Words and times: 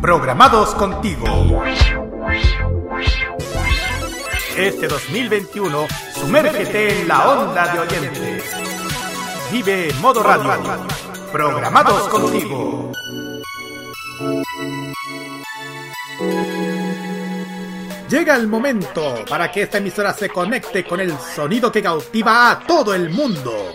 programados 0.00 0.74
contigo. 0.74 1.26
Este 4.56 4.88
2021, 4.88 5.86
sumérgete 6.14 7.00
en 7.00 7.08
la 7.08 7.28
onda 7.30 7.72
de 7.72 7.78
oyentes. 7.80 8.44
Vive 9.52 9.92
Modo 10.00 10.22
Radio, 10.22 10.52
programados 11.32 12.08
contigo. 12.08 12.92
Llega 18.08 18.36
el 18.36 18.46
momento 18.46 19.24
para 19.28 19.50
que 19.50 19.62
esta 19.62 19.78
emisora 19.78 20.12
se 20.12 20.28
conecte 20.28 20.84
con 20.84 21.00
el 21.00 21.12
sonido 21.18 21.72
que 21.72 21.82
cautiva 21.82 22.50
a 22.50 22.60
todo 22.60 22.94
el 22.94 23.10
mundo. 23.10 23.74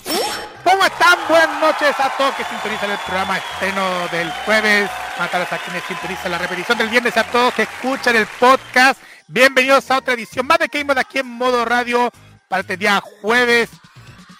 ¿Cómo 0.63 0.85
están? 0.85 1.17
Buenas 1.27 1.59
noches 1.59 1.99
a 1.99 2.09
todos 2.17 2.35
que 2.35 2.43
sintonizan 2.43 2.91
el 2.91 2.97
programa 2.99 3.37
estreno 3.37 4.07
del 4.09 4.31
jueves. 4.45 4.89
Buenas 5.17 5.53
a 5.53 5.57
quienes 5.57 5.83
sintonizan 5.83 6.31
la 6.31 6.37
repetición 6.37 6.77
del 6.77 6.89
viernes, 6.89 7.17
a 7.17 7.23
todos 7.23 7.53
que 7.53 7.63
escuchan 7.63 8.15
el 8.15 8.27
podcast. 8.27 9.01
Bienvenidos 9.27 9.89
a 9.89 9.97
otra 9.97 10.13
edición 10.13 10.45
más 10.45 10.59
de 10.59 10.69
K-Mod 10.69 10.97
aquí 10.97 11.19
en 11.19 11.27
modo 11.27 11.65
radio 11.65 12.11
para 12.47 12.61
este 12.61 12.77
día 12.77 13.01
jueves 13.21 13.69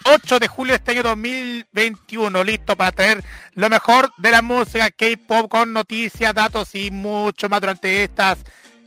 8 0.03 0.39
de 0.39 0.47
julio 0.47 0.73
de 0.73 0.77
este 0.77 0.91
año 0.91 1.03
2021. 1.03 2.43
Listo 2.43 2.75
para 2.75 2.91
traer 2.91 3.23
lo 3.53 3.69
mejor 3.69 4.11
de 4.17 4.31
la 4.31 4.41
música 4.41 4.91
K-pop 4.91 5.49
con 5.49 5.73
noticias, 5.73 6.33
datos 6.33 6.75
y 6.75 6.91
mucho 6.91 7.49
más 7.49 7.61
durante 7.61 8.03
estas 8.03 8.39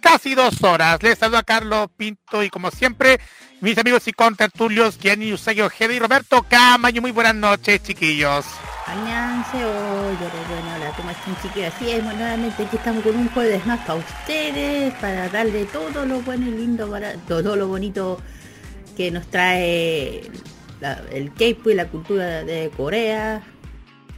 casi 0.05 0.35
dos 0.35 0.63
horas. 0.63 1.03
Les 1.03 1.19
saludo 1.19 1.39
a 1.39 1.43
Carlos 1.43 1.89
Pinto 1.97 2.45
y 2.45 2.51
como 2.51 2.71
siempre, 2.71 3.19
mis 3.63 3.79
amigos 3.79 4.07
y 4.07 4.13
contertulios, 4.13 4.99
Gianni 4.99 5.33
Usagi 5.33 5.63
Ojeda 5.63 5.95
y 5.95 5.99
Roberto 5.99 6.45
Camaño. 6.47 7.01
Muy 7.01 7.11
buenas 7.11 7.35
noches, 7.35 7.83
chiquillos. 7.83 8.45
Añanse, 8.87 9.65
hoy, 9.65 10.15
bueno, 10.17 10.75
hola, 10.77 10.93
¿cómo 10.95 11.11
están 11.11 11.35
chiquillos? 11.41 11.73
Así 11.75 11.91
es, 11.91 12.05
nuevamente 12.05 12.65
aquí 12.65 12.77
estamos 12.77 13.03
con 13.03 13.17
un 13.17 13.31
jueves 13.31 13.65
más 13.65 13.81
para 13.81 13.95
ustedes, 13.95 14.93
para 15.01 15.31
darle 15.31 15.65
todo 15.65 16.05
lo 16.05 16.21
bueno 16.21 16.49
y 16.49 16.51
lindo, 16.51 16.91
para 16.91 17.15
todo 17.15 17.57
lo 17.57 17.67
bonito 17.67 18.21
que 18.99 19.11
nos 19.11 19.27
trae 19.29 20.31
el 21.13 21.33
K-pop 21.33 21.69
y 21.69 21.75
la 21.75 21.89
cultura 21.89 22.45
de 22.45 22.71
Corea. 22.77 23.43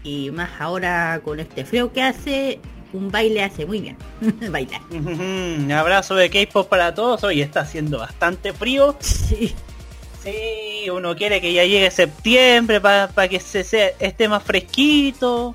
Y 0.02 0.32
más 0.32 0.50
ahora 0.58 1.20
con 1.24 1.38
este 1.38 1.64
frío 1.64 1.92
que 1.92 2.02
hace, 2.02 2.60
un 2.92 3.10
baile 3.10 3.42
hace 3.42 3.66
muy 3.66 3.80
bien. 3.80 3.96
Bailar. 4.50 4.80
Un 4.90 5.70
abrazo 5.72 6.14
de 6.14 6.30
K-pop 6.30 6.68
para 6.68 6.94
todos. 6.94 7.24
Hoy 7.24 7.42
está 7.42 7.60
haciendo 7.60 7.98
bastante 7.98 8.52
frío. 8.52 8.96
Sí. 9.00 9.54
Sí, 10.22 10.90
uno 10.90 11.14
quiere 11.14 11.40
que 11.40 11.52
ya 11.52 11.64
llegue 11.64 11.88
septiembre 11.90 12.80
para 12.80 13.28
que 13.28 13.38
se 13.38 13.94
esté 14.00 14.28
más 14.28 14.42
fresquito. 14.42 15.54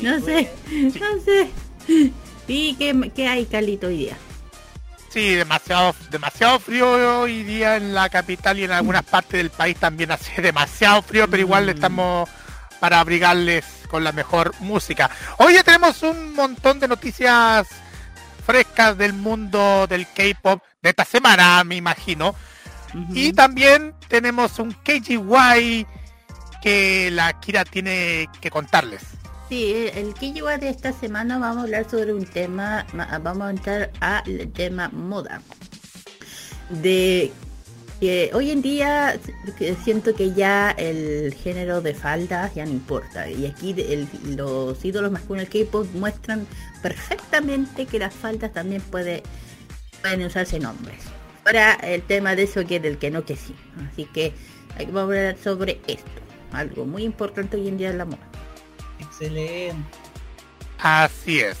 no 0.00 0.20
sé, 0.20 0.50
no 0.70 1.20
sé. 1.22 1.50
¿Y 2.48 2.74
qué, 2.76 3.10
qué 3.14 3.28
hay, 3.28 3.44
Carlito, 3.44 3.88
hoy 3.88 3.98
día? 3.98 4.16
Sí, 5.10 5.34
demasiado, 5.34 5.94
demasiado 6.10 6.58
frío 6.58 7.20
hoy 7.20 7.42
día 7.42 7.76
en 7.76 7.92
la 7.92 8.08
capital 8.08 8.58
y 8.58 8.64
en 8.64 8.72
algunas 8.72 9.02
partes 9.02 9.38
del 9.38 9.50
país 9.50 9.76
también 9.76 10.10
hace 10.10 10.40
demasiado 10.40 11.02
frío, 11.02 11.28
pero 11.28 11.42
igual 11.42 11.66
mm. 11.66 11.70
estamos 11.70 12.30
para 12.80 13.00
abrigarles 13.00 13.81
con 13.92 14.02
la 14.02 14.10
mejor 14.10 14.54
música. 14.60 15.10
Hoy 15.36 15.54
ya 15.54 15.62
tenemos 15.62 16.02
un 16.02 16.34
montón 16.34 16.80
de 16.80 16.88
noticias 16.88 17.68
frescas 18.44 18.96
del 18.96 19.12
mundo 19.12 19.86
del 19.86 20.06
K-pop 20.08 20.62
de 20.80 20.90
esta 20.90 21.04
semana, 21.04 21.62
me 21.62 21.76
imagino. 21.76 22.34
Y 23.10 23.32
también 23.32 23.94
tenemos 24.08 24.58
un 24.58 24.72
KGY 24.72 25.86
que 26.62 27.10
la 27.12 27.38
Kira 27.38 27.64
tiene 27.64 28.28
que 28.40 28.50
contarles. 28.50 29.02
Sí, 29.48 29.90
el 29.94 30.14
KGY 30.14 30.58
de 30.58 30.70
esta 30.70 30.92
semana 30.92 31.38
vamos 31.38 31.58
a 31.58 31.60
hablar 31.62 31.88
sobre 31.90 32.14
un 32.14 32.24
tema, 32.24 32.86
vamos 33.22 33.46
a 33.46 33.50
entrar 33.50 33.90
al 34.00 34.50
tema 34.54 34.88
moda. 34.88 35.42
De 36.70 37.30
hoy 38.32 38.50
en 38.50 38.62
día 38.62 39.18
siento 39.84 40.14
que 40.14 40.32
ya 40.32 40.72
el 40.72 41.34
género 41.34 41.80
de 41.80 41.94
faldas 41.94 42.54
ya 42.54 42.64
no 42.64 42.72
importa. 42.72 43.28
Y 43.30 43.46
aquí 43.46 43.74
los 44.24 44.84
ídolos 44.84 45.12
masculinos 45.12 45.48
K-pop 45.48 45.86
muestran 45.94 46.46
perfectamente 46.82 47.86
que 47.86 47.98
las 48.00 48.12
faldas 48.12 48.52
también 48.52 48.82
puede, 48.82 49.22
pueden 50.00 50.24
usarse 50.24 50.58
nombres. 50.58 50.98
Ahora 51.44 51.74
el 51.74 52.02
tema 52.02 52.34
de 52.34 52.44
eso 52.44 52.66
que 52.66 52.80
del 52.80 52.98
que 52.98 53.10
no 53.10 53.24
que 53.24 53.36
sí. 53.36 53.54
Así 53.90 54.06
que 54.06 54.32
vamos 54.78 54.96
a 54.96 55.02
hablar 55.02 55.36
sobre 55.42 55.80
esto. 55.86 56.10
Algo 56.52 56.84
muy 56.84 57.04
importante 57.04 57.56
hoy 57.56 57.68
en 57.68 57.78
día 57.78 57.90
en 57.90 57.98
la 57.98 58.04
moda. 58.04 58.28
Excelente. 58.98 59.98
Así 60.78 61.40
es. 61.40 61.56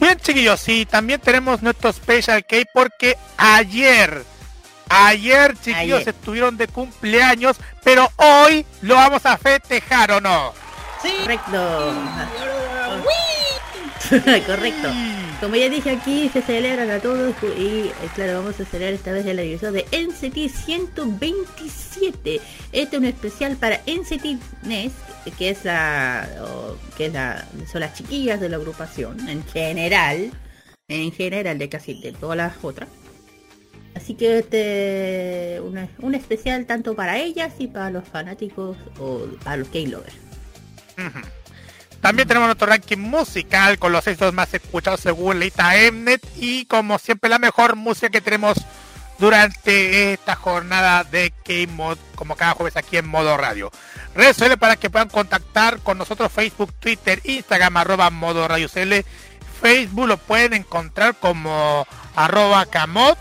Bien 0.00 0.18
chiquillos, 0.18 0.60
sí, 0.60 0.86
también 0.86 1.20
tenemos 1.20 1.62
nuestro 1.62 1.92
Special 1.92 2.44
K 2.44 2.56
porque 2.74 3.16
ayer 3.36 4.24
Ayer, 4.88 5.56
chiquillos, 5.60 6.06
estuvieron 6.06 6.56
de 6.56 6.68
cumpleaños, 6.68 7.56
pero 7.82 8.08
hoy 8.16 8.64
lo 8.82 8.94
vamos 8.94 9.26
a 9.26 9.36
festejar, 9.36 10.12
¿o 10.12 10.20
no? 10.20 10.52
Sí. 11.02 11.12
Correcto. 11.22 11.94
Correcto. 14.46 14.88
Como 15.40 15.56
ya 15.56 15.68
dije 15.68 15.90
aquí, 15.90 16.30
se 16.32 16.40
celebran 16.42 16.90
a 16.90 17.00
todos 17.00 17.34
y 17.42 17.88
eh, 17.88 17.92
claro, 18.14 18.38
vamos 18.38 18.58
a 18.60 18.64
celebrar 18.64 18.94
esta 18.94 19.12
vez 19.12 19.26
el 19.26 19.38
aniversario 19.38 19.72
de 19.72 19.84
NCT 20.06 20.48
127. 20.48 22.40
Este 22.72 22.96
es 22.96 23.00
un 23.00 23.04
especial 23.04 23.56
para 23.56 23.80
NCT 23.86 24.40
Nest, 24.62 24.96
que 25.36 25.50
es 25.50 25.64
la, 25.64 26.28
que 26.96 27.06
es 27.06 27.12
la, 27.12 27.44
son 27.70 27.80
las 27.80 27.94
chiquillas 27.94 28.40
de 28.40 28.48
la 28.48 28.56
agrupación 28.56 29.28
en 29.28 29.44
general, 29.44 30.30
en 30.88 31.12
general 31.12 31.58
de 31.58 31.68
casi 31.68 32.00
de 32.00 32.12
todas 32.12 32.36
las 32.36 32.54
otras. 32.62 32.88
Así 33.96 34.14
que 34.14 34.40
este 34.40 35.60
un 36.00 36.14
especial 36.14 36.66
tanto 36.66 36.94
para 36.94 37.16
ellas 37.16 37.54
y 37.58 37.66
para 37.66 37.88
los 37.90 38.06
fanáticos 38.06 38.76
o 38.98 39.26
para 39.42 39.56
los 39.56 39.68
K-Lovers. 39.68 40.14
También 42.02 42.28
tenemos 42.28 42.46
nuestro 42.46 42.66
ranking 42.66 42.98
musical 42.98 43.78
con 43.78 43.92
los 43.92 44.06
éxitos 44.06 44.34
más 44.34 44.52
escuchados 44.52 45.00
según 45.00 45.40
Leita 45.40 45.72
Mnet 45.90 46.20
y 46.36 46.66
como 46.66 46.98
siempre 46.98 47.30
la 47.30 47.38
mejor 47.38 47.74
música 47.74 48.10
que 48.10 48.20
tenemos 48.20 48.58
durante 49.18 50.12
esta 50.12 50.36
jornada 50.36 51.02
de 51.04 51.32
K-Mod 51.44 51.96
como 52.16 52.36
cada 52.36 52.52
jueves 52.52 52.76
aquí 52.76 52.98
en 52.98 53.08
modo 53.08 53.38
radio. 53.38 53.72
Redes 54.14 54.36
sociales 54.36 54.58
para 54.58 54.76
que 54.76 54.90
puedan 54.90 55.08
contactar 55.08 55.78
con 55.78 55.96
nosotros 55.96 56.30
Facebook, 56.30 56.74
Twitter, 56.74 57.22
Instagram, 57.24 57.78
arroba 57.78 58.10
modo 58.10 58.46
radio 58.46 58.68
CL. 58.68 58.92
Facebook 59.62 60.06
lo 60.06 60.18
pueden 60.18 60.52
encontrar 60.52 61.14
como 61.14 61.86
arroba 62.14 62.66
camod 62.66 63.16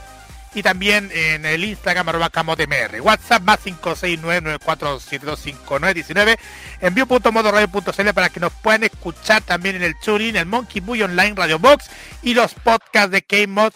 y 0.56 0.64
también 0.64 1.12
en 1.14 1.46
el 1.46 1.64
Instagram 1.66 2.10
arroba 2.10 2.30
camotmr. 2.30 3.02
WhatsApp 3.02 3.44
más 3.44 3.60
56994725919. 3.66 6.38
Envío.modoradio.cl 6.80 8.14
para 8.14 8.30
que 8.30 8.40
nos 8.40 8.54
puedan 8.54 8.84
escuchar 8.84 9.42
también 9.42 9.76
en 9.76 9.84
el 9.84 10.00
Turing, 10.00 10.38
el 10.38 10.46
Monkey 10.46 10.80
Boy 10.82 11.04
Online 11.04 11.34
Radio 11.36 11.60
Box 11.60 11.90
y 12.24 12.34
los 12.34 12.54
podcasts 12.54 13.12
de 13.12 13.22
K-Mod 13.22 13.74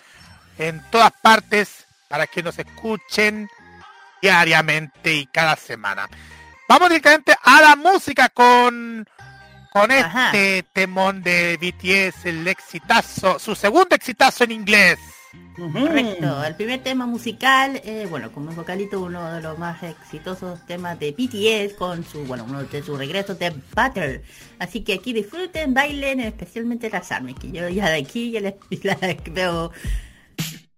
en 0.57 0.81
todas 0.89 1.11
partes 1.21 1.85
para 2.07 2.27
que 2.27 2.41
nos 2.41 2.57
escuchen 2.57 3.49
diariamente 4.21 5.13
y 5.13 5.25
cada 5.25 5.57
semana. 5.57 6.07
Vamos 6.69 6.87
directamente 6.89 7.35
a 7.43 7.61
la 7.61 7.75
música 7.75 8.29
con 8.29 9.05
con 9.71 9.91
este 9.91 10.63
temón 10.73 11.21
de 11.21 11.55
BTS, 11.57 12.25
el 12.25 12.47
exitazo, 12.47 13.37
su 13.37 13.53
segundo 13.53 13.95
exitazo 13.95 14.45
en 14.45 14.51
inglés. 14.51 14.97
Correcto, 15.55 16.43
el 16.43 16.55
primer 16.55 16.81
tema 16.81 17.05
musical, 17.05 17.79
eh, 17.83 18.07
bueno, 18.09 18.31
como 18.31 18.51
vocalito, 18.51 18.99
uno 19.01 19.31
de 19.31 19.41
los 19.41 19.59
más 19.59 19.83
exitosos 19.83 20.65
temas 20.65 20.97
de 20.99 21.11
BTS 21.11 21.73
con 21.75 22.03
su, 22.03 22.25
bueno, 22.25 22.45
uno 22.45 22.63
de 22.63 22.81
sus 22.81 22.97
regresos 22.97 23.37
de 23.37 23.51
Butter. 23.51 24.23
Así 24.57 24.81
que 24.81 24.93
aquí 24.93 25.13
disfruten, 25.13 25.73
bailen, 25.73 26.21
especialmente 26.21 26.89
las 26.89 27.11
armas, 27.11 27.35
que 27.39 27.51
yo 27.51 27.69
ya 27.69 27.89
de 27.89 27.97
aquí 27.97 28.31
ya 28.31 28.41
les, 28.41 28.55
veo 29.31 29.71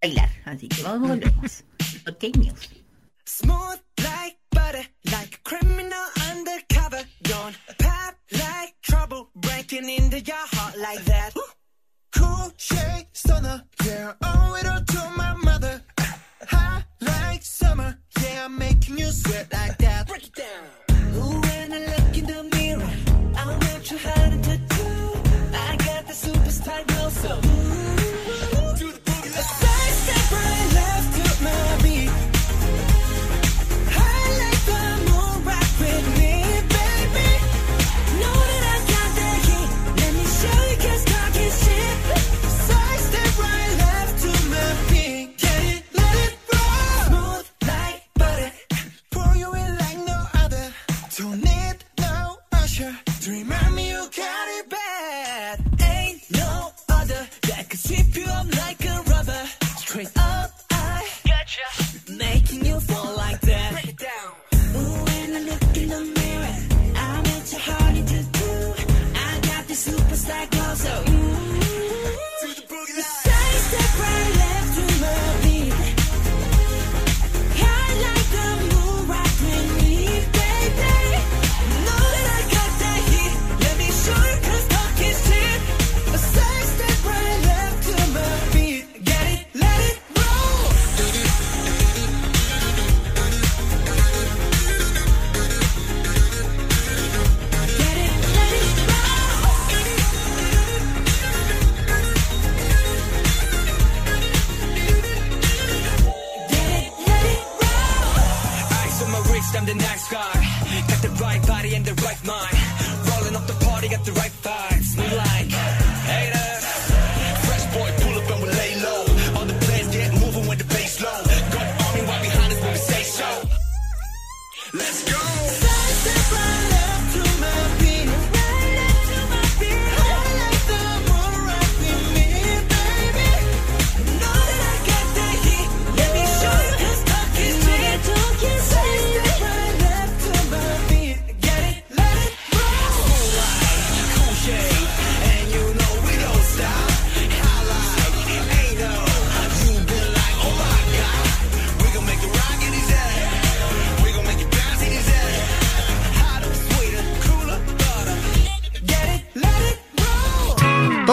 bailar. 0.02 0.28
Así 0.44 0.68
que 0.68 0.82
vamos, 0.82 1.08
volvemos. 1.08 1.64
Ok, 2.08 2.36
music. 2.36 2.70
Smooth 3.24 3.80
like 3.98 4.36
butter, 4.50 4.84
like 5.04 5.36
a 5.36 5.42
criminal 5.44 6.06
undercover. 6.32 7.06
Don't 7.22 7.56
pop 7.78 8.16
like 8.32 8.74
trouble, 8.82 9.30
breaking 9.36 9.88
into 9.88 10.18
your 10.18 10.44
heart 10.50 10.76
like 10.78 11.04
that. 11.04 11.32
Cool 12.14 12.52
shake 12.56 13.08
stunner, 13.12 13.62
yeah, 13.84 14.12
owe 14.22 14.54
it 14.54 14.66
all 14.66 14.80
to 14.84 15.12
my 15.16 15.34
mother. 15.44 15.82
High 16.46 16.84
like 17.00 17.42
summer, 17.42 17.98
yeah, 18.20 18.44
I'm 18.44 18.58
making 18.58 18.98
you 18.98 19.10
sweat 19.10 19.52
like 19.52 19.78
that. 19.78 20.08
Break 20.08 20.26
it 20.26 20.34
down. 20.34 20.81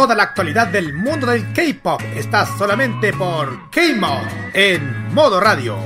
La 0.07 0.23
actualidad 0.23 0.67
del 0.67 0.93
mundo 0.93 1.27
del 1.27 1.51
K-pop 1.51 2.01
está 2.15 2.45
solamente 2.57 3.11
por 3.11 3.69
K-Mod 3.69 4.27
en 4.53 5.13
modo 5.13 5.41
radio. 5.41 5.77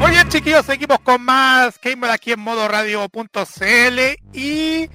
Muy 0.00 0.10
bien, 0.10 0.28
chiquillos, 0.28 0.66
seguimos 0.66 0.98
con 1.00 1.22
más 1.22 1.78
K-Mod 1.78 2.10
aquí 2.10 2.32
en 2.32 2.40
modo 2.40 2.66
radio.cl 2.66 4.00
y 4.32 4.90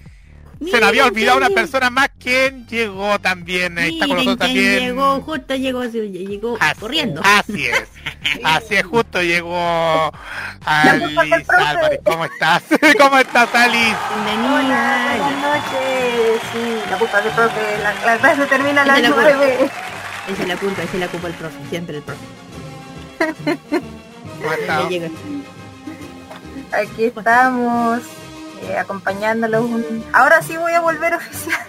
se 0.70 0.80
le 0.80 0.86
había 0.86 1.06
olvidado 1.06 1.38
una 1.38 1.50
persona 1.50 1.90
más 1.90 2.10
quien 2.20 2.68
llegó 2.68 3.20
también, 3.20 3.78
está 3.78 4.08
con 4.08 4.18
nosotros 4.18 4.38
también. 4.40 4.80
Llegó, 4.80 5.22
justo 5.22 5.56
llegó, 5.56 5.84
llegó 5.84 6.58
corriendo. 6.80 7.22
Así 7.24 7.68
es, 7.68 7.84
así 8.44 8.76
es, 8.76 8.84
justo 8.86 9.22
llegó 9.22 10.12
Alice 10.66 11.46
Álvarez. 11.50 12.00
¿Cómo 12.04 12.26
estás? 12.26 12.64
¿Cómo 13.00 13.18
estás, 13.18 13.54
Alice? 13.56 13.96
Bienvenida. 14.26 15.16
Buenas 15.18 15.42
noches. 15.42 16.42
Sí, 16.52 16.90
la 16.90 16.98
culpa 16.98 17.22
del 17.22 17.32
profe, 17.34 17.78
la, 17.82 17.94
la 18.06 18.18
clase 18.18 18.46
termina 18.46 18.82
a 18.82 18.86
las 18.86 19.10
nueve. 19.10 19.70
Esa 20.28 20.42
es 20.42 20.48
la 20.48 20.58
culpa, 20.58 20.84
esa 20.84 20.94
es 20.94 21.00
la 21.00 21.08
culpa 21.08 21.28
del 21.28 21.38
profe, 21.38 21.58
siempre 21.70 21.98
el 21.98 22.04
profe. 22.04 22.26
¿Cómo 24.42 24.54
estás? 24.60 24.86
Aquí 26.72 27.06
estamos 27.06 28.02
eh, 28.64 28.78
acompañándolos. 28.78 29.70
Ahora 30.14 30.42
sí 30.42 30.58
voy 30.58 30.74
a 30.74 30.80
volver 30.80 31.14
oficial. 31.14 31.60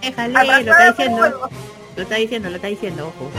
Déjale, 0.00 0.32
lo 0.32 0.72
está 0.72 0.90
diciendo. 0.90 1.50
Lo 1.96 2.02
está 2.02 2.14
diciendo, 2.16 2.50
lo 2.50 2.56
está 2.56 2.68
diciendo, 2.68 3.08
ojo. 3.08 3.30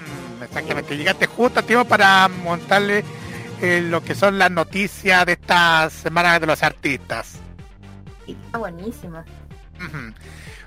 Mm, 0.00 0.42
exactamente, 0.42 0.96
llegaste 0.96 1.26
justo 1.26 1.60
a 1.60 1.62
tiempo 1.62 1.84
para 1.86 2.28
montarle 2.28 3.04
eh, 3.60 3.80
lo 3.80 4.02
que 4.02 4.14
son 4.14 4.38
las 4.38 4.50
noticias 4.50 5.24
de 5.24 5.32
esta 5.32 5.88
semana 5.90 6.38
de 6.38 6.46
los 6.46 6.62
artistas. 6.62 7.38
Está 8.26 8.58
buenísimo. 8.58 9.24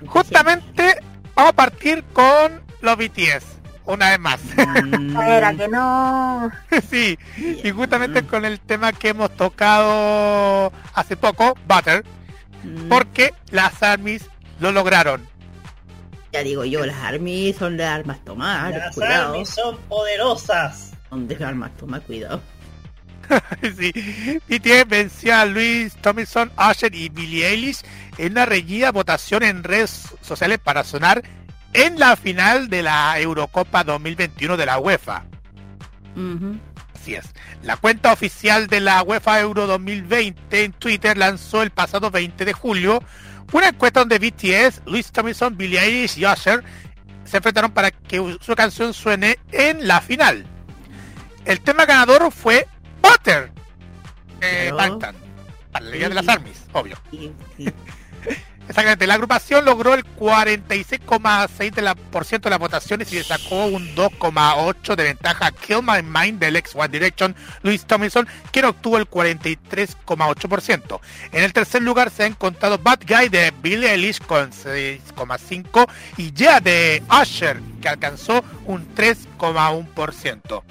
Justamente 0.06 1.00
vamos 1.34 1.52
a 1.52 1.56
partir 1.56 2.04
con 2.12 2.60
los 2.80 2.96
BTS 2.96 3.55
una 3.86 4.10
vez 4.10 4.18
más. 4.18 4.40
Era 5.26 5.54
que 5.54 5.68
no. 5.68 6.50
sí, 6.90 7.18
y 7.36 7.70
justamente 7.70 8.24
con 8.24 8.44
el 8.44 8.60
tema 8.60 8.92
que 8.92 9.10
hemos 9.10 9.34
tocado 9.36 10.72
hace 10.94 11.16
poco, 11.16 11.56
Butter, 11.66 12.04
mm. 12.62 12.88
porque 12.88 13.34
las 13.50 13.82
armies 13.82 14.28
lo 14.60 14.72
lograron. 14.72 15.26
Ya 16.32 16.42
digo 16.42 16.64
yo, 16.64 16.84
las 16.84 16.96
armies 16.96 17.56
son 17.56 17.76
de 17.76 17.84
armas 17.84 18.22
tomar. 18.24 18.72
Las 18.72 18.98
armies 18.98 19.48
son 19.48 19.78
poderosas. 19.88 20.92
Son 21.08 21.26
de 21.26 21.42
armas 21.44 21.70
tomar, 21.76 22.02
cuidado. 22.02 22.42
sí. 23.62 24.40
BTS 24.48 24.88
venció 24.88 25.34
a 25.34 25.46
Luis 25.46 25.94
Tomlinson, 25.96 26.52
Usher 26.58 26.94
y 26.94 27.08
Billie 27.08 27.48
Eilish 27.48 27.82
en 28.18 28.32
una 28.32 28.46
reñida 28.46 28.92
votación 28.92 29.42
en 29.42 29.64
redes 29.64 30.08
sociales 30.20 30.58
para 30.58 30.84
sonar 30.84 31.22
en 31.76 31.98
la 31.98 32.16
final 32.16 32.68
de 32.68 32.82
la 32.82 33.18
Eurocopa 33.20 33.84
2021 33.84 34.56
de 34.56 34.66
la 34.66 34.78
UEFA. 34.78 35.24
Así 36.94 37.14
es. 37.14 37.30
La 37.62 37.76
cuenta 37.76 38.12
oficial 38.12 38.66
de 38.66 38.80
la 38.80 39.02
UEFA 39.02 39.40
Euro 39.40 39.66
2020 39.66 40.64
en 40.64 40.72
Twitter 40.72 41.16
lanzó 41.16 41.62
el 41.62 41.70
pasado 41.70 42.10
20 42.10 42.44
de 42.44 42.52
julio 42.52 43.02
una 43.52 43.68
encuesta 43.68 44.00
donde 44.00 44.18
BTS, 44.18 44.82
Louis 44.86 45.10
Tomlinson, 45.12 45.56
Billie 45.56 45.78
Eilish 45.78 46.18
y 46.18 46.26
Usher 46.26 46.64
se 47.24 47.36
enfrentaron 47.36 47.70
para 47.72 47.90
que 47.90 48.38
su 48.40 48.54
canción 48.56 48.92
suene 48.92 49.38
en 49.52 49.86
la 49.86 50.00
final. 50.00 50.46
El 51.44 51.60
tema 51.60 51.86
ganador 51.86 52.32
fue 52.32 52.66
Butter. 53.02 53.52
Eh, 54.40 54.70
Para 55.72 55.84
la 55.84 55.90
de 56.08 56.14
las 56.14 56.28
armies, 56.28 56.64
obvio. 56.72 56.96
Exactamente, 58.68 59.06
la 59.06 59.14
agrupación 59.14 59.64
logró 59.64 59.94
el 59.94 60.04
46,6% 60.04 61.74
de, 61.74 61.82
la, 61.82 61.94
por 61.94 62.24
ciento 62.24 62.46
de 62.46 62.50
las 62.50 62.58
votaciones 62.58 63.12
y 63.12 63.16
le 63.16 63.22
sacó 63.22 63.66
un 63.66 63.94
2,8% 63.94 64.96
de 64.96 65.04
ventaja 65.04 65.46
a 65.46 65.52
Kill 65.52 65.82
My 65.82 66.02
Mind 66.02 66.40
del 66.40 66.56
ex 66.56 66.74
One 66.74 66.88
Direction 66.88 67.36
Louis 67.62 67.84
Tomlinson, 67.84 68.26
quien 68.50 68.64
obtuvo 68.64 68.98
el 68.98 69.08
43,8%. 69.08 71.00
En 71.30 71.44
el 71.44 71.52
tercer 71.52 71.82
lugar 71.82 72.10
se 72.10 72.24
ha 72.24 72.26
encontrado 72.26 72.78
Bad 72.78 73.00
Guy 73.06 73.28
de 73.28 73.52
Billie 73.62 73.92
Eilish 73.92 74.20
con 74.20 74.50
6,5% 74.50 75.86
y 76.16 76.32
Yeah 76.32 76.60
de 76.60 77.04
Usher, 77.22 77.60
que 77.80 77.88
alcanzó 77.88 78.42
un 78.66 78.94
3,1%. 78.96 80.62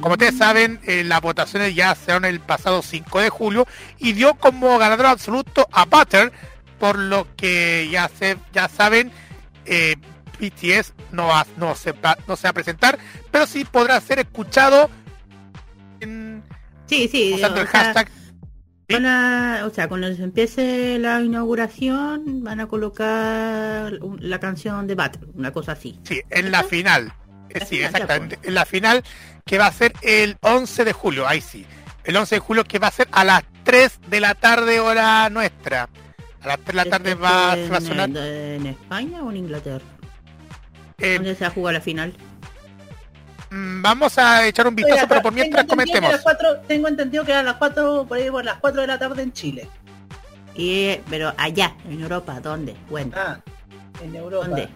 Como 0.00 0.12
ustedes 0.12 0.36
saben, 0.36 0.78
eh, 0.84 1.04
las 1.04 1.20
votaciones 1.22 1.74
ya 1.74 1.94
se 1.94 2.06
dieron 2.06 2.26
el 2.26 2.40
pasado 2.40 2.82
5 2.82 3.20
de 3.20 3.30
julio 3.30 3.66
y 3.98 4.12
dio 4.12 4.34
como 4.34 4.76
ganador 4.78 5.06
absoluto 5.06 5.66
a 5.72 5.86
Butter 5.86 6.32
por 6.78 6.98
lo 6.98 7.26
que 7.36 7.88
ya 7.90 8.08
se 8.08 8.36
ya 8.52 8.68
saben 8.68 9.10
eh, 9.64 9.96
BTS 10.38 10.92
no 11.12 11.28
va, 11.28 11.46
no 11.56 11.74
se 11.74 11.92
va, 11.92 12.16
no 12.26 12.36
se 12.36 12.44
va 12.44 12.50
a 12.50 12.54
presentar 12.54 12.98
pero 13.30 13.46
sí 13.46 13.64
podrá 13.64 14.00
ser 14.00 14.18
escuchado 14.18 14.90
en, 16.00 16.42
sí 16.86 17.08
sí 17.08 17.32
usando 17.34 17.60
el 17.60 17.66
hashtag 17.66 18.08
o 18.88 19.70
sea, 19.70 19.88
cuando 19.88 20.14
se 20.14 20.22
empiece 20.22 20.98
la 20.98 21.20
inauguración 21.20 22.44
van 22.44 22.60
a 22.60 22.66
colocar 22.66 23.92
la 24.20 24.38
canción 24.38 24.86
de 24.86 24.94
Battle, 24.94 25.28
una 25.34 25.52
cosa 25.52 25.72
así. 25.72 25.98
Sí, 26.04 26.22
en 26.30 26.52
la 26.52 26.62
final. 26.62 27.12
Eh, 27.48 27.64
sí, 27.64 27.80
exactamente. 27.82 28.38
En 28.42 28.54
la 28.54 28.64
final 28.64 29.02
que 29.44 29.58
va 29.58 29.66
a 29.66 29.72
ser 29.72 29.92
el 30.02 30.36
11 30.40 30.84
de 30.84 30.92
julio, 30.92 31.26
ahí 31.26 31.40
sí. 31.40 31.66
El 32.04 32.16
11 32.16 32.36
de 32.36 32.38
julio 32.38 32.64
que 32.64 32.78
va 32.78 32.88
a 32.88 32.92
ser 32.92 33.08
a 33.10 33.24
las 33.24 33.42
3 33.64 34.00
de 34.08 34.20
la 34.20 34.34
tarde 34.34 34.78
hora 34.78 35.28
nuestra. 35.30 35.88
A 36.46 36.50
las 36.50 36.60
3 36.60 36.66
de 36.66 36.74
la 36.74 36.84
tarde 36.84 37.14
va, 37.16 37.52
a 37.54 37.80
sonar. 37.80 38.08
¿En 38.08 38.66
España 38.66 39.20
o 39.20 39.30
en 39.32 39.38
Inglaterra? 39.38 39.84
Eh, 40.98 41.14
¿Dónde 41.14 41.34
se 41.34 41.40
va 41.40 41.48
a 41.48 41.50
jugar 41.50 41.74
la 41.74 41.80
final? 41.80 42.14
Mm, 43.50 43.82
vamos 43.82 44.16
a 44.16 44.46
echar 44.46 44.68
un 44.68 44.76
vistazo, 44.76 45.08
pero 45.08 45.22
por 45.22 45.32
mientras 45.32 45.66
comentemos. 45.66 46.14
tengo 46.68 46.86
entendido 46.86 47.24
que 47.24 47.32
a 47.32 47.42
las 47.42 47.56
4, 47.56 48.06
por 48.06 48.16
ahí 48.16 48.30
por 48.30 48.44
las 48.44 48.58
4 48.60 48.80
de 48.80 48.86
la 48.86 48.96
tarde 48.96 49.24
en 49.24 49.32
Chile. 49.32 49.68
Y, 50.54 50.98
pero 51.10 51.34
allá, 51.36 51.74
en 51.90 52.00
Europa, 52.00 52.38
¿dónde? 52.38 52.76
Bueno. 52.88 53.10
Ah, 53.16 53.40
en 54.00 54.14
Europa. 54.14 54.46
¿Dónde? 54.46 54.68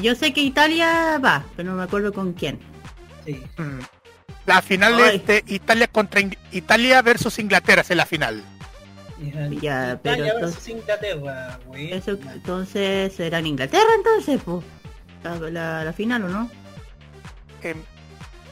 Yo 0.00 0.14
sé 0.14 0.32
que 0.32 0.40
Italia 0.40 1.18
va, 1.18 1.44
pero 1.54 1.70
no 1.70 1.76
me 1.76 1.82
acuerdo 1.82 2.14
con 2.14 2.32
quién. 2.32 2.58
Sí. 3.26 3.42
Mm. 3.58 3.80
La 4.46 4.62
final 4.62 4.98
es 5.00 5.26
de 5.26 5.44
Italia 5.48 5.86
contra 5.86 6.22
Italia 6.50 7.02
versus 7.02 7.38
Inglaterra, 7.38 7.82
es 7.82 7.90
la 7.94 8.06
final. 8.06 8.42
Ya, 9.60 9.98
pero 10.02 10.24
entonces, 10.24 10.68
Inglaterra, 10.68 11.58
Eso, 11.76 12.12
entonces 12.12 13.12
será 13.14 13.38
en 13.38 13.48
Inglaterra 13.48 13.90
entonces, 13.96 14.40
pues. 14.42 14.64
La, 15.52 15.92
final 15.94 16.24
o 16.24 16.28
no? 16.28 16.50
Eh, 17.62 17.74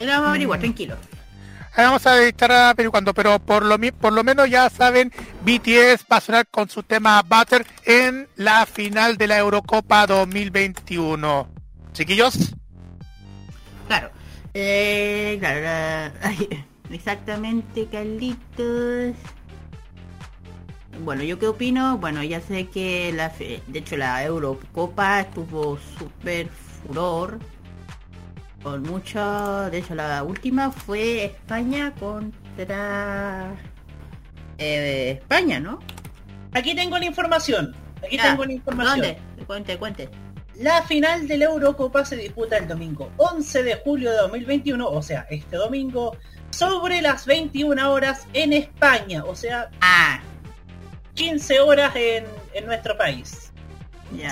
vamos 0.00 0.26
a 0.26 0.28
averiguar, 0.28 0.58
mm. 0.58 0.62
tranquilo. 0.62 0.96
vamos 1.74 2.06
a 2.06 2.22
estar 2.22 2.52
averiguando, 2.52 3.14
pero 3.14 3.38
por 3.38 3.64
lo, 3.64 3.78
por 3.92 4.12
lo 4.12 4.22
menos 4.22 4.50
ya 4.50 4.68
saben, 4.68 5.10
BTS 5.42 6.04
va 6.12 6.18
a 6.18 6.20
sonar 6.20 6.46
con 6.48 6.68
su 6.68 6.82
tema 6.82 7.22
Butter 7.22 7.66
en 7.84 8.28
la 8.36 8.66
final 8.66 9.16
de 9.16 9.28
la 9.28 9.38
Eurocopa 9.38 10.06
2021. 10.06 11.48
Chiquillos. 11.94 12.54
Claro. 13.86 14.10
Eh, 14.52 15.38
claro, 15.40 16.14
exactamente, 16.90 17.86
Carlitos. 17.86 19.16
Bueno, 21.04 21.22
¿yo 21.22 21.38
qué 21.38 21.46
opino? 21.46 21.98
Bueno, 21.98 22.22
ya 22.22 22.40
sé 22.40 22.66
que 22.66 23.12
la 23.12 23.28
de 23.28 23.62
hecho 23.74 23.96
la 23.96 24.24
Eurocopa 24.24 25.20
estuvo 25.20 25.78
súper 25.98 26.48
furor. 26.48 27.38
Con 28.62 28.82
mucho, 28.82 29.70
de 29.70 29.78
hecho 29.78 29.94
la 29.94 30.24
última 30.24 30.70
fue 30.70 31.26
España 31.26 31.94
contra 31.94 33.54
eh, 34.58 35.20
España, 35.20 35.60
¿no? 35.60 35.78
Aquí 36.52 36.74
tengo 36.74 36.98
la 36.98 37.04
información. 37.04 37.74
Aquí 38.04 38.18
tengo 38.18 38.44
la 38.44 38.52
información. 38.52 39.00
¿Dónde? 39.00 39.18
Cuente, 39.46 39.78
cuente. 39.78 40.08
La 40.56 40.82
final 40.82 41.28
de 41.28 41.38
la 41.38 41.44
Eurocopa 41.44 42.04
se 42.04 42.16
disputa 42.16 42.56
el 42.56 42.66
domingo 42.66 43.12
11 43.16 43.62
de 43.62 43.76
julio 43.76 44.10
de 44.10 44.16
2021, 44.16 44.88
o 44.88 45.02
sea, 45.02 45.24
este 45.30 45.56
domingo, 45.56 46.16
sobre 46.50 47.00
las 47.00 47.26
21 47.26 47.92
horas 47.92 48.26
en 48.32 48.52
España, 48.52 49.24
o 49.24 49.36
sea, 49.36 49.70
ah. 49.80 50.20
15 51.18 51.60
horas 51.60 51.96
en, 51.96 52.24
nuestro 52.64 52.96
país. 52.96 53.52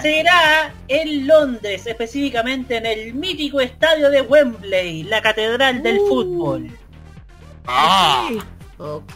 Será 0.00 0.72
en 0.88 1.26
Londres, 1.26 1.86
específicamente 1.86 2.76
en 2.76 2.86
el 2.86 3.14
mítico 3.14 3.60
estadio 3.60 4.08
de 4.10 4.22
Wembley, 4.22 5.02
la 5.02 5.20
catedral 5.20 5.82
del 5.82 5.98
uh. 5.98 6.08
fútbol. 6.08 6.70
Ah. 7.66 8.30
Ok. 8.78 9.14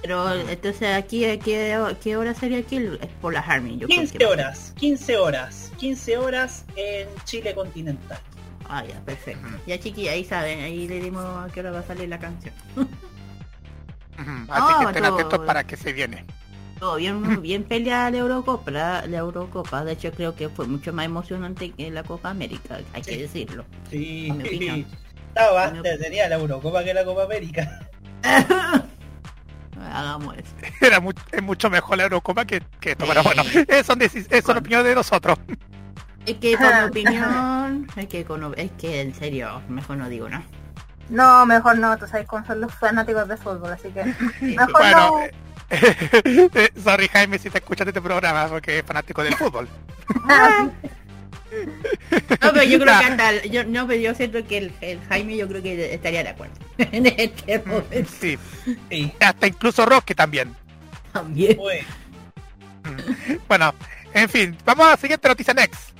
Pero 0.00 0.32
entonces 0.48 0.94
aquí, 0.94 1.20
¿qué, 1.38 1.94
qué 2.02 2.16
hora 2.16 2.34
sería 2.34 2.58
aquí? 2.58 2.76
Es 2.76 3.08
por 3.20 3.32
la 3.32 3.40
Army. 3.40 3.78
15 3.78 4.24
horas, 4.24 4.72
15 4.78 5.16
horas, 5.16 5.72
15 5.78 6.16
horas 6.18 6.64
en 6.76 7.08
Chile 7.24 7.54
continental. 7.54 8.20
Ah, 8.68 8.84
ya, 8.84 9.00
perfecto. 9.00 9.46
Ya 9.66 9.78
chiqui, 9.78 10.08
ahí 10.08 10.24
saben, 10.24 10.60
ahí 10.60 10.86
le 10.88 11.00
dimos 11.00 11.24
a 11.24 11.48
qué 11.52 11.60
hora 11.60 11.72
va 11.72 11.80
a 11.80 11.82
salir 11.82 12.08
la 12.08 12.18
canción. 12.18 12.54
Así 14.48 14.78
que 14.78 14.84
estén 14.86 15.04
atentos 15.04 15.40
para 15.40 15.64
que 15.64 15.76
se 15.76 15.92
viene. 15.92 16.24
Todo 16.78 16.96
bien, 16.96 17.40
bien 17.40 17.64
peleada 17.64 18.10
la 18.10 18.18
Eurocopa, 18.18 18.70
la, 18.70 19.04
Eurocopa. 19.04 19.84
De 19.84 19.92
hecho 19.92 20.12
creo 20.12 20.34
que 20.34 20.48
fue 20.48 20.66
mucho 20.66 20.92
más 20.92 21.06
emocionante 21.06 21.70
que 21.70 21.90
la 21.90 22.02
Copa 22.02 22.30
América, 22.30 22.78
hay 22.92 23.02
que 23.02 23.16
decirlo. 23.16 23.64
Sí, 23.90 24.28
estaba 25.28 25.66
antes, 25.66 26.00
sería 26.00 26.28
la 26.28 26.36
Eurocopa 26.36 26.84
que 26.84 26.94
la 26.94 27.04
Copa 27.04 27.24
América. 27.24 27.88
Hagamos 29.92 30.36
eso. 30.36 30.54
Era 30.80 31.02
es 31.32 31.42
mucho 31.42 31.70
mejor 31.70 31.98
la 31.98 32.04
Eurocopa 32.04 32.44
que, 32.44 32.62
que 32.80 32.92
esto, 32.92 33.04
pero 33.06 33.22
bueno, 33.22 33.42
eso 33.68 33.94
es 34.00 34.48
opinión 34.48 34.84
de 34.84 34.94
nosotros. 34.94 35.38
Es 36.26 36.36
que 36.38 36.56
con 36.56 36.84
opinión, 36.88 37.86
es 37.96 38.06
que 38.06 38.24
con, 38.24 38.54
es 38.56 38.70
que 38.72 39.00
en 39.02 39.14
serio, 39.14 39.62
mejor 39.68 39.98
no 39.98 40.08
digo 40.08 40.28
nada. 40.28 40.44
No, 41.08 41.46
mejor 41.46 41.78
no, 41.78 41.96
tú 41.98 42.06
sabes 42.06 42.26
cómo 42.26 42.44
son 42.46 42.60
los 42.60 42.74
fanáticos 42.74 43.28
de 43.28 43.36
fútbol, 43.36 43.72
así 43.72 43.88
que 43.90 44.04
mejor 44.40 44.90
no. 44.90 45.20
Eh, 45.70 46.70
sorry 46.80 47.08
Jaime 47.08 47.38
si 47.38 47.50
te 47.50 47.58
escuchas 47.58 47.86
este 47.88 48.00
programa 48.00 48.46
porque 48.48 48.78
es 48.78 48.84
fanático 48.84 49.22
del 49.24 49.34
fútbol. 49.34 49.68
No, 52.40 52.52
pero 52.52 52.64
yo 52.64 52.80
creo 52.80 52.98
que 52.98 53.04
hasta, 53.04 53.44
yo, 53.44 53.64
no, 53.64 53.86
pero 53.86 54.00
yo 54.00 54.14
siento 54.14 54.44
que 54.44 54.72
el, 54.80 55.00
Jaime 55.08 55.36
yo 55.36 55.46
creo 55.46 55.62
que 55.62 55.94
estaría 55.94 56.24
de 56.24 56.30
acuerdo 56.30 56.54
en 56.78 57.06
este 57.06 57.60
mm, 57.60 57.68
momento. 57.68 58.10
Sí, 58.20 58.38
hasta 59.20 59.46
incluso 59.46 59.86
Roque 59.86 60.16
también. 60.16 60.54
También. 61.12 61.56
Mm. 62.82 63.36
Bueno, 63.46 63.72
en 64.12 64.28
fin, 64.28 64.56
vamos 64.64 64.86
a 64.86 64.90
la 64.90 64.96
siguiente 64.96 65.28
noticia 65.28 65.54
next. 65.54 65.90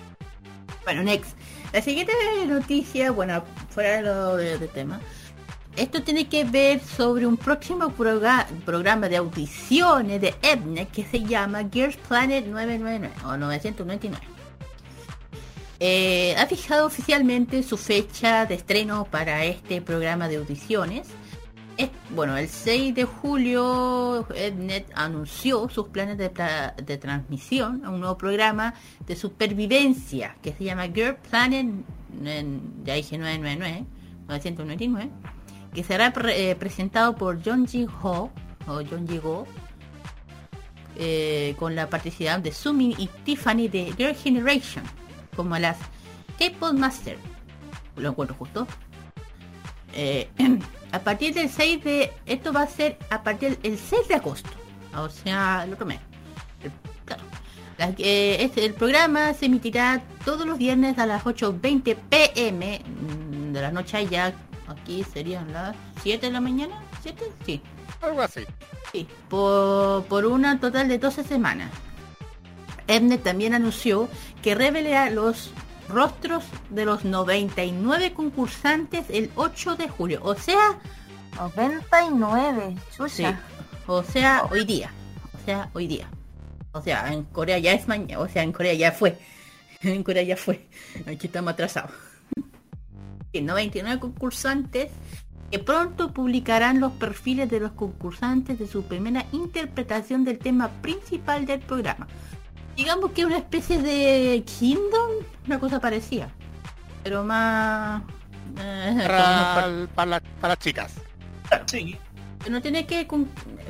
Bueno, 0.85 1.03
next. 1.05 1.37
La 1.75 1.83
siguiente 1.83 2.13
noticia, 2.47 3.11
bueno, 3.11 3.43
fuera 3.71 3.97
de 3.97 4.03
lo 4.03 4.37
de, 4.37 4.69
tema, 4.69 5.01
esto 5.75 6.05
tiene 6.05 6.29
que 6.29 6.45
ver 6.45 6.79
sobre 6.79 7.27
un 7.27 7.37
próximo 7.37 7.91
programa 7.91 9.09
de 9.09 9.17
audiciones 9.17 10.21
de 10.21 10.37
Ebnet 10.41 10.89
que 10.93 11.05
se 11.05 11.25
llama 11.25 11.69
Gears 11.69 11.97
Planet 11.97 12.47
999 12.47 13.11
o 13.25 13.37
999. 13.37 14.25
Eh, 15.81 16.37
ha 16.39 16.47
fijado 16.47 16.87
oficialmente 16.87 17.65
su 17.65 17.77
fecha 17.77 18.47
de 18.47 18.55
estreno 18.55 19.09
para 19.11 19.45
este 19.45 19.83
programa 19.83 20.29
de 20.29 20.37
audiciones. 20.37 21.09
Bueno, 22.11 22.37
el 22.37 22.49
6 22.49 22.95
de 22.95 23.05
julio 23.05 24.27
Ednet 24.35 24.91
anunció 24.95 25.69
sus 25.69 25.89
planes 25.89 26.17
de, 26.19 26.99
transmisión 26.99 27.85
a 27.85 27.91
un 27.91 28.01
nuevo 28.01 28.17
programa 28.17 28.75
de 29.07 29.17
supervivencia 29.17 30.37
que 30.43 30.53
se 30.53 30.65
llama 30.65 30.85
Girl 30.85 31.17
Planet 31.17 31.67
ya 32.85 32.95
dije 32.95 33.19
999, 33.19 33.85
999, 34.29 35.11
que 35.75 35.85
será 35.85 36.13
eh, 36.29 36.55
presentado 36.57 37.15
por 37.15 37.43
John 37.45 37.67
Ji 37.67 37.87
Ho 38.03 38.31
o 38.67 38.83
John 38.89 39.07
Ji 39.09 39.19
Go 39.19 39.47
eh, 40.97 41.55
con 41.59 41.75
la 41.75 41.91
participación 41.91 42.43
de 42.43 42.53
Sumin 42.53 42.95
y 42.97 43.09
Tiffany 43.25 43.69
de 43.69 43.93
Girl 43.97 44.15
Generation 44.15 44.85
como 45.35 45.59
las 45.59 45.79
K-Pop 46.39 46.75
Master. 46.75 47.19
Lo 47.97 48.11
encuentro 48.11 48.37
justo. 48.37 48.67
Eh, 49.95 50.29
a 50.93 50.99
partir 51.01 51.35
del 51.35 51.49
6 51.49 51.85
de... 51.85 52.13
Esto 52.27 52.53
va 52.53 52.63
a 52.63 52.67
ser 52.67 52.99
a 53.11 53.23
partir 53.23 53.59
del 53.59 53.79
6 53.79 54.09
de 54.09 54.15
agosto. 54.15 54.51
O 54.97 55.09
sea, 55.09 55.65
el 55.65 55.73
otro 55.73 55.87
mes. 55.87 56.01
este, 57.99 58.65
el 58.65 58.75
programa 58.75 59.33
se 59.35 59.47
emitirá 59.47 60.03
todos 60.25 60.47
los 60.47 60.59
viernes 60.59 60.99
a 60.99 61.07
las 61.07 61.25
8.20 61.25 61.97
pm 62.09 62.81
mm, 62.85 63.53
de 63.53 63.63
la 63.63 63.71
noche 63.71 63.97
allá. 63.97 64.33
Aquí 64.67 65.05
serían 65.05 65.53
las 65.53 65.77
7 66.03 66.27
de 66.27 66.33
la 66.33 66.41
mañana, 66.41 66.81
¿7? 67.05 67.15
Sí. 67.45 67.61
Algo 68.01 68.23
así. 68.23 68.41
Sí, 68.93 69.07
por, 69.29 70.05
por 70.05 70.27
una 70.27 70.59
total 70.61 70.89
de 70.89 70.99
12 70.99 71.25
semanas. 71.25 71.71
Mnet 72.89 73.23
también 73.23 73.55
anunció 73.55 74.09
que 74.43 74.55
revelará 74.55 75.11
los 75.11 75.51
rostros 75.89 76.45
de 76.71 76.85
los 76.85 77.05
99 77.05 78.13
concursantes 78.15 79.07
el 79.11 79.31
8 79.37 79.77
de 79.77 79.89
julio. 79.89 80.21
O 80.23 80.35
sea... 80.35 80.79
99, 81.37 82.77
chucha. 82.97 83.41
o 83.87 84.03
sea, 84.05 84.45
hoy 84.51 84.65
día. 84.65 84.91
O 85.33 85.45
sea, 85.45 85.69
hoy 85.73 85.87
día. 85.89 86.09
O 86.73 86.81
sea, 86.81 87.13
en 87.13 87.25
Corea 87.25 87.59
ya 87.59 87.73
es 87.73 87.89
mañana. 87.89 88.21
O 88.21 88.29
sea, 88.29 88.43
en 88.43 88.53
Corea 88.53 88.75
ya 88.75 88.93
fue. 88.93 89.19
En 89.83 90.03
Corea 90.03 90.23
ya 90.23 90.37
fue. 90.37 90.67
Aquí 91.07 91.27
estamos 91.27 91.53
atrasados. 91.53 91.91
99 93.43 94.01
concursantes 94.01 94.91
que 95.51 95.59
pronto 95.59 96.13
publicarán 96.13 96.81
los 96.81 96.93
perfiles 96.93 97.51
de 97.51 97.61
los 97.61 97.73
concursantes 97.73 98.59
de 98.59 98.67
su 98.67 98.85
primera 98.85 99.27
interpretación 99.33 100.25
del 100.25 100.39
tema 100.39 100.71
principal 100.83 101.47
del 101.47 101.61
programa. 101.61 102.09
Digamos 102.77 103.13
que 103.13 103.25
una 103.25 103.39
especie 103.39 103.81
de 103.81 104.43
Kingdom, 104.45 105.11
una 105.47 105.61
cosa 105.61 105.81
parecida. 105.81 106.29
Pero 107.03 107.25
más... 107.25 108.03
Eh, 108.59 109.05
para, 109.07 109.87
para, 109.95 110.21
para, 110.41 110.57
chicas. 110.57 110.95
Sí. 111.67 111.97
No 112.51 112.61
tiene 112.61 112.87
que... 112.87 113.07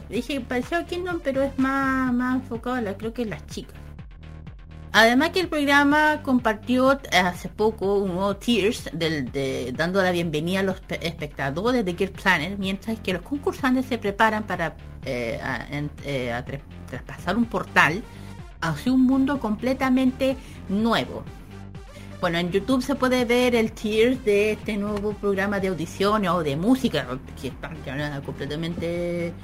Dije, 0.08 0.40
pareció 0.40 0.78
a 0.78 0.84
Kingdom, 0.84 1.20
pero 1.22 1.42
es 1.42 1.58
más, 1.58 2.12
más 2.12 2.36
enfocado 2.36 2.76
a 2.76 2.80
la, 2.80 2.96
creo 2.96 3.12
que 3.12 3.22
en 3.22 3.30
las 3.30 3.46
chicas. 3.46 3.76
Además 4.96 5.30
que 5.30 5.40
el 5.40 5.48
programa 5.48 6.22
compartió 6.22 7.00
hace 7.10 7.48
poco 7.48 7.96
un 7.98 8.14
nuevo 8.14 8.36
Tears 8.36 8.90
del, 8.92 9.32
de, 9.32 9.72
dando 9.76 10.00
la 10.00 10.12
bienvenida 10.12 10.60
a 10.60 10.62
los 10.62 10.80
espectadores 10.88 11.84
de 11.84 11.94
Gear 11.94 12.12
Planet, 12.12 12.56
mientras 12.58 13.00
que 13.00 13.12
los 13.12 13.22
concursantes 13.22 13.86
se 13.86 13.98
preparan 13.98 14.44
para 14.44 14.76
eh, 15.04 15.40
eh, 16.04 16.62
traspasar 16.88 17.36
un 17.36 17.46
portal 17.46 18.04
hacia 18.68 18.92
un 18.92 19.04
mundo 19.06 19.38
completamente 19.38 20.36
nuevo. 20.68 21.22
Bueno, 22.20 22.38
en 22.38 22.50
YouTube 22.50 22.82
se 22.82 22.94
puede 22.94 23.24
ver 23.26 23.54
el 23.54 23.72
Tears 23.72 24.24
de 24.24 24.52
este 24.52 24.78
nuevo 24.78 25.12
programa 25.12 25.60
de 25.60 25.68
audiciones 25.68 26.30
o 26.30 26.42
de 26.42 26.56
música, 26.56 27.06
que 27.40 27.48
están 27.48 27.76
completamente 28.24 29.34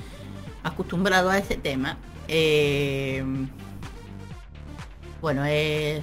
acostumbrados 0.62 1.32
a 1.32 1.38
ese 1.38 1.56
tema. 1.56 1.98
Eh, 2.26 3.22
bueno, 5.20 5.42
eh, 5.46 6.00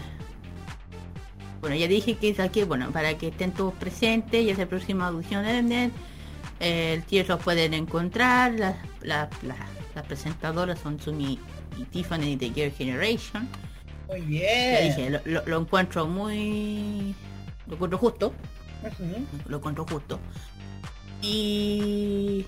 bueno, 1.61 1.75
ya 1.75 1.87
dije 1.87 2.15
que 2.17 2.29
es 2.29 2.39
aquí, 2.39 2.63
bueno, 2.63 2.91
para 2.91 3.17
que 3.17 3.29
estén 3.29 3.51
todos 3.51 3.73
presentes, 3.73 4.43
y 4.43 4.51
es 4.51 4.59
la 4.59 4.67
próxima 4.67 5.07
audición 5.07 5.43
de 5.43 5.63
net, 5.63 5.91
el 6.59 7.01
Tears 7.03 7.29
lo 7.29 7.39
pueden 7.39 7.73
encontrar, 7.73 8.53
las, 9.01 9.29
las 9.41 10.05
presentadoras 10.07 10.77
son 10.77 10.99
Sumi 10.99 11.39
y 11.77 11.83
Tiffany 11.85 12.35
de 12.35 12.49
Gear 12.49 12.71
Generation. 12.71 13.47
Muy 14.07 14.21
bien. 14.21 14.95
Dije, 14.95 15.21
lo, 15.25 15.59
encuentro 15.59 16.07
muy... 16.07 17.15
Lo 17.67 17.73
encuentro 17.73 17.97
justo. 17.97 18.33
Lo 19.47 19.57
encuentro 19.57 19.85
justo. 19.85 20.19
Y... 21.21 22.45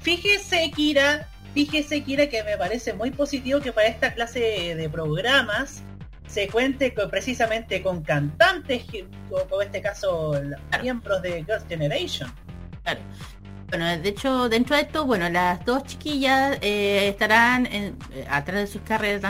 Fíjese, 0.00 0.70
Kira, 0.74 1.28
fíjese, 1.54 2.02
Kira, 2.02 2.28
que 2.28 2.42
me 2.44 2.56
parece 2.56 2.92
muy 2.92 3.10
positivo 3.10 3.60
que 3.60 3.72
para 3.72 3.88
esta 3.88 4.14
clase 4.14 4.74
de 4.76 4.88
programas 4.88 5.82
se 6.26 6.46
cuente 6.48 6.94
precisamente 7.10 7.82
con 7.82 8.02
cantantes, 8.02 8.84
como 9.28 9.62
en 9.62 9.66
este 9.66 9.80
caso 9.80 10.40
miembros 10.82 11.22
de 11.22 11.44
Girls 11.44 11.64
Generation. 11.68 12.30
Claro. 12.82 13.00
Bueno, 13.68 13.84
de 13.84 14.08
hecho, 14.08 14.48
dentro 14.48 14.76
de 14.76 14.82
esto, 14.82 15.04
bueno, 15.04 15.28
las 15.28 15.62
dos 15.66 15.84
chiquillas 15.84 16.56
eh, 16.62 17.08
estarán 17.08 17.66
en, 17.66 17.98
eh, 18.12 18.26
atrás 18.30 18.60
de 18.60 18.66
sus 18.66 18.80
carreras 18.80 19.20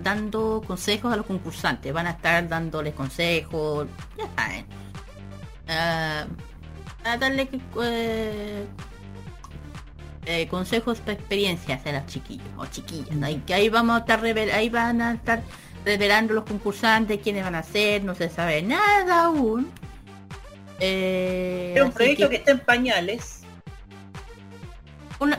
dando 0.00 0.62
consejos 0.64 1.12
a 1.12 1.16
los 1.16 1.26
concursantes. 1.26 1.92
Van 1.92 2.06
a 2.06 2.10
estar 2.10 2.48
dándoles 2.48 2.94
consejos, 2.94 3.88
ya 4.16 4.28
saben. 4.36 4.64
Uh, 5.66 6.26
a 7.04 7.16
darle 7.16 7.48
eh, 10.26 10.46
consejos, 10.48 11.02
experiencias 11.06 11.84
a 11.84 11.92
las 11.92 12.06
chiquillas 12.06 12.46
o 12.58 12.66
chiquillas. 12.66 13.20
Ahí, 13.22 13.42
que 13.44 13.54
ahí 13.54 13.68
vamos 13.68 13.96
a 13.96 14.00
estar 14.00 14.24
ahí 14.24 14.68
van 14.68 15.02
a 15.02 15.14
estar 15.14 15.42
revelando 15.84 16.34
los 16.34 16.44
concursantes, 16.44 17.18
quiénes 17.20 17.42
van 17.42 17.56
a 17.56 17.64
ser, 17.64 18.04
no 18.04 18.14
se 18.14 18.28
sabe 18.28 18.62
nada 18.62 19.24
aún. 19.24 19.68
es 20.78 21.82
un 21.82 21.90
proyecto 21.90 22.28
que 22.28 22.36
está 22.36 22.52
en 22.52 22.60
pañales 22.60 23.39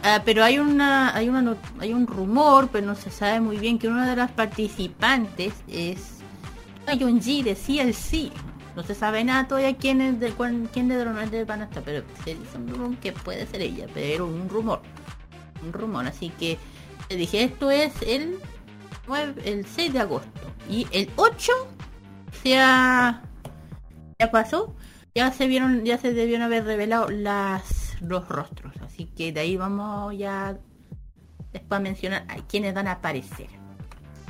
Ah, 0.03 0.21
pero 0.23 0.43
hay 0.43 0.59
una, 0.59 1.15
hay 1.15 1.27
una, 1.27 1.57
hay 1.79 1.93
un 1.93 2.05
rumor, 2.05 2.69
pero 2.71 2.85
no 2.85 2.95
se 2.95 3.09
sabe 3.09 3.41
muy 3.41 3.57
bien 3.57 3.79
que 3.79 3.87
una 3.87 4.07
de 4.07 4.15
las 4.15 4.31
participantes 4.31 5.53
es 5.67 6.19
G 6.85 7.43
de 7.43 7.55
CLC. 7.55 8.31
No 8.75 8.83
se 8.83 8.93
sabe 8.93 9.23
nada 9.23 9.47
todavía 9.47 9.75
quién 9.75 9.99
es 10.01 10.19
de 10.19 10.33
quién 10.71 10.87
de 10.87 11.03
los 11.03 11.15
van 11.47 11.61
a 11.61 11.65
estar, 11.65 11.83
pero 11.83 12.03
se 12.23 12.35
dice 12.35 12.57
un 12.57 12.67
rumor 12.69 12.97
que 12.97 13.11
puede 13.11 13.47
ser 13.47 13.61
ella, 13.61 13.87
pero 13.93 14.27
un 14.27 14.47
rumor, 14.49 14.81
un 15.63 15.73
rumor. 15.73 16.05
Así 16.05 16.29
que 16.29 16.59
te 17.07 17.15
dije 17.15 17.43
esto 17.43 17.71
es 17.71 17.93
el 18.05 18.37
9, 19.07 19.41
el 19.45 19.65
6 19.65 19.93
de 19.93 19.99
agosto 19.99 20.41
y 20.69 20.87
el 20.91 21.09
8 21.15 21.51
ya 22.43 23.23
ya 24.19 24.31
pasó, 24.31 24.75
ya 25.15 25.31
se 25.31 25.47
vieron, 25.47 25.83
ya 25.83 25.97
se 25.97 26.13
debieron 26.13 26.43
haber 26.43 26.65
revelado 26.65 27.09
las 27.09 27.81
los 27.99 28.27
rostros. 28.27 28.80
Así 28.91 29.05
que 29.05 29.31
de 29.31 29.39
ahí 29.39 29.55
vamos 29.55 30.17
ya 30.17 30.57
después 31.53 31.79
a 31.79 31.81
mencionar 31.81 32.25
a 32.27 32.35
quienes 32.47 32.73
van 32.73 32.87
a 32.87 32.93
aparecer. 32.93 33.47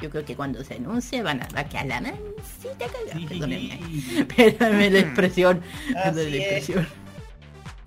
Yo 0.02 0.10
creo 0.10 0.24
que 0.24 0.36
cuando 0.36 0.64
se 0.64 0.76
anuncie 0.76 1.24
van 1.24 1.42
a, 1.42 1.48
va 1.56 1.62
a 1.62 1.70
quedar 1.70 1.86
la 1.88 2.02
mansita 2.02 2.86
cagada. 2.86 3.28
Perdónenme. 3.28 4.26
Perdónenme 4.36 4.90
la 4.92 5.00
expresión. 5.00 5.62
la 5.94 6.10
expresión. 6.10 6.88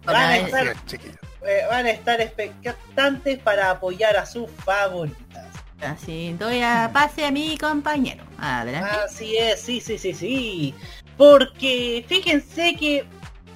Van 0.05 0.17
a, 0.17 0.37
estar, 0.37 0.67
eh, 0.67 1.63
van 1.71 1.87
a 1.87 1.91
estar 1.91 2.21
expectantes 2.21 3.39
para 3.39 3.71
apoyar 3.71 4.17
a 4.17 4.27
sus 4.27 4.51
favoritas. 4.51 5.47
Así, 5.81 6.35
doy 6.39 6.61
a 6.61 6.91
pase 6.93 7.25
a 7.25 7.31
mi 7.31 7.57
compañero. 7.57 8.25
Adelante. 8.39 8.91
Así 9.07 9.37
es, 9.37 9.61
sí, 9.61 9.81
sí, 9.81 9.97
sí, 9.97 10.13
sí. 10.13 10.75
Porque 11.17 12.05
fíjense 12.07 12.77
que 12.77 13.05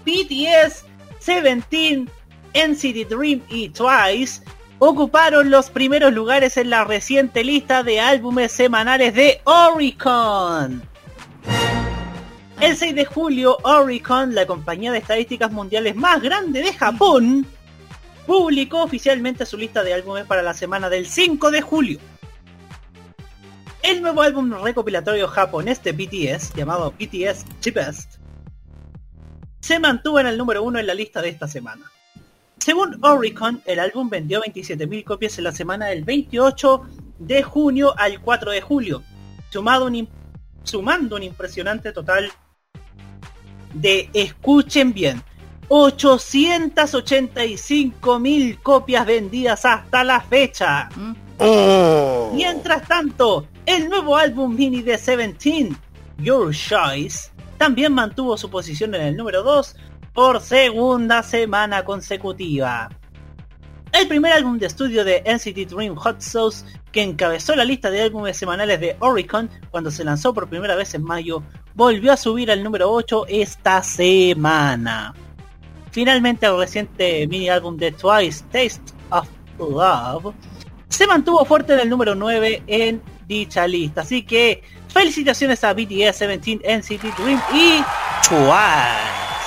BTS 0.05 0.85
17 1.25 2.18
NCT 2.59 3.09
Dream 3.09 3.41
y 3.49 3.69
Twice 3.69 4.43
ocuparon 4.81 5.49
los 5.49 5.71
primeros 5.71 6.13
lugares 6.13 6.57
en 6.57 6.71
la 6.71 6.83
reciente 6.83 7.45
lista 7.45 7.85
de 7.85 8.01
álbumes 8.01 8.51
semanales 8.51 9.15
de 9.15 9.41
Oricon. 9.45 10.83
El 12.61 12.77
6 12.77 12.97
de 12.97 13.05
julio, 13.05 13.59
Oricon, 13.63 14.35
la 14.35 14.45
compañía 14.45 14.91
de 14.91 14.99
estadísticas 14.99 15.53
mundiales 15.53 15.95
más 15.95 16.21
grande 16.21 16.61
de 16.61 16.73
Japón, 16.73 17.47
publicó 18.27 18.83
oficialmente 18.83 19.47
su 19.47 19.57
lista 19.57 19.85
de 19.85 19.95
álbumes 19.95 20.27
para 20.27 20.43
la 20.43 20.53
semana 20.53 20.89
del 20.89 21.07
5 21.07 21.53
de 21.53 21.63
julio. 21.63 22.01
El 23.83 24.03
nuevo 24.03 24.23
álbum 24.23 24.53
recopilatorio 24.65 25.29
japonés 25.29 25.81
de 25.85 25.93
BTS, 25.93 26.55
llamado 26.55 26.93
BTS 26.99 27.45
Cheapest, 27.61 28.17
se 29.61 29.79
mantuvo 29.79 30.19
en 30.19 30.27
el 30.27 30.37
número 30.37 30.65
1 30.65 30.81
en 30.81 30.87
la 30.89 30.95
lista 30.95 31.23
de 31.23 31.29
esta 31.29 31.47
semana. 31.47 31.89
Según 32.59 32.99
Oricon, 33.03 33.63
el 33.67 33.79
álbum 33.79 34.11
vendió 34.11 34.43
27.000 34.43 35.05
copias 35.05 35.39
en 35.39 35.45
la 35.45 35.53
semana 35.53 35.87
del 35.87 36.03
28 36.05 36.83
de 37.19 37.43
junio 37.43 37.95
al 37.97 38.21
4 38.21 38.51
de 38.51 38.61
julio, 38.61 39.03
sumado 39.51 39.87
un 39.87 40.07
sumando 40.65 41.17
un 41.17 41.23
impresionante 41.23 41.93
total 41.93 42.31
de, 43.73 44.11
escuchen 44.13 44.93
bien, 44.93 45.23
885.000 45.69 48.63
copias 48.63 49.07
vendidas 49.07 49.65
hasta 49.65 50.05
la 50.05 50.21
fecha. 50.21 50.91
Oh. 51.39 52.33
Mientras 52.35 52.87
tanto, 52.87 53.47
el 53.65 53.89
nuevo 53.89 54.15
álbum 54.17 54.55
mini 54.55 54.83
de 54.83 54.99
Seventeen, 54.99 55.75
Your 56.19 56.53
Choice, 56.53 57.31
también 57.57 57.93
mantuvo 57.93 58.37
su 58.37 58.51
posición 58.51 58.95
en 58.95 59.01
el 59.03 59.17
número 59.17 59.43
2 59.43 59.75
por 60.19 60.41
segunda 60.41 61.23
semana 61.23 61.85
consecutiva. 61.85 62.89
El 63.93 64.09
primer 64.09 64.33
álbum 64.33 64.59
de 64.59 64.67
estudio 64.67 65.05
de 65.05 65.23
NCT 65.25 65.71
Dream 65.71 65.95
Hot 65.95 66.21
Sauce, 66.21 66.67
que 66.91 67.05
encabezó 67.05 67.55
la 67.55 67.65
lista 67.65 67.89
de 67.89 68.03
álbumes 68.03 68.37
semanales 68.37 68.81
de 68.81 68.97
Oricon 68.99 69.49
cuando 69.71 69.93
se 69.93 70.03
lanzó 70.03 70.35
por 70.35 70.49
primera 70.49 70.75
vez 70.75 70.93
en 70.95 71.05
mayo, 71.05 71.45
volvió 71.77 72.13
a 72.13 72.17
subir 72.17 72.51
al 72.51 72.65
número 72.65 72.91
8 72.91 73.27
esta 73.29 73.81
semana. 73.85 75.15
Finalmente 75.93 76.47
el 76.47 76.59
reciente 76.59 77.25
mini 77.29 77.49
álbum 77.49 77.77
de 77.77 77.93
Twice, 77.93 78.43
Taste 78.51 78.93
of 79.11 79.29
Love, 79.61 80.35
se 80.89 81.07
mantuvo 81.07 81.45
fuerte 81.45 81.75
en 81.75 81.79
el 81.79 81.89
número 81.89 82.17
9 82.17 82.65
en 82.67 83.01
dicha 83.29 83.69
lista. 83.69 84.01
Así 84.01 84.25
que 84.25 84.65
felicitaciones 84.89 85.63
a 85.63 85.75
BTS, 85.75 86.19
17, 86.19 86.77
NCT 86.77 87.05
Dream 87.17 87.41
y 87.55 87.85
Twice. 88.29 89.38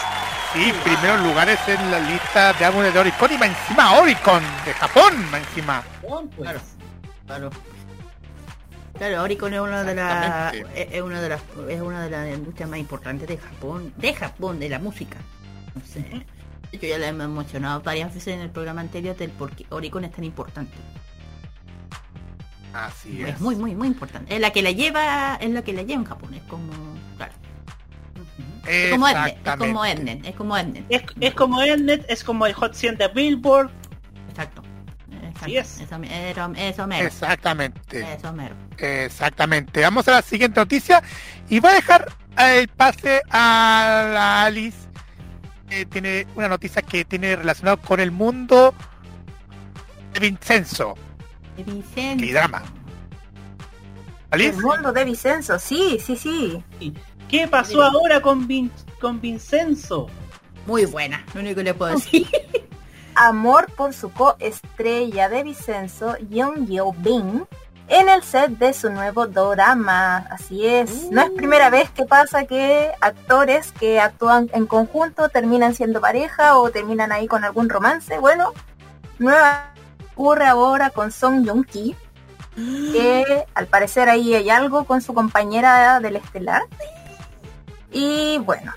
Sí, 0.53 0.73
primeros 0.83 1.21
lugares 1.21 1.59
en 1.67 1.91
la 1.91 1.99
lista 1.99 2.51
de 2.53 2.65
álbumes 2.65 2.93
de 2.93 2.99
Oricon 2.99 3.31
y 3.31 3.37
más 3.37 3.49
encima 3.49 3.93
Oricon 3.99 4.43
de 4.65 4.73
Japón, 4.73 5.31
más 5.31 5.41
encima. 5.47 5.81
Pues. 6.01 6.21
Claro, 6.37 6.59
claro. 7.25 7.49
Claro, 8.97 9.23
Oricon 9.23 9.53
es 9.53 9.59
una 9.61 9.83
de 9.83 9.95
las 9.95 10.53
es 10.75 11.01
una 11.01 11.21
de 11.21 11.29
las 11.29 11.41
es 11.69 11.81
una 11.81 12.03
de 12.03 12.09
las 12.09 12.35
industrias 12.37 12.69
más 12.69 12.79
importantes 12.79 13.27
de 13.27 13.37
Japón, 13.37 13.93
de 13.97 14.13
Japón, 14.13 14.59
de 14.59 14.69
la 14.69 14.79
música. 14.79 15.17
No 15.73 15.81
sé. 15.85 16.25
Hecho, 16.73 16.85
ya 16.85 16.97
la 16.97 17.07
hemos 17.07 17.29
mencionado 17.29 17.81
varias 17.81 18.13
veces 18.13 18.33
en 18.35 18.41
el 18.41 18.49
programa 18.49 18.81
anterior 18.81 19.15
del 19.15 19.31
por 19.31 19.51
qué 19.55 19.65
Oricon 19.69 20.03
es 20.03 20.11
tan 20.11 20.23
importante. 20.25 20.73
Así 22.73 23.21
Es 23.23 23.35
es. 23.35 23.41
muy, 23.41 23.55
muy, 23.55 23.75
muy 23.75 23.87
importante. 23.87 24.33
Es 24.33 24.39
la 24.41 24.51
que 24.51 24.61
la 24.61 24.71
lleva, 24.71 25.35
es 25.35 25.49
la 25.49 25.61
que 25.61 25.73
la 25.73 25.81
lleva 25.81 26.01
en 26.01 26.05
Japón. 26.05 26.33
Es 26.33 26.43
como, 26.43 26.71
claro. 27.17 27.33
Es 28.67 28.91
como 28.91 29.07
Ednet, 29.07 29.47
es 29.47 29.55
como. 29.55 29.85
Ednet, 29.85 30.25
es 30.25 30.35
como 30.35 30.57
Ednet. 30.57 30.85
Es, 30.89 31.03
es 31.19 31.33
como 31.33 31.61
Elnet, 31.61 32.05
es 32.09 32.23
como 32.23 32.45
el 32.45 32.53
Hot 32.53 32.73
100 32.73 32.97
de 32.97 33.07
Billboard. 33.07 33.71
Exacto. 34.29 34.63
Exacto. 35.11 35.45
Así 35.45 35.57
es. 35.57 35.81
Eso, 35.81 35.95
eso, 36.03 36.53
eso 36.55 36.87
mero. 36.87 37.07
Exactamente. 37.07 38.13
Eso 38.13 38.33
mero. 38.33 38.55
Exactamente. 38.77 39.81
Vamos 39.81 40.07
a 40.07 40.11
la 40.11 40.21
siguiente 40.21 40.59
noticia 40.59 41.01
y 41.49 41.59
voy 41.59 41.71
a 41.71 41.75
dejar 41.75 42.11
el 42.37 42.67
pase 42.67 43.21
a 43.29 44.11
la 44.13 44.43
Alice. 44.43 44.77
que 45.69 45.85
tiene 45.85 46.27
una 46.35 46.47
noticia 46.47 46.81
que 46.81 47.05
tiene 47.05 47.35
relacionado 47.35 47.77
con 47.77 47.99
el 47.99 48.11
mundo 48.11 48.73
de 50.13 50.19
Vincenzo. 50.19 50.95
De 51.57 51.63
Vicente. 51.63 52.25
Qué 52.25 52.33
drama. 52.33 52.61
Alice. 54.29 54.55
El 54.55 54.63
mundo 54.63 54.93
de 54.93 55.03
Vicenzo, 55.03 55.59
sí, 55.59 55.99
sí, 56.03 56.15
sí. 56.15 56.63
¿Qué 57.31 57.47
pasó 57.47 57.81
ahora 57.81 58.21
con, 58.21 58.47
Vin- 58.47 58.71
con 58.99 59.19
Vincenzo? 59.21 60.07
Muy 60.67 60.85
buena, 60.85 61.25
lo 61.33 61.39
único 61.41 61.55
que 61.55 61.63
le 61.63 61.73
puedo 61.73 61.95
decir. 61.95 62.27
Amor 63.15 63.71
por 63.75 63.93
su 63.93 64.11
coestrella 64.11 65.29
de 65.29 65.43
Vicenzo, 65.43 66.15
Young 66.29 66.67
Yo 66.67 66.93
Bin, 66.97 67.45
en 67.87 68.09
el 68.09 68.23
set 68.23 68.51
de 68.51 68.73
su 68.73 68.89
nuevo 68.89 69.27
drama. 69.27 70.17
Así 70.29 70.65
es. 70.65 71.09
No 71.11 71.21
es 71.21 71.29
primera 71.31 71.69
vez 71.69 71.89
que 71.89 72.05
pasa 72.05 72.45
que 72.45 72.91
actores 73.01 73.71
que 73.73 73.99
actúan 73.99 74.49
en 74.53 74.65
conjunto 74.65 75.29
terminan 75.29 75.73
siendo 75.75 75.99
pareja 75.99 76.57
o 76.57 76.69
terminan 76.69 77.11
ahí 77.11 77.27
con 77.27 77.43
algún 77.43 77.69
romance. 77.69 78.17
Bueno, 78.19 78.53
nueva 79.19 79.73
ocurre 80.13 80.45
ahora 80.47 80.89
con 80.89 81.11
Song 81.11 81.45
Joong 81.45 81.65
Ki, 81.65 81.95
que 82.55 83.45
al 83.53 83.67
parecer 83.67 84.09
ahí 84.09 84.35
hay 84.35 84.49
algo 84.49 84.85
con 84.85 85.01
su 85.01 85.13
compañera 85.13 85.99
del 85.99 86.15
estelar. 86.17 86.61
Y 87.91 88.37
bueno, 88.39 88.73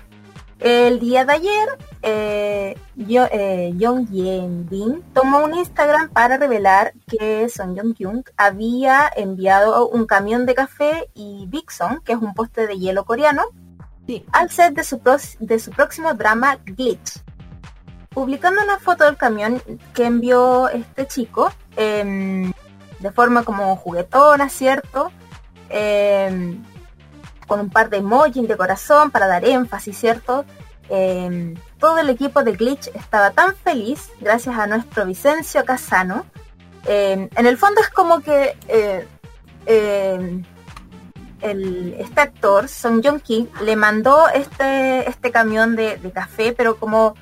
el 0.59 0.99
día 0.99 1.25
de 1.25 1.33
ayer, 1.33 1.69
eh, 2.01 2.77
yo, 2.95 3.25
eh, 3.31 3.73
Yen 3.77 4.67
Bin 4.69 5.01
tomó 5.13 5.39
un 5.39 5.55
Instagram 5.55 6.09
para 6.09 6.37
revelar 6.37 6.93
que 7.07 7.47
Son 7.49 7.75
Jong 7.77 7.93
Kyung 7.95 8.23
había 8.37 9.09
enviado 9.15 9.87
un 9.87 10.05
camión 10.05 10.45
de 10.45 10.55
café 10.55 11.09
y 11.13 11.45
Big 11.47 11.71
Song, 11.71 11.99
que 12.03 12.13
es 12.13 12.19
un 12.19 12.33
poste 12.33 12.67
de 12.67 12.77
hielo 12.77 13.05
coreano, 13.05 13.43
Sí. 14.07 14.23
al 14.33 14.51
set 14.51 14.75
de 14.75 14.83
su, 14.83 14.99
pros- 14.99 15.37
de 15.39 15.57
su 15.59 15.71
próximo 15.71 16.13
drama 16.13 16.57
Glitch. 16.63 17.21
Publicando 18.09 18.61
una 18.63 18.77
foto 18.79 19.03
del 19.05 19.17
camión 19.17 19.61
que 19.93 20.05
envió 20.05 20.69
este 20.69 21.07
chico, 21.07 21.51
em, 21.75 22.53
de 22.99 23.11
forma 23.11 23.43
como 23.43 23.75
juguetona, 23.75 24.47
¿cierto? 24.49 25.11
Em, 25.69 26.63
con 27.47 27.59
un 27.59 27.69
par 27.69 27.89
de 27.89 27.97
emojis 27.97 28.47
de 28.47 28.57
corazón 28.57 29.11
para 29.11 29.27
dar 29.27 29.45
énfasis, 29.45 29.97
¿cierto? 29.97 30.45
Em, 30.89 31.55
todo 31.79 31.97
el 31.99 32.09
equipo 32.09 32.43
de 32.43 32.53
Glitch 32.53 32.87
estaba 32.93 33.31
tan 33.31 33.55
feliz 33.55 34.09
gracias 34.19 34.57
a 34.57 34.67
nuestro 34.67 35.05
Vicencio 35.05 35.65
Casano. 35.65 36.25
Em, 36.85 37.29
en 37.35 37.45
el 37.47 37.57
fondo 37.57 37.81
es 37.81 37.89
como 37.89 38.21
que 38.21 38.55
eh, 38.67 39.07
em, 39.65 40.43
el, 41.41 41.95
este 41.99 42.21
actor, 42.21 42.67
Song 42.67 43.01
Joong 43.03 43.19
Ki, 43.19 43.49
le 43.61 43.75
mandó 43.75 44.29
este, 44.29 45.09
este 45.09 45.31
camión 45.31 45.75
de, 45.75 45.99
café, 46.13 46.53
pero 46.53 46.77
como, 46.77 47.15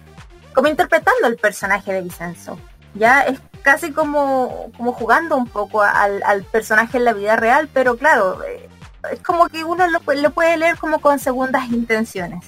como 0.53 0.67
interpretando 0.67 1.27
el 1.27 1.37
personaje 1.37 1.93
de 1.93 2.01
Vicenzo. 2.01 2.57
Ya 2.95 3.21
es 3.21 3.39
casi 3.63 3.91
como, 3.91 4.71
como 4.77 4.91
jugando 4.91 5.35
un 5.37 5.47
poco 5.47 5.81
al, 5.81 6.21
al 6.23 6.43
personaje 6.43 6.97
en 6.97 7.05
la 7.05 7.13
vida 7.13 7.37
real, 7.37 7.69
pero 7.73 7.97
claro, 7.97 8.43
eh, 8.43 8.69
es 9.11 9.19
como 9.21 9.47
que 9.47 9.63
uno 9.63 9.85
lo, 9.87 9.99
lo 10.13 10.31
puede 10.31 10.57
leer 10.57 10.77
como 10.77 10.99
con 10.99 11.19
segundas 11.19 11.69
intenciones. 11.69 12.45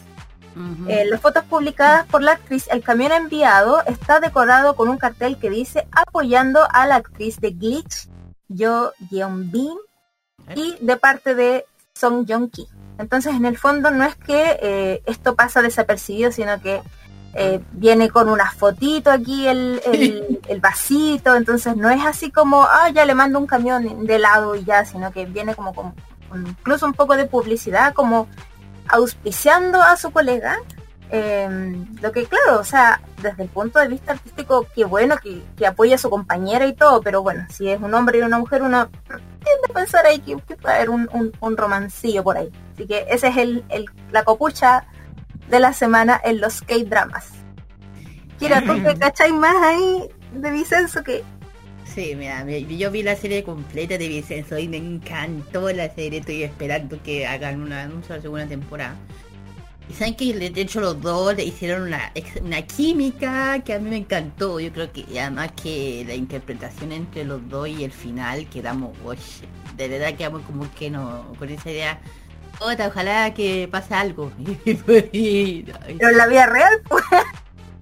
En 0.88 1.10
las 1.10 1.20
fotos 1.20 1.44
publicadas 1.44 2.06
por 2.06 2.22
la 2.22 2.32
actriz, 2.32 2.70
el 2.72 2.82
camión 2.82 3.12
enviado 3.12 3.84
está 3.88 4.22
decorado 4.22 4.78
con 4.78 4.88
un 4.88 4.98
cartel 4.98 5.38
que 5.38 5.50
dice 5.50 5.86
apoyando 5.92 6.62
a 6.72 6.88
la 6.88 6.96
actriz 6.96 7.42
de 7.42 7.52
Glitch, 7.52 8.08
Yo 8.48 8.94
Yeon 9.12 9.52
Bin, 9.52 9.78
y 10.56 10.78
de 10.80 10.96
parte 10.96 11.36
de 11.36 11.66
Song 11.94 12.26
Joong 12.26 12.50
Ki. 12.50 12.68
Entonces, 12.98 13.36
en 13.36 13.46
el 13.46 13.58
fondo, 13.58 13.92
no 13.92 14.06
es 14.06 14.16
que 14.16 14.58
eh, 14.62 15.04
esto 15.06 15.36
pasa 15.36 15.62
desapercibido, 15.62 16.32
sino 16.32 16.62
que 16.62 16.82
eh, 17.34 17.60
viene 17.74 18.10
con 18.10 18.30
una 18.30 18.50
fotito 18.50 19.12
aquí 19.12 19.48
el, 19.48 19.82
el, 19.84 20.40
el 20.48 20.62
vasito, 20.62 21.36
entonces 21.36 21.76
no 21.76 21.90
es 21.90 22.06
así 22.06 22.32
como, 22.32 22.64
ah, 22.64 22.90
ya 22.92 23.04
le 23.04 23.14
mando 23.14 23.40
un 23.40 23.46
camión 23.46 24.06
de 24.06 24.20
lado 24.20 24.56
y 24.56 24.64
ya, 24.64 24.86
sino 24.86 25.12
que 25.12 25.26
viene 25.26 25.54
como 25.54 25.74
con 25.74 25.94
incluso 26.38 26.86
un 26.86 26.94
poco 26.94 27.16
de 27.16 27.26
publicidad, 27.26 27.94
como 27.94 28.28
auspiciando 28.88 29.82
a 29.82 29.96
su 29.98 30.12
colega. 30.12 30.58
eh, 31.12 31.48
lo 32.02 32.12
que 32.12 32.26
claro, 32.26 32.60
o 32.60 32.64
sea, 32.64 33.00
desde 33.22 33.44
el 33.44 33.50
punto 33.50 33.78
de 33.80 33.88
vista 33.88 34.14
artístico, 34.14 34.66
qué 34.76 34.86
bueno 34.86 35.18
que, 35.18 35.44
que 35.56 35.68
apoya 35.68 35.96
a 35.96 36.00
su 36.00 36.10
compañera 36.10 36.66
y 36.66 36.74
todo, 36.74 37.02
pero 37.02 37.22
bueno, 37.22 37.46
si 37.50 37.70
es 37.70 37.80
un 37.80 37.94
hombre 37.94 38.18
y 38.18 38.22
una 38.22 38.40
mujer, 38.40 38.64
uno 38.64 38.90
tiende 39.08 39.68
a 39.70 39.74
pensar 39.74 40.06
ahí 40.08 40.20
que, 40.20 40.36
que 40.48 40.56
puede 40.56 40.76
haber 40.76 40.90
un, 40.90 41.08
un, 41.14 41.32
un 41.40 41.58
romancillo 41.58 42.24
por 42.24 42.38
ahí. 42.38 42.52
Así 42.74 42.88
que 42.88 43.06
ese 43.10 43.28
es 43.28 43.38
el, 43.38 43.64
el- 43.70 43.86
la 44.12 44.24
copucha 44.24 44.86
de 45.48 45.60
la 45.60 45.74
semana 45.74 46.20
en 46.24 46.42
los 46.42 46.62
K-dramas. 46.64 47.28
Kira, 48.40 48.62
¿tú 48.62 48.74
que 48.84 48.96
cacháis 49.00 49.34
más 49.34 49.56
ahí 49.64 50.10
de 50.34 50.50
Vicenzo 50.52 51.04
que 51.04 51.24
Sí, 51.96 52.14
mira, 52.14 52.46
yo 52.46 52.92
vi 52.92 53.04
la 53.04 53.16
serie 53.16 53.42
completa 53.46 53.98
de 53.98 54.10
Vicenzo 54.10 54.60
y 54.60 54.68
me 54.68 54.76
encantó 54.76 55.72
la 55.72 55.90
serie. 55.96 56.20
Estoy 56.20 56.44
esperando 56.44 57.02
que 57.02 57.26
hagan 57.26 57.62
una, 57.62 57.86
una 57.90 58.22
segunda 58.22 58.46
temporada. 58.46 58.96
Y 59.90 59.94
saben 59.94 60.16
que 60.16 60.34
de 60.34 60.62
hecho 60.62 60.82
los 60.82 61.00
dos 61.02 61.34
le 61.38 61.46
hicieron 61.46 61.84
una, 61.84 62.12
una 62.42 62.62
química 62.64 63.60
que 63.64 63.76
a 63.76 63.80
mí 63.80 63.90
me 63.90 63.96
encantó. 63.96 64.60
Yo 64.60 64.74
creo 64.74 64.92
que 64.92 65.06
además 65.18 65.54
que 65.54 66.04
la 66.06 66.16
interpretación 66.16 66.92
entre 66.92 67.24
los 67.24 67.48
dos 67.48 67.70
y 67.70 67.86
el 67.86 67.94
final 67.94 68.46
quedamos, 68.50 68.92
de 69.78 69.88
verdad 69.88 70.16
quedamos 70.18 70.42
como 70.42 70.70
que 70.74 70.90
no, 70.90 71.34
con 71.40 71.48
esa 71.48 71.72
idea. 71.72 72.02
Otra, 72.60 72.88
ojalá 72.88 73.34
que 73.34 73.70
pase 73.72 73.94
algo. 73.94 74.34
pero 74.76 75.08
en 75.14 76.18
la 76.18 76.28
vida 76.28 76.46
real 76.48 76.82
pues, 76.90 77.06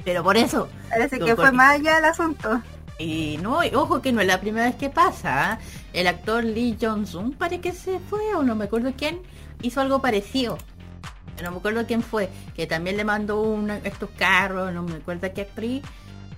Pero 0.05 0.21
por 0.21 0.37
eso, 0.37 0.69
parece 0.87 1.17
que 1.17 1.35
fue 1.35 1.51
más 1.51 1.79
allá 1.79 1.97
el 1.97 2.05
asunto. 2.05 2.61
Y 2.99 3.37
no, 3.41 3.59
ojo 3.73 4.01
que 4.01 4.11
no 4.11 4.21
es 4.21 4.27
la 4.27 4.39
primera 4.39 4.65
vez 4.67 4.75
que 4.75 4.89
pasa. 4.89 5.53
¿ah? 5.53 5.59
El 5.93 6.07
actor 6.07 6.43
Lee 6.43 6.77
Jong-sung 6.79 7.35
parece 7.35 7.61
que 7.61 7.71
se 7.71 7.99
fue 7.99 8.33
o 8.35 8.43
no 8.43 8.55
me 8.55 8.65
acuerdo 8.65 8.93
quién 8.97 9.21
hizo 9.61 9.81
algo 9.81 10.01
parecido. 10.01 10.57
No 11.41 11.51
me 11.51 11.57
acuerdo 11.57 11.85
quién 11.87 12.03
fue, 12.03 12.29
que 12.55 12.67
también 12.67 12.95
le 12.95 13.03
mandó 13.03 13.41
una- 13.41 13.77
estos 13.79 14.09
carros, 14.11 14.71
no 14.71 14.83
me 14.83 14.95
acuerdo 14.97 15.27
qué 15.33 15.41
actriz. 15.41 15.81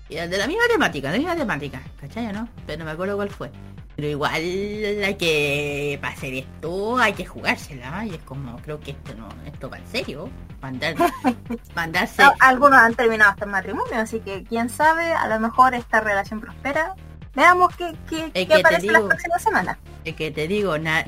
De 0.07 0.37
la 0.37 0.47
misma 0.47 0.63
temática, 0.71 1.07
de 1.11 1.13
la 1.13 1.19
misma 1.19 1.35
temática, 1.35 1.81
¿cachai? 1.99 2.31
¿No? 2.31 2.47
Pero 2.65 2.79
no 2.79 2.85
me 2.85 2.91
acuerdo 2.91 3.15
cuál 3.17 3.29
fue. 3.29 3.51
Pero 3.95 4.09
igual 4.09 4.33
hay 4.33 5.15
que 5.15 5.97
para 6.01 6.13
hacer 6.13 6.33
esto 6.33 6.97
hay 6.97 7.13
que 7.13 7.25
jugársela 7.25 8.05
y 8.05 8.15
es 8.15 8.21
como 8.23 8.57
creo 8.57 8.79
que 8.79 8.91
esto 8.91 9.13
no, 9.15 9.29
esto 9.45 9.69
va 9.69 9.77
en 9.77 9.87
serio. 9.87 10.29
Mandar, 10.61 10.95
mandarse 11.75 12.23
Algunos 12.39 12.79
han 12.79 12.95
terminado 12.95 13.31
hasta 13.31 13.45
el 13.45 13.51
matrimonio, 13.51 13.97
así 13.97 14.19
que 14.19 14.43
quién 14.43 14.69
sabe, 14.69 15.13
a 15.13 15.27
lo 15.27 15.39
mejor 15.39 15.75
esta 15.75 16.01
relación 16.01 16.41
prospera. 16.41 16.95
Veamos 17.35 17.75
qué, 17.75 17.93
qué, 18.09 18.31
qué 18.33 18.47
que 18.47 18.53
aparece 18.55 18.87
digo- 18.87 19.07
próximas 19.07 19.43
semanas. 19.43 19.77
Es 20.05 20.15
que 20.15 20.31
te 20.31 20.47
digo, 20.47 20.77
na- 20.77 21.05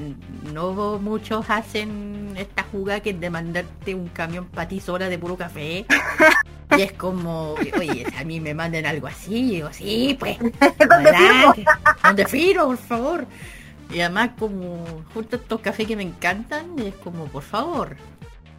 no 0.53 0.99
muchos 0.99 1.49
hacen 1.49 2.33
esta 2.37 2.63
jugada 2.63 2.99
que 2.99 3.11
es 3.11 3.19
de 3.19 3.29
mandarte 3.29 3.95
un 3.95 4.07
camión 4.09 4.45
para 4.45 4.67
ti 4.67 4.79
sola 4.79 5.07
de 5.09 5.17
puro 5.17 5.37
café. 5.37 5.85
y 6.77 6.81
es 6.81 6.91
como, 6.93 7.53
oye, 7.53 8.05
a 8.19 8.23
mí 8.23 8.39
me 8.39 8.53
manden 8.53 8.85
algo 8.85 9.07
así, 9.07 9.35
y 9.35 9.51
digo, 9.55 9.69
sí, 9.71 10.17
pues, 10.19 10.37
¿Dónde 10.89 11.13
firmo? 11.13 11.53
donde 12.03 12.25
firmo, 12.27 12.65
por 12.65 12.77
favor. 12.77 13.25
Y 13.89 14.01
además 14.01 14.31
como 14.37 14.85
justo 15.13 15.37
estos 15.37 15.61
cafés 15.61 15.87
que 15.87 15.95
me 15.95 16.03
encantan, 16.03 16.77
es 16.79 16.93
como, 16.95 17.25
por 17.27 17.43
favor. 17.43 17.95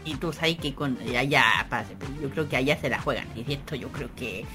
Y 0.07 0.15
tú 0.15 0.33
sabes 0.33 0.57
que 0.57 0.75
con 0.75 0.97
allá 1.15 1.45
yo 2.23 2.31
creo 2.31 2.49
que 2.49 2.57
allá 2.57 2.79
se 2.81 2.89
la 2.89 2.99
juegan. 2.99 3.27
Y 3.37 3.53
esto 3.53 3.75
yo 3.75 3.89
creo 3.89 4.09
que 4.17 4.47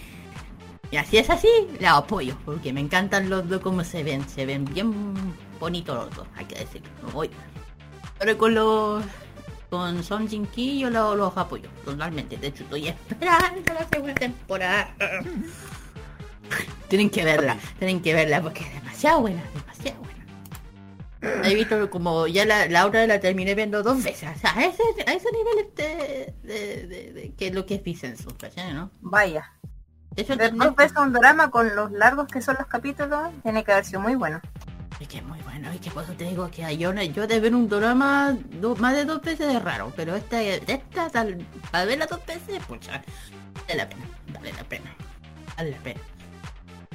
y 0.91 0.97
así 0.97 1.17
es 1.17 1.29
así, 1.29 1.47
la 1.79 1.97
apoyo, 1.97 2.37
porque 2.45 2.71
me 2.73 2.79
encantan 2.81 3.29
los 3.29 3.47
dos 3.49 3.61
como 3.61 3.83
se 3.83 4.03
ven, 4.03 4.27
se 4.29 4.45
ven 4.45 4.65
bien 4.65 5.13
bonitos 5.59 5.95
los 5.95 6.15
dos, 6.15 6.27
hay 6.35 6.45
que 6.45 6.55
decirlo. 6.59 6.89
Hoy. 7.13 7.29
Pero 8.19 8.37
con 8.37 8.53
los 8.53 9.03
con 9.69 10.03
Son 10.03 10.27
Jin 10.27 10.45
Ki 10.45 10.79
yo 10.79 10.89
lo- 10.91 11.15
los 11.15 11.35
apoyo 11.35 11.67
totalmente. 11.83 12.37
De 12.37 12.47
hecho, 12.47 12.63
estoy 12.63 12.89
esperando 12.89 13.73
la 13.73 13.87
segunda 13.89 14.13
temporada. 14.13 14.93
tienen 16.89 17.09
que 17.09 17.23
verla, 17.23 17.57
tienen 17.79 18.01
que 18.01 18.13
verla 18.13 18.41
porque 18.41 18.61
es 18.63 18.73
demasiado 18.73 19.21
buena, 19.21 19.43
demasiado 19.53 19.99
buena. 20.01 20.13
He 21.49 21.55
visto 21.55 21.89
como 21.89 22.27
ya 22.27 22.45
la, 22.45 22.67
la 22.67 22.85
otra 22.85 23.07
la 23.07 23.19
terminé 23.19 23.55
viendo 23.55 23.81
dos 23.81 24.03
veces. 24.03 24.29
A 24.43 24.63
ese, 24.65 24.83
a 25.07 25.13
ese 25.13 25.29
nivel 25.31 25.67
de, 25.75 26.33
de, 26.43 26.87
de- 26.87 27.13
de- 27.13 27.33
que 27.35 27.47
es 27.47 27.55
lo 27.55 27.65
que 27.65 27.75
es 27.75 27.83
Vicenzo. 27.83 28.29
¿no? 28.73 28.91
Vaya. 29.01 29.53
De 30.15 30.21
hecho, 30.21 30.35
Ver 30.37 30.53
no- 30.53 30.65
dos 30.65 30.75
veces 30.75 30.97
un 30.97 31.11
drama 31.13 31.49
con 31.49 31.75
los 31.75 31.91
largos 31.91 32.27
que 32.27 32.41
son 32.41 32.55
los 32.59 32.67
capítulos 32.67 33.29
tiene 33.41 33.63
que 33.63 33.71
haber 33.71 33.85
sido 33.85 33.99
muy 33.99 34.15
bueno. 34.15 34.39
Es 34.99 35.07
que 35.07 35.17
es 35.17 35.23
muy 35.23 35.39
bueno, 35.41 35.73
y 35.73 35.79
que 35.79 35.89
por 35.91 36.03
eso 36.03 36.13
te 36.13 36.23
digo 36.25 36.49
que 36.51 36.77
yo, 36.77 36.93
yo 36.93 37.27
de 37.27 37.39
ver 37.39 37.53
un 37.55 37.67
drama 37.67 38.35
do- 38.61 38.75
más 38.75 38.95
de 38.95 39.05
dos 39.05 39.21
veces 39.21 39.53
es 39.53 39.61
raro, 39.61 39.91
pero 39.95 40.15
esta, 40.15 40.41
esta 40.41 41.09
tal, 41.09 41.45
para 41.71 41.85
verla 41.85 42.05
dos 42.05 42.23
veces, 42.25 42.63
pucha, 42.65 43.01
vale 43.67 43.75
la 43.75 43.89
pena, 43.89 44.05
vale 44.33 44.53
la 44.53 44.63
pena, 44.63 44.95
vale 45.57 45.71
la 45.71 45.77
pena. 45.77 45.99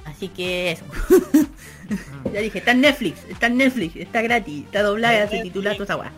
Así 0.06 0.28
que 0.28 0.72
eso. 0.72 0.84
ya 2.32 2.40
dije, 2.40 2.58
está 2.60 2.70
en 2.70 2.80
Netflix, 2.80 3.18
está 3.28 3.46
en 3.48 3.56
Netflix, 3.58 3.96
está 3.96 4.22
gratis, 4.22 4.64
está 4.64 4.82
doblada, 4.82 5.28
se 5.28 5.42
titula 5.42 5.72
toda 5.76 5.84
esa 5.84 6.12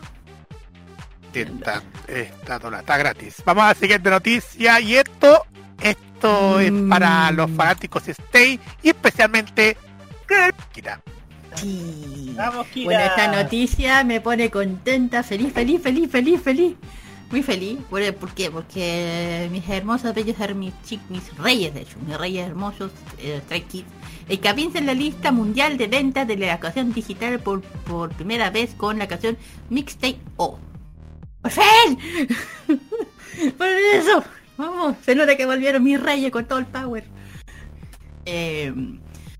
Está, 1.32 1.82
está, 2.08 2.58
doblada, 2.58 2.82
está 2.82 2.98
gratis. 2.98 3.42
Vamos 3.44 3.64
a 3.64 3.68
la 3.68 3.74
siguiente 3.74 4.10
noticia 4.10 4.80
y 4.80 4.96
esto, 4.96 5.44
esto 5.80 6.02
es 6.60 6.70
Mm. 6.72 6.88
para 6.88 7.30
los 7.32 7.50
fanáticos 7.50 8.04
de 8.06 8.12
Stay 8.12 8.60
y 8.82 8.88
especialmente 8.90 9.76
Kira. 10.72 11.00
Sí. 11.56 12.32
Vamos, 12.36 12.66
Kira. 12.68 12.84
Bueno, 12.84 13.00
esta 13.00 13.28
noticia 13.42 14.04
me 14.04 14.20
pone 14.20 14.50
contenta, 14.50 15.22
feliz, 15.22 15.52
feliz, 15.52 15.80
feliz, 15.82 16.10
feliz, 16.10 16.40
feliz. 16.42 16.74
Muy 17.30 17.42
feliz. 17.44 17.78
Bueno, 17.90 18.12
¿Por 18.16 18.32
qué? 18.34 18.50
Porque 18.50 19.48
mis 19.52 19.68
hermosos, 19.68 20.12
bellos, 20.14 20.36
mis, 20.56 20.72
chi- 20.84 21.00
mis 21.08 21.36
reyes, 21.38 21.72
de 21.74 21.82
hecho, 21.82 21.96
mis 22.06 22.16
reyes 22.18 22.46
hermosos, 22.48 22.90
eh, 23.18 23.40
Stray 23.44 23.62
Kids, 23.62 23.86
encabezan 24.28 24.78
en 24.78 24.86
la 24.86 24.94
lista 24.94 25.30
mundial 25.30 25.76
de 25.76 25.86
ventas 25.86 26.26
de 26.26 26.36
la 26.36 26.58
canción 26.58 26.92
digital 26.92 27.38
por, 27.40 27.62
por 27.62 28.10
primera 28.14 28.50
vez 28.50 28.74
con 28.76 28.98
la 28.98 29.06
canción 29.06 29.36
Mixtape 29.68 30.18
O. 30.36 30.58
¡Por 31.42 31.50
fin! 31.52 31.98
¡Por 33.58 33.66
eso! 33.94 34.24
Vamos, 34.60 34.96
se 35.04 35.14
nota 35.14 35.36
que 35.36 35.46
volvieron 35.46 35.82
mis 35.82 35.98
reyes 36.00 36.30
con 36.30 36.44
todo 36.44 36.58
el 36.58 36.66
power. 36.66 37.04
Eh, 38.26 38.72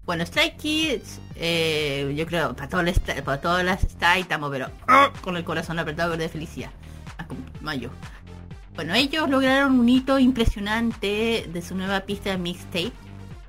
bueno, 0.06 0.24
Stray 0.24 0.56
Kids, 0.56 1.20
eh, 1.36 2.12
yo 2.16 2.26
creo, 2.26 2.56
para, 2.56 2.68
todo 2.68 2.82
para 3.24 3.40
todas 3.40 3.64
las 3.64 3.82
Stray 3.82 4.22
estamos, 4.22 4.50
pero 4.50 4.68
¡ah! 4.88 5.10
con 5.20 5.36
el 5.36 5.44
corazón 5.44 5.78
apretado 5.78 6.16
de 6.16 6.28
felicidad. 6.28 6.70
Más 7.18 7.26
como- 7.26 7.40
más 7.60 7.78
yo. 7.78 7.90
Bueno, 8.74 8.94
ellos 8.94 9.28
lograron 9.28 9.78
un 9.78 9.88
hito 9.88 10.18
impresionante 10.18 11.46
de 11.52 11.62
su 11.62 11.74
nueva 11.74 12.00
pista 12.00 12.30
de 12.30 12.38
mixtape. 12.38 12.92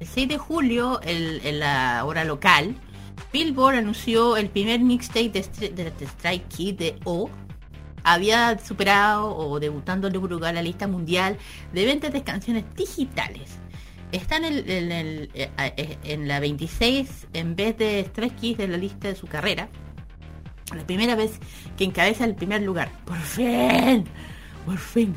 El 0.02 0.08
6 0.08 0.28
de 0.28 0.38
julio, 0.38 1.00
el- 1.04 1.40
en 1.46 1.60
la 1.60 2.04
hora 2.06 2.26
local, 2.26 2.76
Billboard 3.32 3.76
anunció 3.78 4.36
el 4.36 4.50
primer 4.50 4.82
mixtape 4.82 5.30
de, 5.30 5.70
de, 5.70 5.92
de 5.92 6.08
Stray 6.08 6.40
Kids 6.50 6.78
de 6.78 7.00
O. 7.06 7.30
Había 8.04 8.58
superado 8.60 9.36
o 9.36 9.60
debutando 9.60 10.08
en 10.08 10.14
primer 10.14 10.30
lugar 10.30 10.54
la 10.56 10.62
lista 10.62 10.88
mundial 10.88 11.38
de 11.74 11.86
ventas 11.86 12.12
de 12.14 12.24
canciones 12.24 12.64
digitales. 12.76 13.58
Está 14.12 14.38
en, 14.38 14.46
el, 14.46 14.70
en, 14.70 14.92
el- 14.92 15.30
eh, 15.34 15.50
eh, 15.58 15.98
la 16.28 16.40
26 16.40 17.28
en 17.34 17.56
vez 17.56 17.78
de 17.78 18.00
Kids 18.34 18.58
de 18.58 18.68
la 18.68 18.78
lista 18.78 19.08
de 19.08 19.16
su 19.16 19.28
carrera. 19.28 19.70
La 20.76 20.86
primera 20.86 21.16
vez 21.16 21.40
que 21.78 21.84
encabeza 21.84 22.26
el 22.26 22.36
primer 22.36 22.62
lugar. 22.62 22.90
Por 23.06 23.18
fin. 23.20 24.06
Por 24.66 24.78
fin. 24.78 25.14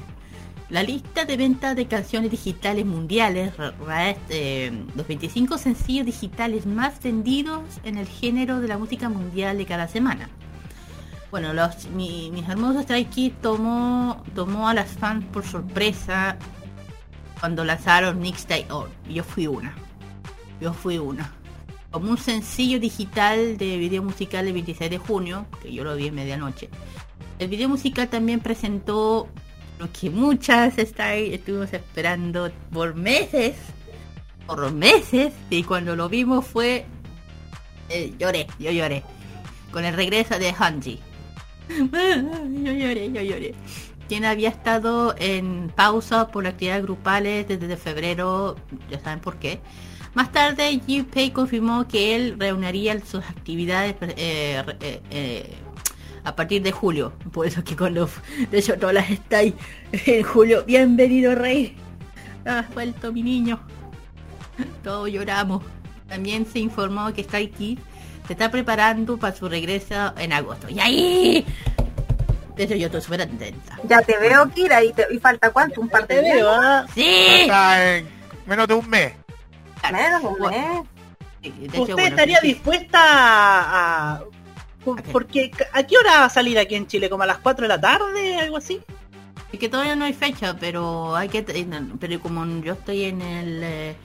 La 0.70 0.82
lista 0.82 1.24
de 1.24 1.36
ventas 1.36 1.76
de 1.76 1.86
canciones 1.86 2.30
digitales 2.30 2.86
mundiales, 2.86 3.52
eh, 4.30 4.72
los 4.96 5.06
25 5.06 5.58
sencillos 5.58 6.06
digitales 6.06 6.66
más 6.66 7.00
vendidos 7.02 7.62
en 7.84 7.98
el 7.98 8.08
género 8.08 8.60
de 8.60 8.68
la 8.68 8.78
música 8.78 9.08
mundial 9.08 9.58
de 9.58 9.66
cada 9.66 9.86
semana. 9.88 10.28
Bueno, 11.34 11.52
los, 11.52 11.88
mi- 11.88 12.30
mis 12.30 12.48
hermosos 12.48 12.84
Stray 12.84 13.06
tomó, 13.42 14.22
tomó 14.36 14.68
a 14.68 14.74
las 14.74 14.90
fans 14.92 15.24
por 15.32 15.44
sorpresa 15.44 16.36
cuando 17.40 17.64
lanzaron 17.64 18.20
Mixtape 18.20 18.66
On. 18.70 18.88
Yo 19.10 19.24
fui 19.24 19.48
una. 19.48 19.74
Yo 20.60 20.72
fui 20.72 20.96
una. 20.98 21.32
Como 21.90 22.12
un 22.12 22.18
sencillo 22.18 22.78
digital 22.78 23.58
de 23.58 23.78
video 23.78 24.00
musical 24.04 24.46
el 24.46 24.52
26 24.52 24.88
de 24.92 24.98
junio, 24.98 25.46
que 25.60 25.72
yo 25.72 25.82
lo 25.82 25.96
vi 25.96 26.06
en 26.06 26.14
medianoche. 26.14 26.68
El 27.40 27.48
video 27.48 27.68
musical 27.68 28.08
también 28.08 28.38
presentó 28.38 29.26
lo 29.80 29.90
que 29.90 30.10
muchas 30.10 30.78
estuvimos 30.78 31.72
esperando 31.72 32.48
por 32.72 32.94
meses. 32.94 33.56
Por 34.46 34.70
meses. 34.72 35.32
Y 35.50 35.64
cuando 35.64 35.96
lo 35.96 36.08
vimos 36.08 36.46
fue... 36.46 36.86
eh, 37.88 38.14
lloré, 38.20 38.46
yo 38.60 38.70
lloré. 38.70 39.02
Con 39.72 39.84
el 39.84 39.96
regreso 39.96 40.38
de 40.38 40.54
Hanji. 40.56 41.00
yo 41.68 42.72
lloré, 42.72 43.10
yo 43.12 43.22
lloré. 43.22 43.54
Quien 44.08 44.24
había 44.24 44.50
estado 44.50 45.14
en 45.18 45.72
pausa 45.74 46.28
por 46.28 46.46
actividades 46.46 46.82
grupales 46.82 47.48
desde 47.48 47.76
febrero, 47.76 48.56
ya 48.90 49.00
saben 49.00 49.20
por 49.20 49.36
qué. 49.36 49.60
Más 50.14 50.30
tarde, 50.30 50.80
Pei 51.12 51.30
confirmó 51.30 51.88
que 51.88 52.14
él 52.14 52.36
reuniría 52.38 53.00
sus 53.04 53.24
actividades 53.24 53.96
eh, 54.00 54.62
eh, 54.80 55.00
eh, 55.10 55.54
a 56.22 56.36
partir 56.36 56.62
de 56.62 56.70
julio. 56.70 57.12
Por 57.32 57.46
eso 57.46 57.64
que 57.64 57.76
cuando, 57.76 58.08
de 58.50 58.58
hecho, 58.58 58.78
todas 58.78 58.94
las 58.94 59.10
estáis 59.10 59.54
en 59.92 60.22
julio. 60.22 60.64
Bienvenido, 60.64 61.34
Rey. 61.34 61.74
Has 62.44 62.72
vuelto, 62.74 63.12
mi 63.12 63.22
niño. 63.22 63.58
Todos 64.84 65.10
lloramos. 65.10 65.64
También 66.08 66.46
se 66.46 66.60
informó 66.60 67.12
que 67.12 67.24
Stray 67.24 67.48
Kids 67.48 67.82
se 68.26 68.32
está 68.32 68.50
preparando 68.50 69.16
para 69.18 69.36
su 69.36 69.48
regreso 69.48 70.12
en 70.18 70.32
agosto. 70.32 70.68
¡Y 70.68 70.80
ahí! 70.80 71.46
De 72.56 72.64
hecho, 72.64 72.74
yo 72.76 72.86
estoy 72.86 73.00
súper 73.00 73.22
atenta. 73.22 73.78
Ya 73.84 74.00
te 74.00 74.16
veo, 74.18 74.48
Kira, 74.50 74.82
y, 74.84 74.92
te- 74.92 75.06
y 75.12 75.18
falta 75.18 75.50
cuánto, 75.50 75.80
un 75.80 75.88
par 75.88 76.06
de 76.06 76.22
días. 76.22 76.46
¿ah? 76.48 76.86
¡Sí! 76.94 77.04
Está 77.42 77.96
en 77.96 78.08
menos 78.46 78.68
de 78.68 78.74
un 78.74 78.88
mes. 78.88 79.12
Menos 79.92 80.22
de 80.22 80.28
un 80.28 80.50
mes. 80.50 80.82
Sí, 81.42 81.50
de 81.50 81.66
hecho, 81.66 81.80
¿Usted 81.82 81.94
bueno, 81.94 82.08
estaría 82.08 82.40
sí, 82.40 82.46
dispuesta 82.48 82.98
a... 83.02 84.22
Porque 85.12 85.50
¿a 85.72 85.82
qué 85.82 85.96
hora 85.96 86.20
va 86.20 86.24
a 86.26 86.30
salir 86.30 86.58
aquí 86.58 86.74
en 86.74 86.86
Chile? 86.86 87.08
¿Como 87.10 87.22
a 87.22 87.26
las 87.26 87.38
4 87.38 87.62
de 87.62 87.68
la 87.68 87.80
tarde? 87.80 88.38
¿Algo 88.38 88.58
así? 88.58 88.80
Es 89.52 89.58
que 89.58 89.68
todavía 89.68 89.96
no 89.96 90.04
hay 90.04 90.12
fecha, 90.12 90.56
pero 90.58 91.16
hay 91.16 91.28
que 91.28 91.42
pero 92.00 92.20
como 92.20 92.44
yo 92.62 92.74
estoy 92.74 93.04
en 93.04 93.22
el 93.22 93.62
eh, 93.62 93.96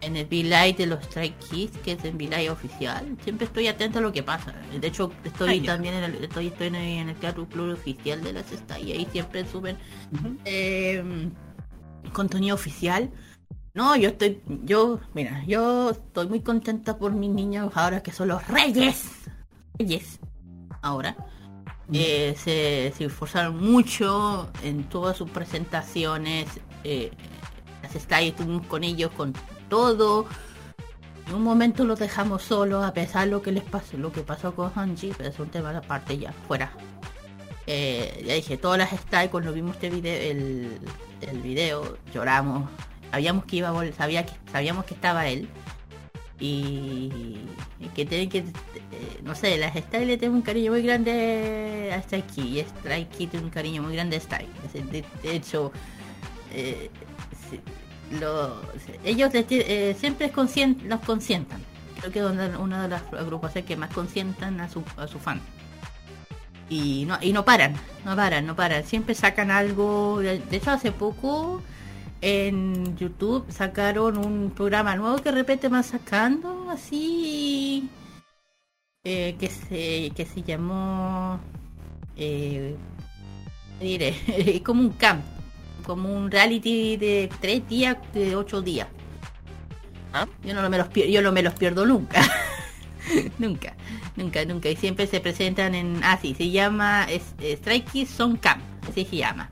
en 0.00 0.16
el 0.16 0.26
V-Live 0.26 0.74
de 0.74 0.86
los 0.86 1.02
Strike 1.04 1.38
Kids, 1.38 1.78
que 1.78 1.92
es 1.92 2.04
el 2.04 2.14
V-Live 2.14 2.50
oficial, 2.50 3.16
siempre 3.22 3.46
estoy 3.46 3.68
atento 3.68 3.98
a 3.98 4.02
lo 4.02 4.12
que 4.12 4.22
pasa. 4.22 4.52
De 4.78 4.86
hecho, 4.86 5.12
estoy 5.24 5.60
también 5.60 5.94
en 5.94 6.04
el, 6.04 6.24
estoy, 6.24 6.48
estoy 6.48 6.68
en 6.68 6.74
el, 6.74 6.98
en 6.98 7.08
el 7.10 7.16
Club 7.16 7.48
Club 7.48 7.72
oficial 7.72 8.22
de 8.22 8.32
las 8.32 8.50
Stars 8.52 8.82
y 8.82 8.92
ahí 8.92 9.08
siempre 9.10 9.46
suben 9.46 9.76
eh, 10.44 11.02
contenido 12.12 12.54
oficial. 12.54 13.10
No, 13.74 13.94
yo 13.96 14.10
estoy, 14.10 14.40
yo, 14.64 15.00
mira, 15.14 15.44
yo 15.46 15.90
estoy 15.90 16.28
muy 16.28 16.40
contenta 16.40 16.96
por 16.98 17.12
mis 17.12 17.30
niños 17.30 17.72
ahora 17.74 18.02
que 18.02 18.12
son 18.12 18.28
los 18.28 18.46
reyes. 18.48 19.04
Reyes. 19.78 20.18
Ahora. 20.82 21.16
Eh, 21.92 22.34
se, 22.36 22.92
se 22.96 23.04
esforzaron 23.04 23.62
mucho 23.62 24.50
en 24.64 24.84
todas 24.88 25.16
sus 25.16 25.30
presentaciones. 25.30 26.46
Eh, 26.82 27.12
las 27.80 27.94
Stars 27.94 28.24
estuvimos 28.26 28.66
con 28.66 28.82
ellos 28.82 29.12
con 29.12 29.32
todo. 29.68 30.26
En 31.26 31.34
un 31.34 31.42
momento 31.42 31.84
los 31.84 31.98
dejamos 31.98 32.42
solos 32.42 32.84
a 32.84 32.92
pesar 32.92 33.24
de 33.24 33.32
lo 33.32 33.42
que 33.42 33.50
les 33.50 33.64
pasó, 33.64 33.96
lo 33.96 34.12
que 34.12 34.20
pasó 34.20 34.54
con 34.54 34.70
Hanji, 34.74 35.12
pero 35.16 35.28
es 35.30 35.38
un 35.38 35.48
tema 35.48 35.76
aparte 35.76 36.16
ya, 36.16 36.32
fuera. 36.46 36.70
Eh, 37.66 38.22
ya 38.24 38.34
dije, 38.34 38.56
todas 38.56 38.78
las 38.78 38.92
Stars 38.92 39.28
cuando 39.28 39.52
vimos 39.52 39.74
este 39.74 39.90
video, 39.90 40.30
el, 40.30 40.78
el 41.20 41.38
video, 41.42 41.98
lloramos. 42.14 42.70
Sabíamos 43.10 43.44
que 43.44 43.56
iba 43.56 43.70
a 43.70 43.72
vol- 43.72 43.92
sabía 43.92 44.24
sabíamos 44.52 44.84
que 44.84 44.94
estaba 44.94 45.26
él. 45.26 45.48
Y, 46.38 47.10
que 47.94 48.04
tienen 48.04 48.28
que, 48.28 48.38
eh, 48.40 49.20
no 49.24 49.34
sé, 49.34 49.56
las 49.56 49.74
Stars 49.74 50.06
le 50.06 50.18
tienen 50.18 50.36
un 50.36 50.42
cariño 50.42 50.70
muy 50.72 50.82
grande 50.82 51.90
a 51.92 51.96
Strike 51.98 52.38
y 52.38 52.60
Strike 52.60 53.10
tiene 53.30 53.40
un 53.46 53.50
cariño 53.50 53.82
muy 53.82 53.94
grande 53.94 54.16
a 54.16 54.20
Style. 54.20 54.48
De, 54.90 55.04
hecho, 55.34 55.72
eh, 56.52 56.90
lo- 58.10 58.60
ellos 59.04 59.30
eh, 59.34 59.96
siempre 59.98 60.32
los 60.84 61.00
consientan. 61.00 61.60
Creo 62.00 62.12
que 62.12 62.18
es 62.20 62.58
una, 62.58 62.82
de 62.82 62.88
las 62.88 63.02
agrupaciones 63.12 63.66
que 63.66 63.76
más 63.76 63.90
consientan 63.92 64.60
a 64.60 64.68
su, 64.68 64.82
a 64.96 65.06
su 65.08 65.18
fan. 65.18 65.40
Y 66.68 67.04
no, 67.06 67.18
y 67.20 67.32
no 67.32 67.44
paran, 67.44 67.74
no 68.04 68.16
paran, 68.16 68.46
no 68.46 68.56
paran. 68.56 68.84
Siempre 68.84 69.14
sacan 69.14 69.50
algo. 69.50 70.18
De, 70.20 70.42
hecho, 70.56 70.70
hace 70.72 70.90
poco 70.92 71.62
en 72.20 72.96
YouTube 72.96 73.46
sacaron 73.50 74.18
un 74.18 74.50
programa 74.50 74.96
nuevo 74.96 75.16
que 75.18 75.24
de 75.30 75.32
repente 75.36 75.68
van 75.68 75.84
sacando 75.84 76.70
así. 76.70 77.88
eh, 79.04 79.36
que 79.38 79.48
se 79.48 80.10
que 80.16 80.26
se 80.26 80.42
llamó 80.42 81.40
eh, 82.16 82.76
como 84.64 84.80
un 84.82 84.90
camp, 84.90 85.24
como 85.86 86.12
un 86.12 86.30
reality 86.30 86.96
de 86.96 87.30
tres 87.40 87.66
días, 87.68 87.96
de 88.12 88.34
ocho 88.34 88.60
días. 88.60 88.88
¿Ah? 90.12 90.26
Yo 90.44 90.52
no 90.54 90.68
me 90.68 90.78
los 90.78 90.88
pierdo, 90.88 91.12
yo 91.12 91.22
no 91.22 91.30
me 91.30 91.42
los 91.42 91.54
pierdo 91.54 91.86
nunca. 91.86 92.20
nunca, 93.38 93.74
nunca, 94.16 94.44
nunca. 94.44 94.68
Y 94.68 94.76
siempre 94.76 95.06
se 95.06 95.20
presentan 95.20 95.74
en. 95.76 96.00
Ah, 96.02 96.18
sí, 96.20 96.34
se 96.34 96.50
llama 96.50 97.04
es, 97.04 97.34
es 97.40 97.60
Strike 97.60 97.90
Kids 97.90 98.10
Son 98.10 98.36
Camp, 98.36 98.62
así 98.88 99.04
se 99.04 99.16
llama. 99.16 99.48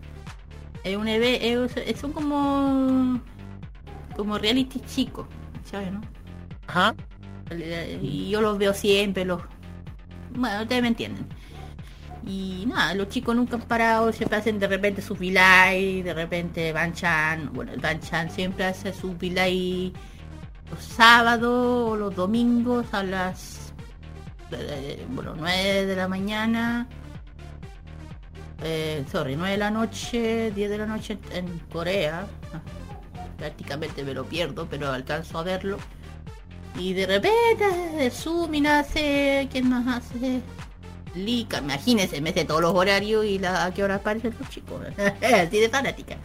Es 0.83 0.97
un 0.97 1.07
es- 1.09 2.01
son 2.01 2.13
como. 2.13 3.21
como 4.17 4.39
reality 4.39 4.81
chicos, 4.81 5.27
¿sabes, 5.71 5.93
no? 5.93 6.01
Ajá. 6.67 6.95
Y 8.03 8.31
yo 8.31 8.41
los 8.41 8.57
veo 8.59 8.73
siempre, 8.73 9.25
los... 9.27 9.43
Bueno, 10.35 10.63
ustedes 10.63 10.81
me 10.83 10.89
entienden. 10.89 11.27
Y 12.27 12.65
nada, 12.67 12.95
los 12.95 13.09
chicos 13.09 13.37
nunca 13.37 13.57
han 13.57 13.63
parado, 13.63 14.13
siempre 14.13 14.39
hacen 14.39 14.59
de 14.59 14.67
repente 14.67 15.03
su 15.03 15.15
vilay, 15.15 16.03
de 16.03 16.15
repente 16.15 16.73
Van 16.73 16.95
Chan, 16.95 17.51
bueno, 17.53 17.73
el 17.73 17.81
Van 17.81 18.01
Chan 18.01 18.31
siempre 18.31 18.65
hace 18.65 18.95
su 18.95 19.15
vilay 19.15 19.93
los 20.71 20.83
sábados 20.83 21.91
o 21.91 21.97
los 21.97 22.15
domingos 22.15 22.87
a 22.93 23.03
las, 23.03 23.75
eh, 24.53 25.05
bueno, 25.11 25.35
9 25.37 25.85
de 25.85 25.97
la 25.97 26.09
mañana, 26.09 26.89
eh, 28.63 29.05
sorry, 29.13 29.37
9 29.37 29.53
de 29.53 29.59
la 29.59 29.71
noche, 29.71 30.51
10 30.53 30.71
de 30.71 30.79
la 30.79 30.87
noche 30.87 31.19
en 31.33 31.59
Corea. 31.71 32.27
Ah, 32.55 32.61
Prácticamente 33.37 34.03
me 34.05 34.15
lo 34.15 34.25
pierdo, 34.25 34.67
pero 34.71 34.91
alcanzo 34.91 35.39
a 35.39 35.43
verlo. 35.43 35.77
Y 36.79 36.95
de 36.95 37.07
repente, 37.07 38.11
Zoom 38.11 38.65
hace, 38.67 39.49
¿quién 39.53 39.69
más 39.69 39.99
hace? 39.99 40.41
Lika, 41.15 41.59
imagínense, 41.59 42.21
me 42.21 42.33
sé 42.33 42.45
todos 42.45 42.61
los 42.61 42.75
horarios 42.75 43.25
y 43.25 43.39
la, 43.39 43.65
a 43.67 43.75
qué 43.75 43.83
hora 43.85 43.97
aparecen 43.97 44.35
los 44.39 44.49
chicos. 44.51 44.81
Así 45.23 45.59
de 45.59 45.69
fanática. 45.69 46.17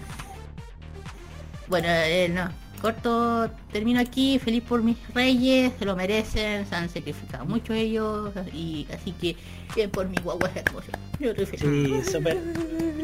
Bueno, 1.67 1.87
eh, 1.89 2.29
no. 2.29 2.49
Corto, 2.81 3.51
termino 3.73 3.99
aquí, 3.99 4.39
feliz 4.39 4.63
por 4.63 4.81
mis 4.81 4.95
reyes, 5.13 5.73
se 5.77 5.83
lo 5.83 5.97
merecen, 5.97 6.65
se 6.65 6.75
han 6.75 6.87
sacrificado 6.89 7.43
mucho 7.45 7.73
ellos, 7.73 8.31
y 8.53 8.87
así 8.93 9.11
que 9.11 9.35
bien 9.75 9.89
por 9.89 10.07
mi 10.07 10.15
guagua 10.23 10.49
hermosa. 10.55 10.87
Yo 11.19 11.31
estoy 11.31 11.45
feliz. 11.45 12.05
Sí, 12.05 12.11
súper. 12.13 12.37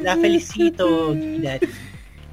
La 0.02 0.16
felicito, 0.16 1.14
Kira. 1.14 1.60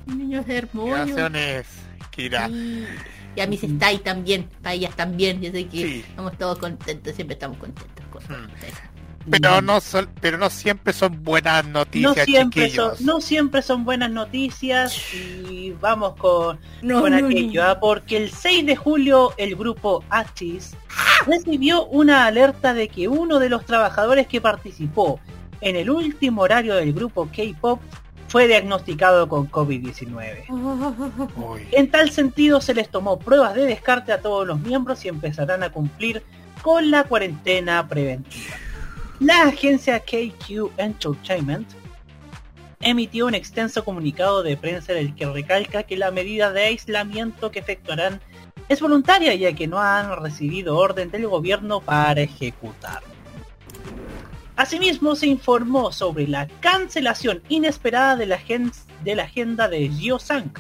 Niños 0.07 0.45
hermosos. 0.49 1.17
Gracias, 1.17 1.67
Kira. 2.13 2.49
Y, 2.49 2.87
y 3.35 3.41
a 3.41 3.47
mis 3.49 3.65
Stay 3.65 3.99
también, 3.99 4.49
para 4.63 4.75
ellas 4.75 4.95
también, 4.95 5.43
yo 5.43 5.51
sé 5.51 5.67
que 5.67 5.79
Sí. 5.83 6.05
estamos 6.09 6.39
todos 6.39 6.59
contentos, 6.59 7.13
siempre 7.13 7.35
estamos 7.35 7.59
contentos 7.59 8.07
con 8.13 8.23
Hmm. 8.23 8.47
Pero 9.31 9.63
no 9.63 9.81
son, 9.81 10.09
pero 10.21 10.39
no 10.39 10.51
siempre 10.51 10.93
son 10.93 11.23
buenas 11.23 11.65
no 11.67 11.81
noticias, 11.81 12.25
siempre 12.25 12.71
son, 12.71 12.91
chiquillos. 12.93 13.01
no 13.01 13.21
siempre 13.21 13.63
son 13.63 13.85
buenas 13.85 14.11
noticias 14.11 14.97
y 15.15 15.73
vamos 15.81 16.15
con, 16.17 16.59
No, 16.83 17.03
con 17.03 17.11
no, 17.13 17.27
aquello, 17.27 17.63
no. 17.63 17.69
¿ah? 17.71 17.81
porque 17.81 18.17
el 18.17 18.31
6 18.31 18.67
de 18.67 18.77
julio 18.77 19.33
el 19.37 19.55
grupo 19.57 20.05
Axis 20.11 20.75
recibió 21.27 21.87
una 21.87 22.27
alerta 22.27 22.75
de 22.75 22.89
que 22.89 23.09
uno 23.09 23.39
de 23.39 23.49
los 23.49 23.65
trabajadores 23.65 24.27
que 24.27 24.41
participó 24.41 25.21
en 25.61 25.77
el 25.77 25.91
último 25.91 26.43
horario 26.43 26.75
del 26.75 26.93
grupo 26.93 27.29
K-Pop 27.35 27.81
fue 28.29 28.49
diagnosticado 28.49 29.29
con 29.29 29.51
COVID-19. 29.51 30.49
Uy. 31.37 31.69
En 31.71 31.91
tal 31.91 32.11
sentido 32.11 32.61
se 32.63 32.73
les 32.75 32.89
tomó 32.89 33.19
pruebas 33.19 33.55
de 33.55 33.67
descarte 33.67 34.11
a 34.11 34.21
todos 34.21 34.47
los 34.47 34.59
miembros 34.61 35.05
y 35.05 35.09
empezarán 35.09 35.63
a 35.63 35.71
cumplir 35.71 36.23
con 36.63 36.91
la 36.91 37.05
cuarentena 37.05 37.87
preventiva. 37.89 38.55
La 39.23 39.43
agencia 39.45 40.01
KQ 40.01 40.73
Entertainment 40.79 41.69
emitió 42.81 43.27
un 43.27 43.37
extenso 43.37 43.85
comunicado 43.85 44.43
de 44.43 44.57
prensa 44.57 44.95
en 44.95 44.99
el 44.99 45.15
que 45.15 45.27
recalca 45.27 45.85
que 45.85 45.97
la 45.97 46.11
medida 46.11 46.51
de 46.51 46.65
aislamiento 46.65 47.53
que 47.53 47.61
efectuarán 47.61 48.21
es 48.69 48.81
voluntaria 48.81 49.33
ya 49.37 49.53
que 49.53 49.69
no 49.69 49.79
han 49.79 50.21
recibido 50.21 50.77
orden 50.77 51.13
del 51.13 51.29
gobierno 51.29 51.81
para 51.81 52.21
ejecutar. 52.21 53.05
Asimismo 54.57 55.15
se 55.15 55.29
informó 55.29 55.93
sobre 55.93 56.27
la 56.27 56.49
cancelación 56.59 57.45
inesperada 57.49 58.17
de 58.17 58.27
la, 58.27 58.41
de 59.05 59.15
la 59.15 59.23
agenda 59.23 59.69
de 59.69 59.89
Jio 59.89 60.19
Sang, 60.19 60.53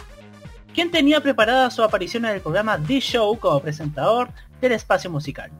quien 0.72 0.92
tenía 0.92 1.20
preparada 1.20 1.68
su 1.72 1.82
aparición 1.82 2.26
en 2.26 2.30
el 2.36 2.40
programa 2.40 2.78
The 2.78 3.00
Show 3.00 3.40
como 3.40 3.58
presentador 3.58 4.28
del 4.60 4.70
espacio 4.70 5.10
musical. 5.10 5.50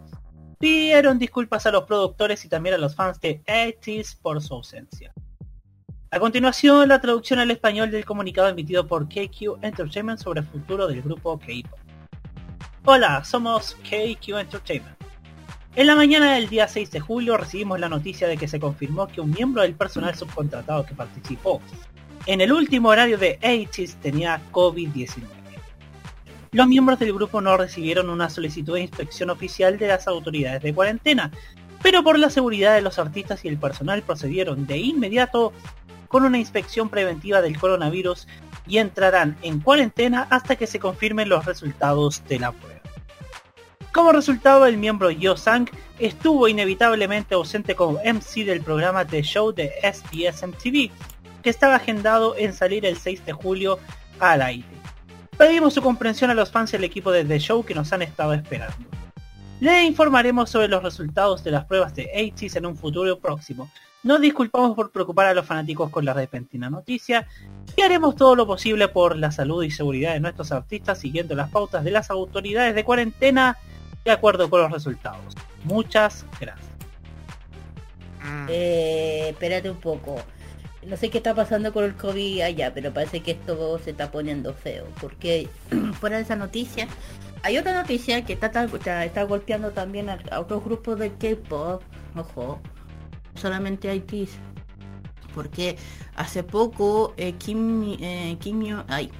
Pidieron 0.63 1.19
disculpas 1.19 1.67
a 1.67 1.73
los 1.73 1.83
productores 1.83 2.45
y 2.45 2.49
también 2.49 2.77
a 2.77 2.79
los 2.79 2.95
fans 2.95 3.21
de 3.21 3.43
80 3.49 4.11
por 4.23 4.41
su 4.41 4.55
ausencia. 4.55 5.13
A 6.13 6.21
continuación, 6.21 6.89
la 6.89 7.01
traducción 7.01 7.41
al 7.41 7.51
español 7.51 7.91
del 7.91 8.05
comunicado 8.05 8.47
emitido 8.47 8.87
por 8.87 9.09
KQ 9.09 9.59
Entertainment 9.61 10.21
sobre 10.21 10.39
el 10.39 10.47
futuro 10.47 10.87
del 10.87 11.03
grupo 11.03 11.37
K-pop. 11.37 11.81
Hola, 12.85 13.25
somos 13.25 13.75
KQ 13.83 14.39
Entertainment. 14.39 14.97
En 15.75 15.89
la 15.89 15.97
mañana 15.97 16.35
del 16.35 16.49
día 16.49 16.69
6 16.69 16.93
de 16.93 17.01
julio 17.01 17.37
recibimos 17.37 17.81
la 17.81 17.89
noticia 17.89 18.29
de 18.29 18.37
que 18.37 18.47
se 18.47 18.61
confirmó 18.61 19.09
que 19.09 19.21
un 19.21 19.33
miembro 19.33 19.63
del 19.63 19.75
personal 19.75 20.15
subcontratado 20.15 20.87
que 20.87 20.95
participó 20.95 21.61
en 22.27 22.41
el 22.41 22.53
último 22.53 22.91
horario 22.91 23.19
de 23.19 23.37
80 23.43 24.01
tenía 24.01 24.41
COVID-19. 24.53 25.42
Los 26.53 26.69
miembros 26.69 26.99
del 26.99 27.15
grupo 27.15 27.41
no 27.41 27.57
recibieron 27.57 28.11
una 28.11 28.29
solicitud 28.29 28.75
de 28.75 28.83
inspección 28.83 29.31
oficial 29.31 29.79
de 29.79 29.89
las 29.89 30.07
autoridades 30.07 30.63
de 30.63 30.75
cuarentena, 30.75 31.31
pero 31.83 32.05
por 32.05 32.19
la 32.19 32.29
seguridad 32.29 32.75
de 32.75 32.83
los 32.83 32.99
artistas 32.99 33.43
y 33.47 33.49
el 33.49 33.57
personal 33.57 34.03
procedieron 34.03 34.67
de 34.67 34.77
inmediato 34.77 35.55
con 36.09 36.25
una 36.25 36.39
inspección 36.39 36.91
preventiva 36.91 37.41
del 37.41 37.59
coronavirus 37.59 38.29
y 38.67 38.77
entrarán 38.77 39.39
en 39.41 39.61
cuarentena 39.61 40.27
hasta 40.29 40.57
que 40.57 40.67
se 40.67 40.79
confirmen 40.79 41.31
los 41.31 41.47
resultados 41.47 42.23
de 42.29 42.41
la 42.41 42.53
prueba. 42.53 42.83
Como 43.91 44.13
resultado, 44.13 44.67
el 44.67 44.77
miembro 44.77 45.11
Yo 45.11 45.39
Sang 45.39 45.71
estuvo 45.99 46.49
inevitablemente 46.49 47.35
ausente 47.35 47.75
como 47.75 47.99
MC 48.05 48.45
del 48.45 48.61
programa 48.61 49.07
The 49.07 49.23
Show 49.23 49.53
de 49.53 49.73
SBS 49.83 50.47
MTV, 50.47 50.91
que 51.43 51.51
estaba 51.51 51.77
agendado 51.77 52.37
en 52.37 52.53
salir 52.53 52.85
el 52.85 52.99
6 52.99 53.25
de 53.25 53.33
julio 53.33 53.79
al 54.21 54.43
aire. 54.43 54.72
Pedimos 55.43 55.75
su 55.75 55.83
comprensión 55.83 56.31
a 56.31 56.35
los 56.35 56.53
fans 56.53 56.71
del 56.71 56.85
equipo 56.85 57.11
de 57.11 57.25
The 57.25 57.41
Show 57.41 57.65
que 57.65 57.75
nos 57.75 57.93
han 57.93 58.01
estado 58.03 58.33
esperando. 58.33 58.87
Le 59.59 59.83
informaremos 59.83 60.49
sobre 60.49 60.69
los 60.69 60.85
resultados 60.85 61.43
de 61.43 61.51
las 61.51 61.65
pruebas 61.65 61.97
de 61.97 62.09
80 62.15 62.61
en 62.61 62.67
un 62.67 62.77
futuro 62.77 63.19
próximo. 63.19 63.69
Nos 64.05 64.21
disculpamos 64.21 64.77
por 64.77 64.93
preocupar 64.93 65.27
a 65.27 65.35
los 65.35 65.45
fanáticos 65.45 65.91
con 65.91 66.05
la 66.05 66.15
repentina 66.15 66.71
noticia 66.71 67.27
y 67.75 67.83
haremos 67.83 68.15
todo 68.15 68.37
lo 68.37 68.47
posible 68.47 68.87
por 68.87 69.17
la 69.17 69.33
salud 69.33 69.65
y 69.65 69.73
seguridad 69.73 70.13
de 70.13 70.21
nuestros 70.21 70.53
artistas 70.53 71.01
siguiendo 71.01 71.35
las 71.35 71.51
pautas 71.51 71.83
de 71.83 71.91
las 71.91 72.09
autoridades 72.09 72.77
de 72.77 72.85
cuarentena 72.85 73.59
de 74.05 74.13
acuerdo 74.13 74.49
con 74.49 74.61
los 74.61 74.71
resultados. 74.71 75.35
Muchas 75.65 76.25
gracias. 76.41 76.71
Mm. 78.23 78.47
Eh, 78.49 79.29
espérate 79.31 79.69
un 79.69 79.79
poco. 79.79 80.23
No 80.87 80.97
sé 80.97 81.11
qué 81.11 81.19
está 81.19 81.35
pasando 81.35 81.73
con 81.73 81.85
el 81.85 81.95
COVID 81.95 82.41
allá, 82.41 82.75
pero 82.75 82.93
parece 82.93 83.21
que 83.21 83.33
esto 83.33 83.79
se 83.79 83.91
está 83.91 84.11
poniendo 84.11 84.53
feo. 84.53 84.87
Porque 85.01 85.49
fuera 86.01 86.17
de 86.17 86.23
esa 86.23 86.37
noticia, 86.37 86.89
hay 87.43 87.59
otra 87.59 87.81
noticia 87.81 88.25
que 88.25 88.33
está, 88.33 88.65
está, 89.05 89.23
golpeando 89.25 89.71
también 89.71 90.09
a, 90.09 90.19
a 90.31 90.41
otros 90.41 90.65
grupos 90.65 90.99
de 90.99 91.13
K-pop. 91.13 91.83
Ojo, 92.17 92.61
solamente 93.35 93.95
ITs. 93.95 94.33
Porque 95.35 95.77
hace 96.17 96.43
poco 96.43 97.15
eh, 97.17 97.33
Kim, 97.35 97.97
eh, 98.01 98.37
Kim, 98.41 98.83
ay, 98.89 99.11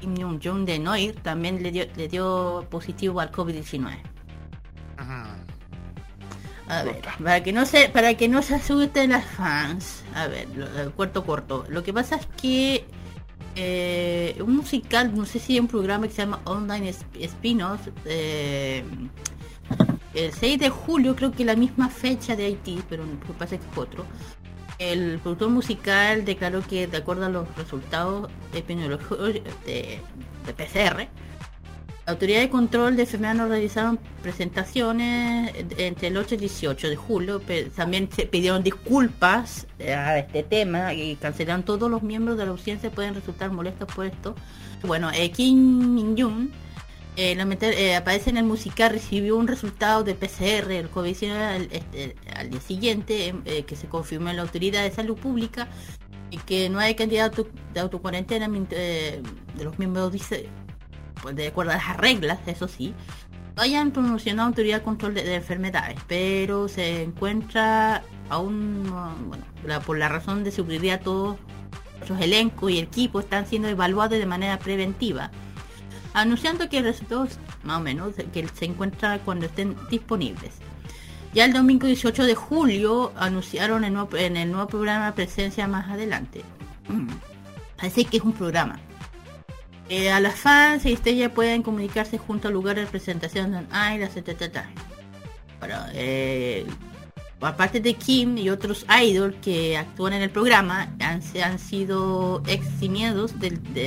Kim 0.00 0.40
Jong 0.42 0.64
de 0.64 0.78
Noir 0.78 1.14
también 1.22 1.62
le 1.62 1.70
dio, 1.70 1.84
le 1.96 2.08
dio 2.08 2.66
positivo 2.70 3.20
al 3.20 3.30
COVID-19. 3.30 3.98
Ujú. 4.98 5.47
A 6.68 6.82
ver, 6.82 7.00
para 7.22 7.42
que 7.42 7.52
no 7.52 7.64
se, 7.64 7.88
para 7.88 8.14
que 8.14 8.28
no 8.28 8.42
se 8.42 8.54
asusten 8.56 9.10
las 9.10 9.24
fans. 9.24 10.02
A 10.14 10.26
ver, 10.26 10.48
lo- 10.54 10.80
el 10.80 10.92
corto 10.92 11.24
corto. 11.24 11.64
Lo 11.68 11.82
que 11.82 11.92
pasa 11.94 12.16
es 12.16 12.26
que 12.40 12.84
eh, 13.56 14.36
un 14.40 14.56
musical, 14.56 15.14
no 15.16 15.24
sé 15.24 15.38
si 15.38 15.54
hay 15.54 15.60
un 15.60 15.68
programa 15.68 16.06
que 16.06 16.12
se 16.14 16.22
llama 16.22 16.40
Online 16.44 16.90
Sp- 16.92 17.24
Spin-off, 17.24 17.80
eh, 18.04 18.84
el 20.14 20.32
6 20.32 20.58
de 20.58 20.70
julio, 20.70 21.14
creo 21.16 21.32
que 21.32 21.44
la 21.44 21.54
misma 21.56 21.88
fecha 21.88 22.34
de 22.36 22.44
Haití, 22.46 22.82
pero 22.88 23.04
lo 23.04 23.18
que 23.20 23.32
pasa 23.38 23.54
es 23.54 23.60
que 23.62 23.70
es 23.70 23.78
otro. 23.78 24.04
El 24.78 25.18
productor 25.20 25.50
musical 25.50 26.24
declaró 26.24 26.62
que 26.62 26.86
de 26.86 26.96
acuerdo 26.98 27.26
a 27.26 27.28
los 27.28 27.52
resultados 27.56 28.30
epidemiológicos 28.54 29.32
de, 29.64 30.00
de 30.46 30.54
PCR, 30.54 31.08
la 32.08 32.12
Autoridad 32.12 32.40
de 32.40 32.48
Control 32.48 32.96
de 32.96 33.02
Enfermedades 33.02 33.50
realizaron 33.50 33.98
presentaciones 34.22 35.52
entre 35.76 36.08
el 36.08 36.16
8 36.16 36.28
y 36.30 36.34
el 36.36 36.40
18 36.40 36.88
de 36.88 36.96
julio. 36.96 37.42
También 37.76 38.08
se 38.10 38.24
pidieron 38.24 38.62
disculpas 38.62 39.66
eh, 39.78 39.92
a 39.92 40.18
este 40.18 40.42
tema 40.42 40.94
y 40.94 41.16
cancelaron 41.16 41.64
todos 41.64 41.90
los 41.90 42.02
miembros 42.02 42.38
de 42.38 42.46
la 42.46 42.52
audiencia 42.52 42.90
pueden 42.90 43.14
resultar 43.14 43.52
molestos 43.52 43.92
por 43.94 44.06
esto. 44.06 44.34
Bueno, 44.84 45.10
eh, 45.12 45.30
Kim 45.30 45.94
Min-jung 45.94 46.48
eh, 47.18 47.36
eh, 47.60 47.94
aparece 47.94 48.30
en 48.30 48.38
el 48.38 48.44
musical, 48.44 48.92
recibió 48.92 49.36
un 49.36 49.46
resultado 49.46 50.02
de 50.02 50.14
PCR, 50.14 50.70
el 50.70 50.90
COVID-19 50.90 51.32
al, 51.32 51.68
este, 51.70 52.16
al 52.34 52.48
día 52.48 52.60
siguiente, 52.62 53.34
eh, 53.44 53.64
que 53.64 53.76
se 53.76 53.86
confirmó 53.86 54.30
en 54.30 54.36
la 54.36 54.42
Autoridad 54.42 54.82
de 54.82 54.90
Salud 54.92 55.18
Pública 55.18 55.68
y 56.30 56.38
que 56.38 56.70
no 56.70 56.78
hay 56.78 56.94
cantidad 56.94 57.30
de 57.30 57.80
autocuarentena 57.80 58.48
de 58.48 59.22
los 59.62 59.78
miembros 59.78 60.10
dice 60.10 60.48
pues 61.22 61.36
de 61.36 61.48
acuerdo 61.48 61.72
a 61.72 61.76
las 61.76 61.96
reglas 61.96 62.38
eso 62.46 62.68
sí 62.68 62.94
no 63.56 63.62
hayan 63.62 63.90
promocionado 63.90 64.48
autoridad 64.48 64.78
de 64.78 64.84
control 64.84 65.14
de, 65.14 65.34
enfermedades 65.34 65.98
pero 66.06 66.68
se 66.68 67.02
encuentra 67.02 68.02
aún 68.28 68.90
bueno 69.28 69.44
por 69.84 69.98
la 69.98 70.08
razón 70.08 70.44
de 70.44 70.50
seguridad 70.50 71.00
todos 71.02 71.38
los 72.08 72.20
elencos 72.20 72.70
y 72.70 72.78
el 72.78 72.84
equipo 72.84 73.20
están 73.20 73.46
siendo 73.46 73.68
evaluados 73.68 74.18
de 74.18 74.26
manera 74.26 74.58
preventiva 74.58 75.30
anunciando 76.14 76.68
que 76.68 76.78
el 76.78 76.84
resultado 76.84 77.28
más 77.64 77.78
o 77.78 77.80
menos 77.80 78.14
que 78.32 78.46
se 78.48 78.64
encuentra 78.64 79.18
cuando 79.20 79.46
estén 79.46 79.76
disponibles 79.90 80.54
ya 81.34 81.44
el 81.44 81.52
domingo 81.52 81.86
18 81.86 82.24
de 82.24 82.34
julio 82.34 83.12
anunciaron 83.16 83.84
en 83.84 84.36
el 84.36 84.50
nuevo 84.50 84.66
programa 84.66 85.14
Presencia 85.14 85.68
más 85.68 85.88
adelante. 85.88 86.42
Mm. 86.88 87.06
Así 87.80 88.06
que 88.06 88.16
es 88.16 88.22
un 88.22 88.32
programa. 88.32 88.80
Eh, 89.88 90.10
a 90.10 90.20
las 90.20 90.34
fans 90.34 90.84
y 90.84 90.92
estrellas 90.92 91.32
pueden 91.32 91.62
comunicarse 91.62 92.18
junto 92.18 92.48
al 92.48 92.54
lugar 92.54 92.76
de 92.76 92.86
presentación 92.86 93.52
de 93.52 93.60
Idols, 93.94 94.16
etc. 94.16 94.60
Bueno, 95.60 95.76
eh, 95.94 96.66
aparte 97.40 97.80
de 97.80 97.94
Kim 97.94 98.36
y 98.36 98.50
otros 98.50 98.84
idols 99.02 99.36
que 99.40 99.78
actúan 99.78 100.12
en 100.12 100.22
el 100.22 100.30
programa, 100.30 100.94
han, 101.00 101.22
han 101.42 101.58
sido 101.58 102.42
eximidos 102.46 103.32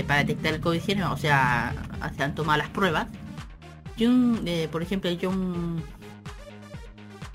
para 0.08 0.24
detectar 0.24 0.56
el 0.56 0.62
COVID-19, 0.62 1.12
o 1.12 1.18
sea, 1.18 1.74
se 2.16 2.24
han 2.24 2.34
tomado 2.34 2.58
las 2.58 2.70
pruebas. 2.70 3.08
Jung, 4.00 4.40
eh, 4.46 4.68
por 4.72 4.82
ejemplo, 4.82 5.12
John 5.22 5.84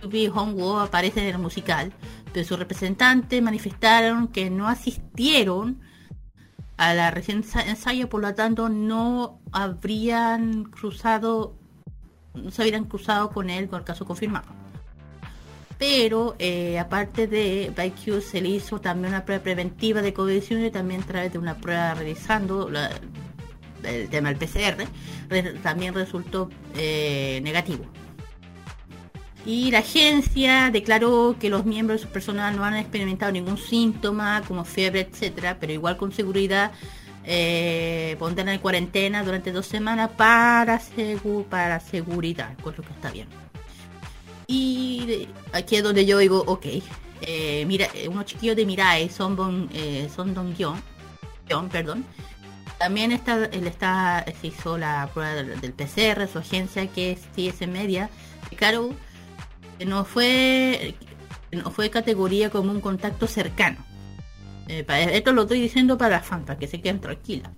B. 0.08 0.28
Hongwo 0.28 0.80
aparece 0.80 1.20
en 1.20 1.34
el 1.34 1.38
musical, 1.38 1.92
pero 2.32 2.44
sus 2.44 2.58
representantes 2.58 3.40
manifestaron 3.42 4.28
que 4.28 4.50
no 4.50 4.66
asistieron 4.66 5.80
a 6.76 6.94
la 6.94 7.10
recién 7.10 7.44
ensayo, 7.66 8.08
por 8.08 8.20
lo 8.20 8.34
tanto 8.34 8.68
no 8.68 9.40
habrían 9.52 10.64
cruzado, 10.64 11.56
no 12.34 12.50
se 12.50 12.62
habrían 12.62 12.84
cruzado 12.84 13.30
con 13.30 13.50
él 13.50 13.68
con 13.68 13.78
el 13.80 13.84
caso 13.84 14.04
confirmado. 14.04 14.46
Pero 15.78 16.36
eh, 16.38 16.78
aparte 16.78 17.26
de 17.26 17.72
ByQ 17.76 18.22
se 18.22 18.40
le 18.40 18.48
hizo 18.48 18.80
también 18.80 19.12
una 19.12 19.24
prueba 19.24 19.42
preventiva 19.42 20.00
de 20.00 20.14
COVID-19 20.14 20.72
también 20.72 21.02
a 21.02 21.06
través 21.06 21.32
de 21.32 21.38
una 21.38 21.56
prueba 21.56 21.94
realizando 21.94 22.70
el 23.82 24.08
tema 24.08 24.32
del 24.32 24.38
PCR, 24.38 24.86
también 25.62 25.94
resultó 25.94 26.48
eh, 26.74 27.40
negativo 27.42 27.84
y 29.46 29.70
la 29.70 29.78
agencia 29.78 30.70
declaró 30.72 31.36
que 31.38 31.48
los 31.48 31.64
miembros 31.64 32.00
de 32.00 32.06
su 32.06 32.12
personal 32.12 32.56
no 32.56 32.64
han 32.64 32.76
experimentado 32.76 33.30
ningún 33.30 33.56
síntoma 33.56 34.42
como 34.46 34.64
fiebre, 34.64 35.08
etcétera, 35.08 35.56
pero 35.60 35.72
igual 35.72 35.96
con 35.96 36.12
seguridad 36.12 36.72
eh, 37.24 38.16
pondrán 38.18 38.48
en 38.48 38.58
cuarentena 38.58 39.22
durante 39.22 39.52
dos 39.52 39.66
semanas 39.66 40.10
para, 40.16 40.82
para 41.48 41.78
seguridad, 41.78 42.56
con 42.60 42.74
lo 42.76 42.82
que 42.82 42.92
está 42.92 43.10
bien. 43.12 43.28
Y 44.48 45.28
aquí 45.52 45.76
es 45.76 45.82
donde 45.84 46.04
yo 46.06 46.18
digo, 46.18 46.42
ok, 46.44 46.66
eh, 47.22 47.64
mira, 47.66 47.88
eh, 47.94 48.08
unos 48.08 48.26
chiquillos 48.26 48.56
de 48.56 48.66
Mirai, 48.66 49.08
son 49.08 49.68
eh, 49.72 50.08
son 50.14 50.34
Don 50.34 51.68
perdón, 51.68 52.04
también 52.78 53.12
está, 53.12 53.44
él 53.46 53.66
está, 53.68 54.24
se 54.40 54.48
hizo 54.48 54.76
la 54.76 55.08
prueba 55.14 55.34
del, 55.34 55.72
PCR, 55.72 56.28
su 56.28 56.38
agencia 56.38 56.86
que 56.88 57.12
es 57.12 57.20
TS 57.32 57.68
Media, 57.68 58.10
Caro 58.56 58.90
no 59.84 60.04
fue 60.04 60.94
no 61.52 61.70
fue 61.70 61.90
categoría 61.90 62.50
como 62.50 62.70
un 62.70 62.80
contacto 62.80 63.26
cercano. 63.26 63.78
Eh, 64.68 64.84
esto 65.12 65.32
lo 65.32 65.42
estoy 65.42 65.60
diciendo 65.60 65.96
para 65.96 66.16
las 66.16 66.26
fans, 66.26 66.44
para 66.46 66.58
que 66.58 66.66
se 66.66 66.80
queden 66.80 67.00
tranquilas. 67.00 67.50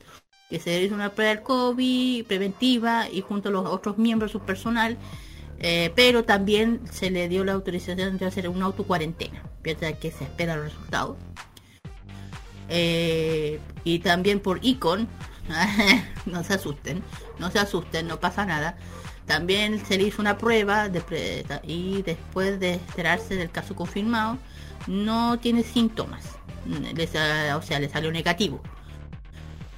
Que 0.50 0.60
se 0.60 0.80
hizo 0.82 0.94
una 0.94 1.10
prueba 1.10 1.34
del 1.34 1.42
COVID 1.42 2.24
preventiva 2.26 3.08
y 3.08 3.20
junto 3.20 3.48
a 3.48 3.52
los 3.52 3.66
otros 3.66 3.98
miembros 3.98 4.32
de 4.32 4.38
su 4.38 4.44
personal, 4.44 4.96
eh, 5.58 5.92
pero 5.94 6.24
también 6.24 6.80
se 6.90 7.10
le 7.10 7.28
dio 7.28 7.44
la 7.44 7.52
autorización 7.52 8.16
de 8.16 8.26
hacer 8.26 8.48
una 8.48 8.66
autocuarentena, 8.66 9.42
piensa 9.62 9.92
que 9.92 10.10
se 10.10 10.24
espera 10.24 10.54
el 10.54 10.62
resultado. 10.62 11.16
Eh, 12.70 13.58
y 13.84 13.98
también 14.00 14.40
por 14.40 14.60
Icon, 14.62 15.08
no 16.26 16.44
se 16.44 16.54
asusten, 16.54 17.02
no 17.38 17.50
se 17.50 17.58
asusten, 17.58 18.06
no 18.06 18.20
pasa 18.20 18.44
nada. 18.46 18.76
También 19.29 19.85
se 19.85 19.99
le 19.99 20.05
hizo 20.05 20.22
una 20.22 20.39
prueba 20.39 20.89
y 21.62 22.01
después 22.01 22.59
de 22.59 22.72
enterarse 22.74 23.37
del 23.37 23.51
caso 23.51 23.76
confirmado, 23.76 24.39
no 24.87 25.39
tiene 25.39 25.62
síntomas. 25.62 26.24
o 27.55 27.62
sea, 27.62 27.79
le 27.79 27.91
salió 27.91 28.11
negativo. 28.11 28.62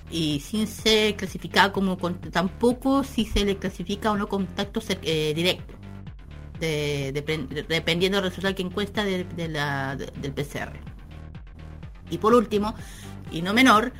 Y 0.08 0.38
sin 0.38 0.68
ser 0.68 1.16
clasificado 1.16 1.72
como 1.72 1.96
tampoco 1.96 3.02
si 3.02 3.24
se 3.24 3.44
le 3.44 3.56
clasifica 3.56 4.12
o 4.12 4.16
no 4.16 4.28
contacto 4.28 4.80
eh, 5.02 5.32
directo. 5.34 5.74
dependiendo 6.60 8.18
del 8.18 8.30
resultado 8.30 8.54
que 8.54 8.62
encuesta 8.62 9.04
de, 9.04 9.48
la, 9.48 9.96
del 9.96 10.32
PCR. 10.32 10.78
Y 12.08 12.18
por 12.18 12.34
último, 12.34 12.76
y 13.32 13.42
no 13.42 13.52
menor, 13.52 13.92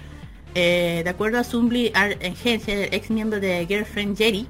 eh, 0.54 1.00
de 1.02 1.10
acuerdo 1.10 1.40
a 1.40 1.44
Zumbly 1.44 1.90
Agencia, 1.92 2.84
ex 2.84 3.10
miembro 3.10 3.40
de 3.40 3.66
Girlfriend 3.66 4.16
Jerry, 4.16 4.46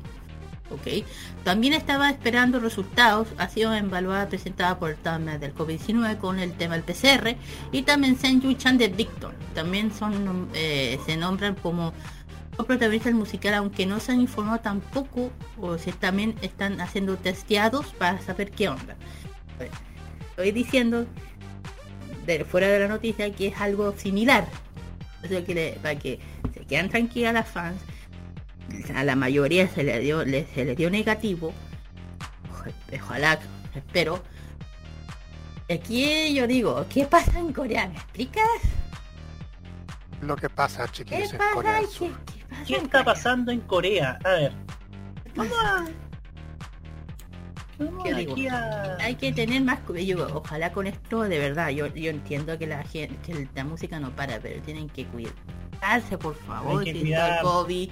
también 1.45 1.75
estaba 1.75 2.11
esperando 2.11 2.61
resultados, 2.61 3.29
ha 3.39 3.49
sido 3.49 3.75
evaluada 3.75 4.29
presentada 4.29 4.79
por 4.79 4.91
el 4.91 4.97
tema 4.97 5.39
del 5.39 5.55
COVID-19 5.55 6.19
con 6.19 6.39
el 6.39 6.53
tema 6.53 6.79
del 6.79 6.85
PCR 6.85 7.37
y 7.73 7.83
también 7.83 8.17
Sen 8.19 8.41
Chan 8.57 8.79
de 8.79 8.89
Victor. 8.89 9.35
También 9.55 9.93
son 9.93 10.49
eh, 10.55 10.99
se 11.07 11.17
nombran 11.17 11.55
como 11.57 11.93
protagonistas 12.67 13.15
musical, 13.15 13.55
aunque 13.55 13.87
no 13.87 14.01
se 14.01 14.13
han 14.13 14.21
informado 14.21 14.61
tampoco 14.61 15.31
o 15.59 15.79
si 15.79 15.93
también 15.93 16.35
están 16.43 16.81
haciendo 16.81 17.17
testeados 17.17 17.87
para 17.99 18.21
saber 18.21 18.51
qué 18.51 18.69
onda. 18.69 18.97
Estoy 20.31 20.53
diciendo 20.53 21.07
de 22.27 22.45
fuera 22.45 22.69
de 22.69 22.81
la 22.81 22.89
noticia 22.89 23.33
que 23.33 23.49
es 23.49 23.61
algo 23.61 23.95
similar. 23.97 24.47
para 25.83 25.99
que 25.99 26.21
se 26.55 26.61
quedan 26.67 26.89
tranquilas 26.89 27.35
las 27.35 27.49
fans 27.49 27.81
a 28.95 29.05
la 29.05 29.17
mayoría 29.17 29.69
se 29.69 29.83
le 29.83 29.99
dio, 30.01 30.23
se 30.25 30.65
le 30.65 30.75
dio 30.75 30.91
negativo. 30.91 31.53
Ojalá, 32.93 33.39
espero. 33.75 34.23
Aquí 35.73 36.35
yo 36.35 36.47
digo, 36.47 36.85
¿qué 36.93 37.05
pasa 37.05 37.39
en 37.39 37.53
Corea? 37.53 37.87
¿Me 37.89 37.95
explicas? 37.95 38.45
Lo 40.21 40.37
que 40.37 40.49
pasa, 40.51 40.91
chiquillos, 40.91 41.33
¿Qué, 41.33 41.39
¿Qué, 42.67 42.77
está 42.77 43.05
pasando 43.05 43.53
en 43.53 43.61
Corea? 43.61 44.19
A 44.25 44.31
ver. 44.31 44.53
Vamos 45.35 45.57
a... 45.63 45.87
Hay 49.01 49.15
que 49.15 49.33
tener 49.33 49.63
más 49.63 49.79
yo, 50.05 50.27
ojalá 50.35 50.71
con 50.71 50.87
esto 50.87 51.23
de 51.23 51.39
verdad 51.39 51.71
yo, 51.71 51.87
yo 51.87 52.11
entiendo 52.11 52.59
que 52.59 52.67
la 52.67 52.83
gente 52.85 53.17
que 53.25 53.49
la 53.55 53.65
música 53.65 53.99
no 53.99 54.11
para 54.11 54.39
pero 54.39 54.61
tienen 54.61 54.91
que 54.91 55.07
cuidarse 55.07 56.19
por 56.19 56.35
favor 56.35 56.85
que, 56.85 56.93
que 56.93 57.15
el 57.15 57.41
COVID 57.41 57.91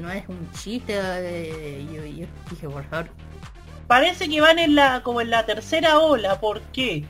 no 0.00 0.10
es 0.10 0.28
un 0.28 0.50
chiste. 0.52 0.94
Eh, 0.98 1.86
yo, 1.92 2.02
dije, 2.02 2.68
por 2.68 2.84
favor. 2.84 3.08
Parece 3.86 4.28
que 4.28 4.40
van 4.40 4.58
en 4.58 4.74
la 4.74 5.02
como 5.02 5.20
en 5.20 5.30
la 5.30 5.46
tercera 5.46 6.00
ola. 6.00 6.40
¿Por 6.40 6.60
qué? 6.72 7.04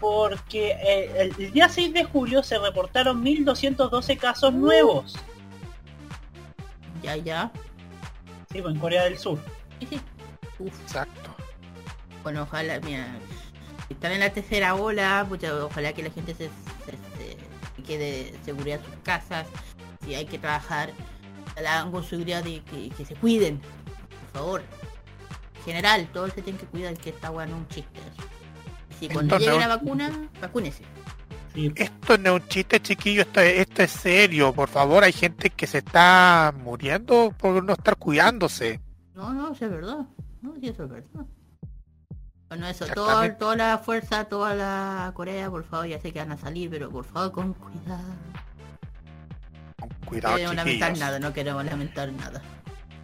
Porque 0.00 0.70
eh, 0.80 1.32
el, 1.38 1.52
día 1.52 1.68
6 1.68 1.92
de 1.92 2.04
julio 2.04 2.42
se 2.42 2.58
reportaron 2.58 3.22
1212 3.22 4.16
casos 4.16 4.54
nuevos. 4.54 5.16
Ya, 7.02 7.16
ya. 7.16 7.50
Sí, 8.52 8.62
pues 8.62 8.74
en 8.74 8.80
Corea 8.80 9.04
del 9.04 9.18
Sur. 9.18 9.38
Exacto. 10.60 11.34
Bueno, 12.22 12.42
ojalá, 12.42 12.80
mira, 12.80 13.06
están 13.88 14.12
en 14.12 14.20
la 14.20 14.30
tercera 14.30 14.74
ola, 14.74 15.26
ojalá 15.64 15.92
que 15.92 16.02
la 16.02 16.10
gente 16.10 16.34
se, 16.34 16.50
quede 17.86 18.34
seguridad 18.44 18.80
en 18.80 18.92
sus 18.92 19.02
casas, 19.02 19.46
si 20.04 20.14
hay 20.14 20.26
que 20.26 20.38
trabajar, 20.38 20.90
la 21.60 21.80
hagan 21.80 21.92
con 21.92 22.04
seguridad 22.04 22.42
de 22.44 22.62
que, 22.62 23.04
se 23.04 23.14
cuiden, 23.16 23.60
por 23.60 24.30
favor. 24.32 24.62
En 25.58 25.64
general, 25.64 26.08
todos 26.12 26.32
se 26.32 26.42
tienen 26.42 26.60
que 26.60 26.66
cuidar, 26.66 26.96
que 26.96 27.10
está 27.10 27.30
bueno 27.30 27.56
un 27.56 27.68
chiste. 27.68 28.00
Si 28.98 29.08
cuando 29.08 29.38
llegue 29.38 29.58
la 29.58 29.68
vacuna, 29.68 30.28
vacúnese. 30.40 30.82
Esto 31.54 32.18
no 32.18 32.36
es 32.36 32.42
un 32.42 32.48
chiste, 32.48 32.80
chiquillo, 32.80 33.22
esto, 33.22 33.40
esto 33.40 33.82
es 33.82 33.90
serio. 33.90 34.52
Por 34.52 34.68
favor, 34.68 35.02
hay 35.02 35.12
gente 35.12 35.50
que 35.50 35.66
se 35.66 35.78
está 35.78 36.54
muriendo 36.56 37.34
por 37.36 37.62
no 37.64 37.72
estar 37.72 37.96
cuidándose. 37.96 38.80
No, 39.14 39.32
no, 39.32 39.52
eso 39.52 39.64
es 39.64 39.70
verdad. 39.70 40.06
No, 40.40 40.54
sí, 40.60 40.68
eso 40.68 40.84
es 40.84 40.90
verdad. 40.90 41.26
Bueno, 42.48 42.66
eso, 42.66 42.86
todo, 42.86 43.30
toda 43.32 43.56
la 43.56 43.78
fuerza, 43.78 44.24
toda 44.24 44.54
la 44.54 45.12
Corea, 45.14 45.50
por 45.50 45.64
favor, 45.64 45.86
ya 45.86 46.00
sé 46.00 46.12
que 46.12 46.20
van 46.20 46.32
a 46.32 46.38
salir, 46.38 46.70
pero 46.70 46.88
por 46.88 47.04
favor, 47.04 47.32
con 47.32 47.52
cuidado. 47.52 48.04
Cuidado, 50.08 50.32
no 50.32 50.36
queremos 50.38 50.56
lamentar 50.56 50.98
nada, 50.98 51.18
no 51.18 51.32
queremos 51.32 51.64
lamentar 51.64 52.12
nada. 52.12 52.42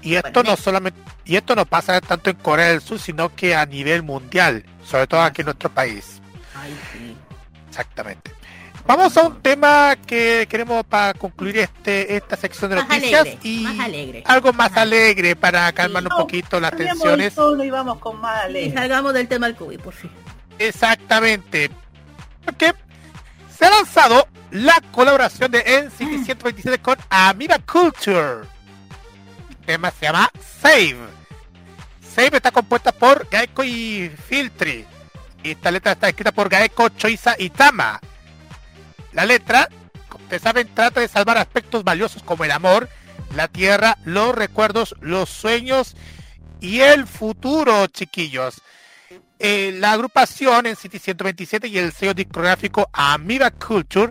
Y 0.03 0.17
esto 0.17 0.43
no 0.43 0.57
solamente, 0.57 1.01
y 1.25 1.37
esto 1.37 1.55
no 1.55 1.65
pasa 1.65 2.01
tanto 2.01 2.29
en 2.31 2.37
Corea 2.37 2.69
del 2.69 2.81
Sur, 2.83 2.99
sino 2.99 3.35
que 3.35 3.55
a 3.55 3.65
nivel 3.65 4.03
mundial, 4.03 4.65
sobre 4.85 5.07
todo 5.07 5.23
aquí 5.23 5.41
en 5.43 5.47
nuestro 5.47 5.71
país. 5.71 6.21
Ay, 6.55 6.77
sí. 6.93 7.17
Exactamente. 7.69 8.31
Vamos 8.87 9.17
a 9.17 9.23
un 9.23 9.41
tema 9.41 9.97
que 10.07 10.47
queremos 10.49 10.85
para 10.85 11.15
concluir 11.15 11.57
este 11.59 12.17
esta 12.17 12.37
sección 12.37 12.69
de 12.71 12.77
Más 12.77 12.89
noticias 12.89 13.21
alegre, 13.23 13.39
y 13.43 13.61
más 13.63 13.81
alegre. 13.81 14.23
algo 14.27 14.53
más 14.53 14.73
Ajá. 14.73 14.83
alegre 14.83 15.35
para 15.37 15.73
calmar 15.73 16.03
Sí. 16.03 16.09
un 16.13 16.17
poquito 16.19 16.61
las 16.61 16.77
tensiones. 16.77 17.35
tono 17.35 17.65
y 17.65 17.71
vamos 17.71 17.99
con 17.99 18.21
más 18.21 18.51
Y 18.51 18.71
salgamos 18.73 19.15
del 19.15 19.27
tema 19.27 19.47
del 19.47 19.57
COVID, 19.57 19.81
por 19.81 19.95
fin. 19.95 20.11
Exactamente. 20.59 21.71
Porque 22.45 22.75
se 23.57 23.65
ha 23.65 23.71
lanzado 23.71 24.29
la 24.51 24.81
colaboración 24.93 25.51
de 25.51 25.61
NCT 25.61 26.25
127 26.25 26.79
con 26.79 26.97
Amiga 27.11 27.59
Culture. 27.59 28.47
El 29.51 29.57
tema 29.67 29.91
se 29.91 30.07
llama 30.07 30.31
Save. 30.61 30.97
Save 32.15 32.37
está 32.37 32.51
compuesta 32.51 32.93
por 32.93 33.29
Gaeko 33.29 33.65
y 33.65 34.11
Filtri. 34.29 34.87
Y 35.43 35.51
esta 35.51 35.71
letra 35.71 35.93
está 35.93 36.09
escrita 36.09 36.33
por 36.33 36.49
Gaeko, 36.49 36.89
Choiza 36.91 37.35
y 37.39 37.51
Tama. 37.51 38.01
La 39.13 39.25
letra, 39.25 39.69
como 40.09 40.25
ustedes 40.25 40.43
saben, 40.43 40.75
trata 40.75 41.01
de 41.01 41.09
salvar 41.09 41.39
aspectos 41.39 41.85
valiosos 41.85 42.23
como 42.23 42.45
el 42.45 42.51
amor, 42.51 42.89
la 43.35 43.49
tierra, 43.49 43.99
los 44.05 44.35
recuerdos, 44.35 44.95
los 45.01 45.29
sueños 45.29 45.97
y 46.61 46.81
el 46.81 47.07
futuro, 47.07 47.87
chiquillos. 47.89 48.63
Eh, 49.47 49.73
la 49.79 49.93
agrupación 49.93 50.65
en 50.65 50.75
City 50.75 50.99
127 50.99 51.69
y 51.69 51.77
el 51.77 51.93
sello 51.93 52.15
discográfico 52.15 52.89
Amiga 52.95 53.51
Culture 53.51 54.11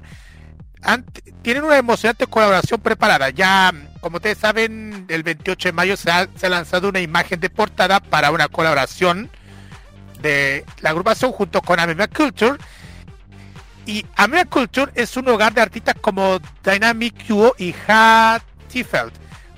tienen 1.42 1.64
una 1.64 1.76
emocionante 1.80 2.28
colaboración 2.28 2.80
preparada. 2.80 3.32
Ya, 3.32 3.74
como 4.00 4.18
ustedes 4.18 4.38
saben, 4.38 5.08
el 5.10 5.24
28 5.24 5.70
de 5.70 5.74
mayo 5.74 5.98
se 5.98 6.12
ha, 6.12 6.28
lanzado 6.48 6.90
una 6.90 7.00
imagen 7.00 7.40
de 7.40 7.50
portada 7.50 8.00
para 8.00 8.30
una 8.30 8.48
colaboración 8.48 9.28
de 10.22 10.66
la 10.82 10.92
agrupación 10.92 11.32
junto 11.32 11.62
con 11.64 11.80
Amiga 11.80 12.08
Culture. 12.08 12.60
Y 13.88 14.06
Amiga 14.16 14.46
Culture 14.46 14.92
es 14.94 15.18
un 15.18 15.28
hogar 15.30 15.52
de 15.56 15.62
artistas 15.62 15.96
como 16.00 16.40
Dynamic 16.64 17.26
Duo 17.26 17.56
y 17.58 17.74
Ha 17.88 18.40
Tifeld. 18.72 19.14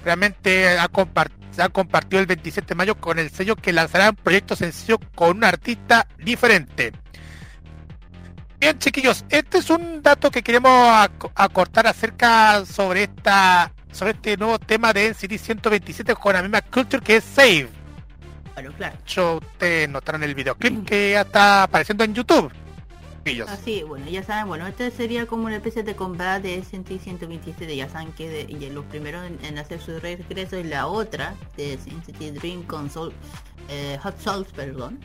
Realmente 0.05 0.79
ha, 0.79 0.87
compart- 0.87 1.34
se 1.55 1.63
ha 1.63 1.69
compartido 1.69 2.19
el 2.19 2.25
27 2.27 2.67
de 2.69 2.75
mayo 2.75 2.95
con 2.95 3.17
el 3.19 3.29
sello 3.29 3.55
que 3.55 3.71
lanzará 3.73 4.09
un 4.09 4.15
proyecto 4.15 4.55
sencillo 4.55 4.99
con 5.15 5.37
un 5.37 5.43
artista 5.43 6.07
diferente. 6.17 6.91
Bien, 8.59 8.77
chiquillos, 8.79 9.25
este 9.29 9.59
es 9.59 9.69
un 9.69 10.01
dato 10.01 10.31
que 10.31 10.41
queremos 10.41 10.71
ac- 10.71 11.31
acortar 11.35 11.87
acerca 11.87 12.65
sobre 12.65 13.03
esta 13.03 13.71
sobre 13.91 14.11
este 14.11 14.35
nuevo 14.37 14.59
tema 14.59 14.91
de 14.91 15.09
NCT 15.11 15.37
127 15.37 16.15
con 16.15 16.33
la 16.33 16.41
misma 16.41 16.61
culture 16.61 17.01
que 17.03 17.17
es 17.17 17.23
Save. 17.23 17.69
Claro. 18.53 18.71
De 18.77 18.87
hecho, 18.87 19.37
ustedes 19.37 19.89
notaron 19.89 20.23
el 20.23 20.33
videoclip 20.35 20.85
que 20.85 21.11
ya 21.11 21.21
está 21.21 21.63
apareciendo 21.63 22.03
en 22.03 22.13
YouTube. 22.13 22.51
Así, 23.47 23.81
bueno, 23.83 24.07
ya 24.07 24.23
saben, 24.23 24.47
bueno, 24.47 24.67
este 24.67 24.91
sería 24.91 25.25
como 25.25 25.45
una 25.45 25.55
especie 25.55 25.81
de 25.81 25.95
combate 25.95 26.49
de 26.49 26.63
SNT 26.63 26.99
127, 27.01 27.75
ya 27.75 27.89
saben 27.89 28.11
que 28.13 28.29
de, 28.29 28.69
los 28.69 28.85
primeros 28.85 29.25
en, 29.25 29.43
en 29.43 29.57
hacer 29.57 29.81
su 29.81 29.99
regreso 29.99 30.59
y 30.59 30.63
la 30.63 30.87
otra 30.87 31.35
de 31.57 31.77
SNT 31.77 32.39
Dream 32.39 32.63
con 32.63 32.89
Soul, 32.89 33.13
eh, 33.69 33.97
Hot 34.03 34.19
Souls, 34.19 34.51
perdón. 34.51 34.99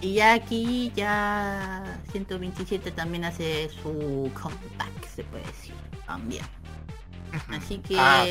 Y 0.00 0.14
ya 0.14 0.32
aquí 0.32 0.92
ya 0.94 2.00
127 2.12 2.90
también 2.92 3.24
hace 3.24 3.68
su 3.82 4.30
comeback, 4.32 5.06
se 5.14 5.24
puede 5.24 5.44
decir, 5.44 5.74
también. 6.06 6.44
Así 7.48 7.78
que, 7.78 7.96
Ah, 7.98 8.24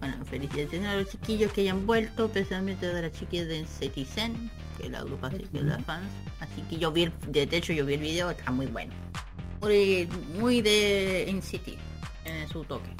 bueno, 0.00 0.24
felicitaciones 0.24 0.88
a 0.88 0.96
los 0.96 1.08
chiquillos 1.08 1.52
que 1.52 1.60
hayan 1.60 1.86
vuelto, 1.86 2.24
especialmente 2.26 2.86
a 2.86 2.92
las 2.92 3.12
chiquillas 3.12 3.46
de 3.46 3.64
Citizen, 3.66 4.50
que 4.78 4.88
la 4.88 4.98
agrupación 4.98 5.48
de 5.52 5.62
las 5.62 5.84
fans. 5.84 6.08
Así 6.40 6.62
que 6.68 6.76
yo 6.78 6.92
vi, 6.92 7.04
el, 7.04 7.12
de 7.26 7.42
hecho 7.56 7.72
yo 7.72 7.84
vi 7.86 7.94
el 7.94 8.00
video, 8.00 8.30
está 8.30 8.50
muy 8.50 8.66
bueno. 8.66 8.92
Muy, 9.60 10.08
muy 10.38 10.60
de 10.62 11.26
NCT, 11.32 11.78
en 12.26 12.48
su 12.48 12.64
toque. 12.64 12.90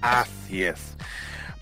Así 0.00 0.62
es. 0.64 0.96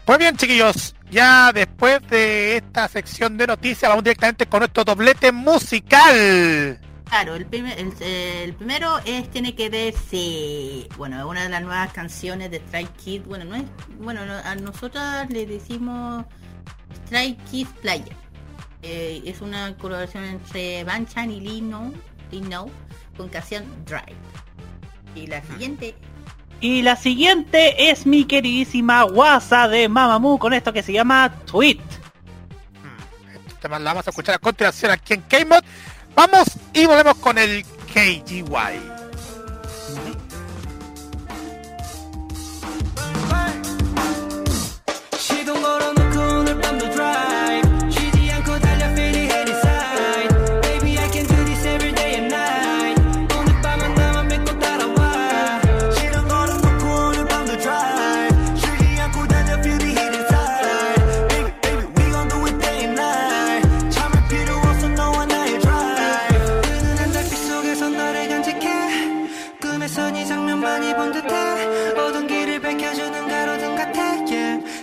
Pues 0.05 0.19
bien, 0.19 0.37
chiquillos, 0.37 0.95
ya 1.11 1.53
después 1.53 2.01
de 2.11 2.57
esta 2.57 2.89
sección 2.89 3.37
de 3.39 3.47
noticias, 3.47 3.89
vamos 3.89 4.03
directamente 4.05 4.47
con 4.47 4.61
nuestro 4.61 4.85
doblete 4.85 5.31
musical. 5.31 6.79
Claro, 7.09 7.37
el, 7.37 7.47
primer, 7.47 7.79
el, 7.79 7.93
el 8.03 8.55
primero 8.55 8.99
es 9.05 9.31
tiene 9.31 9.55
que 9.55 9.69
ver 9.69 9.95
si, 9.95 10.89
bueno, 10.97 11.29
una 11.29 11.45
de 11.45 11.51
las 11.51 11.63
nuevas 11.63 11.93
canciones 11.93 12.51
de 12.51 12.57
Strike 12.57 12.93
Kids, 12.97 13.27
bueno, 13.27 13.45
no 13.45 13.55
es, 13.55 13.63
bueno, 13.99 14.25
no- 14.27 14.39
a 14.39 14.55
nosotras 14.57 15.29
le 15.31 15.47
decimos 15.47 16.25
Strike 17.07 17.39
Kids 17.51 17.71
Playa. 17.83 18.17
Eh, 18.83 19.23
es 19.25 19.41
una 19.41 19.77
colaboración 19.77 20.25
entre 20.25 20.83
Banchan 20.85 21.31
y 21.31 21.41
Lino, 21.41 21.93
Lino 22.31 22.69
con 23.17 23.29
canción 23.29 23.65
Drive. 23.85 24.17
Y 25.15 25.27
la 25.27 25.43
siguiente, 25.43 25.95
Y 26.61 26.83
la 26.83 26.97
siguiente 26.97 27.91
es 27.91 28.07
mi 28.07 28.25
queridísima 28.25 29.03
Guasa 29.05 29.69
de 29.69 29.89
Mamamoo 29.89 30.39
con 30.39 30.53
esto 30.53 30.73
que 30.73 30.83
se 30.83 30.93
llama 30.93 31.33
Tweet. 31.47 31.79
Este 33.47 33.61
tema 33.61 33.79
lo 33.79 33.85
vamos 33.85 34.07
a 34.07 34.11
escuchar 34.11 34.35
a 34.37 34.39
continuación 34.39 34.91
aquí 34.91 35.15
en 35.15 35.23
K-Mod. 35.23 35.63
Vamos 36.15 36.45
y 36.73 36.87
volvemos 36.87 37.17
con 37.17 37.39
el 37.39 37.65
KGY. 37.93 38.92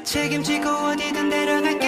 책임지고 0.09 0.67
어디든 0.67 1.29
데려갈게 1.29 1.87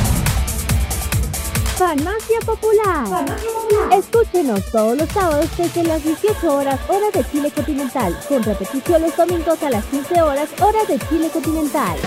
Farmacia 1.81 2.39
Popular. 2.45 3.25
Escúchenos 3.91 4.63
todos 4.71 4.95
los 4.95 5.09
sábados 5.09 5.49
desde 5.57 5.83
las 5.83 6.03
18 6.03 6.55
horas, 6.55 6.79
horas 6.87 7.11
de 7.11 7.25
Chile 7.31 7.51
continental, 7.51 8.15
con 8.29 8.43
repetición 8.43 9.01
los 9.01 9.17
domingos 9.17 9.63
a 9.63 9.69
las 9.71 9.83
15 9.85 10.21
horas, 10.21 10.49
horas 10.61 10.87
de 10.87 10.99
Chile 11.09 11.27
continental. 11.33 11.97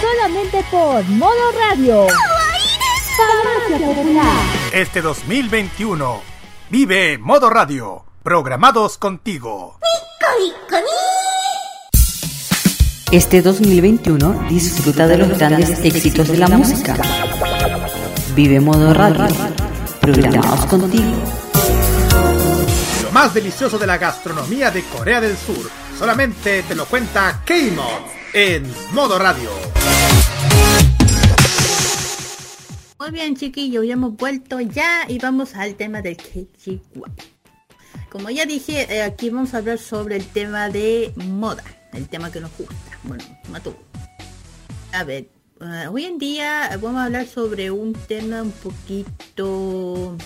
Solamente 0.00 0.64
por 0.70 1.04
Modo 1.04 1.52
Radio. 1.68 2.06
Farmacia 3.18 3.86
Popular. 3.88 4.42
Este 4.72 5.02
2021 5.02 6.22
vive 6.70 7.18
Modo 7.18 7.50
Radio, 7.50 8.06
programados 8.22 8.96
contigo. 8.96 9.78
Este 13.12 13.42
2021 13.42 14.46
disfruta 14.48 15.06
de 15.06 15.18
los 15.18 15.38
grandes 15.38 15.78
éxitos 15.84 16.26
de 16.26 16.38
la 16.38 16.48
música. 16.48 16.96
Vive 18.34 18.58
Modo 18.58 18.92
Radio. 18.92 19.28
Programados 20.00 20.66
contigo. 20.66 21.04
Lo 23.04 23.12
más 23.12 23.32
delicioso 23.32 23.78
de 23.78 23.86
la 23.86 23.96
gastronomía 23.96 24.72
de 24.72 24.82
Corea 24.82 25.20
del 25.20 25.36
Sur. 25.36 25.70
Solamente 25.96 26.64
te 26.64 26.74
lo 26.74 26.84
cuenta 26.86 27.42
K-Mod 27.44 28.10
en 28.32 28.64
Modo 28.92 29.20
Radio. 29.20 29.50
Muy 32.98 33.10
bien, 33.12 33.36
chiquillos, 33.36 33.86
ya 33.86 33.92
hemos 33.92 34.16
vuelto 34.16 34.60
ya 34.60 35.04
y 35.06 35.20
vamos 35.20 35.54
al 35.54 35.76
tema 35.76 36.02
del 36.02 36.16
KG 36.16 36.80
Como 38.10 38.30
ya 38.30 38.46
dije, 38.46 38.92
eh, 38.92 39.02
aquí 39.02 39.30
vamos 39.30 39.54
a 39.54 39.58
hablar 39.58 39.78
sobre 39.78 40.16
el 40.16 40.26
tema 40.26 40.68
de 40.70 41.12
moda, 41.16 41.62
el 41.92 42.08
tema 42.08 42.32
que 42.32 42.40
nos 42.40 42.50
gusta. 42.58 42.98
Bueno, 43.04 43.22
Matú. 43.48 43.76
A 44.92 45.04
ver, 45.04 45.28
eh, 45.64 45.88
hoy 45.88 46.04
en 46.04 46.18
día 46.18 46.70
vamos 46.80 47.00
a 47.00 47.04
hablar 47.04 47.26
sobre 47.26 47.70
un 47.70 47.94
tema 47.94 48.42
un 48.42 48.52
poquito 48.52 50.16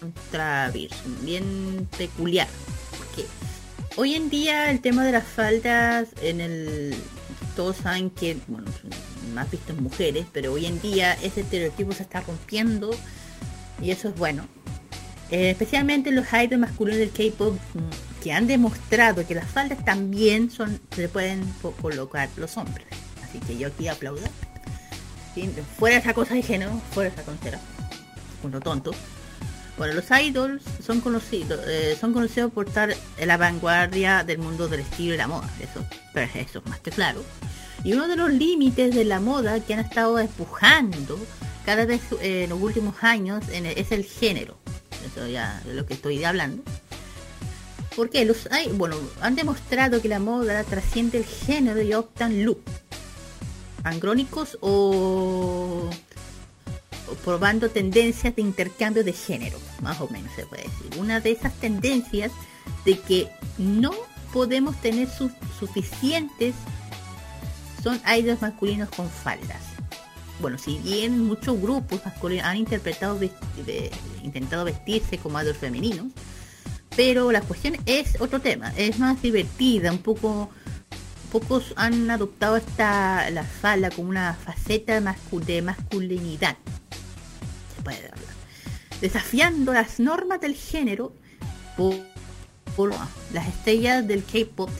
controverso, 0.00 0.96
bien 1.22 1.88
peculiar. 1.96 2.48
Porque 2.98 3.26
hoy 3.96 4.14
en 4.14 4.28
día 4.28 4.70
el 4.70 4.80
tema 4.80 5.04
de 5.04 5.12
las 5.12 5.24
faldas 5.24 6.08
en 6.20 6.40
el 6.40 6.94
todos 7.54 7.76
saben 7.76 8.10
que 8.10 8.36
bueno 8.48 8.66
más 9.34 9.50
visto 9.50 9.72
en 9.72 9.82
mujeres 9.82 10.26
pero 10.32 10.52
hoy 10.52 10.66
en 10.66 10.80
día 10.80 11.14
ese 11.14 11.40
estereotipo 11.40 11.92
se 11.92 12.02
está 12.02 12.20
rompiendo 12.20 12.90
y 13.80 13.90
eso 13.90 14.08
es 14.08 14.16
bueno 14.16 14.46
Eh, 15.30 15.50
especialmente 15.50 16.12
los 16.12 16.26
idols 16.32 16.60
masculinos 16.60 17.00
del 17.00 17.10
K-pop 17.10 17.54
mm, 17.74 18.22
que 18.22 18.32
han 18.32 18.46
demostrado 18.46 19.26
que 19.26 19.34
las 19.34 19.48
faldas 19.50 19.84
también 19.84 20.50
son 20.50 20.78
se 20.94 21.08
pueden 21.08 21.42
colocar 21.80 22.28
los 22.36 22.56
hombres 22.56 22.86
así 23.28 23.38
que 23.40 23.56
yo 23.58 23.68
aquí 23.68 23.88
aplaudo 23.88 24.20
Sí, 25.34 25.50
fuera 25.78 25.98
esa 25.98 26.14
cosa 26.14 26.34
de 26.34 26.42
género 26.42 26.80
fuera 26.92 27.10
esa 27.10 27.22
concera 27.22 27.58
uno 28.42 28.60
tonto 28.60 28.92
bueno, 29.78 29.92
los 29.92 30.06
idols 30.10 30.62
son 30.82 31.02
conocidos, 31.02 31.60
eh, 31.68 31.94
son 32.00 32.14
conocidos 32.14 32.50
por 32.50 32.66
estar 32.68 32.96
en 33.18 33.28
la 33.28 33.36
vanguardia 33.36 34.24
del 34.24 34.38
mundo 34.38 34.68
del 34.68 34.80
estilo 34.80 35.12
y 35.12 35.16
la 35.18 35.26
moda, 35.28 35.50
eso, 35.60 35.84
eso 36.34 36.58
es 36.60 36.66
más 36.66 36.80
que 36.80 36.90
claro. 36.90 37.22
Y 37.84 37.92
uno 37.92 38.08
de 38.08 38.16
los 38.16 38.32
límites 38.32 38.94
de 38.94 39.04
la 39.04 39.20
moda 39.20 39.60
que 39.60 39.74
han 39.74 39.80
estado 39.80 40.18
empujando 40.18 41.18
cada 41.66 41.84
vez 41.84 42.00
eh, 42.22 42.44
en 42.44 42.48
los 42.50 42.62
últimos 42.62 42.94
años 43.02 43.44
el- 43.52 43.66
es 43.66 43.92
el 43.92 44.04
género. 44.06 44.56
Eso 45.06 45.26
ya 45.26 45.60
de 45.66 45.74
lo 45.74 45.84
que 45.84 45.92
estoy 45.92 46.24
hablando. 46.24 46.62
Porque 47.94 48.24
los 48.24 48.48
hay, 48.50 48.68
bueno, 48.68 48.96
han 49.20 49.34
demostrado 49.34 50.00
que 50.00 50.08
la 50.08 50.20
moda 50.20 50.64
trasciende 50.64 51.18
el 51.18 51.26
género 51.26 51.82
y 51.82 51.92
optan 51.92 52.44
look. 52.46 52.62
Angrónicos 53.86 54.58
o 54.60 55.88
probando 57.24 57.70
tendencias 57.70 58.34
de 58.34 58.42
intercambio 58.42 59.04
de 59.04 59.12
género, 59.12 59.58
más 59.80 60.00
o 60.00 60.08
menos 60.08 60.32
se 60.34 60.44
puede 60.46 60.64
decir. 60.64 60.98
Una 60.98 61.20
de 61.20 61.30
esas 61.32 61.52
tendencias 61.54 62.32
de 62.84 62.98
que 62.98 63.28
no 63.58 63.92
podemos 64.32 64.74
tener 64.80 65.08
su- 65.08 65.30
suficientes 65.58 66.54
son 67.82 68.00
idols 68.18 68.42
masculinos 68.42 68.88
con 68.90 69.08
faldas. 69.08 69.62
Bueno, 70.40 70.58
si 70.58 70.78
bien 70.78 71.24
muchos 71.24 71.60
grupos 71.60 72.04
masculinos 72.04 72.44
han 72.44 72.56
interpretado 72.56 73.18
vesti- 73.20 73.90
intentado 74.24 74.64
vestirse 74.64 75.18
como 75.18 75.40
idols 75.40 75.58
femeninos, 75.58 76.06
pero 76.96 77.30
la 77.30 77.40
cuestión 77.40 77.76
es 77.86 78.20
otro 78.20 78.40
tema, 78.40 78.72
es 78.76 78.98
más 78.98 79.22
divertida, 79.22 79.92
un 79.92 79.98
poco 79.98 80.50
pocos 81.40 81.74
han 81.76 82.10
adoptado 82.10 82.56
esta 82.56 83.28
la 83.30 83.44
falda 83.44 83.90
como 83.90 84.08
una 84.08 84.32
faceta 84.32 84.94
de 84.94 85.60
masculinidad. 85.62 86.56
Desafiando 89.02 89.74
las 89.74 90.00
normas 90.00 90.40
del 90.40 90.54
género 90.54 91.12
por, 91.76 91.94
por 92.74 92.90
las 93.34 93.46
estrellas 93.48 94.06
del 94.08 94.24
K-pop 94.24 94.70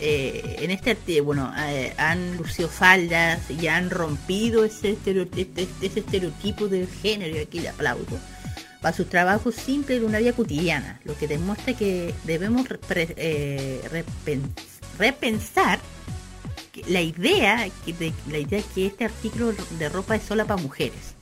eh, 0.00 0.56
en 0.58 0.72
este 0.72 1.20
bueno 1.20 1.52
eh, 1.56 1.94
han 1.96 2.36
lucido 2.36 2.68
faldas 2.68 3.48
y 3.48 3.68
han 3.68 3.88
rompido 3.88 4.64
ese, 4.64 4.96
estereo- 4.96 5.28
este- 5.36 5.68
estereotipo 6.00 6.66
del 6.66 6.88
género 6.88 7.36
y 7.36 7.38
aquí 7.38 7.60
le 7.60 7.68
aplaudo 7.68 8.18
para 8.80 8.96
sus 8.96 9.08
trabajos 9.08 9.54
simples 9.54 10.00
de 10.00 10.06
una 10.06 10.18
vida 10.18 10.32
cotidiana, 10.32 11.00
lo 11.04 11.16
que 11.16 11.28
demuestra 11.28 11.74
que 11.74 12.12
debemos 12.24 12.66
eh, 12.90 13.80
repen- 13.92 14.50
repensar 15.02 15.80
la 16.88 17.00
idea 17.00 17.68
que 17.84 17.92
de, 17.92 18.12
la 18.30 18.38
idea 18.38 18.62
que 18.74 18.86
este 18.86 19.04
artículo 19.04 19.52
de 19.78 19.88
ropa 19.88 20.14
es 20.16 20.22
sola 20.22 20.44
para 20.44 20.62
mujeres. 20.62 21.14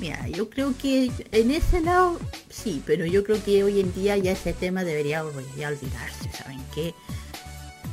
Mira, 0.00 0.28
yo 0.28 0.48
creo 0.48 0.72
que 0.80 1.10
en 1.32 1.50
ese 1.50 1.80
lado 1.80 2.20
sí, 2.48 2.80
pero 2.86 3.04
yo 3.04 3.24
creo 3.24 3.42
que 3.44 3.64
hoy 3.64 3.80
en 3.80 3.92
día 3.94 4.16
ya 4.16 4.30
ese 4.32 4.52
tema 4.52 4.84
debería 4.84 5.24
ya 5.56 5.68
olvidarse, 5.68 6.30
¿saben 6.32 6.60
qué? 6.72 6.94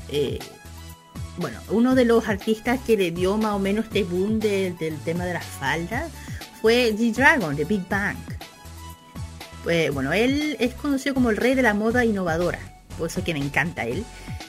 Eh, 0.09 0.37
bueno, 1.37 1.59
uno 1.69 1.95
de 1.95 2.05
los 2.05 2.27
artistas 2.27 2.79
que 2.85 2.95
le 2.95 3.09
dio 3.11 3.37
más 3.37 3.53
o 3.53 3.59
menos 3.59 3.85
este 3.85 4.03
boom 4.03 4.39
de- 4.39 4.71
del 4.79 4.97
tema 4.99 5.25
de 5.25 5.33
las 5.33 5.45
faldas 5.45 6.11
fue 6.61 6.93
G-Dragon 6.95 7.55
de 7.55 7.65
Big 7.65 7.89
Bang. 7.89 8.17
Pues, 9.63 9.91
bueno, 9.91 10.13
él 10.13 10.55
es 10.59 10.75
conocido 10.75 11.15
como 11.15 11.31
el 11.31 11.37
rey 11.37 11.55
de 11.55 11.63
la 11.63 11.73
moda 11.73 12.05
innovadora, 12.05 12.59
por 12.97 13.07
eso 13.09 13.23
que 13.23 13.33
me 13.33 13.39
encanta 13.39 13.85
él. 13.85 14.03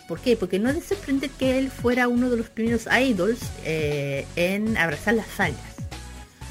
¿Por 0.09 0.21
qué? 0.21 0.37
Porque 0.37 0.59
no 0.59 0.69
es 0.69 0.77
de 0.77 0.83
sorprender 0.83 1.31
que 1.31 1.59
él 1.59 1.71
fuera 1.71 2.09
uno 2.09 2.31
de 2.31 2.37
los 2.37 2.49
primeros 2.49 2.87
idols 2.87 3.41
eh, 3.65 4.27
en 4.37 4.77
abrazar 4.77 5.15
las 5.15 5.27
faldas. 5.27 5.61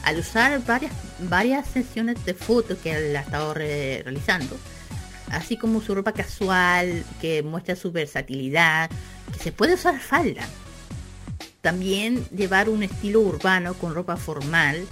Al 0.04 0.20
usar 0.20 0.64
varias, 0.66 0.92
varias 1.20 1.68
sesiones 1.68 2.24
de 2.26 2.34
fotos 2.34 2.78
que 2.80 2.92
él 2.92 3.16
ha 3.16 3.22
estado 3.22 3.54
re- 3.54 4.02
realizando, 4.04 4.56
así 5.32 5.58
como 5.58 5.82
su 5.82 5.96
ropa 5.96 6.12
casual 6.12 7.04
que 7.20 7.42
muestra 7.42 7.76
su 7.76 7.92
versatilidad, 7.92 8.90
que 9.34 9.40
se 9.40 9.52
puede 9.52 9.74
usar 9.74 10.00
falda. 10.00 10.44
También 11.62 12.24
llevar 12.30 12.70
un 12.70 12.84
estilo 12.84 13.22
urbano 13.22 13.74
con 13.74 13.96
ropa 13.96 14.18
formal, 14.18 14.86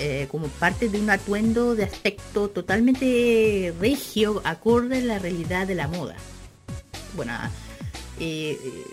eh, 0.00 0.26
como 0.30 0.48
parte 0.48 0.88
de 0.88 0.98
un 0.98 1.10
atuendo 1.10 1.76
de 1.76 1.84
aspecto 1.84 2.48
totalmente 2.50 3.72
regio, 3.80 4.42
acorde 4.44 4.98
a 4.98 5.02
la 5.02 5.18
realidad 5.20 5.66
de 5.68 5.76
la 5.76 5.86
moda. 5.86 6.16
Bueno, 7.14 7.32
eh, 8.20 8.58
eh, 8.62 8.84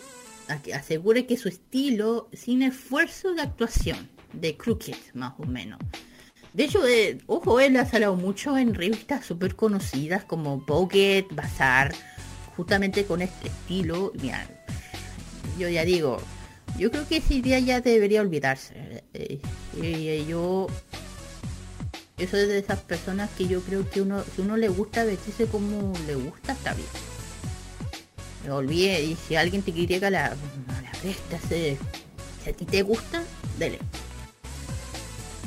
a- 0.47 0.61
que 0.61 0.73
asegure 0.73 1.25
que 1.25 1.37
su 1.37 1.47
estilo 1.49 2.29
sin 2.33 2.61
esfuerzo 2.61 3.33
de 3.33 3.41
actuación, 3.41 4.09
de 4.33 4.55
crooked 4.57 4.95
más 5.13 5.33
o 5.39 5.45
menos. 5.45 5.79
De 6.53 6.63
hecho, 6.65 6.85
eh, 6.87 7.17
ojo, 7.27 7.59
él 7.59 7.75
ha 7.77 7.85
salido 7.85 8.15
mucho 8.15 8.57
en 8.57 8.73
revistas 8.73 9.25
súper 9.25 9.55
conocidas 9.55 10.23
como 10.23 10.59
Vogue, 10.61 11.27
Bazaar, 11.31 11.93
justamente 12.55 13.05
con 13.05 13.21
este 13.21 13.49
estilo. 13.49 14.13
Mira, 14.21 14.47
yo 15.59 15.67
ya 15.67 15.83
digo, 15.83 16.17
yo 16.77 16.91
creo 16.91 17.05
que 17.07 17.17
esa 17.17 17.33
idea 17.33 17.59
ya 17.59 17.81
debería 17.81 18.21
olvidarse. 18.21 19.03
Eh, 19.13 19.41
eh, 19.81 20.25
yo, 20.29 20.67
yo 22.17 22.27
soy 22.27 22.45
de 22.47 22.59
esas 22.59 22.79
personas 22.79 23.29
que 23.37 23.47
yo 23.47 23.59
creo 23.61 23.89
que 23.89 24.01
uno, 24.01 24.23
si 24.35 24.41
uno 24.41 24.55
le 24.55 24.69
gusta 24.69 25.03
vestirse 25.03 25.47
como 25.47 25.91
le 26.07 26.15
gusta, 26.15 26.53
está 26.53 26.73
bien. 26.73 26.87
Me 28.45 28.51
olvidé, 28.51 29.03
y 29.03 29.17
si 29.27 29.35
alguien 29.35 29.61
te 29.61 29.71
critica 29.71 30.09
la, 30.09 30.29
la 30.29 30.91
cresta, 31.01 31.39
se- 31.47 31.77
si 32.43 32.49
a 32.49 32.53
ti 32.53 32.65
te 32.65 32.81
gusta, 32.83 33.23
dele. 33.57 33.79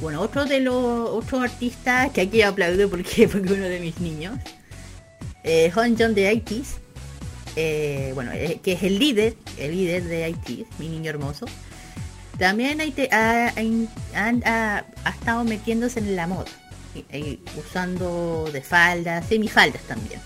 Bueno, 0.01 0.21
otro 0.21 0.45
de 0.45 0.61
los 0.61 1.11
otros 1.11 1.43
artistas 1.43 2.11
que 2.13 2.23
aquí 2.23 2.43
aplaudo 2.43 2.89
porque 2.89 3.29
fue 3.29 3.41
uno 3.41 3.55
de 3.55 3.81
mis 3.81 3.99
niños, 4.01 4.39
eh, 5.45 5.73
Hon 5.75 5.97
John 5.99 6.15
de 6.15 6.33
ITs, 6.33 6.77
eh, 7.57 8.13
bueno, 8.15 8.33
eh, 8.33 8.61
que 8.63 8.73
es 8.73 8.83
el 8.83 8.99
líder, 8.99 9.35
el 9.59 9.73
líder 9.73 10.05
de 10.05 10.29
ITs, 10.29 10.79
mi 10.79 10.89
niño 10.89 11.11
hermoso. 11.11 11.47
También 12.39 12.81
ha, 12.81 12.85
estado 15.11 15.43
metiéndose 15.43 15.99
en 15.99 16.15
la 16.15 16.29
moda, 16.29 16.45
y 17.13 17.41
usando 17.57 18.49
de 18.53 18.63
faldas, 18.63 19.27
semifaldas 19.27 19.83
también. 19.83 20.21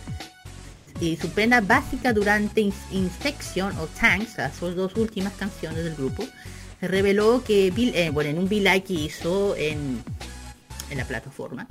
Y 1.02 1.16
su 1.16 1.28
pena 1.30 1.60
básica 1.60 2.12
durante 2.12 2.60
In- 2.60 2.72
o 3.80 3.86
Tanks, 3.88 4.38
las 4.38 4.60
dos 4.76 4.94
últimas 4.94 5.32
canciones 5.32 5.82
del 5.82 5.96
grupo, 5.96 6.24
reveló 6.80 7.42
que 7.44 7.72
eh, 7.96 8.10
bueno, 8.10 8.30
en 8.30 8.38
un 8.38 8.48
Bill 8.48 8.68
que 8.84 8.92
hizo 8.94 9.56
en, 9.56 10.00
en 10.90 10.98
la 10.98 11.04
plataforma, 11.04 11.66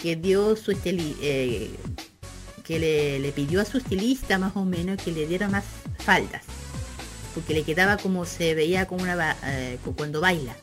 que 0.00 0.16
dio 0.16 0.56
su 0.56 0.70
eh, 1.20 1.70
que 2.64 2.78
le, 2.78 3.20
pidió 3.32 3.60
a 3.60 3.66
su 3.66 3.76
estilista 3.76 4.38
más 4.38 4.56
o 4.56 4.64
menos 4.64 4.96
que 5.02 5.12
le 5.12 5.26
diera 5.26 5.48
más 5.50 5.64
faldas, 5.98 6.42
porque 7.34 7.52
le 7.52 7.64
quedaba 7.64 7.98
como 7.98 8.24
se 8.24 8.54
veía 8.54 8.86
como 8.86 9.02
una 9.02 9.36
eh, 9.44 9.76
cu- 9.84 9.94
cuando 9.94 10.22
baila. 10.22 10.56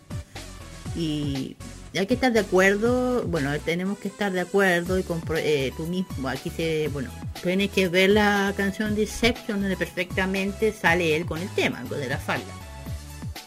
Y 0.95 1.55
hay 1.95 2.05
que 2.05 2.13
estar 2.15 2.31
de 2.31 2.39
acuerdo, 2.41 3.23
bueno, 3.23 3.57
tenemos 3.59 3.97
que 3.97 4.07
estar 4.09 4.31
de 4.31 4.41
acuerdo 4.41 4.99
y 4.99 5.03
compro- 5.03 5.39
eh, 5.41 5.71
tú 5.75 5.88
mismo, 5.88 6.27
aquí 6.29 6.49
se, 6.49 6.89
bueno, 6.89 7.09
tienes 7.41 7.71
que 7.71 7.88
ver 7.88 8.11
la 8.11 8.53
canción 8.55 8.93
Deception 8.95 9.61
donde 9.61 9.77
perfectamente 9.77 10.73
sale 10.73 11.15
él 11.15 11.25
con 11.25 11.39
el 11.41 11.49
tema, 11.49 11.83
con 11.89 11.99
de 11.99 12.07
la 12.09 12.17
falda 12.17 12.53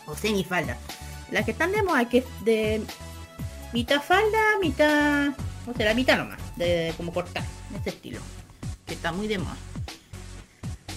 o 0.06 0.16
semifalda. 0.16 0.76
Las 1.30 1.44
que 1.44 1.52
están 1.52 1.70
de 1.70 1.82
moda 1.82 2.08
que 2.08 2.18
es 2.18 2.24
de 2.44 2.82
mitad 3.72 4.02
falda, 4.02 4.38
mitad, 4.60 5.28
o 5.68 5.74
sea, 5.76 5.86
la 5.86 5.94
mitad 5.94 6.16
nomás, 6.18 6.40
de 6.56 6.92
como 6.96 7.12
cortar, 7.12 7.44
este 7.76 7.90
estilo, 7.90 8.18
que 8.86 8.94
está 8.94 9.12
muy 9.12 9.28
de 9.28 9.38
moda. 9.38 9.56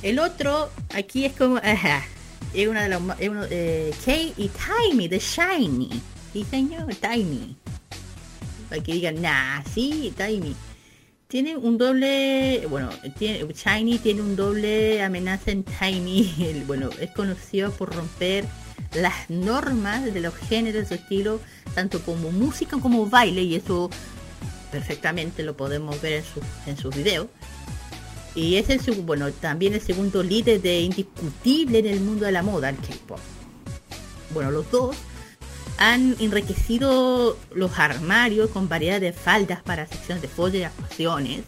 El 0.01 0.17
otro, 0.19 0.69
aquí 0.95 1.25
es 1.25 1.33
como, 1.33 1.57
es 2.53 2.67
una 2.67 2.83
de 2.83 2.89
las 2.89 3.01
es 3.19 3.29
uno, 3.29 3.43
eh, 3.49 3.93
y 4.37 4.49
Tiny 4.49 5.07
de 5.07 5.19
Shiny. 5.19 6.01
Sí, 6.33 6.43
señor, 6.49 6.93
Tiny. 6.95 7.55
Para 8.67 8.81
que 8.81 8.93
digan, 8.93 9.21
nah, 9.21 9.61
sí, 9.71 10.11
Tiny. 10.17 10.55
Tiene 11.27 11.55
un 11.55 11.77
doble, 11.77 12.65
bueno, 12.69 12.89
tiene, 13.17 13.45
Shiny 13.53 13.99
tiene 13.99 14.21
un 14.21 14.35
doble 14.35 15.03
amenaza 15.03 15.51
en 15.51 15.63
Tiny. 15.63 16.63
Bueno, 16.67 16.89
es 16.99 17.11
conocido 17.11 17.71
por 17.71 17.95
romper 17.95 18.45
las 18.95 19.29
normas 19.29 20.11
de 20.11 20.19
los 20.21 20.35
géneros, 20.35 20.87
su 20.87 20.95
estilo, 20.95 21.39
tanto 21.75 22.01
como 22.01 22.31
música 22.31 22.77
como 22.79 23.07
baile, 23.07 23.43
y 23.43 23.55
eso 23.55 23.91
perfectamente 24.71 25.43
lo 25.43 25.55
podemos 25.55 26.01
ver 26.01 26.23
en, 26.65 26.77
sus 26.77 26.95
videos. 26.95 27.27
Y 28.33 28.55
es 28.55 28.69
el 28.69 28.79
bueno, 29.01 29.31
también 29.31 29.75
el 29.75 29.81
segundo 29.81 30.23
líder 30.23 30.61
de 30.63 30.81
indiscutible 30.81 31.79
en 31.79 31.85
el 31.85 31.99
mundo 31.99 32.25
de 32.25 32.31
la 32.31 32.41
moda, 32.41 32.69
el 32.69 32.77
K-pop. 32.77 33.19
Bueno, 34.33 34.49
los 34.49 34.69
dos 34.71 34.95
han 35.77 36.15
enriquecido 36.19 37.37
los 37.53 37.79
armarios 37.79 38.49
con 38.51 38.69
variedad 38.69 39.01
de 39.01 39.13
faldas 39.13 39.61
para 39.61 39.87
secciones 39.87 40.21
de 40.21 40.27
fotos 40.27 40.55
y 40.55 40.63
actuaciones 40.63 41.41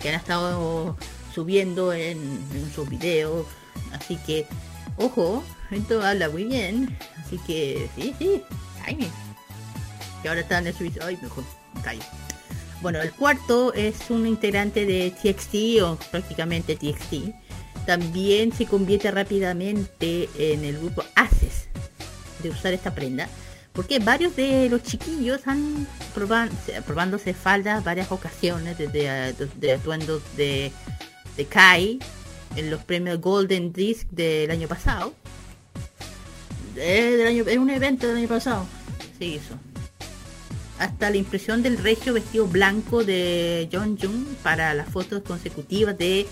que 0.00 0.08
han 0.08 0.14
estado 0.14 0.96
subiendo 1.34 1.92
en, 1.92 2.40
sus 2.74 2.88
videos. 2.88 3.46
Así 3.92 4.16
que, 4.26 4.46
ojo, 4.96 5.42
esto 5.70 6.02
habla 6.02 6.28
muy 6.28 6.44
bien. 6.44 6.96
Así 7.24 7.38
que, 7.46 7.88
sí, 7.96 8.14
sí, 8.18 8.42
Jaime. 8.84 9.08
Que 10.22 10.28
ahora 10.28 10.40
está 10.40 10.58
en 10.58 10.72
servicio. 10.72 11.02
Ay, 11.04 11.18
mejor, 11.20 11.44
me 11.74 11.82
callo. 11.82 12.02
Bueno, 12.80 13.00
el 13.00 13.12
cuarto 13.12 13.72
es 13.74 14.10
un 14.10 14.26
integrante 14.26 14.86
de 14.86 15.10
TXT 15.12 15.82
o 15.82 15.96
prácticamente 16.10 16.76
TXT. 16.76 17.32
También 17.86 18.52
se 18.52 18.66
convierte 18.66 19.10
rápidamente 19.10 20.28
en 20.36 20.64
el 20.64 20.78
grupo 20.78 21.04
Aces 21.14 21.68
de 22.42 22.50
usar 22.50 22.72
esta 22.72 22.94
prenda. 22.94 23.28
Porque 23.72 23.98
varios 24.00 24.36
de 24.36 24.68
los 24.68 24.82
chiquillos 24.82 25.46
han 25.46 25.86
proban- 26.14 26.50
probándose 26.86 27.32
faldas 27.32 27.82
varias 27.82 28.12
ocasiones 28.12 28.76
desde 28.76 29.30
eh, 29.30 29.34
de 29.56 29.72
atuendos 29.72 30.22
de, 30.36 30.70
de 31.36 31.44
Kai 31.46 31.98
en 32.56 32.70
los 32.70 32.84
premios 32.84 33.20
Golden 33.20 33.72
Disc 33.72 34.06
del 34.10 34.50
año 34.50 34.68
pasado. 34.68 35.14
Del 36.74 37.26
año, 37.26 37.44
en 37.46 37.58
un 37.60 37.70
evento 37.70 38.06
del 38.08 38.18
año 38.18 38.28
pasado. 38.28 38.66
Se 39.18 39.24
hizo 39.24 39.54
hasta 40.78 41.10
la 41.10 41.16
impresión 41.16 41.62
del 41.62 41.78
regio 41.78 42.12
vestido 42.12 42.46
blanco 42.46 43.04
de 43.04 43.68
John 43.72 43.96
Jung 44.00 44.24
para 44.42 44.74
las 44.74 44.88
fotos 44.88 45.22
consecutivas 45.22 45.96
de, 45.96 46.26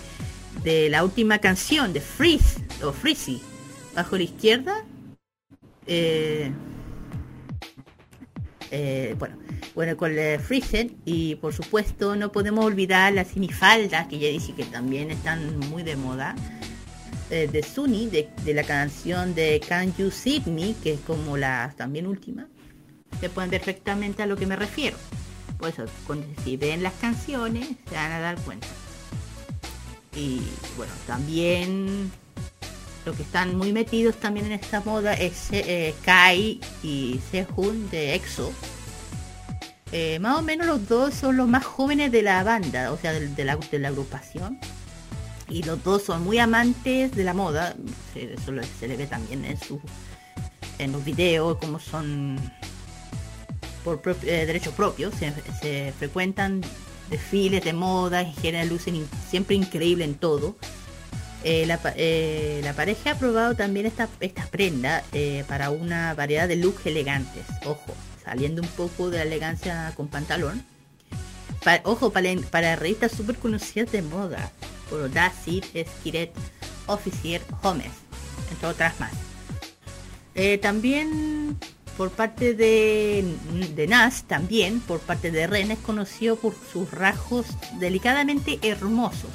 de 0.63 0.89
la 0.89 1.03
última 1.03 1.39
canción 1.39 1.93
de 1.93 2.01
Freeze 2.01 2.59
o 2.83 2.91
Freezy 2.91 3.41
bajo 3.95 4.17
la 4.17 4.23
izquierda 4.23 4.83
eh, 5.87 6.51
eh, 8.71 9.15
bueno 9.19 9.37
bueno 9.75 9.95
con 9.97 10.17
el 10.17 10.39
Freezen 10.39 10.95
y 11.05 11.35
por 11.35 11.53
supuesto 11.53 12.15
no 12.15 12.31
podemos 12.31 12.65
olvidar 12.65 13.13
las 13.13 13.35
minifaldas 13.35 14.07
que 14.07 14.17
ya 14.19 14.27
dije 14.29 14.53
que 14.53 14.65
también 14.65 15.11
están 15.11 15.59
muy 15.69 15.83
de 15.83 15.95
moda 15.95 16.35
eh, 17.29 17.47
de 17.51 17.63
Sunny 17.63 18.07
de, 18.07 18.29
la 18.53 18.63
canción 18.63 19.35
de 19.35 19.61
Can 19.67 19.93
You 19.97 20.09
See 20.11 20.41
Me 20.47 20.73
que 20.81 20.93
es 20.93 20.99
como 21.01 21.37
la 21.37 21.73
también 21.77 22.07
última 22.07 22.47
se 23.19 23.29
pueden 23.29 23.51
perfectamente 23.51 24.23
a 24.23 24.25
lo 24.25 24.35
que 24.35 24.47
me 24.47 24.55
refiero. 24.55 24.97
Por 25.59 25.69
eso, 25.69 25.85
con- 26.07 26.25
si 26.43 26.57
ven 26.57 26.81
las 26.81 26.93
canciones, 26.93 27.67
se 27.87 27.93
van 27.93 28.11
a 28.13 28.19
dar 28.19 28.35
cuenta. 28.37 28.65
Y 30.15 30.41
bueno, 30.75 30.91
también 31.05 32.11
lo 33.05 33.13
que 33.13 33.23
están 33.23 33.55
muy 33.57 33.73
metidos 33.73 34.15
también 34.17 34.45
en 34.47 34.51
esta 34.53 34.81
moda 34.81 35.13
es 35.13 35.47
eh, 35.51 35.93
Kai 36.03 36.59
y 36.83 37.19
Sehun 37.31 37.89
de 37.89 38.13
EXO. 38.15 38.51
Eh, 39.91 40.19
más 40.19 40.37
o 40.39 40.41
menos 40.41 40.67
los 40.67 40.87
dos 40.87 41.13
son 41.13 41.35
los 41.37 41.47
más 41.47 41.65
jóvenes 41.65 42.11
de 42.11 42.21
la 42.21 42.43
banda, 42.43 42.91
o 42.91 42.97
sea, 42.97 43.11
de, 43.13 43.43
la, 43.45 43.55
de 43.57 43.79
la 43.79 43.87
agrupación. 43.89 44.59
Y 45.49 45.63
los 45.63 45.83
dos 45.83 46.03
son 46.03 46.23
muy 46.23 46.39
amantes 46.39 47.11
de 47.13 47.23
la 47.25 47.33
moda. 47.33 47.75
Eso 48.15 48.51
lo- 48.53 48.61
se 48.79 48.87
le 48.87 48.95
ve 48.95 49.05
también 49.07 49.43
en 49.45 49.59
su 49.59 49.81
en 50.79 50.93
los 50.93 51.03
videos, 51.03 51.57
como 51.57 51.77
son 51.79 52.39
por 53.83 54.01
pro- 54.01 54.15
eh, 54.23 54.61
propio, 54.75 55.11
se, 55.11 55.93
frecuentan 55.97 56.61
desfiles 57.09 57.63
de 57.63 57.73
moda, 57.73 58.21
en 58.21 58.33
general 58.33 58.69
lucen 58.69 59.05
siempre 59.29 59.55
increíble 59.55 60.05
en 60.05 60.15
todo. 60.15 60.55
Eh, 61.43 61.67
eh, 61.95 62.61
la 62.63 62.73
pareja 62.73 63.11
ha 63.11 63.17
probado 63.17 63.55
también 63.55 63.85
esta, 63.85 64.07
esta 64.19 64.45
prenda 64.45 65.03
eh, 65.11 65.43
para 65.47 65.71
una 65.71 66.13
variedad 66.13 66.47
de 66.47 66.55
looks 66.55 66.85
elegantes. 66.85 67.43
Ojo, 67.65 67.95
saliendo 68.23 68.61
un 68.61 68.67
poco 68.69 69.09
de 69.09 69.21
elegancia 69.21 69.91
con 69.95 70.07
pantalón. 70.07 70.63
Pa- 71.63 71.81
ojo, 71.83 72.11
para, 72.11 72.75
revistas 72.75 73.11
súper 73.11 73.37
conocidas 73.37 73.91
de 73.91 74.01
moda. 74.01 74.51
Por 74.89 75.11
Das 75.11 75.33
It, 75.47 75.65
Skiret, 75.99 76.31
Officier, 76.87 77.41
Homes, 77.63 77.91
entre 78.51 78.67
otras 78.67 78.99
más. 78.99 79.11
También 80.61 81.57
por 81.97 82.09
parte 82.11 82.53
de, 82.53 83.35
de 83.75 83.87
Nas, 83.87 84.23
también 84.23 84.79
por 84.79 84.99
parte 84.99 85.31
de 85.31 85.45
Ren, 85.47 85.71
es 85.71 85.79
conocido 85.79 86.35
por 86.35 86.55
sus 86.71 86.89
rasgos 86.91 87.45
delicadamente 87.79 88.59
hermosos. 88.63 89.31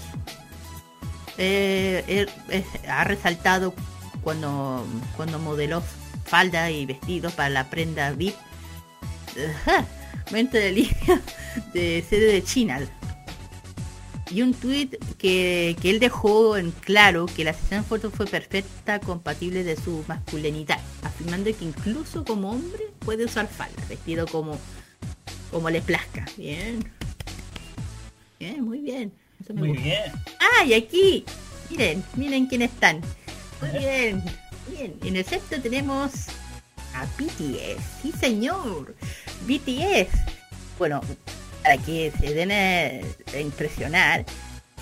Eh, 1.38 2.26
es- 2.48 2.66
ha 2.88 3.04
resaltado 3.04 3.74
cuando, 4.22 4.84
cuando 5.16 5.38
modeló 5.38 5.82
falda 6.24 6.70
y 6.70 6.86
vestidos 6.86 7.32
para 7.34 7.50
la 7.50 7.70
prenda 7.70 8.10
VIP. 8.12 8.34
Mente 10.32 10.58
de 10.58 10.72
línea 10.72 11.20
de 11.72 12.04
sede 12.08 12.32
de 12.32 12.42
China. 12.42 12.80
Y 14.28 14.42
un 14.42 14.54
tweet 14.54 14.88
que, 15.18 15.76
que 15.80 15.90
él 15.90 16.00
dejó 16.00 16.56
en 16.56 16.72
claro 16.72 17.26
que 17.26 17.44
la 17.44 17.52
sesión 17.52 17.82
de 17.82 17.86
fotos 17.88 18.12
fue 18.12 18.26
perfecta, 18.26 18.98
compatible 18.98 19.62
de 19.62 19.76
su 19.76 20.04
masculinidad, 20.08 20.80
afirmando 21.04 21.56
que 21.56 21.64
incluso 21.64 22.24
como 22.24 22.50
hombre 22.50 22.90
puede 22.98 23.24
usar 23.26 23.46
falda, 23.46 23.80
vestido 23.88 24.26
como, 24.26 24.58
como 25.52 25.70
le 25.70 25.80
plazca. 25.80 26.24
Bien. 26.36 26.90
Bien, 28.40 28.64
muy 28.64 28.80
bien. 28.80 29.12
Eso 29.42 29.54
me 29.54 29.60
Muy 29.60 29.68
gusta. 29.70 29.82
bien. 29.84 30.00
Ah, 30.40 30.64
y 30.64 30.74
aquí, 30.74 31.24
miren, 31.70 32.04
miren 32.14 32.46
quiénes 32.46 32.72
están. 32.72 33.00
Muy 33.60 33.70
bien, 33.78 34.22
bien. 34.70 34.94
En 35.04 35.16
el 35.16 35.24
sexto 35.24 35.60
tenemos 35.60 36.12
a 36.94 37.04
BTS, 37.18 37.82
sí 38.02 38.12
señor, 38.18 38.94
BTS. 39.46 40.08
Bueno, 40.78 41.00
para 41.62 41.76
que 41.78 42.12
se 42.18 42.34
den 42.34 42.50
a, 42.52 43.36
a 43.36 43.40
impresionar, 43.40 44.24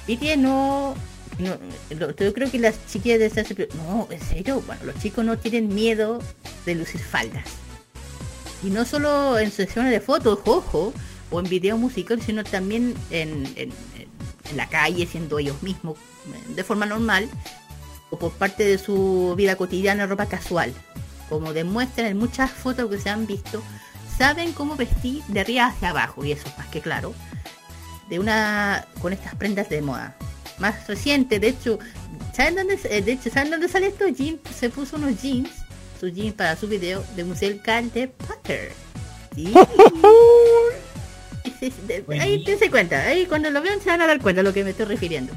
BTS 0.07 0.39
no, 0.39 0.95
no- 1.39 1.59
yo 1.91 2.33
creo 2.35 2.51
que 2.51 2.59
las 2.59 2.75
chiquillas 2.87 3.19
de 3.19 3.27
esta 3.27 3.43
no, 3.77 4.07
en 4.11 4.21
serio, 4.21 4.63
bueno, 4.67 4.85
los 4.85 4.99
chicos 5.01 5.25
no 5.25 5.39
tienen 5.39 5.75
miedo 5.75 6.21
de 6.67 6.75
lucir 6.75 7.01
faldas. 7.01 7.45
Y 8.63 8.71
no 8.71 8.85
solo 8.85 9.39
en 9.39 9.51
sesiones 9.51 9.93
de 9.93 10.01
fotos, 10.01 10.39
ojo, 10.47 10.93
o 11.31 11.41
en 11.41 11.49
videos 11.49 11.79
musicales, 11.79 12.25
sino 12.25 12.45
también 12.45 12.95
en 13.11 13.45
la 14.57 14.69
calle, 14.69 15.07
siendo 15.07 15.39
ellos 15.39 15.63
mismos, 15.63 15.97
eh, 15.99 16.55
de 16.55 16.65
forma 16.65 16.87
normal, 16.87 17.29
o 18.11 18.19
por 18.19 18.33
parte 18.33 18.65
de 18.65 18.79
su 18.79 19.35
vida 19.37 19.57
cotidiana, 19.57 20.07
ropa 20.07 20.27
casual. 20.27 20.73
Como 21.29 21.53
demuestran 21.53 22.07
en 22.09 22.19
muchas 22.19 22.51
fotos 22.51 22.91
que 22.91 22.99
se 22.99 23.11
han 23.11 23.27
visto, 23.27 23.63
saben 24.17 24.53
cómo 24.53 24.77
vestir 24.77 25.23
de 25.25 25.41
arriba 25.41 25.67
hacia 25.67 25.91
abajo, 25.91 26.25
y 26.25 26.33
eso 26.33 26.49
es 26.49 26.59
más 26.59 26.69
que 26.69 26.81
claro, 26.81 27.15
de 28.09 28.19
una 28.19 28.87
con 29.01 29.13
estas 29.13 29.35
prendas 29.35 29.69
de 29.69 29.83
moda. 29.83 30.17
Más 30.59 30.87
reciente, 30.87 31.41
de 31.41 31.49
hecho, 31.49 31.79
¿saben 32.33 32.55
dónde, 32.55 32.79
eh, 32.85 33.03
de 33.03 33.13
hecho, 33.13 33.31
¿saben 33.31 33.51
dónde 33.51 33.69
sale 33.69 33.89
esto? 33.89 34.07
Jean 34.09 34.39
se 34.55 34.71
puso 34.71 34.97
unos 34.97 35.21
jeans, 35.21 35.51
sus 35.99 36.13
jeans 36.13 36.35
para 36.35 36.57
su 36.57 36.69
video 36.69 37.05
de 37.17 37.25
musical 37.25 37.91
de 37.93 38.09
Potter. 38.09 38.73
Sí. 39.35 39.53
Sí, 41.71 41.75
de- 41.87 42.05
ahí 42.21 42.45
te 42.45 42.59
se 42.59 42.71
cuenta, 42.71 43.01
ahí 43.03 43.27
cuando 43.27 43.51
lo 43.51 43.61
vean 43.63 43.81
se 43.81 43.89
van 43.91 44.03
a 44.03 44.07
dar 44.07 44.21
cuenta 44.21 44.41
a 44.41 44.45
lo 44.45 44.53
que 44.53 44.65
me 44.65 44.71
estoy 44.71 44.87
refiriendo. 44.87 45.33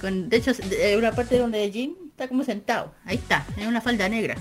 Con, 0.00 0.28
de 0.28 0.36
hecho, 0.38 0.52
de- 0.54 0.96
una 0.96 1.12
parte 1.12 1.38
donde 1.38 1.70
Jean 1.70 1.94
está 2.10 2.28
como 2.28 2.44
sentado, 2.44 2.92
ahí 3.04 3.16
está, 3.16 3.46
en 3.56 3.68
una 3.68 3.80
falda 3.80 4.08
negra. 4.08 4.36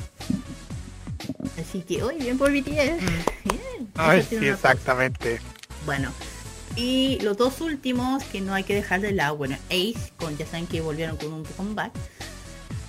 Así 1.59 1.81
que, 1.81 2.01
oye, 2.03 2.17
bien 2.19 2.37
por 2.37 2.51
BTS. 2.51 2.97
Bien. 3.43 3.89
Ay, 3.95 4.25
sí, 4.27 4.35
exactamente. 4.37 5.39
Bueno, 5.85 6.11
y 6.75 7.19
los 7.21 7.35
dos 7.37 7.59
últimos 7.61 8.23
que 8.25 8.41
no 8.41 8.53
hay 8.53 8.63
que 8.63 8.73
dejar 8.73 9.01
de 9.01 9.11
lado, 9.11 9.35
bueno, 9.37 9.57
Ace, 9.67 10.13
con 10.17 10.37
ya 10.37 10.45
saben 10.45 10.67
que 10.67 10.81
volvieron 10.81 11.17
con 11.17 11.33
un 11.33 11.43
comeback. 11.43 11.91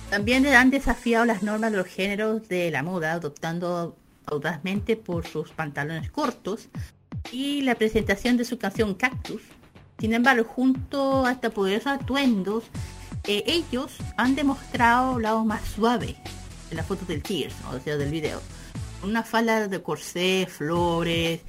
También 0.09 0.45
han 0.47 0.71
desafiado 0.71 1.25
las 1.25 1.41
normas 1.43 1.71
de 1.71 1.77
los 1.77 1.87
géneros 1.87 2.47
de 2.47 2.69
la 2.71 2.83
moda, 2.83 3.13
adoptando 3.13 3.95
audazmente 4.25 4.95
por 4.95 5.25
sus 5.27 5.49
pantalones 5.51 6.11
cortos 6.11 6.67
y 7.31 7.61
la 7.61 7.75
presentación 7.75 8.37
de 8.37 8.45
su 8.45 8.57
canción 8.57 8.93
Cactus. 8.95 9.41
Sin 9.99 10.13
embargo, 10.13 10.43
junto 10.43 11.25
a 11.25 11.33
estos 11.33 11.53
poderosos 11.53 11.91
atuendos, 11.91 12.63
eh, 13.27 13.43
ellos 13.45 13.91
han 14.17 14.35
demostrado 14.35 15.19
lado 15.19 15.45
más 15.45 15.61
suave 15.75 16.15
en 16.71 16.77
la 16.77 16.83
foto 16.83 17.05
del 17.05 17.21
Tears, 17.21 17.53
o 17.71 17.79
sea, 17.79 17.97
del 17.97 18.09
video. 18.09 18.41
Una 19.03 19.23
falda 19.23 19.67
de 19.67 19.81
corsé, 19.81 20.47
flores, 20.49 21.41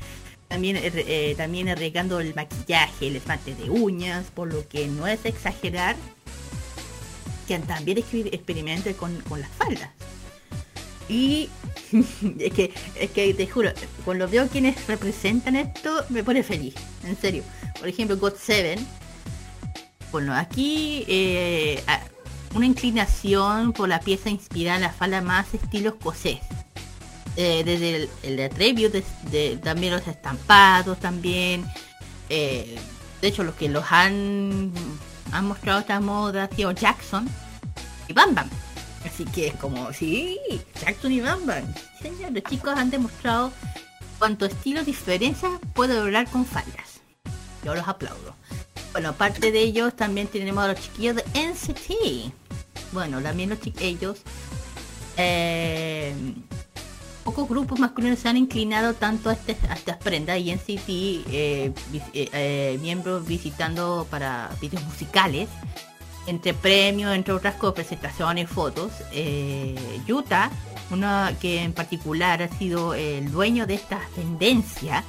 también, 0.48 0.76
eh, 0.76 0.92
eh, 0.94 1.34
también 1.36 1.68
arriesgando 1.68 2.20
el 2.20 2.34
maquillaje, 2.34 3.08
el 3.08 3.16
esmalte 3.16 3.54
de 3.54 3.70
uñas, 3.70 4.26
por 4.34 4.52
lo 4.52 4.68
que 4.68 4.86
no 4.88 5.06
es 5.06 5.24
exagerar 5.24 5.96
que 7.48 7.58
también 7.60 7.98
exper- 7.98 8.28
experimente 8.32 8.94
con, 8.94 9.18
con 9.22 9.40
las 9.40 9.50
faldas. 9.50 9.90
Y 11.08 11.48
es 12.38 12.52
que, 12.52 12.72
es 12.98 13.10
que 13.10 13.34
te 13.34 13.46
juro, 13.46 13.70
cuando 14.04 14.28
veo 14.28 14.48
quienes 14.48 14.86
representan 14.86 15.56
esto, 15.56 16.04
me 16.08 16.22
pone 16.24 16.42
feliz, 16.42 16.74
en 17.04 17.16
serio. 17.16 17.42
Por 17.78 17.88
ejemplo, 17.88 18.16
God 18.16 18.34
Seven. 18.36 18.86
Bueno, 20.10 20.34
aquí 20.34 21.04
eh, 21.08 21.82
una 22.54 22.66
inclinación 22.66 23.72
por 23.72 23.88
la 23.88 24.00
pieza 24.00 24.28
inspirada 24.30 24.76
en 24.76 24.82
la 24.82 24.92
falda 24.92 25.20
más 25.22 25.52
estilo 25.54 25.90
escocés. 25.90 26.38
Eh, 27.36 27.62
desde 27.64 27.96
el, 27.96 28.10
el 28.24 28.36
de- 28.36 29.04
de- 29.30 29.56
también 29.56 29.94
los 29.94 30.06
estampados 30.06 31.00
también. 31.00 31.64
Eh, 32.28 32.78
de 33.22 33.28
hecho, 33.28 33.42
los 33.42 33.54
que 33.54 33.68
los 33.70 33.84
han, 33.90 34.70
han 35.32 35.46
mostrado 35.46 35.80
esta 35.80 35.98
moda 36.00 36.44
ha 36.44 36.54
sido 36.54 36.72
Jackson 36.72 37.26
y 38.08 38.12
Bam 38.12 38.34
Bam. 38.34 38.50
Así 39.06 39.24
que 39.24 39.48
es 39.48 39.54
como, 39.54 39.92
sí, 39.92 40.38
Jackson 40.80 41.12
y 41.12 41.20
Bam 41.20 41.44
Bam. 41.46 41.64
Sí, 42.00 42.10
los 42.32 42.42
chicos 42.44 42.74
han 42.76 42.90
demostrado 42.90 43.52
cuánto 44.18 44.46
estilo 44.46 44.82
diferencia 44.84 45.48
puede 45.74 45.94
lograr 45.94 46.28
con 46.28 46.46
faldas. 46.46 47.00
Yo 47.64 47.74
los 47.74 47.86
aplaudo. 47.88 48.34
Bueno, 48.92 49.10
aparte 49.10 49.50
de 49.52 49.60
ellos, 49.60 49.94
también 49.96 50.26
tenemos 50.28 50.62
a 50.64 50.68
los 50.68 50.80
chiquillos 50.80 51.16
de 51.16 51.24
NCT. 51.34 52.32
Bueno, 52.92 53.20
también 53.20 53.50
los 53.50 53.60
chiquillos, 53.60 54.18
eh, 55.16 56.14
pocos 57.24 57.48
grupos 57.48 57.78
masculinos 57.78 58.18
se 58.18 58.28
han 58.28 58.36
inclinado 58.36 58.94
tanto 58.94 59.30
a, 59.30 59.32
este- 59.34 59.56
estas 59.74 59.96
prendas 59.98 60.38
y 60.38 60.50
NCT, 60.50 60.88
eh, 60.88 61.72
eh, 62.12 62.28
eh, 62.32 62.78
miembros 62.80 63.26
visitando 63.26 64.06
para 64.10 64.50
videos 64.60 64.82
musicales 64.84 65.48
entre 66.26 66.54
premios, 66.54 67.14
entre 67.14 67.32
otras 67.32 67.54
cosas, 67.54 67.74
presentaciones, 67.74 68.48
fotos. 68.48 68.92
Eh, 69.12 69.76
Yuta, 70.06 70.50
una 70.90 71.34
que 71.40 71.62
en 71.62 71.72
particular 71.72 72.42
ha 72.42 72.48
sido 72.48 72.94
el 72.94 73.30
dueño 73.30 73.66
de 73.66 73.74
esta 73.74 74.00
tendencia, 74.14 75.04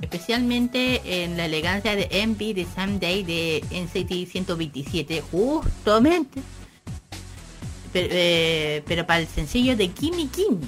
especialmente 0.00 1.22
en 1.24 1.36
la 1.36 1.46
elegancia 1.46 1.94
de 1.94 2.08
Envy 2.10 2.52
de 2.52 2.66
Someday 2.74 3.22
de 3.22 3.64
NCT 3.70 4.30
127, 4.30 5.22
justamente. 5.30 6.40
Pero, 7.92 8.08
eh, 8.10 8.82
pero 8.86 9.06
para 9.06 9.20
el 9.20 9.28
sencillo 9.28 9.76
de 9.76 9.88
Kimi 9.88 10.28
Kimi, 10.28 10.66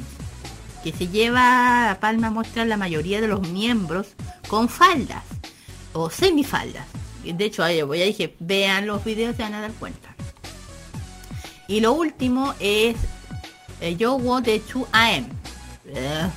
que 0.82 0.92
se 0.92 1.08
lleva 1.08 1.90
a 1.90 2.00
palma 2.00 2.28
a 2.28 2.30
mostrar 2.30 2.66
la 2.66 2.76
mayoría 2.76 3.20
de 3.20 3.28
los 3.28 3.46
miembros 3.48 4.08
con 4.48 4.68
faldas 4.68 5.24
o 5.92 6.08
semifaldas. 6.10 6.86
De 7.24 7.44
hecho, 7.44 7.62
ahí 7.62 7.82
voy 7.82 8.02
a 8.02 8.06
dije, 8.06 8.34
vean 8.38 8.86
los 8.86 9.04
videos 9.04 9.36
se 9.36 9.42
van 9.42 9.54
a 9.54 9.60
dar 9.60 9.72
cuenta. 9.72 10.14
Y 11.68 11.80
lo 11.80 11.92
último 11.92 12.54
es 12.60 12.96
eh, 13.80 13.96
Yo 13.96 14.14
Want 14.14 14.46
de 14.46 14.60
2AM. 14.62 15.26
eh, 15.86 16.28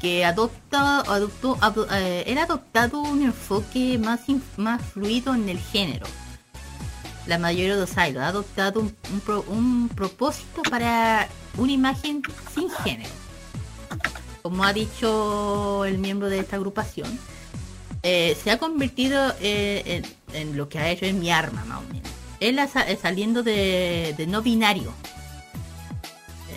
que 0.00 0.24
adopta, 0.24 1.00
adoptó, 1.00 1.58
ado- 1.60 1.86
eh, 1.92 2.24
él 2.26 2.38
ha 2.38 2.44
adoptado 2.44 3.02
un 3.02 3.20
enfoque 3.22 3.98
más, 3.98 4.20
más 4.56 4.80
fluido 4.82 5.34
en 5.34 5.48
el 5.50 5.58
género. 5.58 6.06
La 7.26 7.36
mayoría 7.38 7.74
de 7.74 7.80
los 7.82 7.90
idols 7.92 8.16
ha 8.18 8.28
adoptado 8.28 8.80
un, 8.80 8.96
un 9.48 9.88
propósito 9.90 10.62
para 10.62 11.28
una 11.58 11.72
imagen 11.72 12.22
sin 12.54 12.70
género. 12.70 13.10
Como 14.42 14.64
ha 14.64 14.72
dicho 14.72 15.84
el 15.84 15.98
miembro 15.98 16.30
de 16.30 16.38
esta 16.38 16.56
agrupación, 16.56 17.18
eh, 18.02 18.36
se 18.42 18.50
ha 18.50 18.58
convertido 18.58 19.34
eh, 19.40 20.02
en, 20.32 20.56
lo 20.56 20.68
que 20.68 20.78
ha 20.78 20.90
hecho 20.90 21.04
en 21.06 21.18
mi 21.18 21.30
arma, 21.30 21.64
más 21.64 21.78
o 21.78 21.92
menos. 21.92 22.08
Él 22.40 22.58
saliendo 23.00 23.42
de, 23.42 24.14
no 24.28 24.40
binario. 24.42 24.92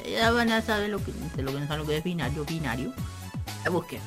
Eh, 0.06 0.14
ya 0.20 0.32
van 0.32 0.52
a 0.52 0.62
saber 0.62 0.90
lo 0.90 1.04
que, 1.04 1.12
lo 1.42 1.52
que 1.54 1.60
no 1.60 1.68
saben 1.68 1.80
lo 1.80 1.86
que 1.86 1.98
es 1.98 2.04
binario, 2.04 2.46
binario. 2.46 2.94
La. 3.66 4.00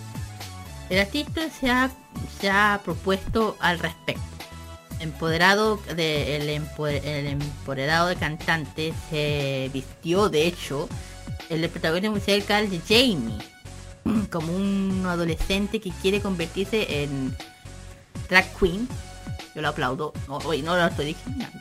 El 0.89 1.01
artista 1.01 1.43
se 1.51 1.71
ha, 1.71 1.91
se 2.41 2.49
ha 2.49 2.81
propuesto 2.85 3.57
al 3.61 3.79
respecto. 3.79 4.23
Empoderado 5.01 5.77
de, 5.95 6.37
el, 6.37 6.49
empoder- 6.49 7.05
el 7.05 7.27
empoderado 7.27 8.07
de 8.09 8.17
cantante 8.17 8.95
se 9.11 9.69
vistió 9.73 10.31
de 10.31 10.47
hecho 10.47 10.89
el 11.51 11.69
protagonista 11.69 12.11
musical 12.11 12.71
de 12.71 12.81
Jamie 12.81 13.37
como 14.31 14.53
un 14.55 15.05
adolescente 15.07 15.81
que 15.81 15.91
quiere 15.91 16.21
convertirse 16.21 17.03
en 17.03 17.37
drag 18.29 18.53
queen. 18.59 18.89
Yo 19.55 19.63
lo 19.63 19.69
aplaudo. 19.69 20.13
Oye, 20.29 20.63
no 20.63 20.77
lo 20.77 20.87
estoy 20.87 21.07
discriminando. 21.07 21.59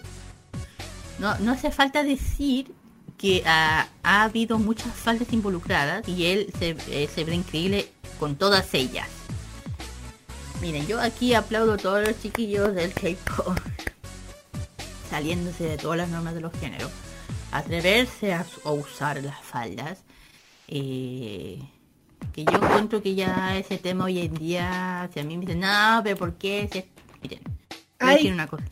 No, 1.20 1.38
no 1.40 1.52
hace 1.54 1.72
falta 1.72 2.04
decir 2.04 2.74
que 3.18 3.44
ah, 3.46 3.88
ha 4.04 4.24
habido 4.24 4.60
muchas 4.60 4.94
faltas 4.94 5.32
involucradas 5.32 6.08
y 6.08 6.26
él 6.26 6.52
se, 6.60 6.76
eh, 6.90 7.10
se 7.14 7.24
ve 7.24 7.34
increíble 7.36 7.90
con 8.20 8.36
todas 8.36 8.74
ellas. 8.74 9.08
Miren, 10.62 10.88
yo 10.88 11.00
aquí 11.00 11.34
aplaudo 11.34 11.74
a 11.74 11.78
todos 11.78 12.06
los 12.08 12.20
chiquillos 12.22 12.74
del 12.76 12.94
K-pop 12.94 13.58
saliéndose 15.10 15.64
de 15.66 15.78
todas 15.78 15.98
las 15.98 16.10
normas 16.10 16.34
de 16.34 16.42
los 16.42 16.54
géneros. 16.60 16.92
Atreverse 17.52 18.34
a, 18.34 18.46
a 18.66 18.72
usar 18.72 19.24
las 19.24 19.42
faldas. 19.42 20.00
eh, 20.68 21.60
que 22.34 22.44
yo 22.46 22.54
encuentro 22.54 23.02
que 23.02 23.16
ya 23.16 23.58
ese 23.58 23.78
tema 23.78 24.06
hoy 24.06 24.20
en 24.20 24.34
día, 24.36 25.10
si 25.14 25.20
a 25.20 25.24
mí 25.24 25.38
me 25.38 25.46
dicen, 25.46 25.60
no, 25.62 26.02
pero 26.04 26.18
¿por 26.18 26.34
qué? 26.36 26.70
Si 26.72 26.80
es-". 26.80 26.86
Miren, 27.22 27.42
voy 27.44 27.54
a 28.00 28.08
Ay. 28.08 28.16
decir 28.18 28.34
una 28.34 28.48
cosa. 28.48 28.64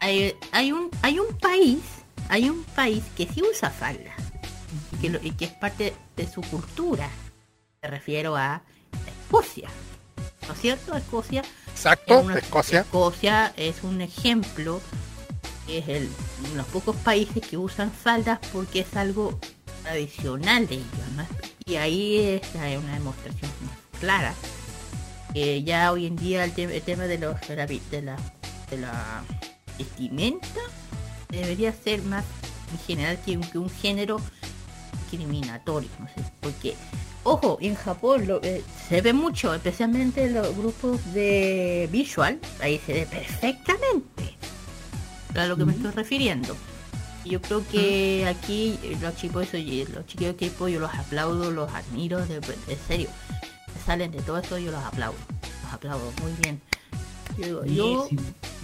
Hay, 0.00 0.34
hay 0.52 0.72
un 0.72 0.90
hay 1.02 1.18
un 1.18 1.36
país, 1.38 1.78
hay 2.28 2.50
un 2.50 2.62
país 2.64 3.02
que 3.16 3.26
sí 3.26 3.42
usa 3.42 3.70
falda 3.70 4.12
que, 5.00 5.08
lo- 5.10 5.22
y 5.22 5.30
que 5.32 5.46
es 5.46 5.52
parte 5.52 5.94
de 6.16 6.30
su 6.30 6.40
cultura. 6.42 7.08
Me 7.82 7.88
refiero 7.88 8.36
a 8.36 8.62
Escocia. 9.06 9.68
¿No 10.46 10.52
es 10.54 10.60
cierto? 10.60 10.94
Escocia 10.96 11.42
Exacto, 11.68 12.18
es 12.18 12.24
una- 12.24 12.38
Escocia. 12.38 12.80
Escocia 12.80 13.52
es 13.56 13.82
un 13.82 14.00
ejemplo, 14.00 14.80
es 15.68 15.88
el, 15.88 16.08
uno 16.40 16.48
de 16.50 16.56
los 16.56 16.66
pocos 16.66 16.94
países 16.96 17.44
que 17.46 17.56
usan 17.56 17.90
faldas 17.90 18.38
porque 18.52 18.80
es 18.80 18.96
algo 18.96 19.38
tradicional 19.86 20.66
de 20.66 20.76
¿no? 21.16 21.26
Y 21.64 21.76
ahí 21.76 22.18
está 22.42 22.60
una 22.78 22.94
demostración 22.94 23.50
clara 24.00 24.34
que 25.32 25.62
ya 25.62 25.92
hoy 25.92 26.06
en 26.06 26.16
día 26.16 26.44
el, 26.44 26.52
te- 26.52 26.76
el 26.76 26.82
tema 26.82 27.04
de 27.04 27.18
los 27.18 27.40
de 27.48 27.56
la, 27.56 27.66
de 27.66 28.02
la, 28.02 28.16
de 28.70 28.76
la 28.78 29.24
vestimenta 29.78 30.60
debería 31.28 31.72
ser 31.72 32.02
más 32.02 32.24
en 32.72 32.78
general 32.86 33.18
que 33.24 33.36
un, 33.36 33.42
que 33.44 33.58
un 33.58 33.70
género 33.70 34.20
discriminatorio, 35.02 35.88
no 36.00 36.06
sé, 36.08 36.14
porque 36.40 36.74
ojo, 37.22 37.58
en 37.60 37.74
Japón 37.76 38.26
lo, 38.26 38.42
eh, 38.42 38.62
se 38.88 39.00
ve 39.02 39.12
mucho, 39.12 39.54
especialmente 39.54 40.24
en 40.24 40.34
los 40.34 40.56
grupos 40.56 41.00
de 41.12 41.88
visual, 41.92 42.40
ahí 42.60 42.80
se 42.84 42.92
ve 42.92 43.06
perfectamente 43.06 44.36
a 45.34 45.46
lo 45.46 45.56
que 45.56 45.64
me 45.64 45.72
estoy 45.72 45.90
refiriendo. 45.90 46.56
Yo 47.28 47.42
creo 47.42 47.66
que 47.68 48.26
aquí 48.26 48.78
eh, 48.82 48.96
los 49.00 49.16
chicos, 49.16 49.48
los 49.52 50.06
chicos 50.06 50.26
de 50.26 50.36
K-pop 50.36 50.68
yo 50.68 50.80
los 50.80 50.94
aplaudo, 50.94 51.50
los 51.50 51.72
admiro, 51.72 52.24
de, 52.26 52.40
de 52.40 52.78
serio. 52.86 53.08
Salen 53.84 54.10
de 54.10 54.22
todo 54.22 54.38
esto, 54.38 54.58
yo 54.58 54.70
los 54.70 54.82
aplaudo. 54.82 55.18
Los 55.64 55.72
aplaudo, 55.72 56.12
muy 56.22 56.32
bien. 56.42 56.60
Yo, 57.38 57.64
yo, 57.66 58.08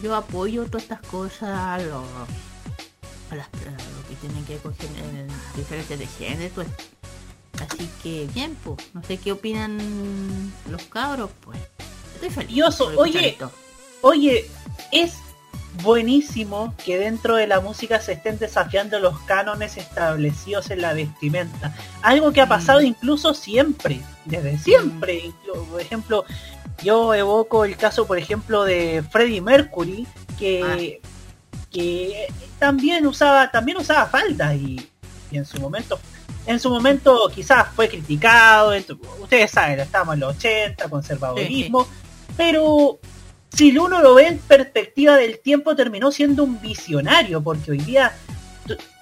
yo 0.02 0.14
apoyo 0.14 0.64
todas 0.66 0.84
estas 0.84 1.00
cosas, 1.02 1.50
a 1.50 1.78
lo, 1.78 2.04
a 3.30 3.34
las, 3.36 3.46
a 3.46 3.98
lo 3.98 4.08
que 4.08 4.14
tienen 4.20 4.44
que 4.44 4.54
ver 4.54 4.62
con 4.62 4.72
eh, 4.72 5.26
diferencias 5.56 5.98
de 5.98 6.06
género. 6.06 6.54
pues. 6.54 6.68
Así 7.60 7.88
que 8.02 8.28
bien, 8.34 8.56
pues, 8.64 8.78
no 8.94 9.02
sé 9.02 9.18
qué 9.18 9.32
opinan 9.32 10.52
los 10.70 10.82
cabros, 10.84 11.30
pues. 11.42 11.58
Estoy 12.14 12.30
feliz. 12.30 12.56
Y 12.56 12.62
oso, 12.62 12.84
por 12.84 12.92
escuchar 12.94 13.20
oye, 13.20 13.28
esto. 13.28 13.52
Oye, 14.00 14.50
es 14.90 15.14
buenísimo 15.82 16.74
que 16.84 16.98
dentro 16.98 17.36
de 17.36 17.46
la 17.46 17.60
música 17.60 18.00
se 18.00 18.12
estén 18.12 18.38
desafiando 18.38 18.98
los 19.00 19.18
cánones 19.20 19.76
establecidos 19.76 20.70
en 20.70 20.82
la 20.82 20.92
vestimenta. 20.92 21.74
Algo 22.02 22.32
que 22.32 22.40
ha 22.40 22.48
pasado 22.48 22.80
Mm. 22.80 22.86
incluso 22.86 23.34
siempre, 23.34 24.00
desde 24.24 24.58
siempre. 24.58 25.22
Inclu- 25.24 25.66
Por 25.70 25.80
ejemplo, 25.80 26.24
yo 26.82 27.14
evoco 27.14 27.64
el 27.64 27.76
caso, 27.76 28.06
por 28.06 28.18
ejemplo, 28.18 28.64
de 28.64 29.02
Freddie 29.10 29.40
Mercury, 29.40 30.06
que, 30.38 31.00
que 31.70 32.26
también 32.58 33.06
usaba, 33.06 33.50
también 33.50 33.78
usaba 33.78 34.06
falda 34.06 34.54
y, 34.54 34.88
y 35.30 35.36
en 35.38 35.44
su 35.44 35.58
momento 35.60 35.98
en 36.44 36.58
su 36.58 36.70
momento 36.70 37.30
quizás 37.32 37.68
fue 37.72 37.88
criticado, 37.88 38.72
ustedes 39.20 39.48
saben, 39.48 39.78
estamos 39.78 40.14
en 40.14 40.20
los 40.20 40.34
80, 40.36 40.88
conservadurismo, 40.88 41.86
pero 42.36 42.98
si 43.54 43.76
uno 43.76 44.00
lo 44.00 44.14
ve 44.14 44.28
en 44.28 44.38
perspectiva 44.38 45.16
del 45.16 45.38
tiempo 45.38 45.76
terminó 45.76 46.10
siendo 46.10 46.44
un 46.44 46.60
visionario, 46.60 47.42
porque 47.42 47.72
hoy 47.72 47.78
día, 47.78 48.12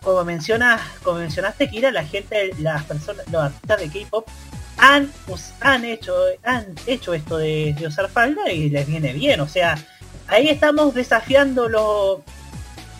como 0.02 0.24
mencionas, 0.24 0.80
como 1.02 1.18
mencionaste 1.18 1.70
Kira, 1.70 1.90
la 1.90 2.04
gente, 2.04 2.50
las 2.58 2.84
personas, 2.84 3.26
los 3.30 3.42
artistas 3.42 3.80
de 3.80 3.88
K-pop 3.88 4.28
han, 4.76 5.10
han 5.60 5.84
hecho, 5.84 6.14
han 6.42 6.74
hecho 6.86 7.14
esto 7.14 7.36
de, 7.36 7.76
de 7.78 7.86
usar 7.86 8.08
falda 8.08 8.50
y 8.50 8.70
les 8.70 8.86
viene 8.86 9.12
bien. 9.12 9.40
O 9.40 9.48
sea, 9.48 9.78
ahí 10.26 10.48
estamos 10.48 10.94
desafiando 10.94 12.24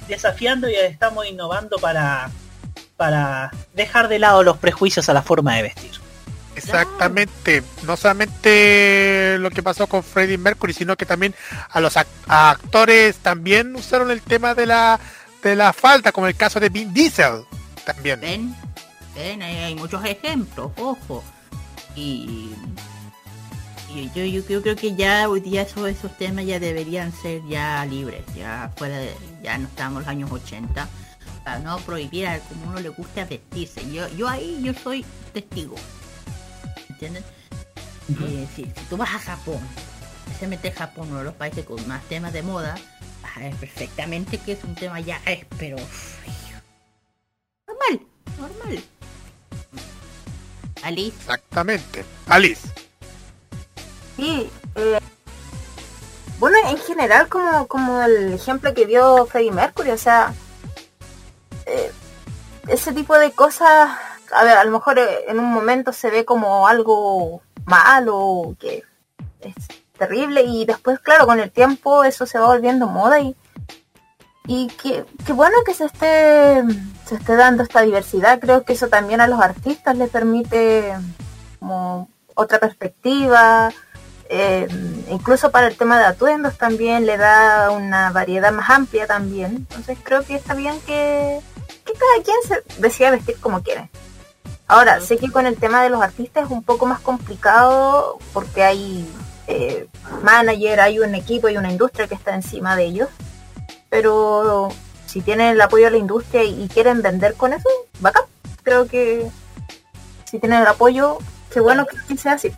desafiando 0.09 0.69
y 0.69 0.75
estamos 0.75 1.27
innovando 1.27 1.79
para, 1.79 2.31
para 2.97 3.51
dejar 3.75 4.09
de 4.09 4.19
lado 4.19 4.43
los 4.43 4.59
prejuicios 4.59 5.09
a 5.09 5.15
la 5.15 5.23
forma 5.23 5.57
de 5.57 5.63
vestir. 5.63 5.93
Exactamente, 6.65 7.63
no 7.85 7.97
solamente 7.97 9.37
lo 9.39 9.51
que 9.51 9.63
pasó 9.63 9.87
con 9.87 10.03
Freddie 10.03 10.39
Mercury, 10.39 10.73
sino 10.73 10.97
que 10.97 11.07
también 11.07 11.35
a 11.71 11.81
los 11.81 11.97
actores 11.97 13.17
también 13.17 13.75
usaron 13.75 14.11
el 14.11 14.23
tema 14.23 14.55
de 14.55 14.67
la 14.67 15.01
de 15.43 15.57
la 15.57 15.73
falta, 15.73 16.13
como 16.13 16.27
el 16.27 16.37
caso 16.37 16.61
de 16.61 16.69
Vin 16.69 16.93
Diesel 16.93 17.45
también. 17.85 18.21
Ven, 18.21 18.55
ven, 19.15 19.43
hay, 19.43 19.75
muchos 19.75 20.05
ejemplos, 20.05 20.71
ojo. 20.77 21.25
Y, 21.97 22.51
yo, 24.15 24.25
yo 24.25 24.63
creo 24.63 24.77
que 24.77 24.95
ya 24.95 25.29
hoy 25.29 25.41
día 25.41 25.63
esos, 25.63 25.89
esos 25.89 26.17
temas 26.17 26.47
ya 26.47 26.61
deberían 26.61 27.13
ser 27.13 27.43
ya 27.49 27.85
libres, 27.87 28.23
ya 28.37 28.71
fuera 28.77 28.99
de, 28.99 29.13
ya 29.43 29.59
no 29.59 29.67
estamos 29.67 29.95
en 29.95 29.99
los 30.01 30.09
años 30.09 30.31
80, 30.31 30.89
para 31.45 31.59
no 31.59 31.79
prohibir 31.79 32.29
a 32.29 32.39
como 32.39 32.69
uno 32.69 32.81
le 32.81 32.91
gusta 32.91 33.25
vestirse. 33.25 33.91
Yo, 33.91 34.07
yo 34.17 34.29
ahí 34.29 34.61
yo 34.63 34.73
soy 34.75 35.05
testigo. 35.33 35.75
¿Entienden? 37.01 37.25
Eh, 38.11 38.47
si, 38.55 38.65
si 38.65 38.85
tú 38.91 38.99
vas 38.99 39.15
a 39.15 39.19
Japón, 39.19 39.61
especialmente 40.27 40.71
Japón, 40.71 41.09
uno 41.09 41.21
de 41.21 41.25
los 41.25 41.35
países 41.35 41.65
con 41.65 41.87
más 41.89 42.03
temas 42.05 42.33
de 42.35 42.43
moda, 42.43 42.77
vas 43.23 43.37
a 43.37 43.41
ver 43.41 43.55
perfectamente 43.55 44.37
que 44.37 44.53
es 44.53 44.65
un 44.65 44.75
tema 44.75 45.01
ya 45.01 45.19
es, 45.25 45.47
pero 45.59 45.79
normal, 47.67 48.07
normal. 48.39 48.83
Alice, 50.83 51.17
Exactamente. 51.17 52.05
Alice. 52.27 52.69
Sí, 54.17 54.51
eh, 54.75 54.99
bueno, 56.39 56.59
en 56.69 56.77
general 56.79 57.29
como, 57.29 57.67
como 57.67 58.03
el 58.03 58.35
ejemplo 58.35 58.75
que 58.75 58.85
dio 58.85 59.25
Freddie 59.25 59.53
Mercury, 59.53 59.91
o 59.91 59.99
sea, 59.99 60.35
eh, 61.65 61.93
ese 62.69 62.93
tipo 62.93 63.19
de 63.19 63.33
cosas, 63.33 63.91
a 64.33 64.45
ver, 64.45 64.57
a 64.57 64.65
lo 64.65 64.71
mejor 64.71 64.99
eh, 64.99 65.25
en 65.29 65.39
un 65.39 65.53
momento 65.53 65.93
se 65.93 66.11
ve 66.11 66.25
como 66.25 66.67
algo 66.67 67.43
malo, 67.65 68.57
que 68.59 68.85
es 69.41 69.55
terrible, 69.99 70.43
y 70.43 70.65
después, 70.65 70.99
claro, 71.01 71.27
con 71.27 71.41
el 71.41 71.51
tiempo 71.51 72.05
eso 72.05 72.27
se 72.27 72.39
va 72.39 72.47
volviendo 72.47 72.87
moda 72.87 73.21
y, 73.21 73.37
y 74.47 74.69
que, 74.69 75.05
que 75.27 75.33
bueno 75.33 75.59
que 75.65 75.75
se 75.75 75.85
esté, 75.87 76.65
se 77.07 77.17
esté 77.17 77.37
dando 77.37 77.63
esta 77.63 77.83
diversidad, 77.83 78.41
creo 78.41 78.65
que 78.65 78.73
eso 78.73 78.89
también 78.89 79.21
a 79.21 79.27
los 79.27 79.41
artistas 79.41 79.97
les 79.97 80.11
permite 80.11 80.95
como 81.59 82.09
otra 82.35 82.59
perspectiva, 82.59 83.71
eh, 84.33 84.69
incluso 85.11 85.51
para 85.51 85.67
el 85.67 85.77
tema 85.77 85.99
de 85.99 86.05
atuendos 86.05 86.57
también 86.57 87.05
le 87.05 87.17
da 87.17 87.71
una 87.73 88.11
variedad 88.13 88.53
más 88.53 88.71
amplia 88.71 89.07
también. 89.07 89.67
Entonces 89.69 89.99
creo 90.03 90.23
que 90.25 90.37
está 90.37 90.55
bien 90.55 90.81
que, 90.87 91.41
que 91.85 91.93
cada 91.93 92.23
quien 92.25 92.37
se 92.47 92.81
decida 92.81 93.11
vestir 93.11 93.37
como 93.41 93.63
quiere. 93.63 93.91
Ahora, 94.71 95.01
sé 95.01 95.17
que 95.17 95.33
con 95.33 95.47
el 95.47 95.57
tema 95.57 95.83
de 95.83 95.91
los 95.91 96.01
artistas 96.01 96.45
es 96.45 96.51
un 96.53 96.63
poco 96.63 96.87
más 96.87 97.01
complicado 97.01 98.21
porque 98.33 98.63
hay 98.63 99.05
eh, 99.49 99.89
manager, 100.23 100.79
hay 100.79 101.01
un 101.01 101.13
equipo 101.17 101.49
y 101.49 101.57
una 101.57 101.73
industria 101.73 102.07
que 102.07 102.15
está 102.15 102.37
encima 102.37 102.77
de 102.77 102.85
ellos. 102.85 103.09
Pero 103.89 104.69
si 105.07 105.23
tienen 105.23 105.49
el 105.49 105.61
apoyo 105.61 105.87
de 105.87 105.91
la 105.91 105.97
industria 105.97 106.45
y, 106.45 106.63
y 106.63 106.69
quieren 106.69 107.03
vender 107.03 107.35
con 107.35 107.53
eso, 107.53 107.69
bacán. 107.99 108.23
Creo 108.63 108.87
que 108.87 109.29
si 110.31 110.39
tienen 110.39 110.61
el 110.61 110.69
apoyo, 110.69 111.19
qué 111.53 111.59
bueno 111.59 111.85
que, 111.85 111.97
que 112.07 112.17
sea 112.17 112.35
así. 112.35 112.53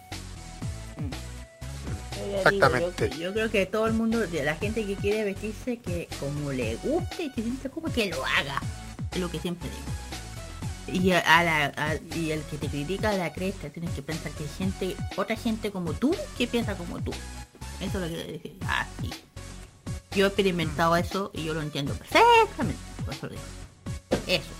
digo, 2.13 2.37
Exactamente. 2.37 3.09
Yo, 3.09 3.17
yo 3.17 3.33
creo 3.33 3.51
que 3.51 3.65
todo 3.65 3.87
el 3.87 3.95
mundo, 3.95 4.19
de 4.19 4.45
la 4.45 4.57
gente 4.57 4.85
que 4.85 4.97
quiere 4.97 5.25
vestirse, 5.25 5.79
que 5.79 6.11
como 6.21 6.53
le 6.53 6.77
guste 6.77 7.23
y 7.23 7.33
que 7.33 7.41
siente 7.41 7.71
como 7.71 7.91
que 7.91 8.11
lo 8.11 8.23
haga. 8.23 8.61
Es 9.13 9.19
lo 9.19 9.31
que 9.31 9.39
siempre 9.41 9.71
digo. 9.71 10.12
Y, 10.93 11.13
a, 11.13 11.23
la, 11.43 11.73
a- 11.77 12.17
y 12.17 12.31
el 12.33 12.43
que 12.43 12.59
te 12.59 12.69
critica 12.69 13.11
a 13.11 13.15
la 13.17 13.33
cresta, 13.33 13.71
tienes 13.71 13.91
que 13.93 14.03
pensar 14.03 14.31
que 14.33 14.45
hay 14.45 14.51
gente, 14.59 14.97
otra 15.17 15.37
gente 15.37 15.71
como 15.71 15.93
tú, 15.95 16.15
que 16.37 16.47
piensa 16.47 16.77
como 16.77 17.01
tú. 17.01 17.13
Eso 17.81 18.05
es 18.05 18.11
lo 18.11 18.17
que 18.17 18.33
decir. 18.33 18.57
Ah, 18.67 18.87
sí. 19.01 19.11
Yo 20.15 20.27
he 20.27 20.29
experimentado 20.29 20.95
eso 20.97 21.31
y 21.35 21.45
yo 21.45 21.55
lo 21.55 21.63
entiendo 21.63 21.95
perfectamente. 21.95 22.79
Por 23.05 23.15
eso 23.15 23.27
lo 23.27 23.33
digo. 23.33 23.43
Eso. 24.27 24.51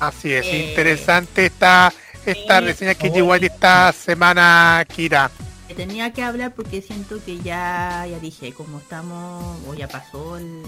Así 0.00 0.32
es, 0.32 0.44
Eh, 0.46 0.70
interesante 0.70 1.46
esta 1.46 1.92
esta 2.26 2.58
sí, 2.58 2.64
reseña 2.64 2.94
que 2.94 3.08
oye. 3.10 3.22
White 3.22 3.46
esta 3.46 3.92
semana, 3.92 4.84
Kira. 4.94 5.30
tenía 5.76 6.12
que 6.12 6.22
hablar 6.22 6.54
porque 6.54 6.82
siento 6.82 7.22
que 7.24 7.38
ya 7.38 8.04
ya 8.10 8.18
dije 8.18 8.52
como 8.52 8.78
estamos 8.78 9.58
o 9.66 9.74
ya 9.74 9.86
pasó 9.88 10.36
el, 10.36 10.62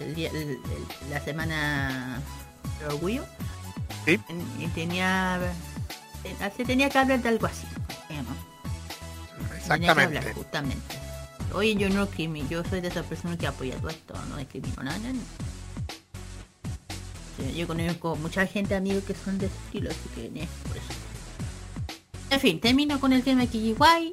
el 0.00 0.14
día- 0.14 0.30
el- 0.30 0.50
el- 0.50 1.10
la 1.10 1.20
semana 1.20 2.20
del 2.80 2.88
orgullo 2.88 3.24
Sí. 4.04 4.18
y 4.58 4.66
tenía 4.68 5.38
eh, 6.24 6.50
se 6.56 6.64
tenía 6.64 6.88
que 6.88 6.98
hablar 6.98 7.20
de 7.22 7.28
algo 7.28 7.46
así. 7.46 7.66
Tenía 8.08 8.22
que 8.24 9.90
hablar 9.90 10.06
Exactamente. 10.06 10.34
justamente 10.34 10.76
oye 11.52 11.74
yo 11.74 11.88
no 11.88 12.06
discrimino 12.06 12.48
yo 12.48 12.64
soy 12.64 12.80
de 12.80 12.88
esas 12.88 13.06
personas 13.06 13.38
que 13.38 13.46
apoya 13.46 13.76
todo 13.76 13.90
esto 13.90 14.14
no 14.28 14.36
discrimino 14.36 14.82
nada, 14.82 14.98
nada. 14.98 15.14
Sí, 17.36 17.54
yo 17.56 17.66
conozco 17.66 18.16
mucha 18.16 18.46
gente 18.46 18.74
amigos 18.74 19.04
que 19.04 19.14
son 19.14 19.38
de 19.38 19.46
ese 19.46 19.56
estilo 19.66 19.90
así 19.90 20.08
que 20.14 20.26
eh, 20.42 20.48
por 20.66 20.76
eso 20.76 21.00
en 22.30 22.38
fin, 22.38 22.60
termino 22.60 23.00
con 23.00 23.12
el 23.12 23.24
tema 23.24 23.40
de 23.40 23.48
KGY. 23.48 24.12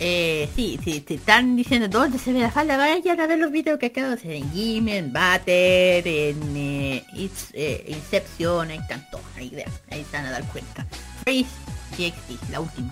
Eh, 0.00 0.48
sí, 0.56 0.78
sí, 0.82 1.00
te 1.00 1.14
están 1.14 1.56
diciendo 1.56 1.88
dónde 1.88 2.18
se 2.18 2.32
ve 2.32 2.40
la 2.40 2.50
falda, 2.50 2.76
vayan 2.76 3.20
a 3.20 3.26
ver 3.26 3.38
los 3.38 3.52
videos 3.52 3.78
que 3.78 3.86
hacer 3.86 4.32
en 4.32 4.50
Gimme, 4.52 4.98
en 4.98 5.12
Batter, 5.12 6.06
en 6.06 6.56
eh, 6.56 7.04
It's, 7.14 7.48
eh, 7.52 7.84
Inception, 7.88 8.70
ahí 8.70 8.78
están 8.78 9.06
todos, 9.10 9.24
ahí 9.36 9.50
vean, 9.50 9.70
ahí 9.90 10.04
van 10.12 10.26
a 10.26 10.30
dar 10.32 10.44
cuenta. 10.48 10.86
TXT, 11.24 12.50
la 12.50 12.60
última. 12.60 12.90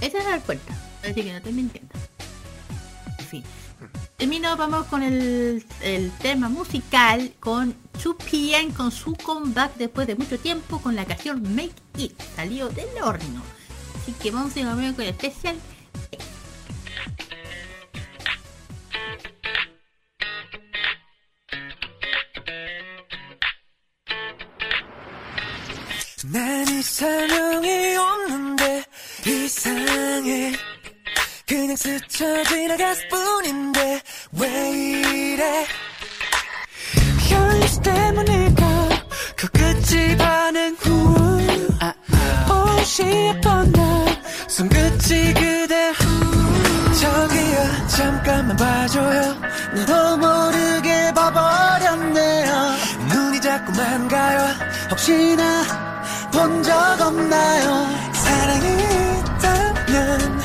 Se 0.00 0.10
van 0.10 0.26
a 0.26 0.30
dar 0.30 0.42
cuenta, 0.42 0.74
así 1.02 1.14
que 1.14 1.30
no 1.30 1.38
estoy 1.38 1.52
mintiendo. 1.52 1.92
En 3.18 3.26
fin. 3.26 3.44
Termino, 4.16 4.54
vamos 4.56 4.86
con 4.86 5.02
el, 5.02 5.64
tema 6.20 6.48
musical 6.48 7.32
con 7.40 7.74
2PM 8.02 8.74
con 8.74 8.92
su 8.92 9.14
comeback 9.14 9.76
después 9.76 10.06
de 10.06 10.14
mucho 10.14 10.38
tiempo 10.38 10.78
con 10.80 10.94
la 10.94 11.06
canción 11.06 11.42
Make 11.54 11.72
It, 11.96 12.12
salió 12.36 12.68
del 12.68 12.88
horno. 13.02 13.42
Así 14.00 14.12
que 14.12 14.30
vamos 14.30 14.54
a 14.56 14.60
ir 14.60 14.66
con 14.66 15.04
el 15.04 15.10
especial. 15.10 15.56
난 26.32 26.68
이상형이 26.68 27.96
없는데 27.96 28.84
이상해. 29.26 30.52
그냥 31.48 31.74
스쳐 31.74 32.44
지나갔을 32.44 33.08
뿐인데 33.08 34.00
왜 34.38 34.70
이래? 34.70 35.66
현실 37.28 37.82
때문일까? 37.82 38.88
그 39.36 39.48
끝이 39.48 40.16
반응 40.16 40.76
후. 40.78 41.40
옷이 42.52 43.28
예쁜 43.28 43.72
날 43.72 44.22
손끝이 44.46 45.34
그대 45.34 45.88
후. 45.96 46.94
저기요 46.94 47.86
잠깐만 47.88 48.56
봐줘요. 48.56 49.34
나도 49.74 50.16
모르게 50.18 51.12
봐버렸네요. 51.12 52.76
눈이 53.08 53.40
자꾸만 53.40 54.06
가요. 54.06 54.46
혹시나 54.92 55.99
본 56.40 56.62
적 56.62 56.72
없나요? 57.02 57.86
사랑이 58.14 58.66
있다면 58.72 60.40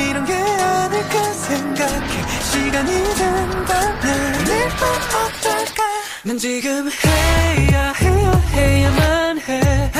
이런 0.00 0.24
게 0.24 0.32
아닐까 0.34 1.32
생각해. 1.32 2.40
시간이 2.42 2.92
된다면 3.14 4.46
밤 4.78 4.86
어떨까? 5.26 5.82
난 6.22 6.38
지금 6.38 6.88
해야 6.88 7.92
해야 7.92 8.32
해야만 8.52 9.40
해 9.40 9.90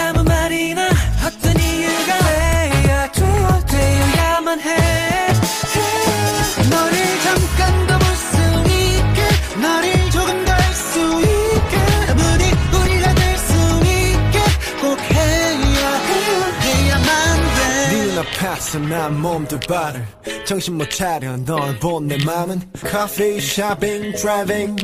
난 18.55 19.21
몸둘 19.21 19.61
바를. 19.69 20.05
정신 20.45 20.77
못 20.77 20.91
차려 20.91 21.37
널 21.45 21.79
본 21.79 22.07
내 22.09 22.17
맘은 22.25 22.61
커피 22.83 23.41
샤핑 23.41 24.13
드라이빙 24.17 24.77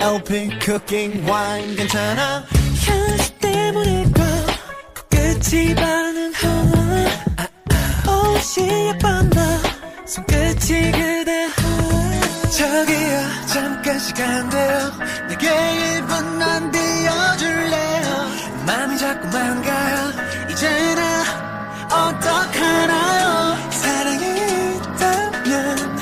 LP 0.00 0.50
cooking 0.62 1.20
wine. 1.30 1.76
괜찮아? 1.76 2.44
향수 2.86 3.32
때문일까 3.38 4.22
끝이 5.10 5.74
반응하나. 5.74 7.10
아, 7.36 7.46
아, 8.06 8.10
옷이 8.10 8.68
예뻤나. 8.88 9.62
손끝이 10.06 10.92
그대 10.92 11.48
저기요 12.56 13.20
잠깐 13.52 13.98
시간 13.98 14.48
돼요 14.50 14.92
내게 15.28 15.48
1분만 15.48 16.72
비워줄래요? 16.72 18.06
마음이 18.66 18.98
자꾸만 18.98 19.62
가요. 19.62 20.12
이제 20.52 20.93
나 20.93 20.93
어떡하나요? 22.44 23.70
사랑이 23.70 24.24
있다면 24.76 25.98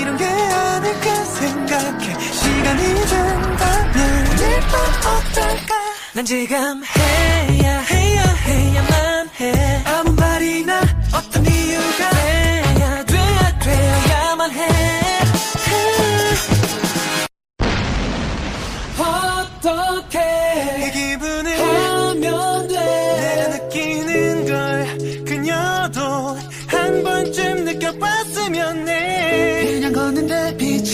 이런 0.00 0.16
게 0.16 0.24
아닐까 0.24 1.14
생각해. 1.24 2.20
시간이 2.32 2.94
된다면 2.94 4.26
오늘 4.32 4.60
밤 4.60 5.12
어떨까? 5.12 5.74
난 6.14 6.24
지금 6.24 6.82
해야 6.84 7.80
해야 7.80 8.22
해야만 8.22 9.30
해 9.40 9.67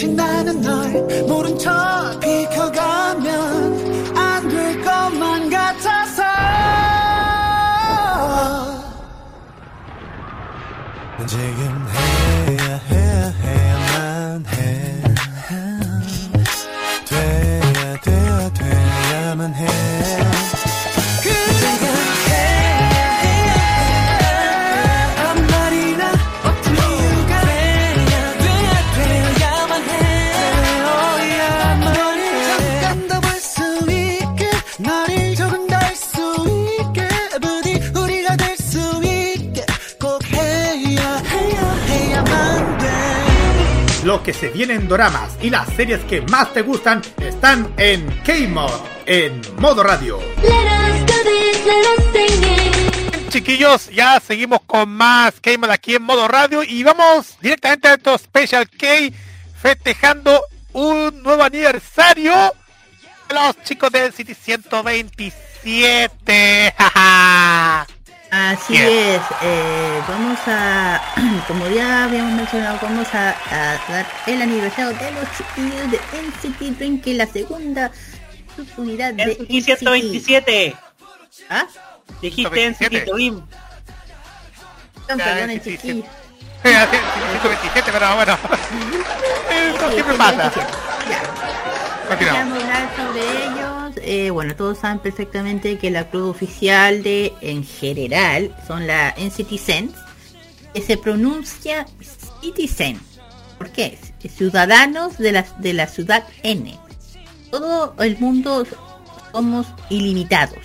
빛이 0.04 0.14
나는 0.14 0.60
널 0.60 1.24
모른 1.26 1.58
척 1.58 1.72
비켜가면 2.20 4.16
안 4.16 4.48
될 4.48 4.82
것만 4.82 5.48
같아서. 5.50 6.22
난 11.16 11.26
지금 11.26 11.73
que 44.24 44.32
se 44.32 44.48
viene 44.48 44.74
en 44.74 44.88
doramas 44.88 45.38
y 45.42 45.50
las 45.50 45.68
series 45.74 46.00
que 46.04 46.22
más 46.22 46.52
te 46.52 46.62
gustan 46.62 47.02
están 47.18 47.72
en 47.76 48.06
K-Mod, 48.24 48.72
en 49.04 49.42
modo 49.58 49.82
radio. 49.82 50.18
Chiquillos, 53.28 53.90
ya 53.90 54.18
seguimos 54.20 54.60
con 54.66 54.88
más 54.88 55.34
K-Mod 55.40 55.70
aquí 55.70 55.96
en 55.96 56.02
modo 56.02 56.26
radio 56.26 56.62
y 56.64 56.82
vamos 56.82 57.36
directamente 57.40 57.88
a 57.88 57.94
estos 57.94 58.22
Special 58.22 58.70
K 58.70 58.86
festejando 59.60 60.42
un 60.72 61.22
nuevo 61.22 61.42
aniversario 61.42 62.32
de 63.28 63.34
los 63.34 63.62
chicos 63.62 63.92
del 63.92 64.14
City 64.14 64.34
127. 64.34 66.74
jaja. 66.78 67.86
Así 68.34 68.72
Bien. 68.72 68.88
es, 68.88 69.20
eh, 69.42 70.02
vamos 70.08 70.36
a, 70.48 71.00
como 71.46 71.68
ya 71.68 72.02
habíamos 72.04 72.32
mencionado, 72.32 72.80
vamos 72.82 73.06
a, 73.14 73.28
a 73.30 73.78
dar 73.88 74.06
el 74.26 74.42
aniversario 74.42 74.92
de 74.98 75.12
los 75.12 75.24
chiquillos 75.36 75.90
de 75.92 76.00
NCT 76.20 76.76
Dream, 76.76 77.00
que 77.00 77.12
es 77.12 77.16
la 77.16 77.26
segunda 77.28 77.92
subunidad 78.56 79.14
de 79.14 79.36
NCT 79.38 79.78
127. 79.78 80.74
¿Ah? 81.48 81.66
Dijiste 82.20 82.70
NCT 82.70 82.78
127. 82.78 83.12
Dream. 83.12 83.46
Perdón, 85.06 85.50
NCT 85.50 85.66
NCT. 85.68 85.80
127, 86.64 87.92
pero 87.92 88.14
bueno. 88.16 88.38
Eso 89.76 89.92
siempre 89.92 90.14
pasa. 90.16 90.52
Ya. 91.08 92.08
Continuamos. 92.08 92.48
Vamos 92.48 92.64
a 92.64 92.66
hablar 92.66 92.96
sobre 92.96 93.20
ellos. 93.20 93.73
Eh, 94.06 94.30
bueno, 94.30 94.54
todos 94.54 94.78
saben 94.78 94.98
perfectamente 94.98 95.78
que 95.78 95.90
la 95.90 96.10
club 96.10 96.28
oficial 96.28 97.02
de, 97.02 97.32
en 97.40 97.64
general, 97.64 98.54
son 98.66 98.86
la 98.86 99.14
NCTzen, 99.16 99.92
que 100.74 100.82
se 100.82 100.98
pronuncia 100.98 101.86
Citizen. 102.42 103.00
¿Por 103.56 103.70
qué? 103.70 103.98
Ciudadanos 104.28 105.18
de 105.18 105.32
la, 105.32 105.46
de 105.58 105.72
la 105.72 105.86
ciudad 105.86 106.26
N. 106.42 106.78
Todo 107.50 107.94
el 107.98 108.18
mundo 108.18 108.66
somos 109.32 109.66
ilimitados. 109.90 110.58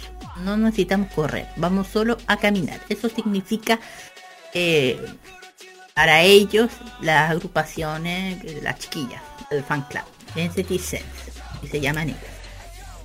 No 0.43 0.57
necesitamos 0.57 1.11
correr. 1.13 1.47
Vamos 1.57 1.87
solo 1.87 2.17
a 2.27 2.37
caminar. 2.37 2.81
Eso 2.89 3.09
significa 3.09 3.79
eh, 4.53 4.99
para 5.93 6.21
ellos 6.23 6.71
las 7.01 7.31
agrupaciones, 7.31 8.61
las 8.63 8.79
chiquillas, 8.79 9.21
el 9.51 9.63
fan 9.63 9.85
club, 9.89 10.03
NCT 10.35 10.79
Sense, 10.79 11.03
y 11.61 11.67
se 11.67 11.81
llaman 11.81 12.09
ellos. 12.09 12.38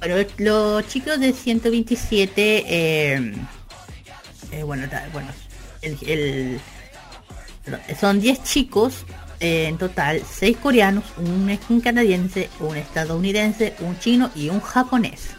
Bueno, 0.07 0.29
los 0.37 0.87
chicos 0.87 1.19
de 1.19 1.33
127, 1.33 2.65
eh, 2.69 3.33
eh, 4.53 4.63
bueno, 4.63 4.87
bueno, 5.15 5.29
son 7.99 8.21
10 8.21 8.43
chicos 8.43 9.07
eh, 9.41 9.65
en 9.67 9.79
total, 9.79 10.21
6 10.31 10.59
coreanos, 10.59 11.05
un, 11.17 11.59
un 11.71 11.81
canadiense, 11.81 12.51
un 12.61 12.77
estadounidense, 12.77 13.77
un 13.81 13.99
chino 13.99 14.31
y 14.37 14.51
un 14.51 14.61
japonés. 14.61 15.31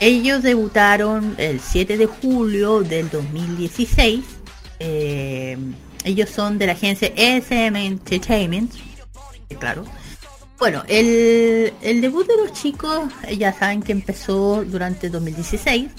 Ellos 0.00 0.42
debutaron 0.42 1.36
el 1.38 1.60
7 1.60 1.96
de 1.96 2.06
julio 2.06 2.82
del 2.82 3.08
2016. 3.08 4.24
eh, 4.80 5.56
ellos 6.02 6.28
son 6.28 6.58
de 6.58 6.66
la 6.66 6.72
agencia 6.72 7.12
SM 7.14 7.86
Entertainment. 7.86 8.72
Claro. 9.60 9.84
Bueno, 10.58 10.82
el, 10.86 11.72
debut 12.00 12.26
de 12.26 12.36
los 12.36 12.52
chicos, 12.52 13.10
eh, 13.26 13.36
ya 13.36 13.52
saben 13.52 13.82
que 13.82 13.92
empezó 13.92 14.64
durante 14.64 15.10
2016 15.10 15.90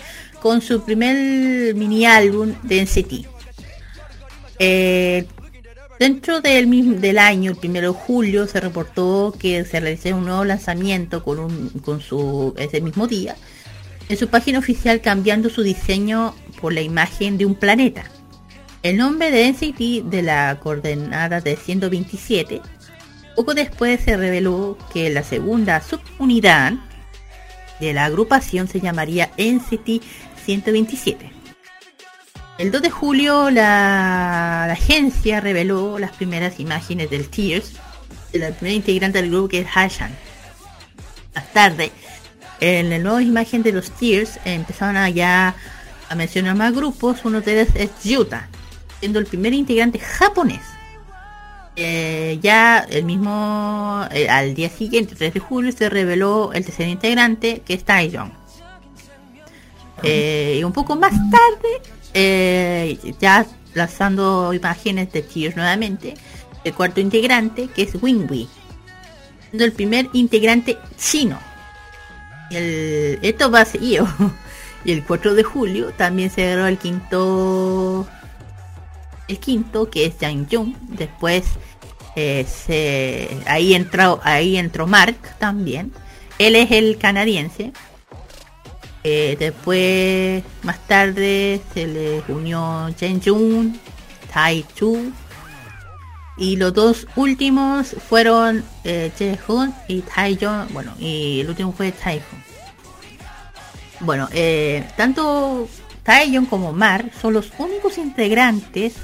con 0.42 0.62
su 0.62 0.82
primer 0.84 1.76
mini 1.76 2.06
álbum 2.06 2.54
de 2.64 2.82
NCT. 2.82 3.28
Eh, 4.58 5.28
dentro 6.00 6.40
del, 6.40 7.02
del 7.02 7.18
año, 7.18 7.52
el 7.52 7.58
primero 7.58 7.92
de 7.92 8.00
julio, 8.00 8.48
se 8.48 8.62
reportó 8.62 9.36
que 9.38 9.66
se 9.66 9.80
realizó 9.80 10.16
un 10.16 10.26
nuevo 10.26 10.46
lanzamiento 10.46 11.24
con, 11.24 12.02
su 12.02 12.54
ese 12.58 12.82
mismo 12.82 13.08
día 13.08 13.36
en 14.08 14.18
su 14.18 14.28
página 14.28 14.60
oficial 14.60 15.02
cambiando 15.02 15.50
su 15.50 15.64
diseño 15.64 16.36
por 16.62 16.74
la 16.74 16.82
imagen 16.82 17.38
de 17.38 17.46
un 17.46 17.56
planeta. 17.56 18.06
El 18.84 18.98
nombre 18.98 19.32
de 19.32 19.52
NCT 19.52 20.10
de 20.10 20.22
la 20.22 20.60
coordenada 20.62 21.42
de 21.42 21.56
127. 21.56 22.62
Poco 23.36 23.54
después 23.54 24.02
se 24.02 24.16
reveló 24.16 24.78
que 24.94 25.10
la 25.10 25.24
segunda 25.24 25.82
subunidad 25.82 26.74
de 27.80 27.94
la 27.94 28.06
agrupación 28.06 28.68
se 28.68 28.80
llamaría 28.80 29.32
NCT 29.38 30.02
127. 30.46 31.32
El 32.58 32.72
2 32.72 32.82
de 32.82 32.90
julio 32.90 33.50
la, 33.50 34.72
agencia 34.72 35.42
reveló 35.42 36.00
las 36.00 36.12
primeras 36.12 36.60
imágenes 36.62 37.10
del 37.10 37.28
Tears, 37.28 37.74
de 38.32 38.40
la 38.40 38.52
primera 38.52 38.76
integrante 38.76 39.22
del 39.22 39.30
grupo 39.30 39.50
que 39.50 39.60
es 39.60 39.68
Hashan. 39.68 40.12
Más 41.36 41.52
tarde, 41.52 41.92
en 42.62 42.90
la 42.90 43.00
nueva 43.00 43.22
imagen 43.22 43.62
de 43.62 43.74
los 43.74 43.92
Tears 43.92 44.40
empezaron 44.46 44.96
a 44.96 45.10
ya 45.10 45.56
a 46.08 46.16
mencionar 46.16 46.56
más 46.56 46.74
grupos, 46.74 47.26
uno 47.26 47.42
de 47.42 47.62
ellos 47.62 47.76
es 47.76 47.90
Yuta, 48.04 48.48
siendo 49.00 49.20
el 49.20 49.26
primer 49.26 49.54
integrante 49.54 50.00
japonés. 50.00 50.75
Eh, 51.78 52.40
ya 52.42 52.80
el 52.90 53.04
mismo, 53.04 54.06
eh, 54.12 54.30
al 54.30 54.56
día 54.56 54.70
siguiente, 54.70 55.16
3 55.16 55.34
de 55.34 55.40
julio, 55.40 55.72
se 55.72 55.90
reveló 55.90 56.54
el 56.54 56.64
tercer 56.64 56.88
integrante, 56.88 57.62
que 57.66 57.74
es 57.74 57.84
Taeyong. 57.84 58.32
Eh, 60.04 60.58
y 60.60 60.64
un 60.64 60.72
poco 60.72 60.96
más 60.96 61.14
tarde, 61.32 63.14
ya 63.20 63.46
lanzando 63.74 64.54
imágenes 64.54 65.12
de 65.12 65.22
Tears 65.22 65.56
nuevamente, 65.56 66.14
el 66.64 66.74
cuarto 66.74 67.02
integrante, 67.02 67.68
que 67.68 67.84
es 67.84 67.96
Wingwi, 68.02 68.48
siendo 69.50 69.66
el 69.66 69.74
primer 69.74 70.10
integrante 70.14 70.78
chino. 70.98 71.40
El, 72.52 73.20
esto 73.22 73.52
va 73.52 73.66
seguido. 73.66 74.08
Y 74.86 74.92
el 74.92 75.04
4 75.04 75.34
de 75.34 75.42
julio 75.42 75.92
también 75.98 76.30
se 76.30 76.46
reveló 76.46 76.68
el 76.68 76.78
quinto 76.78 78.08
el 79.28 79.40
quinto 79.40 79.90
que 79.90 80.06
es 80.06 80.16
Jang 80.20 80.48
Jung 80.52 80.76
después 80.90 81.46
eh, 82.16 82.46
se- 82.48 83.38
ahí 83.46 83.74
entró 83.74 84.20
ahí 84.24 84.58
entró 84.58 84.88
Mark 84.88 85.18
también 85.40 85.92
él 86.38 86.56
es 86.56 86.70
el 86.72 86.98
canadiense. 86.98 87.72
Eh, 89.06 89.38
después, 89.40 90.44
más 90.64 90.80
tarde, 90.88 91.62
se 91.74 91.86
le 91.88 92.24
unió 92.28 92.90
Jen 93.00 93.22
Jun, 93.24 93.80
Tai 94.34 94.66
Chu. 94.76 95.14
Y 96.38 96.58
los 96.58 96.74
dos 96.74 97.08
últimos 97.16 97.96
fueron 98.10 98.66
eh, 98.84 99.38
Hoon 99.48 99.74
y 99.88 100.02
Tai 100.02 100.38
Jong. 100.42 100.74
Bueno, 100.74 100.92
y 101.00 101.40
el 101.42 101.48
último 101.50 101.72
fue 101.72 101.92
Tai 101.94 102.18
Hoon. 102.18 102.44
Bueno, 104.02 104.28
eh, 104.34 104.86
tanto 104.98 105.70
Taeyeon 106.04 106.46
como 106.48 106.74
Mar 106.74 107.12
son 107.22 107.34
los 107.34 107.52
únicos 107.58 107.98
integrantes 107.98 108.96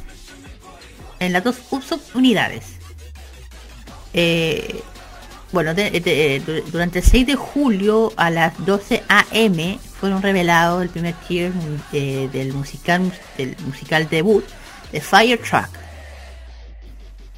en 1.22 1.31
las 1.34 1.43
dos 1.43 1.56
subunidades. 1.88 2.64
Eh, 4.14 4.81
bueno, 5.53 5.73
de- 5.73 6.61
durante 6.72 6.99
el 6.99 7.06
6 7.06 7.27
de 7.27 7.35
julio 7.35 8.11
a 8.18 8.30
las 8.30 8.53
12 8.65 9.03
am 9.10 9.77
fueron 9.99 10.22
revelados 10.22 10.81
el 10.81 10.89
primer 10.89 11.14
tier 11.27 11.52
eh, 11.93 12.30
del 12.34 12.53
musical 12.53 13.11
del 13.38 13.56
musical 13.65 14.10
debut 14.10 14.43
de 14.91 14.99
Fire 15.02 15.39
Truck. 15.39 15.69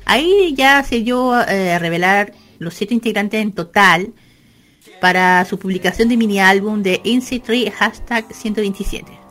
Ahí 0.05 0.53
ya 0.55 0.83
se 0.83 0.99
dio 1.01 1.39
eh, 1.47 1.73
a 1.73 1.79
revelar 1.79 2.33
los 2.59 2.73
siete 2.73 2.93
integrantes 2.93 3.41
en 3.41 3.51
total 3.51 4.13
para 5.01 5.43
su 5.45 5.57
publicación 5.59 6.07
de 6.09 6.17
mini 6.17 6.39
álbum 6.39 6.81
de 6.83 7.01
INC3 7.03 7.71
hashtag 7.71 8.25
127. 8.33 9.22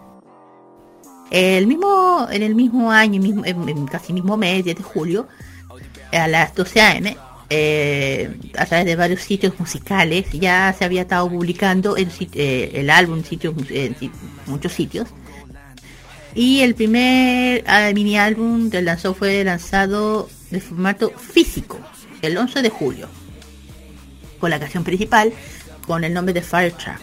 El 1.32 1.66
mismo, 1.66 2.28
en 2.30 2.42
el 2.42 2.54
mismo 2.54 2.92
año, 2.92 3.18
mismo, 3.18 3.42
en, 3.46 3.86
casi 3.86 4.12
mismo 4.12 4.36
mes, 4.36 4.64
10 4.64 4.76
de 4.76 4.82
julio, 4.82 5.28
a 6.12 6.28
las 6.28 6.54
12 6.54 6.80
am, 6.82 7.04
eh, 7.48 8.30
a 8.54 8.66
través 8.66 8.84
de 8.84 8.96
varios 8.96 9.22
sitios 9.22 9.58
musicales, 9.58 10.26
ya 10.32 10.74
se 10.78 10.84
había 10.84 11.02
estado 11.02 11.30
publicando 11.30 11.96
el, 11.96 12.08
eh, 12.34 12.72
el 12.74 12.90
álbum 12.90 13.24
sitios, 13.24 13.54
en 13.70 13.96
muchos 14.44 14.72
sitios. 14.74 15.08
Y 16.34 16.60
el 16.60 16.74
primer 16.74 17.64
ah, 17.66 17.90
mini 17.94 18.18
álbum 18.18 18.70
que 18.70 18.82
lanzó 18.82 19.14
fue 19.14 19.42
lanzado 19.42 20.28
de 20.50 20.60
formato 20.60 21.12
físico, 21.16 21.80
el 22.20 22.36
11 22.36 22.60
de 22.60 22.68
julio, 22.68 23.08
con 24.38 24.50
la 24.50 24.60
canción 24.60 24.84
principal, 24.84 25.32
con 25.86 26.04
el 26.04 26.12
nombre 26.12 26.34
de 26.34 26.42
Fire 26.42 26.74
Truck. 26.74 27.00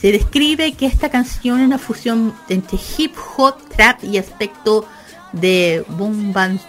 Se 0.00 0.12
describe 0.12 0.72
que 0.72 0.86
esta 0.86 1.10
canción 1.10 1.60
es 1.60 1.66
una 1.66 1.78
fusión 1.78 2.34
entre 2.48 2.78
hip 2.96 3.14
hop, 3.36 3.56
trap 3.76 4.02
y 4.04 4.16
aspecto 4.18 4.86
de 5.32 5.84
boom 5.88 6.32
band. 6.32 6.60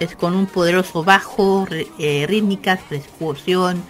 Es 0.00 0.16
con 0.16 0.34
un 0.34 0.46
poderoso 0.46 1.04
bajo, 1.04 1.66
eh, 1.98 2.26
rítmicas, 2.28 2.80
percusión, 2.88 3.82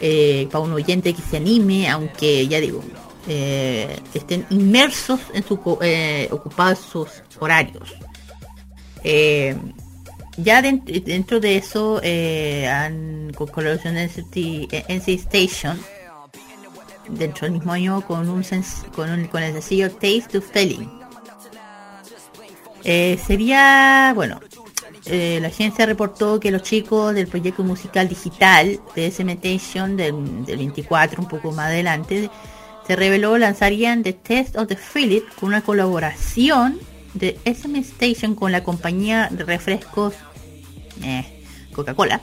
eh, 0.00 0.48
para 0.52 0.62
un 0.64 0.72
oyente 0.72 1.14
que 1.14 1.22
se 1.22 1.38
anime, 1.38 1.88
aunque 1.88 2.46
ya 2.46 2.60
digo, 2.60 2.84
eh, 3.26 3.98
estén 4.12 4.46
inmersos 4.50 5.20
en 5.32 5.42
su 5.44 5.78
eh, 5.80 6.28
ocupados 6.30 6.80
sus 6.80 7.08
horarios. 7.40 7.88
Ya 10.36 10.60
dent- 10.62 11.04
dentro 11.04 11.38
de 11.40 11.56
eso 11.56 12.00
han 12.68 13.32
con 13.34 13.46
colaboración 13.48 13.96
eh, 13.96 14.84
NC 14.88 15.08
Station 15.14 15.78
dentro 17.08 17.46
del 17.46 17.52
mismo 17.52 17.72
año 17.72 18.00
con 18.02 18.28
un 18.28 18.44
con, 18.94 19.26
con 19.28 19.42
el 19.42 19.52
sencillo 19.52 19.90
Taste 19.90 20.28
to 20.32 20.40
Feeling. 20.40 20.88
Eh, 22.84 23.18
sería 23.26 24.12
bueno 24.14 24.40
eh, 25.06 25.38
la 25.40 25.48
agencia 25.48 25.84
reportó 25.84 26.40
que 26.40 26.50
los 26.50 26.62
chicos 26.62 27.14
del 27.14 27.26
proyecto 27.26 27.62
musical 27.62 28.08
digital 28.08 28.80
de 28.94 29.10
Cementation 29.10 29.96
del, 29.96 30.44
del 30.46 30.56
24 30.56 31.22
un 31.22 31.28
poco 31.28 31.52
más 31.52 31.66
adelante 31.66 32.30
se 32.86 32.96
reveló 32.96 33.36
lanzarían 33.36 34.02
The 34.02 34.14
Test 34.14 34.56
of 34.56 34.68
the 34.68 34.76
Feeling 34.76 35.22
con 35.38 35.48
una 35.48 35.62
colaboración 35.62 36.78
de 37.12 37.38
SM 37.44 37.78
Station 37.78 38.34
con 38.34 38.50
la 38.50 38.64
compañía 38.64 39.28
de 39.30 39.44
refrescos 39.44 40.14
eh, 41.02 41.42
Coca-Cola. 41.72 42.20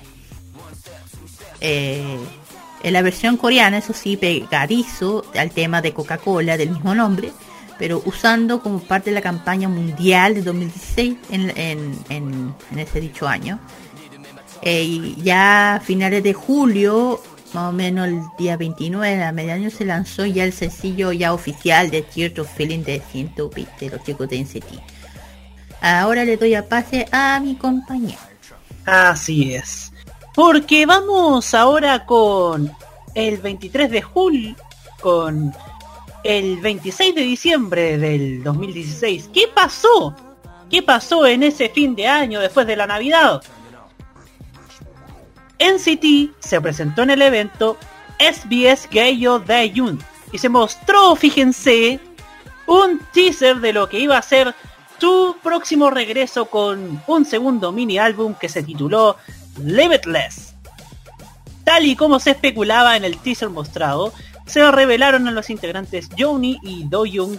En 2.83 2.93
la 2.93 3.01
versión 3.01 3.37
coreana, 3.37 3.77
eso 3.77 3.93
sí, 3.93 4.17
pegadizo 4.17 5.23
al 5.35 5.51
tema 5.51 5.81
de 5.81 5.93
Coca-Cola 5.93 6.57
del 6.57 6.71
mismo 6.71 6.95
nombre, 6.95 7.31
pero 7.77 8.01
usando 8.05 8.61
como 8.61 8.79
parte 8.79 9.09
de 9.09 9.15
la 9.15 9.21
campaña 9.21 9.67
mundial 9.67 10.35
de 10.35 10.41
2016 10.41 11.17
en, 11.29 12.55
ese 12.75 13.01
dicho 13.01 13.27
año. 13.27 13.59
Eh, 14.61 14.83
y 14.83 15.15
ya 15.21 15.75
a 15.75 15.79
finales 15.79 16.23
de 16.23 16.33
julio, 16.33 17.21
más 17.53 17.69
o 17.69 17.71
menos 17.71 18.07
el 18.07 18.21
día 18.37 18.57
29 18.57 19.23
a 19.23 19.31
mediaño, 19.31 19.69
se 19.69 19.85
lanzó 19.85 20.25
ya 20.25 20.43
el 20.43 20.53
sencillo 20.53 21.11
ya 21.11 21.33
oficial 21.33 21.89
de 21.89 22.03
Tears 22.03 22.37
of 22.39 22.53
Feeling 22.55 22.83
de 22.83 23.01
100 23.11 23.33
de 23.79 23.89
los 23.89 24.03
chicos 24.03 24.29
de 24.29 24.39
NCT. 24.39 24.79
Ahora 25.81 26.23
le 26.25 26.37
doy 26.37 26.53
a 26.53 26.67
pase 26.67 27.07
a 27.11 27.39
mi 27.39 27.55
compañero. 27.55 28.19
Así 28.85 29.55
es. 29.55 29.90
Porque 30.33 30.85
vamos 30.85 31.53
ahora 31.53 32.05
con 32.05 32.71
el 33.13 33.37
23 33.37 33.91
de 33.91 34.01
julio, 34.01 34.55
con 35.01 35.53
el 36.23 36.57
26 36.57 37.15
de 37.15 37.21
diciembre 37.21 37.97
del 37.97 38.43
2016. 38.43 39.29
¿Qué 39.33 39.49
pasó? 39.53 40.15
¿Qué 40.69 40.81
pasó 40.81 41.25
en 41.25 41.43
ese 41.43 41.67
fin 41.69 41.95
de 41.95 42.07
año 42.07 42.39
después 42.39 42.65
de 42.65 42.77
la 42.77 42.87
Navidad? 42.87 43.43
NCT 45.59 46.33
se 46.39 46.61
presentó 46.61 47.03
en 47.03 47.11
el 47.11 47.21
evento 47.21 47.77
SBS 48.19 48.87
Gayo 48.89 49.39
Daeyun 49.39 49.99
y 50.31 50.37
se 50.37 50.49
mostró, 50.49 51.15
fíjense, 51.15 51.99
un 52.67 52.99
teaser 53.13 53.57
de 53.57 53.73
lo 53.73 53.89
que 53.89 53.99
iba 53.99 54.17
a 54.17 54.21
ser 54.21 54.55
su 54.97 55.35
próximo 55.43 55.89
regreso 55.89 56.45
con 56.45 57.01
un 57.07 57.25
segundo 57.25 57.71
mini 57.71 57.97
álbum 57.97 58.33
que 58.35 58.47
se 58.47 58.63
tituló 58.63 59.17
Limitless. 59.59 60.55
Tal 61.63 61.85
y 61.85 61.95
como 61.95 62.19
se 62.19 62.31
especulaba 62.31 62.97
en 62.97 63.03
el 63.05 63.17
teaser 63.17 63.49
mostrado, 63.49 64.13
se 64.45 64.69
revelaron 64.71 65.27
a 65.27 65.31
los 65.31 65.49
integrantes 65.49 66.09
Joni 66.17 66.59
y 66.63 66.83
Do 66.85 67.05
Young 67.05 67.37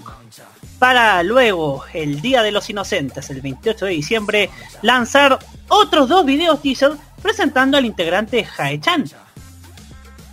para 0.79 1.23
luego, 1.23 1.85
el 1.93 2.21
Día 2.21 2.43
de 2.43 2.51
los 2.51 2.69
Inocentes, 2.69 3.31
el 3.31 3.41
28 3.41 3.85
de 3.87 3.93
diciembre, 3.93 4.51
lanzar 4.83 5.39
otros 5.69 6.09
dos 6.09 6.25
videos 6.25 6.61
teaser 6.61 6.93
presentando 7.23 7.77
al 7.77 7.85
integrante 7.87 8.45
Jae-chan. 8.45 9.05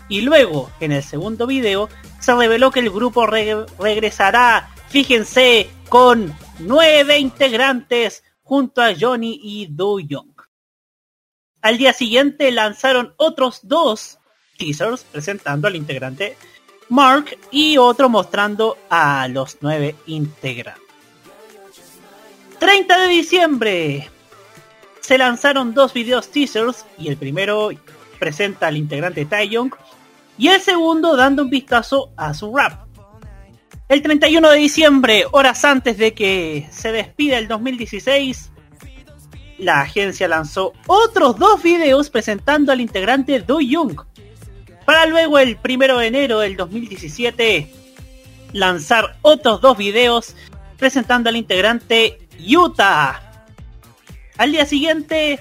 Y 0.07 0.21
luego, 0.21 0.71
en 0.79 0.91
el 0.91 1.03
segundo 1.03 1.45
video, 1.45 1.87
se 2.19 2.33
reveló 2.33 2.71
que 2.71 2.79
el 2.79 2.89
grupo 2.89 3.27
re- 3.27 3.65
regresará, 3.79 4.69
fíjense, 4.87 5.69
con 5.87 6.33
nueve 6.57 7.19
integrantes 7.19 8.23
junto 8.41 8.81
a 8.81 8.93
Johnny 8.99 9.39
y 9.43 9.67
Do 9.67 9.99
Young. 9.99 10.28
Al 11.61 11.77
día 11.77 11.93
siguiente 11.93 12.51
lanzaron 12.51 13.13
otros 13.17 13.61
dos 13.63 14.19
teasers 14.57 15.03
presentando 15.03 15.67
al 15.67 15.75
integrante 15.75 16.37
Mark 16.89 17.37
y 17.51 17.77
otro 17.77 18.09
mostrando 18.09 18.77
a 18.89 19.27
los 19.27 19.57
nueve 19.61 19.95
integrantes. 20.07 20.83
30 22.59 22.99
de 22.99 23.07
diciembre 23.07 24.09
se 24.99 25.17
lanzaron 25.17 25.73
dos 25.73 25.93
videos 25.93 26.29
teasers 26.29 26.85
y 26.97 27.07
el 27.07 27.17
primero 27.17 27.69
presenta 28.19 28.67
al 28.67 28.77
integrante 28.77 29.25
Taeyong 29.25 29.71
y 30.37 30.47
el 30.47 30.61
segundo 30.61 31.15
dando 31.15 31.43
un 31.43 31.49
vistazo 31.49 32.11
a 32.15 32.33
su 32.33 32.55
rap. 32.55 32.85
El 33.87 34.01
31 34.01 34.51
de 34.51 34.57
diciembre, 34.57 35.25
horas 35.31 35.65
antes 35.65 35.97
de 35.97 36.13
que 36.13 36.67
se 36.71 36.91
despida 36.91 37.37
el 37.37 37.47
2016, 37.47 38.51
la 39.59 39.81
agencia 39.81 40.27
lanzó 40.27 40.73
otros 40.87 41.37
dos 41.37 41.61
videos 41.61 42.09
presentando 42.09 42.71
al 42.71 42.81
integrante 42.81 43.39
Do 43.41 43.59
Young. 43.59 44.01
Para 44.85 45.05
luego 45.05 45.37
el 45.37 45.57
1 45.63 45.97
de 45.97 46.07
enero 46.07 46.39
del 46.39 46.55
2017 46.55 47.71
lanzar 48.53 49.17
otros 49.21 49.61
dos 49.61 49.77
videos 49.77 50.35
presentando 50.77 51.29
al 51.29 51.35
integrante 51.35 52.17
Yuta. 52.39 53.43
Al 54.37 54.51
día 54.51 54.65
siguiente 54.65 55.39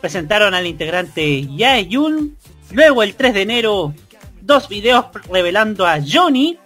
presentaron 0.00 0.52
al 0.52 0.66
integrante 0.66 1.46
Yaeyun. 1.46 2.36
Luego 2.72 3.02
el 3.02 3.14
3 3.14 3.34
de 3.34 3.42
enero 3.42 3.94
dos 4.40 4.68
videos 4.68 5.06
revelando 5.30 5.86
a 5.86 5.98
Johnny. 6.06 6.58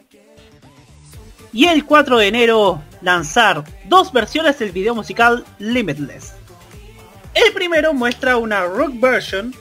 Y 1.52 1.66
el 1.66 1.84
4 1.84 2.18
de 2.18 2.28
enero 2.28 2.82
lanzar 3.02 3.64
dos 3.84 4.12
versiones 4.12 4.58
del 4.58 4.72
video 4.72 4.94
musical 4.94 5.44
Limitless. 5.58 6.34
El 7.36 7.52
primero 7.52 7.92
muestra 7.92 8.38
una 8.38 8.64
rock 8.64 8.98
version, 8.98 9.54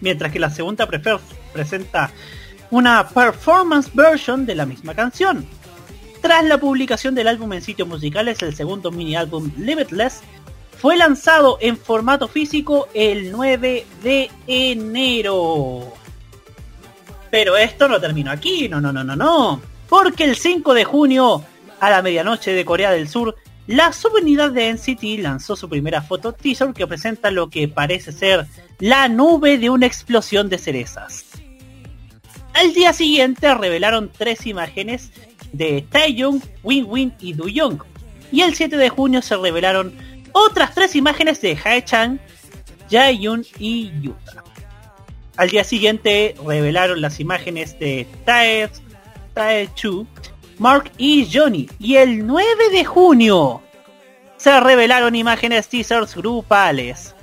mientras 0.00 0.32
que 0.32 0.40
la 0.40 0.50
segunda 0.50 0.88
presenta 0.88 2.10
una 2.72 3.08
performance 3.08 3.88
version 3.94 4.44
de 4.44 4.56
la 4.56 4.66
misma 4.66 4.96
canción. 4.96 5.46
Tras 6.20 6.44
la 6.44 6.58
publicación 6.58 7.14
del 7.14 7.28
álbum 7.28 7.52
en 7.52 7.62
sitios 7.62 7.86
musicales, 7.86 8.42
el 8.42 8.52
segundo 8.52 8.90
mini 8.90 9.14
álbum 9.14 9.52
Limitless 9.56 10.22
fue 10.76 10.96
lanzado 10.96 11.56
en 11.60 11.76
formato 11.76 12.26
físico 12.26 12.88
el 12.94 13.30
9 13.30 13.86
de 14.02 14.28
enero. 14.48 15.92
Pero 17.30 17.56
esto 17.56 17.86
no 17.86 18.00
terminó 18.00 18.32
aquí, 18.32 18.68
no, 18.68 18.80
no, 18.80 18.92
no, 18.92 19.04
no, 19.04 19.14
no. 19.14 19.62
Porque 19.88 20.24
el 20.24 20.34
5 20.34 20.74
de 20.74 20.82
junio, 20.82 21.44
a 21.78 21.90
la 21.90 22.02
medianoche 22.02 22.52
de 22.52 22.64
Corea 22.64 22.90
del 22.90 23.08
Sur, 23.08 23.36
la 23.66 23.92
subunidad 23.92 24.50
de 24.50 24.72
NCT 24.72 25.20
lanzó 25.20 25.56
su 25.56 25.68
primera 25.68 26.02
foto 26.02 26.32
teaser 26.32 26.74
que 26.74 26.86
presenta 26.86 27.30
lo 27.30 27.48
que 27.48 27.68
parece 27.68 28.12
ser 28.12 28.46
la 28.78 29.08
nube 29.08 29.58
de 29.58 29.70
una 29.70 29.86
explosión 29.86 30.48
de 30.48 30.58
cerezas. 30.58 31.24
Al 32.52 32.74
día 32.74 32.92
siguiente 32.92 33.52
revelaron 33.54 34.10
tres 34.16 34.46
imágenes 34.46 35.10
de 35.52 35.84
Taeyong, 35.90 36.42
Win 36.62 36.84
Win 36.88 37.14
y 37.20 37.32
Du 37.32 37.48
Young. 37.48 37.82
Y 38.30 38.42
el 38.42 38.54
7 38.54 38.76
de 38.76 38.88
junio 38.88 39.22
se 39.22 39.36
revelaron 39.36 39.94
otras 40.32 40.74
tres 40.74 40.96
imágenes 40.96 41.40
de 41.40 41.56
Hae-chan, 41.56 42.20
Jae-yoon 42.90 43.46
y 43.58 43.92
Yuta. 44.00 44.42
Al 45.36 45.50
día 45.50 45.64
siguiente 45.64 46.34
revelaron 46.44 47.00
las 47.00 47.18
imágenes 47.20 47.78
de 47.78 48.06
Tae, 48.24 48.68
Tae-chu, 49.34 50.06
Mark 50.58 50.90
y 50.98 51.28
Johnny. 51.32 51.68
Y 51.78 51.96
el 51.96 52.26
9 52.26 52.70
de 52.70 52.84
junio 52.84 53.62
se 54.36 54.58
revelaron 54.60 55.14
imágenes 55.14 55.68
teasers 55.68 56.14
grupales. 56.14 57.14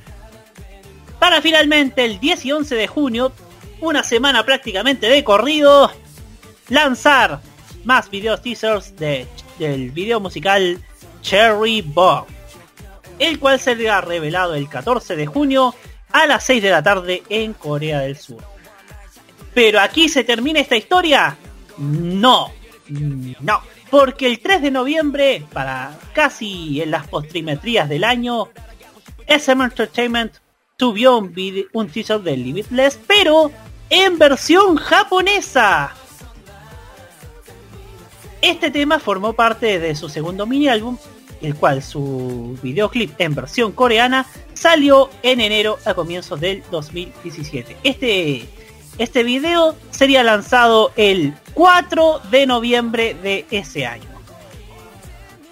Para 1.20 1.42
finalmente 1.42 2.04
el 2.04 2.20
10 2.20 2.46
y 2.46 2.52
11 2.52 2.76
de 2.76 2.88
junio, 2.88 3.32
una 3.80 4.04
semana 4.04 4.44
prácticamente 4.44 5.08
de 5.08 5.24
corrido, 5.24 5.92
lanzar 6.70 7.42
más 7.84 8.10
videos 8.10 8.42
teasers 8.42 8.96
de, 8.96 9.28
del 9.60 9.92
video 9.92 10.20
musical 10.20 10.80
Cherry 11.22 11.82
Bomb, 11.82 12.26
el 13.20 13.40
cual 13.40 13.60
será 13.60 14.02
revelado 14.02 14.56
el 14.56 14.68
14 14.68 15.16
de 15.16 15.26
junio 15.28 15.76
a 16.12 16.26
las 16.26 16.44
6 16.46 16.64
de 16.64 16.70
la 16.70 16.84
tarde 16.84 17.24
en 17.30 17.54
Corea 17.54 18.00
del 18.00 18.18
Sur. 18.18 18.44
Pero 19.54 19.80
aquí 19.80 20.10
se 20.10 20.24
termina 20.24 20.60
esta 20.60 20.76
historia. 20.76 21.38
No, 21.78 22.52
no, 23.42 23.62
porque 23.90 24.28
el 24.28 24.40
3 24.40 24.62
de 24.62 24.72
noviembre, 24.72 25.46
para 25.54 25.98
casi 26.14 26.82
en 26.82 26.92
las 26.92 27.08
postrimetrías 27.08 27.88
del 27.90 28.04
año, 28.04 28.50
SM 29.28 29.64
Entertainment 29.64 30.34
subió 30.78 31.18
un, 31.18 31.34
vide- 31.34 31.68
un 31.74 31.88
teaser 31.90 32.22
de 32.22 32.36
Limitless, 32.38 33.00
pero 33.08 33.52
en 33.90 34.18
versión 34.18 34.76
japonesa. 34.78 35.94
Este 38.42 38.72
tema 38.72 39.00
formó 39.00 39.34
parte 39.34 39.80
de 39.80 39.96
su 39.96 40.10
segundo 40.10 40.48
mini 40.48 40.68
álbum, 40.68 40.98
el 41.42 41.56
cual 41.56 41.84
su 41.84 42.58
videoclip 42.64 43.14
en 43.20 43.36
versión 43.36 43.72
coreana 43.72 44.26
salió 44.54 45.10
en 45.22 45.40
enero 45.40 45.78
a 45.86 45.94
comienzos 45.94 46.40
del 46.40 46.64
2017. 46.72 47.78
Este, 47.84 48.48
este 48.98 49.24
video 49.24 49.76
sería 49.92 50.24
lanzado 50.24 50.92
el 50.96 51.36
4 51.54 52.22
de 52.30 52.46
noviembre 52.46 53.14
de 53.16 53.46
ese 53.52 53.86
año. 53.86 54.10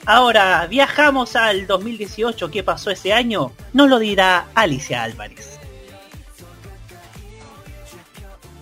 Ahora 0.05 0.65
viajamos 0.67 1.35
al 1.35 1.67
2018. 1.67 2.49
¿Qué 2.49 2.63
pasó 2.63 2.89
ese 2.89 3.13
año? 3.13 3.51
Nos 3.73 3.89
lo 3.89 3.99
dirá 3.99 4.47
Alicia 4.55 5.03
Álvarez. 5.03 5.59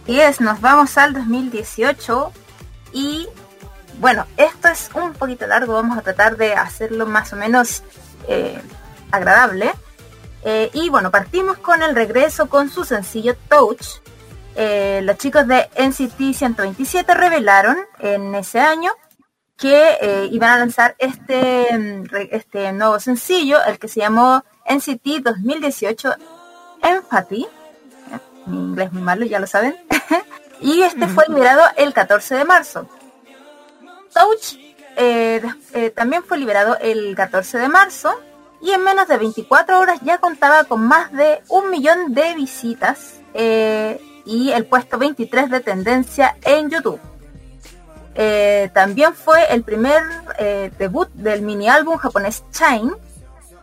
Y 0.06 0.20
es, 0.20 0.42
nos 0.42 0.62
vamos 0.62 0.98
al 0.98 1.14
2018 1.14 2.32
y 2.94 3.28
bueno, 4.00 4.26
esto 4.38 4.68
es 4.68 4.90
un 4.94 5.14
poquito 5.14 5.48
largo, 5.48 5.74
vamos 5.74 5.98
a 5.98 6.02
tratar 6.02 6.38
de 6.38 6.54
hacerlo 6.54 7.06
más 7.06 7.34
o 7.34 7.36
menos 7.36 7.84
eh, 8.28 8.60
agradable. 9.12 9.74
Eh, 10.44 10.70
y 10.74 10.90
bueno, 10.90 11.12
partimos 11.12 11.58
con 11.58 11.82
el 11.82 11.96
regreso 11.96 12.48
con 12.48 12.70
su 12.70 12.84
sencillo 12.84 13.36
Touch. 13.50 14.02
Eh, 14.60 15.02
los 15.04 15.18
chicos 15.18 15.48
de 15.48 15.70
NCT 15.78 16.34
127 16.34 17.14
revelaron 17.14 17.78
en 18.00 18.34
ese 18.34 18.60
año 18.60 18.92
que 19.56 19.98
eh, 20.02 20.28
iban 20.32 20.50
a 20.50 20.58
lanzar 20.58 20.96
este, 20.98 21.68
mm, 21.78 22.04
este 22.32 22.74
nuevo 22.74 23.00
sencillo, 23.00 23.64
el 23.64 23.78
que 23.78 23.88
se 23.88 24.00
llamó 24.00 24.44
NCT 24.68 25.22
2018 25.24 26.12
Empathy. 26.82 27.48
Mi 28.48 28.58
inglés 28.58 28.92
muy 28.92 29.04
malo, 29.04 29.26
ya 29.26 29.40
lo 29.40 29.46
saben. 29.46 29.76
y 30.60 30.82
este 30.82 31.08
fue 31.08 31.26
liberado 31.28 31.62
el 31.76 31.94
14 31.94 32.36
de 32.36 32.46
marzo. 32.46 32.90
Touch 34.12 34.58
eh, 34.96 35.40
eh, 35.76 35.92
también 35.92 36.24
fue 36.24 36.40
liberado 36.40 36.76
el 36.82 37.16
14 37.16 37.60
de 37.60 37.68
marzo 37.68 38.20
y 38.60 38.72
en 38.72 38.84
menos 38.84 39.08
de 39.08 39.18
24 39.18 39.80
horas 39.80 40.00
ya 40.02 40.18
contaba 40.18 40.64
con 40.64 40.82
más 40.88 41.12
de 41.12 41.44
un 41.50 41.70
millón 41.70 42.16
de 42.16 42.34
visitas 42.34 43.22
eh, 43.36 44.02
y 44.28 44.52
el 44.52 44.66
puesto 44.66 44.98
23 44.98 45.50
de 45.50 45.62
tendencia 45.62 46.36
en 46.44 46.70
YouTube. 46.70 47.00
Eh, 48.14 48.70
también 48.74 49.14
fue 49.14 49.46
el 49.54 49.64
primer 49.64 50.04
eh, 50.38 50.72
debut 50.78 51.10
del 51.14 51.42
mini 51.44 51.70
álbum 51.70 51.98
japonés 51.98 52.44
Shine. 52.52 52.92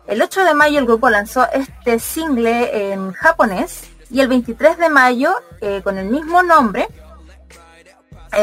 El 0.06 0.22
8 0.22 0.44
de 0.44 0.54
mayo 0.54 0.78
el 0.78 0.86
grupo 0.86 1.10
lanzó 1.10 1.46
este 1.52 1.98
single 1.98 2.92
en 2.92 3.12
japonés 3.12 3.90
y 4.10 4.20
el 4.20 4.28
23 4.28 4.78
de 4.78 4.88
mayo 4.88 5.34
eh, 5.60 5.80
con 5.82 5.98
el 5.98 6.06
mismo 6.06 6.42
nombre 6.42 6.88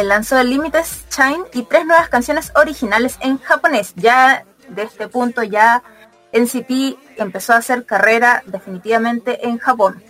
lanzó 0.03 0.39
el 0.39 0.49
Limited 0.49 0.85
Shine 1.09 1.43
y 1.53 1.63
tres 1.63 1.85
nuevas 1.85 2.07
canciones 2.07 2.53
originales 2.55 3.17
en 3.19 3.37
japonés. 3.39 3.93
Ya 3.95 4.45
de 4.69 4.83
este 4.83 5.09
punto 5.09 5.43
ya 5.43 5.83
NCT 6.31 6.97
empezó 7.17 7.51
a 7.51 7.57
hacer 7.57 7.85
carrera 7.85 8.41
definitivamente 8.45 9.47
en 9.47 9.57
Japón. 9.57 10.01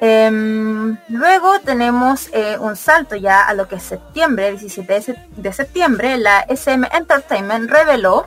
Em, 0.00 0.96
luego 1.08 1.58
tenemos 1.60 2.28
eh, 2.32 2.56
un 2.60 2.76
salto 2.76 3.16
ya 3.16 3.42
a 3.42 3.54
lo 3.54 3.66
que 3.66 3.76
es 3.76 3.82
septiembre, 3.82 4.50
17 4.52 4.92
de, 4.92 5.02
se- 5.02 5.16
de 5.36 5.52
septiembre, 5.52 6.18
la 6.18 6.40
SM 6.48 6.86
Entertainment 6.92 7.68
reveló 7.68 8.26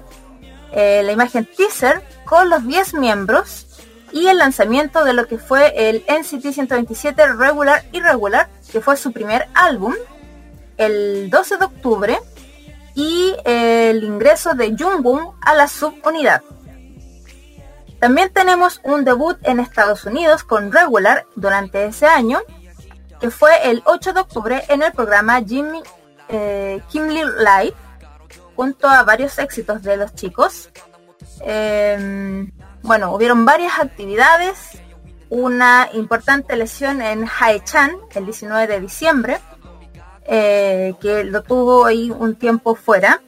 eh, 0.74 1.02
la 1.06 1.12
imagen 1.14 1.46
teaser 1.58 2.02
con 2.26 2.50
los 2.50 2.66
10 2.68 2.96
miembros 2.96 3.68
y 4.12 4.28
el 4.28 4.40
lanzamiento 4.40 5.06
de 5.06 5.14
lo 5.14 5.28
que 5.28 5.38
fue 5.38 5.90
el 5.90 6.04
NCT 6.10 6.52
127 6.54 7.34
Regular 7.34 7.84
Irregular, 7.94 8.50
que 8.70 8.82
fue 8.82 8.98
su 8.98 9.14
primer 9.14 9.48
álbum, 9.54 9.94
el 10.76 11.30
12 11.30 11.56
de 11.58 11.66
octubre, 11.66 12.20
y 12.96 13.34
el 13.46 14.04
ingreso 14.04 14.54
de 14.54 14.76
Jungkook 14.78 15.36
a 15.42 15.54
la 15.54 15.70
subunidad. 15.70 16.42
También 18.02 18.34
tenemos 18.34 18.82
un 18.84 19.06
debut 19.06 19.38
en 19.44 19.60
Estados 19.60 20.06
Unidos 20.06 20.44
con 20.44 20.72
Regular 20.72 21.28
durante 21.36 21.86
ese 21.86 22.08
año, 22.08 22.40
que 23.20 23.30
fue 23.30 23.70
el 23.70 23.84
8 23.86 24.14
de 24.14 24.20
octubre 24.22 24.64
en 24.70 24.82
el 24.82 24.92
programa 24.92 25.40
Jimmy 25.44 25.84
eh, 26.28 26.82
Live, 26.92 27.76
junto 28.56 28.90
a 28.90 29.04
varios 29.04 29.38
éxitos 29.38 29.84
de 29.84 29.98
los 29.98 30.16
chicos. 30.16 30.72
Em, 31.42 32.52
bueno, 32.82 33.14
hubieron 33.14 33.46
varias 33.46 33.78
actividades, 33.78 34.58
una 35.30 35.88
importante 35.94 36.56
lesión 36.56 37.04
en 37.04 37.28
Hae-chan 37.28 37.92
el 38.16 38.26
19 38.26 38.66
de 38.66 38.80
diciembre, 38.82 39.40
eh, 40.26 40.96
que 41.00 41.24
lo 41.24 41.44
tuvo 41.44 41.86
ahí 41.86 42.10
un 42.10 42.36
tiempo 42.36 42.74
fuera. 42.74 43.22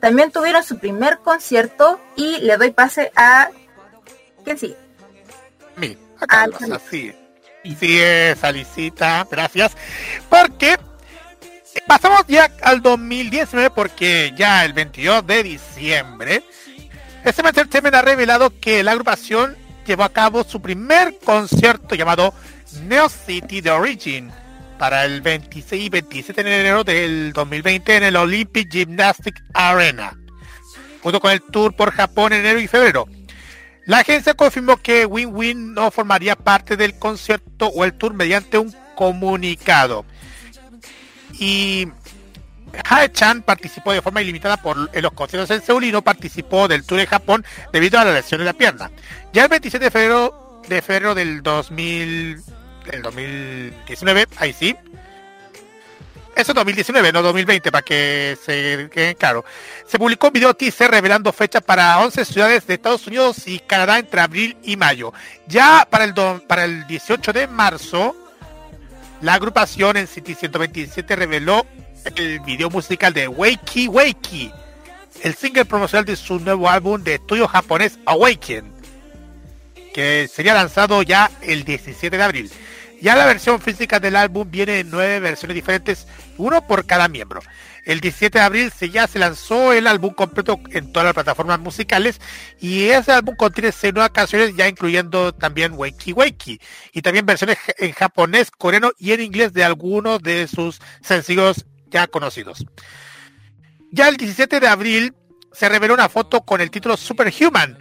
También 0.00 0.32
tuvieron 0.32 0.62
su 0.62 0.78
primer 0.78 1.18
concierto 1.18 2.00
y 2.16 2.38
le 2.38 2.56
doy 2.56 2.70
pase 2.70 3.12
a... 3.14 3.50
¿Quién 4.46 4.58
sí? 4.58 4.76
mí, 5.74 5.98
a 6.20 6.26
Carlos, 6.26 6.60
Ah, 6.62 6.76
así. 6.76 7.12
Sí 7.80 7.98
es, 8.00 8.44
Alicita, 8.44 9.26
gracias. 9.28 9.76
Porque 10.28 10.78
pasamos 11.84 12.22
ya 12.28 12.48
al 12.62 12.80
2019 12.80 13.70
porque 13.70 14.32
ya 14.36 14.64
el 14.64 14.72
22 14.72 15.26
de 15.26 15.42
diciembre 15.42 16.44
SM 17.24 17.48
Entertainment 17.48 17.96
ha 17.96 18.02
revelado 18.02 18.52
que 18.60 18.84
la 18.84 18.92
agrupación 18.92 19.56
llevó 19.84 20.04
a 20.04 20.12
cabo 20.12 20.44
su 20.44 20.62
primer 20.62 21.18
concierto 21.24 21.96
llamado 21.96 22.32
Neo 22.84 23.08
City 23.08 23.60
The 23.60 23.72
Origin 23.72 24.30
para 24.78 25.04
el 25.04 25.20
26 25.22 25.86
y 25.86 25.88
27 25.88 26.44
de 26.44 26.60
enero 26.60 26.84
del 26.84 27.32
2020 27.32 27.96
en 27.96 28.02
el 28.04 28.14
Olympic 28.16 28.70
Gymnastic 28.70 29.42
Arena, 29.54 30.16
junto 31.02 31.18
con 31.18 31.32
el 31.32 31.42
tour 31.42 31.74
por 31.74 31.90
Japón 31.90 32.32
en 32.32 32.40
enero 32.40 32.60
y 32.60 32.68
febrero. 32.68 33.08
La 33.86 33.98
agencia 33.98 34.34
confirmó 34.34 34.76
que 34.76 35.06
Win 35.06 35.30
Win 35.32 35.74
no 35.74 35.90
formaría 35.92 36.34
parte 36.34 36.76
del 36.76 36.98
concierto 36.98 37.68
o 37.68 37.84
el 37.84 37.94
tour 37.94 38.14
mediante 38.14 38.58
un 38.58 38.74
comunicado. 38.96 40.04
Y 41.38 41.88
Hae-chan 42.84 43.42
participó 43.42 43.92
de 43.92 44.02
forma 44.02 44.22
ilimitada 44.22 44.56
por 44.56 44.90
en 44.92 45.02
los 45.02 45.12
conciertos 45.12 45.50
en 45.50 45.62
Seúl 45.62 45.84
y 45.84 45.92
no 45.92 46.02
participó 46.02 46.66
del 46.66 46.84
tour 46.84 46.98
de 46.98 47.06
Japón 47.06 47.44
debido 47.72 48.00
a 48.00 48.04
la 48.04 48.12
lesión 48.12 48.40
de 48.40 48.44
la 48.44 48.52
pierna. 48.52 48.90
Ya 49.32 49.44
el 49.44 49.48
27 49.48 49.84
de 49.84 49.90
febrero, 49.90 50.62
de 50.68 50.82
febrero 50.82 51.14
del 51.14 51.42
2000, 51.44 52.42
del 52.90 53.02
2019, 53.02 54.26
ahí 54.38 54.52
sí, 54.52 54.76
Eso 56.36 56.52
es 56.52 56.54
2019, 56.56 57.12
no 57.12 57.22
2020, 57.22 57.72
para 57.72 57.82
que 57.82 58.36
se 58.44 58.90
queden 58.92 59.14
claro. 59.14 59.42
Se 59.86 59.98
publicó 59.98 60.26
un 60.26 60.34
video 60.34 60.52
teaser 60.52 60.90
revelando 60.90 61.32
fechas 61.32 61.62
para 61.62 61.98
11 62.00 62.26
ciudades 62.26 62.66
de 62.66 62.74
Estados 62.74 63.06
Unidos 63.06 63.48
y 63.48 63.58
Canadá 63.58 63.98
entre 63.98 64.20
abril 64.20 64.54
y 64.62 64.76
mayo. 64.76 65.14
Ya 65.46 65.88
para 65.88 66.04
el, 66.04 66.12
para 66.46 66.66
el 66.66 66.86
18 66.86 67.32
de 67.32 67.46
marzo, 67.46 68.14
la 69.22 69.32
agrupación 69.32 69.96
en 69.96 70.06
City 70.06 70.34
127 70.34 71.16
reveló 71.16 71.64
el 72.16 72.40
video 72.40 72.68
musical 72.68 73.14
de 73.14 73.28
Wakey 73.28 73.88
Wakey, 73.88 74.52
el 75.22 75.34
single 75.34 75.64
promocional 75.64 76.04
de 76.04 76.16
su 76.16 76.38
nuevo 76.38 76.68
álbum 76.68 77.02
de 77.02 77.14
estudio 77.14 77.48
japonés 77.48 77.98
Awaken, 78.04 78.74
que 79.94 80.28
sería 80.30 80.52
lanzado 80.52 81.00
ya 81.02 81.30
el 81.40 81.64
17 81.64 82.14
de 82.14 82.22
abril. 82.22 82.50
Ya 83.00 83.14
la 83.14 83.26
versión 83.26 83.60
física 83.60 84.00
del 84.00 84.16
álbum 84.16 84.50
viene 84.50 84.80
en 84.80 84.90
nueve 84.90 85.20
versiones 85.20 85.54
diferentes, 85.54 86.06
uno 86.38 86.66
por 86.66 86.86
cada 86.86 87.08
miembro. 87.08 87.40
El 87.84 88.00
17 88.00 88.38
de 88.38 88.44
abril 88.44 88.72
se 88.76 88.90
ya 88.90 89.06
se 89.06 89.18
lanzó 89.18 89.72
el 89.72 89.86
álbum 89.86 90.12
completo 90.12 90.58
en 90.70 90.92
todas 90.92 91.04
las 91.04 91.14
plataformas 91.14 91.60
musicales 91.60 92.20
y 92.58 92.84
ese 92.84 93.12
álbum 93.12 93.36
contiene 93.36 93.70
seis 93.70 93.94
nuevas 93.94 94.10
canciones 94.10 94.56
ya 94.56 94.66
incluyendo 94.66 95.32
también 95.32 95.74
Wakey 95.74 96.12
Wakey 96.12 96.58
y 96.92 97.02
también 97.02 97.26
versiones 97.26 97.58
en 97.78 97.92
japonés, 97.92 98.50
coreano 98.50 98.90
y 98.98 99.12
en 99.12 99.20
inglés 99.20 99.52
de 99.52 99.62
algunos 99.62 100.20
de 100.22 100.48
sus 100.48 100.80
sencillos 101.00 101.66
ya 101.88 102.06
conocidos. 102.08 102.66
Ya 103.92 104.08
el 104.08 104.16
17 104.16 104.58
de 104.58 104.68
abril 104.68 105.14
se 105.52 105.68
reveló 105.68 105.94
una 105.94 106.08
foto 106.08 106.40
con 106.42 106.60
el 106.60 106.70
título 106.70 106.96
Superhuman, 106.96 107.78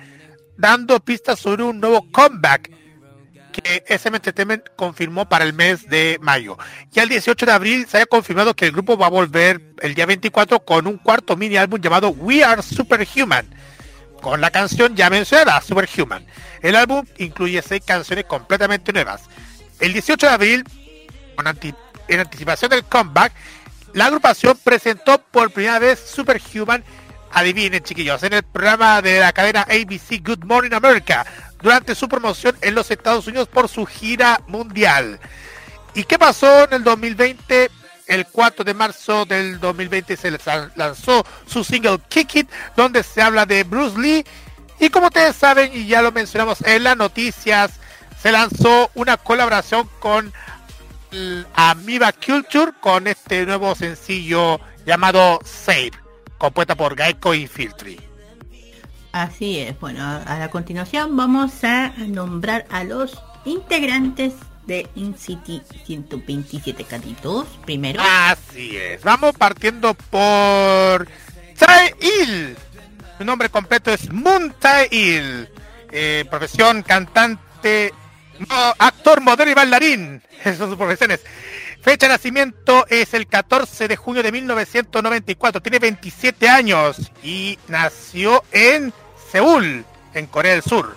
dando 0.55 0.99
pistas 0.99 1.39
sobre 1.39 1.63
un 1.63 1.79
nuevo 1.79 2.05
comeback 2.11 2.74
que 3.61 3.83
SM 3.87 4.17
Entertainment 4.17 4.63
confirmó 4.75 5.29
para 5.29 5.45
el 5.45 5.53
mes 5.53 5.87
de 5.87 6.17
mayo. 6.21 6.57
Ya 6.91 7.03
el 7.03 7.09
18 7.09 7.45
de 7.45 7.51
abril 7.51 7.87
se 7.87 7.99
ha 7.99 8.05
confirmado 8.05 8.55
que 8.55 8.65
el 8.65 8.71
grupo 8.71 8.97
va 8.97 9.07
a 9.07 9.09
volver 9.09 9.61
el 9.81 9.95
día 9.95 10.05
24 10.05 10.59
con 10.65 10.87
un 10.87 10.97
cuarto 10.97 11.37
mini 11.37 11.57
álbum 11.57 11.79
llamado 11.79 12.09
We 12.09 12.43
Are 12.43 12.61
Superhuman, 12.61 13.47
con 14.21 14.41
la 14.41 14.51
canción 14.51 14.95
ya 14.95 15.09
mencionada, 15.09 15.61
Superhuman. 15.61 16.25
El 16.61 16.75
álbum 16.75 17.05
incluye 17.17 17.61
seis 17.61 17.81
canciones 17.85 18.25
completamente 18.25 18.91
nuevas. 18.91 19.23
El 19.79 19.93
18 19.93 20.27
de 20.27 20.33
abril, 20.33 20.63
en 22.07 22.19
anticipación 22.19 22.71
del 22.71 22.83
comeback, 22.83 23.33
la 23.93 24.07
agrupación 24.07 24.59
presentó 24.63 25.19
por 25.19 25.51
primera 25.51 25.79
vez 25.79 25.99
Superhuman, 25.99 26.83
adivinen 27.31 27.83
chiquillos, 27.83 28.23
en 28.23 28.33
el 28.33 28.43
programa 28.43 29.01
de 29.01 29.19
la 29.19 29.31
cadena 29.31 29.61
ABC 29.61 30.21
Good 30.25 30.43
Morning 30.43 30.73
America, 30.73 31.25
durante 31.65 31.95
su 31.95 32.07
promoción 32.07 32.55
en 32.61 32.75
los 32.75 32.91
Estados 32.91 33.25
Unidos 33.25 33.47
por 33.47 33.67
su 33.67 33.87
gira 33.87 34.39
mundial. 34.45 35.19
¿Y 35.95 36.03
qué 36.03 36.19
pasó 36.19 36.65
en 36.65 36.73
el 36.73 36.83
2020? 36.83 37.71
El 38.05 38.27
4 38.27 38.63
de 38.63 38.75
marzo 38.75 39.25
del 39.25 39.59
2020 39.59 40.15
se 40.15 40.31
lanz- 40.31 40.71
lanzó 40.75 41.25
su 41.47 41.63
single 41.63 41.97
Kick 42.07 42.35
It, 42.35 42.49
donde 42.75 43.01
se 43.01 43.19
habla 43.19 43.47
de 43.47 43.63
Bruce 43.63 43.97
Lee. 43.99 44.23
Y 44.79 44.91
como 44.91 45.07
ustedes 45.07 45.35
saben, 45.35 45.71
y 45.73 45.87
ya 45.87 46.03
lo 46.03 46.11
mencionamos 46.11 46.61
en 46.61 46.83
las 46.83 46.97
noticias, 46.97 47.71
se 48.21 48.31
lanzó 48.31 48.91
una 48.93 49.17
colaboración 49.17 49.89
con 49.97 50.31
Amoeba 51.55 52.11
Culture 52.11 52.73
con 52.79 53.07
este 53.07 53.43
nuevo 53.47 53.73
sencillo 53.73 54.59
llamado 54.85 55.39
Save, 55.43 55.93
compuesta 56.37 56.75
por 56.75 56.95
Geico 56.95 57.33
y 57.33 57.47
Filtry. 57.47 57.99
Así 59.15 59.59
es, 59.59 59.79
bueno, 59.79 60.03
a 60.03 60.37
la 60.37 60.49
continuación 60.49 61.15
vamos 61.15 61.63
a 61.63 61.93
nombrar 61.99 62.65
a 62.69 62.83
los 62.83 63.17
integrantes 63.45 64.33
de 64.67 64.89
InCity 64.93 65.61
127 65.85 66.83
caditos. 66.83 67.47
Primero, 67.63 68.01
Así 68.03 68.75
es. 68.75 69.01
Vamos 69.03 69.33
partiendo 69.37 69.93
por 69.93 71.07
Tae-il. 71.57 72.57
Su 73.17 73.23
nombre 73.23 73.47
completo 73.47 73.93
es 73.93 74.11
Moon 74.11 74.53
Tae-il. 74.59 75.47
Eh, 75.93 76.25
profesión 76.29 76.83
cantante, 76.83 77.93
actor, 78.77 79.21
modelo 79.21 79.49
y 79.49 79.53
bailarín. 79.53 80.21
Esas 80.41 80.57
son 80.57 80.69
sus 80.71 80.77
profesiones. 80.77 81.21
Fecha 81.81 82.07
de 82.07 82.13
nacimiento 82.13 82.85
es 82.89 83.13
el 83.13 83.27
14 83.27 83.87
de 83.87 83.95
junio 83.95 84.21
de 84.23 84.33
1994. 84.33 85.61
Tiene 85.61 85.79
27 85.79 86.49
años 86.49 87.13
y 87.23 87.57
nació 87.69 88.43
en 88.51 88.91
Seúl, 89.39 89.83
en 90.13 90.27
Corea 90.27 90.53
del 90.53 90.61
Sur. 90.63 90.95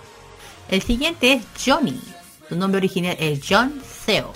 el 0.69 0.81
siguiente 0.81 1.33
es 1.33 1.43
Johnny. 1.65 1.99
Su 2.47 2.55
nombre 2.55 2.77
original 2.77 3.17
es 3.19 3.41
John 3.47 3.81
Seo. 4.05 4.31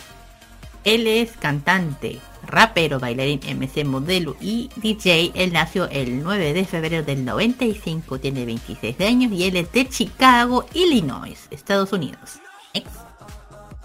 Él 0.84 1.08
es 1.08 1.32
cantante, 1.38 2.20
rapero, 2.46 3.00
bailarín, 3.00 3.40
MC, 3.58 3.86
modelo 3.86 4.36
y 4.42 4.70
DJ. 4.76 5.32
Él 5.36 5.54
nació 5.54 5.88
el 5.90 6.22
9 6.22 6.52
de 6.52 6.66
febrero 6.66 7.02
del 7.04 7.24
95, 7.24 8.20
tiene 8.20 8.46
26 8.46 9.00
años 9.00 9.32
y 9.32 9.46
él 9.46 9.56
es 9.56 9.72
de 9.72 9.88
Chicago, 9.88 10.66
Illinois, 10.74 11.48
Estados 11.50 11.94
Unidos. 11.94 12.40
Ex- 12.74 12.90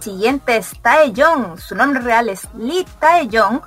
Siguiente 0.01 0.57
es 0.57 0.73
Taeyong. 0.83 1.61
Su 1.61 1.77
nombre 1.77 2.01
real 2.01 2.29
es 2.29 2.49
Lee 2.59 2.85
Taeyong. 2.99 3.61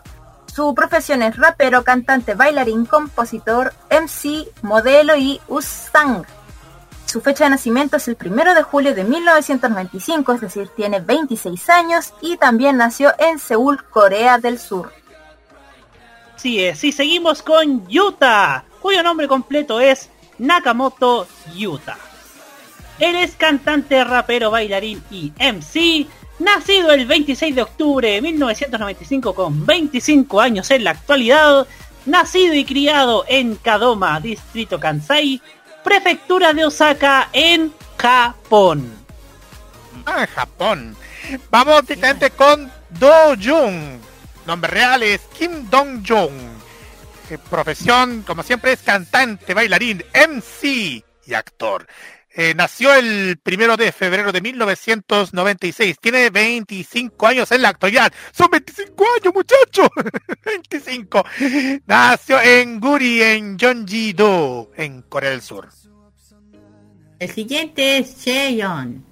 Su 0.54 0.76
profesión 0.76 1.22
es 1.22 1.38
rapero, 1.38 1.86
cantante, 1.86 2.36
bailarín, 2.36 2.86
compositor, 2.86 3.74
MC, 3.90 4.50
modelo 4.64 5.16
y 5.16 5.40
Usang. 5.48 6.26
Su 7.12 7.20
fecha 7.20 7.44
de 7.44 7.50
nacimiento 7.50 7.98
es 7.98 8.08
el 8.08 8.16
1 8.18 8.56
de 8.56 8.64
julio 8.64 8.96
de 8.96 9.04
1995, 9.04 10.32
es 10.32 10.40
decir, 10.40 10.70
tiene 10.70 11.02
26 11.02 11.70
años 11.70 12.14
y 12.22 12.38
también 12.38 12.78
nació 12.78 13.12
en 13.20 13.38
Seúl, 13.38 13.84
Corea 13.84 14.38
del 14.38 14.58
Sur. 14.58 14.94
Así 16.34 16.64
es, 16.64 16.82
y 16.86 16.94
seguimos 16.94 17.42
con 17.42 17.86
Yuta, 17.90 18.64
cuyo 18.80 19.04
nombre 19.04 19.28
completo 19.28 19.82
es 19.82 20.10
Nakamoto 20.38 21.28
Yuta. 21.54 21.98
Él 22.98 23.18
es 23.18 23.36
cantante, 23.36 24.02
rapero, 24.06 24.50
bailarín 24.50 25.04
y 25.12 25.34
MC, 25.38 26.08
nacido 26.40 26.94
el 26.94 27.08
26 27.08 27.54
de 27.54 27.62
octubre 27.62 28.10
de 28.10 28.22
1995 28.22 29.36
con 29.36 29.66
25 29.66 30.40
años 30.40 30.72
en 30.72 30.86
la 30.86 30.92
actualidad, 30.92 31.68
nacido 32.06 32.54
y 32.54 32.64
criado 32.64 33.26
en 33.28 33.58
Kadoma, 33.58 34.22
distrito 34.22 34.80
Kansai, 34.80 35.42
prefectura 35.84 36.54
de 36.54 36.66
Osaka, 36.66 37.30
en 37.34 37.74
Japón. 37.98 38.92
Ah, 40.06 40.28
Japón. 40.28 40.96
Vamos 41.50 41.86
directamente 41.86 42.32
con 42.32 42.72
Do 42.90 43.36
Jung. 43.42 44.00
Nombre 44.46 44.72
real 44.72 45.04
es 45.04 45.22
Kim 45.38 45.70
Dong 45.70 46.04
Jung. 46.08 46.34
Eh, 47.30 47.38
Profesión, 47.50 48.24
como 48.24 48.44
siempre, 48.44 48.74
es 48.74 48.82
cantante, 48.82 49.54
bailarín, 49.54 50.04
MC 50.14 51.04
y 51.26 51.34
actor. 51.34 51.88
Eh, 52.34 52.54
nació 52.56 52.94
el 52.94 53.38
primero 53.44 53.76
de 53.76 53.92
febrero 53.92 54.32
de 54.32 54.42
1996. 54.42 55.98
Tiene 56.00 56.30
25 56.30 57.28
años 57.28 57.52
en 57.52 57.62
la 57.62 57.70
actualidad. 57.70 58.12
Son 58.32 58.50
25 58.50 59.06
años, 59.20 59.34
muchacho. 59.34 59.90
25. 60.46 61.26
Nació 61.86 62.42
en 62.42 62.80
Guri, 62.80 63.22
en 63.22 63.58
Gyeonggi-do, 63.58 64.72
en 64.78 65.02
Corea 65.04 65.32
del 65.32 65.42
Sur. 65.42 65.70
El 67.20 67.30
siguiente 67.30 68.00
es 68.00 68.24
Cheon. 68.24 69.06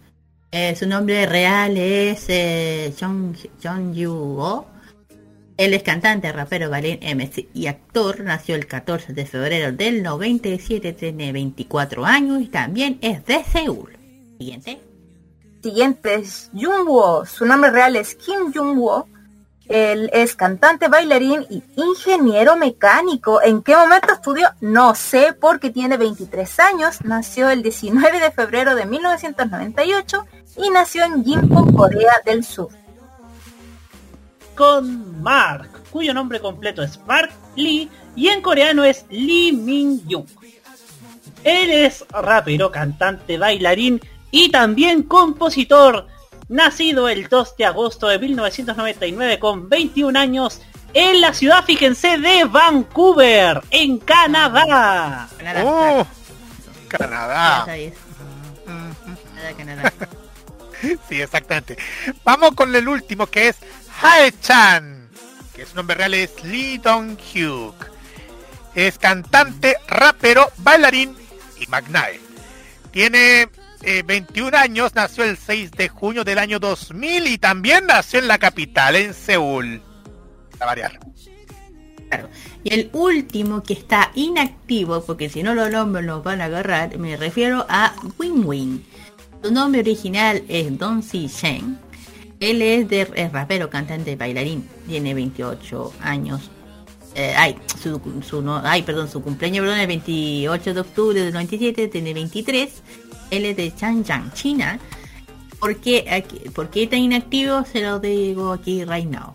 Eh, 0.51 0.75
su 0.75 0.87
nombre 0.87 1.25
real 1.27 1.77
es 1.77 2.25
eh, 2.27 2.91
Yu-oh. 3.61 4.65
Él 5.59 5.73
es 5.73 5.83
cantante, 5.83 6.31
rapero, 6.31 6.69
bailarín, 6.69 6.99
MC 7.17 7.49
y 7.53 7.67
actor. 7.67 8.21
Nació 8.21 8.55
el 8.55 8.65
14 8.65 9.11
de 9.11 9.25
febrero 9.25 9.73
del 9.73 10.01
97, 10.01 10.93
tiene 10.93 11.33
24 11.33 12.05
años 12.05 12.41
y 12.41 12.47
también 12.47 12.97
es 13.01 13.25
de 13.25 13.43
Seúl. 13.43 13.97
Siguiente. 14.37 14.79
Siguiente 15.61 16.15
es 16.15 16.49
Jungwoo. 16.53 17.25
Su 17.25 17.45
nombre 17.45 17.71
real 17.71 17.97
es 17.97 18.15
Kim 18.15 18.53
Jungwoo. 18.53 19.05
Él 19.67 20.09
es 20.13 20.33
cantante, 20.37 20.87
bailarín 20.87 21.45
y 21.49 21.61
ingeniero 21.75 22.55
mecánico. 22.55 23.41
¿En 23.41 23.61
qué 23.61 23.75
momento 23.75 24.13
estudió? 24.13 24.47
No 24.61 24.95
sé 24.95 25.33
porque 25.33 25.71
tiene 25.71 25.97
23 25.97 26.57
años. 26.61 27.03
Nació 27.03 27.49
el 27.49 27.63
19 27.63 28.21
de 28.21 28.31
febrero 28.31 28.75
de 28.75 28.85
1998 28.85 30.25
y 30.55 30.69
nació 30.69 31.03
en 31.03 31.25
Gimpo, 31.25 31.65
Corea 31.75 32.13
del 32.23 32.45
Sur. 32.45 32.69
Con 34.59 35.23
Mark, 35.23 35.69
cuyo 35.89 36.13
nombre 36.13 36.41
completo 36.41 36.83
es 36.83 36.99
Mark 37.07 37.31
Lee 37.55 37.89
y 38.13 38.27
en 38.27 38.41
coreano 38.41 38.83
es 38.83 39.05
Lee 39.09 39.53
Min 39.53 40.05
Young. 40.05 40.27
Él 41.45 41.69
es 41.69 42.03
rapero, 42.09 42.69
cantante, 42.69 43.37
bailarín 43.37 44.01
y 44.31 44.51
también 44.51 45.03
compositor, 45.03 46.07
nacido 46.49 47.07
el 47.07 47.29
2 47.29 47.55
de 47.55 47.65
agosto 47.67 48.09
de 48.09 48.19
1999 48.19 49.39
con 49.39 49.69
21 49.69 50.19
años 50.19 50.61
en 50.93 51.21
la 51.21 51.33
ciudad, 51.33 51.63
fíjense, 51.63 52.17
de 52.17 52.43
Vancouver, 52.43 53.61
en 53.71 53.97
Canadá. 53.99 55.29
Canadá. 55.37 55.63
¡Oh! 55.63 56.05
Ya 56.91 56.97
Canadá. 56.97 57.63
sabes. 57.63 57.93
Canadá, 58.65 59.53
Canadá. 59.57 59.93
Sí, 61.09 61.21
exactamente. 61.21 61.77
Vamos 62.23 62.51
con 62.55 62.73
el 62.73 62.87
último 62.87 63.27
que 63.27 63.49
es 63.49 63.57
Hae-chan, 64.01 65.09
que 65.55 65.65
su 65.65 65.75
nombre 65.75 65.95
real 65.95 66.13
es 66.13 66.43
Lee 66.43 66.77
Dong-hyuk. 66.77 67.75
Es 68.75 68.97
cantante, 68.97 69.75
rapero, 69.87 70.47
bailarín 70.57 71.15
y 71.59 71.67
magnae. 71.67 72.19
Tiene 72.91 73.49
eh, 73.81 74.03
21 74.05 74.57
años, 74.57 74.95
nació 74.95 75.23
el 75.23 75.37
6 75.37 75.71
de 75.71 75.89
junio 75.89 76.23
del 76.23 76.37
año 76.37 76.59
2000 76.59 77.27
y 77.27 77.37
también 77.37 77.87
nació 77.87 78.19
en 78.19 78.27
la 78.27 78.37
capital, 78.37 78.95
en 78.95 79.13
Seúl. 79.13 79.81
A 80.59 80.65
variar. 80.65 80.99
Y 82.63 82.73
el 82.73 82.89
último 82.93 83.63
que 83.63 83.73
está 83.73 84.11
inactivo, 84.15 85.03
porque 85.05 85.29
si 85.29 85.43
no 85.43 85.53
lo 85.55 85.69
nombro 85.69 86.01
nos 86.01 86.23
van 86.23 86.41
a 86.41 86.45
agarrar, 86.45 86.97
me 86.97 87.15
refiero 87.17 87.65
a 87.69 87.93
Win 88.17 88.45
Win. 88.45 88.85
Su 89.43 89.51
nombre 89.51 89.81
original 89.81 90.43
es 90.47 90.77
Don 90.77 91.03
Si 91.03 91.27
Shen. 91.27 91.88
Él 92.39 92.61
es 92.61 92.87
de 92.87 93.01
es 93.15 93.31
rapero, 93.31 93.69
cantante, 93.69 94.15
bailarín. 94.15 94.67
Tiene 94.87 95.13
28 95.13 95.93
años. 96.01 96.49
Eh, 97.15 97.33
ay, 97.35 97.55
su, 97.81 98.41
no, 98.41 98.61
ay, 98.63 98.83
perdón, 98.83 99.09
su 99.09 99.21
cumpleaños 99.21 99.63
perdón, 99.63 99.79
el 99.79 99.87
28 99.87 100.73
de 100.73 100.79
octubre 100.79 101.21
del 101.21 101.33
97, 101.33 101.87
tiene 101.87 102.13
23. 102.13 102.69
Él 103.31 103.45
es 103.45 103.57
de 103.57 103.75
Changjiang, 103.75 104.31
China. 104.33 104.79
¿Por 105.59 105.75
qué, 105.77 106.05
aquí- 106.09 106.49
¿Por 106.51 106.69
qué 106.69 106.83
está 106.83 106.95
inactivo? 106.95 107.65
Se 107.65 107.81
lo 107.81 107.99
digo 107.99 108.53
aquí 108.53 108.85
right 108.85 109.09
now. 109.09 109.33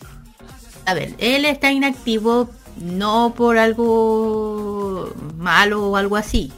A 0.86 0.94
ver, 0.94 1.14
él 1.18 1.44
está 1.44 1.72
inactivo 1.72 2.48
no 2.80 3.34
por 3.36 3.58
algo 3.58 5.12
malo 5.36 5.90
o 5.90 5.96
algo 5.96 6.16
así. 6.16 6.52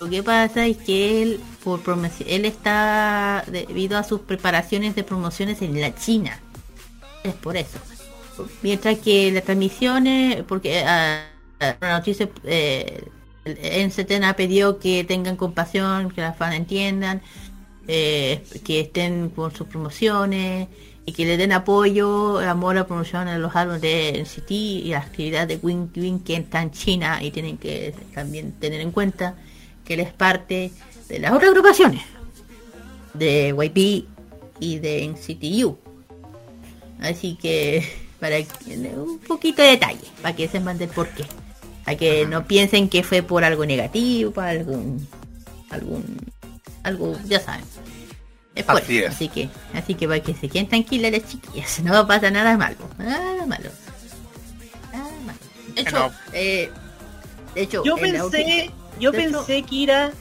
Lo 0.00 0.08
que 0.10 0.22
pasa 0.22 0.66
es 0.66 0.76
que 0.76 1.22
él, 1.22 1.40
por 1.64 1.82
promoci- 1.82 2.24
él 2.28 2.44
está 2.44 3.44
debido 3.46 3.98
a 3.98 4.04
sus 4.04 4.20
preparaciones 4.20 4.94
de 4.94 5.04
promociones 5.04 5.60
en 5.62 5.80
la 5.80 5.94
China. 5.94 6.40
Es 7.24 7.34
por 7.34 7.56
eso. 7.56 7.78
Mientras 8.62 8.98
que 8.98 9.32
las 9.32 9.44
transmisiones, 9.44 10.44
porque 10.44 10.80
ah, 10.80 11.24
ah, 11.60 11.76
la 11.80 11.98
noticia, 11.98 12.28
eh, 12.44 13.04
NCTN 13.44 14.24
ha 14.24 14.36
pedido 14.36 14.78
que 14.78 15.04
tengan 15.04 15.36
compasión, 15.36 16.10
que 16.10 16.20
las 16.20 16.36
fans 16.36 16.54
entiendan, 16.56 17.22
eh, 17.88 18.44
que 18.64 18.80
estén 18.80 19.30
con 19.30 19.54
sus 19.54 19.66
promociones 19.66 20.68
y 21.06 21.12
que 21.12 21.24
le 21.24 21.36
den 21.38 21.52
apoyo, 21.52 22.38
amor 22.40 22.76
a 22.78 22.86
promoción 22.86 23.28
a 23.28 23.38
los 23.38 23.56
álbumes 23.56 23.80
de 23.80 24.20
NCT 24.20 24.50
y 24.50 24.88
la 24.90 24.98
actividad 24.98 25.48
de 25.48 25.56
Win 25.56 25.90
Win 25.96 26.20
que 26.20 26.36
está 26.36 26.62
en 26.62 26.70
China 26.70 27.18
y 27.22 27.30
tienen 27.30 27.56
que 27.58 27.94
también 28.14 28.52
tener 28.52 28.80
en 28.82 28.92
cuenta 28.92 29.34
que 29.84 29.94
él 29.94 30.00
es 30.00 30.12
parte 30.12 30.70
de 31.08 31.18
las 31.18 31.32
otras 31.32 31.50
agrupaciones 31.50 32.02
de 33.14 33.54
YP 33.56 34.06
y 34.60 34.78
de 34.78 35.04
NCTU. 35.04 35.78
Así 37.00 37.36
que 37.40 37.86
para 38.20 38.42
que- 38.42 38.74
un 38.96 39.18
poquito 39.20 39.62
de 39.62 39.68
detalle, 39.70 40.00
para 40.22 40.34
que 40.34 40.48
sepan 40.48 40.78
del 40.78 40.88
por 40.88 41.08
qué. 41.08 41.24
Para 41.84 41.96
que 41.96 42.26
no 42.26 42.46
piensen 42.46 42.88
que 42.88 43.02
fue 43.02 43.22
por 43.22 43.44
algo 43.44 43.64
negativo, 43.64 44.30
por 44.32 44.44
algún 44.44 45.06
algún 45.70 46.04
algo, 46.82 47.16
ya 47.26 47.40
saben. 47.40 47.64
Es 48.54 48.64
por 48.64 48.76
Así 48.76 48.98
eso. 48.98 49.06
es. 49.08 49.14
Así 49.14 49.28
que, 49.28 49.48
así 49.74 49.94
que 49.94 50.08
para 50.08 50.20
que 50.20 50.34
se 50.34 50.48
queden 50.48 50.68
tranquilas 50.68 51.12
las 51.12 51.26
chiquillas, 51.28 51.80
no 51.84 52.06
pasa 52.06 52.30
nada 52.30 52.56
malo, 52.58 52.76
nada 52.98 53.46
malo. 53.46 53.70
Nada 54.92 55.10
malo. 55.24 55.38
De 55.74 55.80
hecho, 55.82 56.10
eh, 56.32 56.70
de 57.54 57.62
hecho, 57.62 57.84
Yo 57.84 57.96
pensé, 57.96 58.70
yo 58.98 59.12
de 59.12 59.24
hecho- 59.24 59.38
pensé 59.46 59.62
que 59.62 59.82
era, 59.84 60.12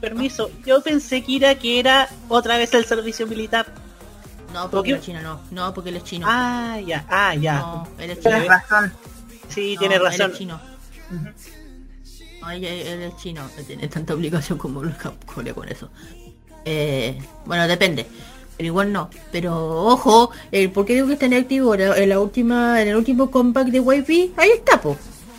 permiso, 0.00 0.50
yo 0.64 0.82
pensé 0.82 1.22
que 1.22 1.36
era 1.36 1.54
que 1.56 1.78
era 1.78 2.08
otra 2.28 2.56
vez 2.56 2.72
el 2.74 2.84
servicio 2.84 3.26
militar. 3.26 3.66
no, 4.52 4.62
¿por 4.62 4.70
porque 4.70 4.88
qué? 4.88 4.92
él 4.94 4.98
es 5.00 5.04
chino, 5.06 5.22
no, 5.22 5.40
no, 5.50 5.74
porque 5.74 5.90
él 5.90 5.96
es 5.96 6.04
chino. 6.04 6.26
Ah, 6.28 6.78
ya, 6.84 7.04
ah, 7.08 7.34
ya. 7.34 7.58
no, 7.60 7.88
él 7.98 8.10
es 8.10 8.18
chino. 8.20 8.30
Tienes 8.30 8.48
razón. 8.48 8.92
Sí, 9.48 9.74
No, 9.74 9.78
tiene 9.80 9.94
él 9.96 10.02
razón. 10.02 10.30
es 10.32 10.38
chino. 10.38 10.60
No, 12.40 12.50
él, 12.50 12.64
él 12.64 13.02
es 13.02 13.16
chino, 13.16 13.42
no 13.42 13.62
tiene 13.64 13.88
tanta 13.88 14.14
obligación 14.14 14.58
como 14.58 14.82
los 14.82 14.94
Corea 15.26 15.52
con 15.54 15.68
eso. 15.68 15.90
Eh, 16.64 17.20
bueno, 17.44 17.66
depende. 17.68 18.06
Pero 18.56 18.66
igual 18.66 18.92
no. 18.92 19.08
Pero 19.32 19.84
ojo, 19.86 20.30
el 20.52 20.70
¿por 20.70 20.84
qué 20.84 20.94
digo 20.94 21.06
que 21.06 21.14
está? 21.14 21.26
En 21.26 21.32
la, 21.32 21.96
en 21.98 22.08
la 22.08 22.20
última, 22.20 22.80
en 22.82 22.88
el 22.88 22.96
último 22.96 23.30
compact 23.30 23.70
de 23.70 23.78
YP, 23.78 24.38
ahí 24.38 24.50
está, 24.50 24.80
po. 24.80 24.96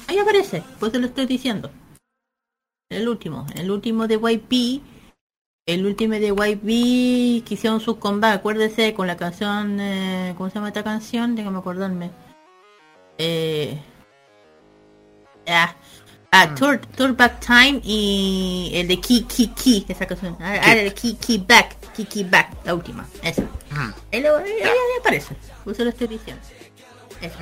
Ahí 0.07 0.17
aparece, 0.17 0.63
pues 0.79 0.91
te 0.91 0.99
lo 0.99 1.07
estoy 1.07 1.25
diciendo. 1.25 1.69
El 2.91 3.07
último, 3.07 3.47
el 3.55 3.71
último 3.71 4.05
de 4.05 4.15
YP, 4.15 4.81
el 5.65 5.85
último 5.85 6.15
de 6.15 6.27
YP 6.27 7.45
que 7.47 7.53
hicieron 7.53 7.79
sus 7.79 7.95
combats, 7.95 8.35
acuérdese 8.35 8.93
con 8.93 9.07
la 9.07 9.15
canción, 9.15 9.79
eh, 9.79 10.33
¿cómo 10.35 10.49
se 10.49 10.55
llama 10.55 10.67
esta 10.67 10.83
canción? 10.83 11.33
Déjame 11.33 11.59
acordarme. 11.59 12.11
Eh, 13.17 13.79
ah, 15.47 15.73
ah, 16.31 16.53
Tour, 16.53 16.79
Tour 16.79 17.15
Back 17.15 17.39
Time 17.39 17.79
y 17.81 18.71
el 18.73 18.89
de 18.89 18.99
Key 18.99 19.23
Key 19.23 19.53
Key, 19.55 19.85
esa 19.87 20.05
canción. 20.05 20.35
Ah, 20.41 20.59
ah, 20.61 20.73
el 20.73 20.89
de 20.89 20.93
Key 20.93 21.15
Key 21.15 21.45
Back, 21.47 21.93
Key 21.95 22.03
Key 22.03 22.25
Back, 22.25 22.57
la 22.65 22.75
última, 22.75 23.07
esa. 23.23 23.43
Mm. 23.43 23.93
Ahí 24.11 24.23
aparece, 24.99 25.33
por 25.63 25.71
eso 25.71 25.85
lo 25.85 25.91
estoy 25.91 26.07
diciendo. 26.07 26.43
Eso. 27.21 27.37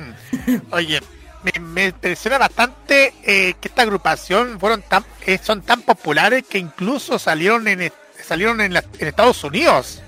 Oye, 0.70 1.00
me, 1.42 1.52
me 1.60 1.84
impresiona 1.86 2.38
bastante 2.38 3.14
eh, 3.22 3.54
que 3.60 3.68
esta 3.68 3.82
agrupación 3.82 4.58
fueron 4.60 4.82
tan, 4.82 5.04
eh, 5.26 5.38
son 5.42 5.62
tan 5.62 5.82
populares 5.82 6.44
que 6.48 6.58
incluso 6.58 7.18
salieron 7.18 7.66
en 7.68 7.92
salieron 8.26 8.60
en, 8.60 8.74
la- 8.74 8.84
en 8.98 9.08
Estados 9.08 9.42
Unidos. 9.44 10.02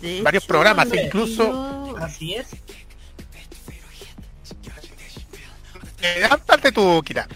De 0.00 0.22
Varios 0.22 0.44
hecho, 0.44 0.48
programas, 0.48 0.88
incluso- 0.92 1.44
yo- 1.88 1.96
Así 1.98 2.34
es. 2.34 2.46
Eh, 6.02 6.26
aparte 6.28 6.72
tu 6.72 7.02
Kira. 7.02 7.26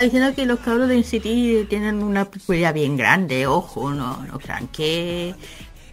diciendo 0.00 0.34
que 0.34 0.46
los 0.46 0.58
cabros 0.60 0.88
de 0.88 0.96
NCT 0.96 1.68
tienen 1.68 2.02
una 2.02 2.24
popularidad 2.24 2.74
bien 2.74 2.96
grande, 2.96 3.46
ojo, 3.46 3.90
no, 3.90 4.24
no 4.24 4.38
crean 4.38 4.66
que 4.68 5.34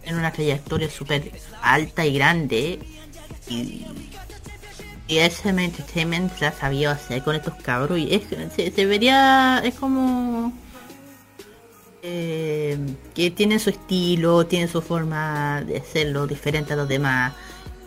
tienen 0.02 0.18
una 0.20 0.32
trayectoria 0.32 0.90
súper 0.90 1.30
alta 1.62 2.04
y 2.06 2.14
grande 2.14 2.80
y, 3.48 3.86
y 5.08 5.18
SM 5.18 5.64
Entertainment 5.64 6.38
la 6.40 6.52
sabía 6.52 6.92
hacer 6.92 7.22
con 7.22 7.34
estos 7.34 7.54
cabros 7.54 7.98
y 7.98 8.14
es, 8.14 8.22
se, 8.54 8.70
se 8.70 8.86
vería, 8.86 9.60
es 9.64 9.74
como 9.74 10.52
eh, 12.02 12.78
que 13.14 13.30
tienen 13.30 13.58
su 13.58 13.70
estilo, 13.70 14.46
tienen 14.46 14.68
su 14.68 14.82
forma 14.82 15.62
de 15.62 15.78
hacerlo 15.78 16.26
diferente 16.26 16.74
a 16.74 16.76
los 16.76 16.88
demás 16.88 17.32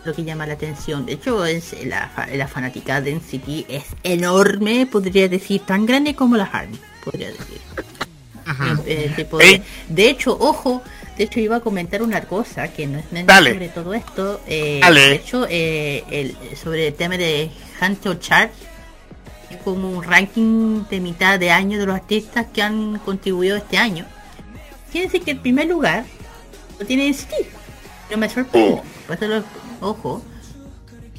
lo 0.04 0.12
que 0.12 0.24
llama 0.24 0.46
la 0.46 0.54
atención. 0.54 1.06
De 1.06 1.12
hecho, 1.12 1.44
es 1.46 1.74
la, 1.86 2.10
la 2.34 2.48
fanática 2.48 3.00
de 3.00 3.14
NCT 3.14 3.66
es 3.68 3.84
enorme, 4.02 4.86
podría 4.86 5.28
decir, 5.28 5.60
tan 5.62 5.86
grande 5.86 6.14
como 6.14 6.36
la 6.36 6.44
Army, 6.44 6.78
podría 7.04 7.28
decir. 7.28 7.60
Eh, 8.86 9.62
de 9.88 10.10
hecho, 10.10 10.36
ojo, 10.38 10.82
de 11.16 11.24
hecho 11.24 11.40
iba 11.40 11.56
a 11.56 11.60
comentar 11.60 12.02
una 12.02 12.22
cosa 12.22 12.68
que 12.72 12.86
no 12.86 12.98
es 12.98 13.04
Dale. 13.26 13.52
sobre 13.52 13.68
todo 13.68 13.94
esto. 13.94 14.40
eh. 14.46 14.80
De 14.92 15.12
hecho, 15.14 15.46
eh, 15.48 16.04
el, 16.10 16.36
sobre 16.56 16.88
el 16.88 16.94
tema 16.94 17.16
de 17.16 17.50
Hunter 17.80 18.18
Chart, 18.18 18.50
es 19.50 19.56
como 19.58 19.90
un 19.90 20.02
ranking 20.02 20.84
de 20.88 21.00
mitad 21.00 21.38
de 21.38 21.50
año 21.50 21.78
de 21.78 21.84
los 21.86 21.94
artistas 21.94 22.46
que 22.52 22.62
han 22.62 22.98
contribuido 23.00 23.56
este 23.56 23.76
año. 23.76 24.06
Quiere 24.90 25.06
decir 25.08 25.22
que 25.22 25.32
el 25.32 25.38
primer 25.40 25.66
lugar 25.66 26.04
lo 26.78 26.86
tiene 26.86 27.08
NCT. 27.08 27.32
No 28.10 28.16
me 28.18 28.28
sorprende. 28.28 28.80
Por 29.06 29.16
eso 29.16 29.26
lo- 29.28 29.44
ojo. 29.80 30.22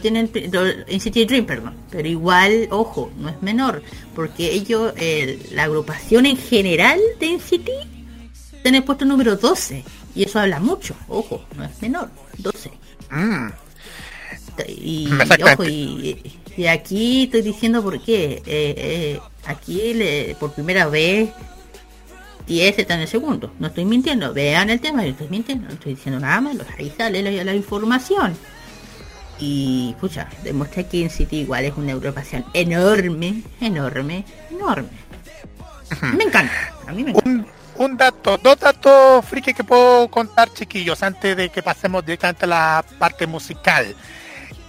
Tienen 0.02 0.30
NCT 0.34 1.26
Dream, 1.28 1.46
perdón. 1.46 1.76
Pero 1.90 2.08
igual, 2.08 2.68
ojo, 2.72 3.12
no 3.18 3.30
es 3.30 3.42
menor. 3.42 3.82
Porque 4.16 4.52
ellos, 4.52 4.94
el- 4.98 5.40
la 5.52 5.64
agrupación 5.64 6.26
en 6.26 6.36
general 6.38 7.00
de 7.20 7.28
NCT, 7.36 7.70
en 8.70 8.76
el 8.76 8.84
puesto 8.84 9.06
número 9.06 9.36
12. 9.36 9.84
Y 10.16 10.24
eso 10.24 10.40
habla 10.40 10.60
mucho. 10.60 10.96
Ojo, 11.08 11.44
no 11.58 11.64
es 11.66 11.82
menor. 11.82 12.10
12. 12.38 12.72
Mm, 13.12 13.48
Y, 14.68 15.10
ojo, 15.52 15.64
y, 15.66 16.22
y 16.56 16.66
aquí 16.68 17.24
estoy 17.24 17.42
diciendo 17.42 17.82
por 17.84 18.00
qué. 18.02 18.42
Eh, 18.46 18.76
eh, 18.78 19.20
aquí 19.46 19.94
le- 19.94 20.36
por 20.40 20.54
primera 20.54 20.88
vez 20.88 21.30
10 22.48 22.78
está 22.80 22.96
en 22.96 23.02
el 23.02 23.08
segundo. 23.08 23.52
No 23.60 23.68
estoy 23.68 23.86
mintiendo. 23.86 24.34
Vean 24.34 24.70
el 24.70 24.80
tema, 24.80 25.02
no 25.02 25.08
estoy 25.10 25.28
mintiendo. 25.30 25.68
No 25.68 25.74
estoy 25.74 25.96
diciendo 25.96 26.20
nada 26.20 26.40
malo. 26.42 26.64
Ahí 26.78 26.92
sale 26.96 27.22
la, 27.24 27.44
la 27.44 27.56
información. 27.56 28.36
Y, 29.40 29.96
pucha, 30.00 30.30
demuestra 30.44 30.84
que 30.84 31.02
en 31.04 31.10
City 31.10 31.38
igual 31.38 31.66
es 31.66 31.74
una 31.76 31.94
agrupación 31.94 32.46
enorme, 32.54 33.42
enorme, 33.60 34.26
enorme. 34.52 34.90
Me 36.16 36.24
encanta. 36.26 36.54
A 36.88 36.92
mí 36.94 37.04
me 37.04 37.12
encanta. 37.12 37.30
un, 37.30 37.46
un 37.78 37.98
dato, 37.98 38.38
dos 38.38 38.60
datos 38.60 39.26
friki 39.26 39.54
que 39.54 39.64
puedo 39.64 40.08
contar, 40.10 40.52
chiquillos, 40.54 41.02
antes 41.04 41.36
de 41.36 41.50
que 41.50 41.64
pasemos 41.64 42.06
directamente 42.06 42.46
a 42.46 42.48
la 42.48 42.86
parte 43.00 43.26
musical. 43.28 43.96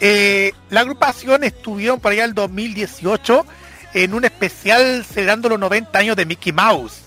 Eh, 0.00 0.52
la 0.70 0.80
agrupación 0.80 1.44
estuvieron 1.44 2.00
por 2.00 2.12
allá 2.12 2.24
el 2.24 2.34
2018 2.34 3.46
en 3.94 4.12
un 4.14 4.24
especial 4.24 5.04
celebrando 5.04 5.48
los 5.48 5.58
90 5.58 5.98
años 5.98 6.16
de 6.16 6.26
Mickey 6.26 6.52
Mouse. 6.52 7.00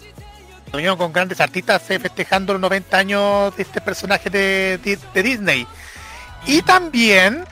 Estuvieron 0.65 0.97
con 0.97 1.11
grandes 1.13 1.39
artistas 1.41 1.89
eh, 1.89 1.99
festejando 1.99 2.53
los 2.53 2.61
90 2.61 2.97
años 2.97 3.55
de 3.55 3.63
este 3.63 3.81
personaje 3.81 4.29
de, 4.29 4.79
de- 5.13 5.23
Disney. 5.23 5.67
Y 6.45 6.61
también 6.61 7.43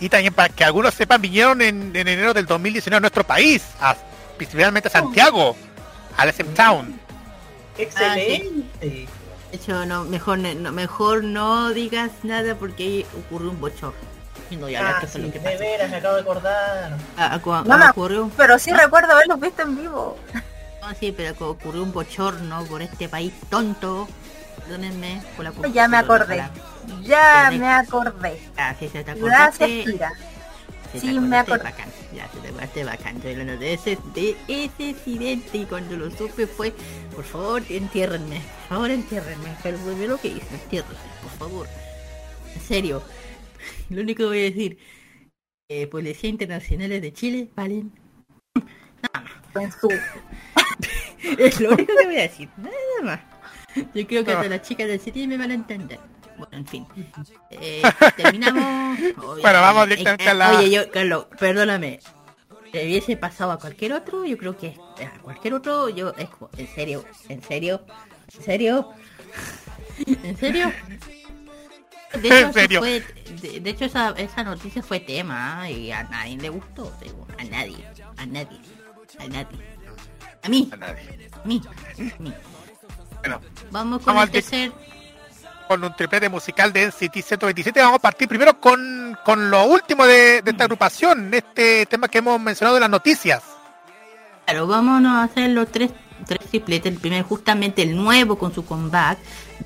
Y 0.00 0.08
también 0.08 0.34
para 0.34 0.48
que 0.50 0.64
algunos 0.64 0.92
sepan, 0.94 1.20
vinieron 1.22 1.62
en, 1.62 1.94
en 1.94 2.08
enero 2.08 2.34
del 2.34 2.46
2019 2.46 2.96
a 2.96 3.00
nuestro 3.00 3.24
país, 3.24 3.62
a, 3.80 3.94
principalmente 4.36 4.88
a 4.88 4.92
Santiago, 4.92 5.56
al 6.16 6.28
SM 6.28 6.52
Town. 6.54 7.00
Excelente. 7.78 9.06
De 9.50 9.56
hecho, 9.56 9.86
no, 9.86 10.04
mejor, 10.04 10.38
no, 10.38 10.72
mejor 10.72 11.22
no 11.24 11.70
digas 11.70 12.10
nada 12.22 12.54
porque 12.56 12.82
ahí 12.82 13.06
ocurrió 13.26 13.50
un 13.50 13.60
bochorno. 13.60 14.14
No 14.50 14.60
voy 14.60 14.74
a 14.74 14.80
hablar 14.80 14.94
Ah, 14.96 15.00
que 15.00 15.06
sí, 15.08 15.18
es 15.18 15.24
lo 15.24 15.32
que 15.32 15.38
de 15.38 15.56
veras, 15.56 15.90
me 15.90 15.96
acabo 15.96 16.14
de 16.16 16.20
acordar. 16.20 16.96
Ah, 17.16 17.38
acu- 17.40 17.64
No 17.64 17.90
ocurrió, 17.90 18.30
Pero 18.36 18.58
sí 18.58 18.72
recuerdo 18.72 19.12
haberlos 19.12 19.40
visto 19.40 19.62
en 19.62 19.76
vivo. 19.76 20.16
no, 20.82 20.94
sí, 20.98 21.12
pero 21.16 21.34
que 21.36 21.44
ocurrió 21.44 21.82
un 21.82 21.92
bochorno 21.92 22.64
por 22.66 22.82
este 22.82 23.08
país 23.08 23.32
tonto. 23.48 24.06
Perdónenme 24.58 25.22
por 25.36 25.44
la 25.44 25.52
Ya 25.72 25.88
me 25.88 25.96
acordé. 25.98 26.44
Ya 27.02 27.50
me 27.52 27.68
acordé. 27.68 28.40
Ah, 28.56 28.74
sí, 28.78 28.88
se 28.88 29.02
te 29.04 29.14
Gracias, 29.14 29.16
acordaste. 29.16 29.84
Kira. 29.84 30.12
Sí, 30.92 31.00
Sí, 31.00 31.14
te 31.14 31.20
me 31.20 31.38
acordé. 31.38 31.64
bacán. 31.64 31.88
Ya, 32.14 32.28
se 32.32 32.38
te 32.38 32.48
acordaste 32.48 32.84
bacán. 32.84 33.20
De 33.20 33.72
ese, 33.72 33.98
de 34.14 34.36
ese 34.46 34.90
accidente 34.90 35.58
y 35.58 35.64
cuando 35.64 35.96
lo 35.96 36.10
supe 36.10 36.46
fue, 36.46 36.72
por 37.14 37.24
favor, 37.24 37.62
entiérrenme. 37.68 38.40
Por 38.40 38.68
favor, 38.68 38.90
entiérrenme. 38.90 39.54
Fue 39.62 39.72
lo 39.72 39.78
primero 39.78 40.18
que 40.20 40.28
hice, 40.28 40.54
entiérrenme, 40.54 40.98
por 41.22 41.30
favor. 41.32 41.68
En 42.54 42.60
serio. 42.60 43.02
Lo 43.90 44.02
único 44.02 44.18
que 44.18 44.24
voy 44.28 44.40
a 44.40 44.42
decir, 44.44 44.78
eh, 45.70 45.86
Policía 45.86 46.28
Internacionales 46.30 47.00
de 47.02 47.12
Chile, 47.12 47.50
valen. 47.54 47.92
En 49.54 49.72
su 49.80 49.88
Es 51.38 51.60
lo 51.60 51.70
único 51.70 51.92
que 51.98 52.06
voy 52.06 52.16
a 52.16 52.22
decir, 52.22 52.48
nada 52.56 52.74
más. 53.02 53.20
Yo 53.94 54.06
creo 54.06 54.24
que 54.24 54.32
Ah. 54.32 54.36
hasta 54.36 54.48
las 54.48 54.62
chicas 54.62 54.86
del 54.86 55.00
City 55.00 55.26
me 55.26 55.36
van 55.38 55.50
a 55.50 55.54
entender. 55.54 55.98
Bueno, 56.36 56.56
en 56.58 56.66
fin. 56.66 56.86
Eh, 57.50 57.82
terminamos. 58.16 58.98
Oye, 58.98 59.42
Bueno, 59.42 59.60
vamos 59.60 59.88
directamente 59.88 60.28
a 60.28 60.34
la- 60.34 60.58
Oye, 60.58 60.70
yo, 60.70 60.90
Carlos, 60.90 61.26
perdóname. 61.38 62.00
Le 62.74 62.84
hubiese 62.86 63.16
pasado 63.16 63.52
a 63.52 63.58
cualquier 63.58 63.92
otro, 63.92 64.24
yo 64.24 64.36
creo 64.36 64.56
que 64.56 64.76
a 65.04 65.20
cualquier 65.20 65.54
otro, 65.54 65.88
yo, 65.88 66.12
es 66.16 66.28
en 66.58 66.66
serio, 66.74 67.04
en 67.28 67.40
serio, 67.42 67.84
en 68.36 68.42
serio, 68.44 68.90
en 70.06 70.36
serio. 70.36 70.72
De 72.20 72.28
hecho, 72.28 72.34
En 72.34 72.42
eso 72.42 72.52
serio. 72.52 72.80
fue- 72.80 73.00
de, 73.40 73.60
de 73.60 73.70
hecho 73.70 73.84
esa, 73.84 74.10
esa 74.16 74.42
noticia 74.42 74.82
fue 74.82 74.98
tema 75.00 75.60
¿ah? 75.62 75.70
y 75.70 75.90
a 75.92 76.02
nadie 76.04 76.36
le 76.36 76.48
gustó, 76.48 76.92
digo, 77.02 77.26
a 77.38 77.44
nadie, 77.44 77.76
a 78.16 78.26
nadie, 78.26 78.58
a 79.18 79.26
nadie. 79.28 79.58
A 80.42 80.48
mí, 80.48 80.68
A 80.72 80.76
nadie. 80.76 81.30
a 81.32 81.46
mí, 81.46 81.62
a 82.18 82.22
mí. 82.22 82.32
Bueno, 83.20 83.40
Vamos 83.70 83.98
con 84.02 84.06
Vamos 84.14 84.24
el 84.24 84.30
tercer 84.32 84.72
con 85.74 85.82
un 85.82 85.96
triplete 85.96 86.28
musical 86.28 86.72
de 86.72 86.86
NCT 86.86 87.20
127. 87.20 87.80
Vamos 87.80 87.96
a 87.96 88.02
partir 88.02 88.28
primero 88.28 88.60
con, 88.60 89.18
con 89.24 89.50
lo 89.50 89.64
último 89.64 90.06
de, 90.06 90.40
de 90.40 90.52
esta 90.52 90.64
agrupación, 90.64 91.34
este 91.34 91.84
tema 91.86 92.06
que 92.06 92.18
hemos 92.18 92.40
mencionado 92.40 92.76
en 92.76 92.82
las 92.82 92.90
noticias. 92.90 93.42
Claro, 94.44 94.68
vámonos 94.68 95.10
a 95.10 95.24
hacer 95.24 95.50
los 95.50 95.66
tres, 95.72 95.90
tres 96.26 96.38
tripletes. 96.48 96.92
El 96.92 97.00
primero, 97.00 97.24
justamente 97.24 97.82
el 97.82 97.96
nuevo 97.96 98.38
con 98.38 98.54
su 98.54 98.64
comeback 98.64 99.18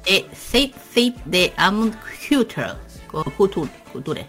de 0.07 0.27
Safe 0.33 0.73
Fate 0.73 1.21
de. 1.27 1.53
O 3.13 3.25
Future, 3.25 3.69
Future. 3.93 4.27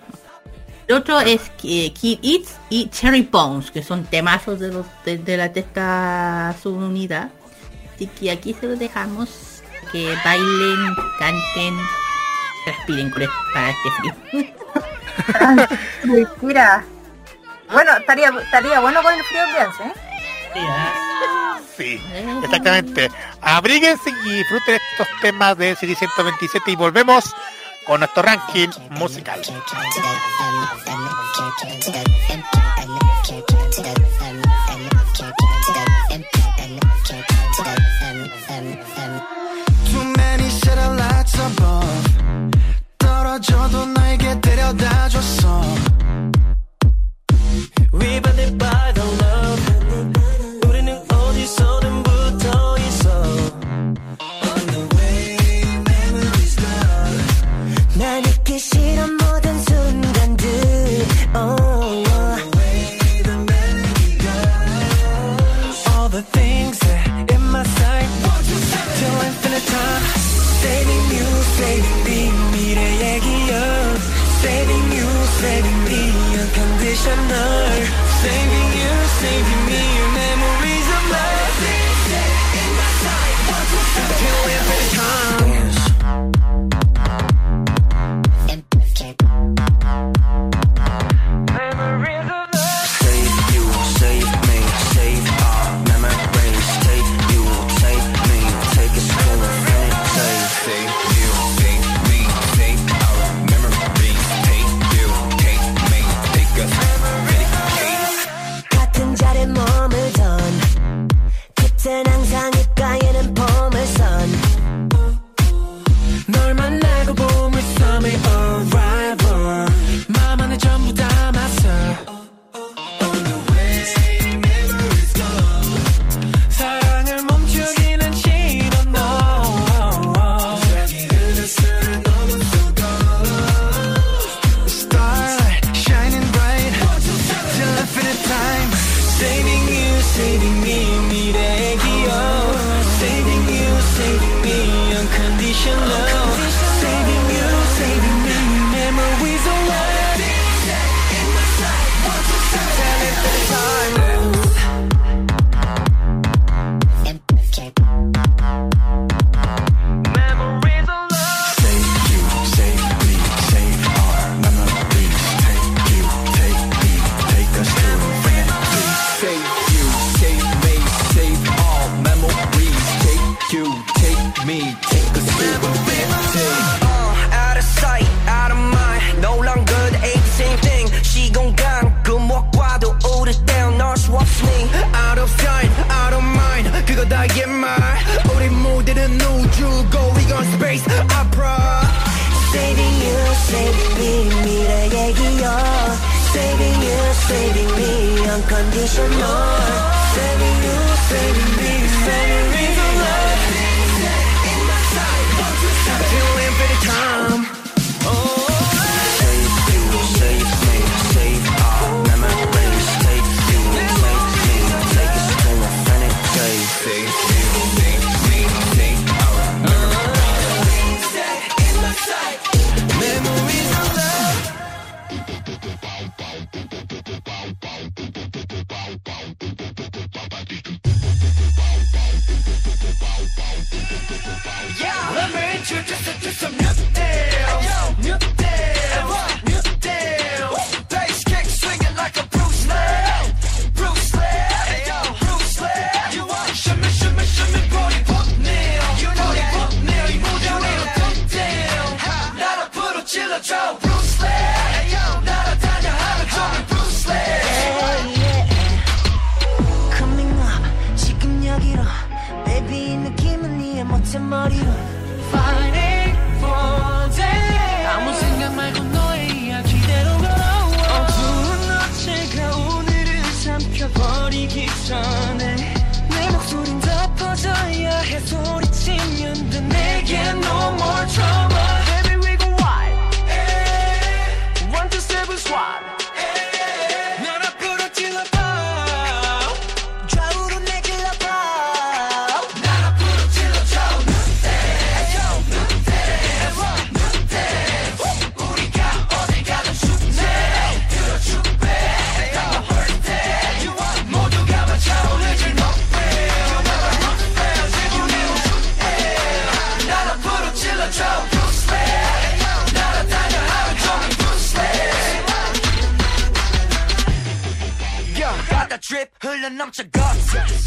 El 0.85 0.95
otro 0.95 1.22
es 1.22 1.49
eh, 1.64 1.93
Kid 1.93 2.19
Eats 2.22 2.57
y 2.69 2.89
Cherry 2.89 3.22
Bones, 3.22 3.72
que 3.72 3.84
son 3.84 4.03
temazos 4.03 4.60
de, 4.60 4.68
los, 4.68 4.85
de, 5.06 5.18
de 5.18 5.38
la 5.38 5.53
testa 5.53 6.53
subunidad. 6.61 7.30
Así 7.95 8.07
que 8.07 8.31
aquí 8.31 8.53
se 8.53 8.68
los 8.68 8.77
dejamos 8.77 9.48
que 9.91 10.16
bailen, 10.24 10.95
canten, 11.18 11.78
respiren 12.66 13.10
con- 13.11 13.30
para 13.53 13.70
este 13.70 13.90
frío. 13.99 14.16
Mira. 16.41 16.84
Bueno, 17.72 17.91
estaría, 17.98 18.30
estaría 18.30 18.80
bueno 18.80 19.02
con 19.03 19.14
el 19.14 19.24
frío 19.26 19.44
ambiente, 19.44 19.84
¿eh? 19.84 19.94
Sí, 20.53 20.60
¿ah? 20.68 21.60
Sí, 21.78 22.02
exactamente. 22.44 23.11
Abríguense 23.41 24.10
y 24.26 24.30
disfruten 24.40 24.80
estos 24.91 25.07
temas 25.22 25.57
de 25.57 25.70
NCT 25.72 25.95
127 25.98 26.72
y 26.72 26.76
volvemos 26.76 27.36
con 27.86 27.99
nuestro 27.99 28.24
ranking 28.24 28.70
musical. 28.90 29.40
떨어져도 43.40 43.86
나에게 43.86 44.41
데려다 44.41 45.07
줬어 45.10 45.61
We 47.94 48.20
bounded 48.22 48.57
by 48.57 48.94
the 48.94 49.07
love 49.18 50.68
우리는 50.68 50.98
어디서든 51.10 52.03
붙어 52.03 52.78
있어 52.78 53.10
On 54.44 54.68
the 54.68 54.88
way 54.95 55.38
memories 55.88 56.56
go 56.57 57.99
날 57.99 58.26
잊기 58.28 58.60
싫은 58.60 59.18
모든 59.18 59.60
순간들 59.61 60.48
oh, 61.36 61.56
oh. 61.61 61.68
Unconditional 76.99 77.88
Saving 78.19 78.73
you, 78.77 78.91
saving 79.07 79.65
me 79.67 79.98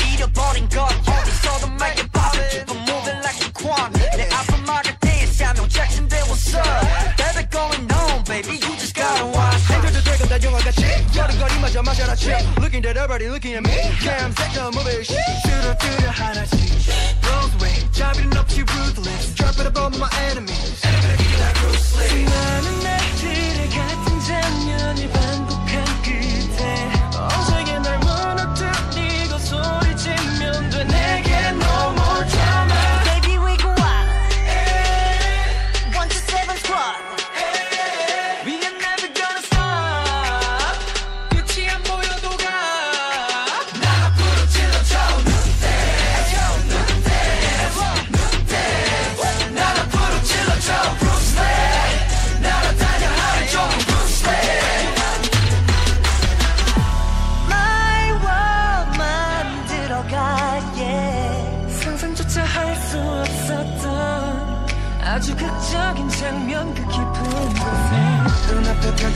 잃어버린 0.01 0.69
건 0.69 0.85
어디서도 0.85 1.66
make 1.81 2.01
it 2.01 2.12
pop 2.12 2.32
Keep 2.51 2.70
on 2.70 2.78
moving 2.89 3.19
like 3.23 3.40
a 3.43 3.51
quan 3.52 3.93
내 4.16 4.28
아픈 4.32 4.64
말을 4.64 4.97
대해 5.01 5.27
Jackson 5.69 6.09
they 6.09 6.23
going 7.52 7.86
on 7.93 8.24
baby. 8.24 8.56
You 8.56 8.73
just 8.81 8.94
gotta 8.94 9.27
watch. 9.27 9.60
행겨져 9.70 10.01
지금 10.02 10.28
다 10.28 10.36
영화같이 10.43 10.82
여름거리마저 11.14 11.82
마셔라 11.82 12.14
Looking 12.59 12.85
at 12.86 12.97
everybody 12.97 13.28
looking 13.28 13.55
at 13.55 13.62
me. 13.62 13.77
Damn, 14.01 14.32
take 14.35 14.52
the 14.56 14.73
movie. 14.73 15.05
Shit 15.05 15.20
뚜루뚜루 15.44 16.09
하나씩 16.09 16.59
Roseway 17.28 17.93
잡이는 17.93 18.36
없지 18.39 18.62
ruthless. 18.62 19.35
Drop 19.36 19.60
it 19.60 19.69
above 19.69 19.97
my 19.98 20.09
enemy 20.31 20.56
Enemy 20.82 21.28
like 21.40 21.56
Bruce 21.60 21.93
Lee 22.01 22.24
나는 22.24 22.81
날들의 22.81 23.69
같은 23.70 24.20
장면이 24.27 25.09
반복 25.12 25.51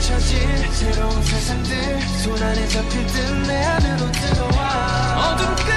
펼쳐질 0.07 0.39
새로운 0.71 1.21
세상들 1.21 2.01
손안에 2.23 2.67
잡힐 2.69 3.07
듯내 3.07 3.61
안으로 3.65 4.09
들어와. 4.09 5.33
어둠 5.33 5.53
끝 5.57 5.76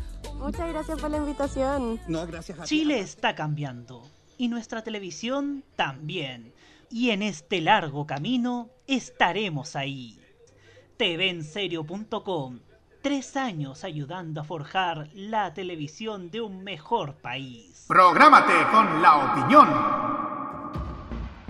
Muchas 0.41 0.69
gracias 0.69 0.99
por 0.99 1.11
la 1.11 1.17
invitación. 1.17 1.99
No, 2.07 2.25
gracias 2.25 2.59
a 2.59 2.63
ti. 2.63 2.69
Chile 2.69 2.99
está 2.99 3.35
cambiando 3.35 4.03
y 4.37 4.47
nuestra 4.47 4.83
televisión 4.83 5.63
también. 5.75 6.51
Y 6.89 7.11
en 7.11 7.21
este 7.21 7.61
largo 7.61 8.07
camino 8.07 8.69
estaremos 8.87 9.75
ahí. 9.75 10.19
TVenserio.com 10.97 12.59
Tres 13.01 13.35
años 13.35 13.83
ayudando 13.83 14.41
a 14.41 14.43
forjar 14.43 15.09
la 15.13 15.55
televisión 15.55 16.29
de 16.29 16.41
un 16.41 16.63
mejor 16.63 17.15
país. 17.15 17.85
Prográmate 17.87 18.53
con 18.71 19.01
la 19.01 19.31
opinión. 19.31 20.40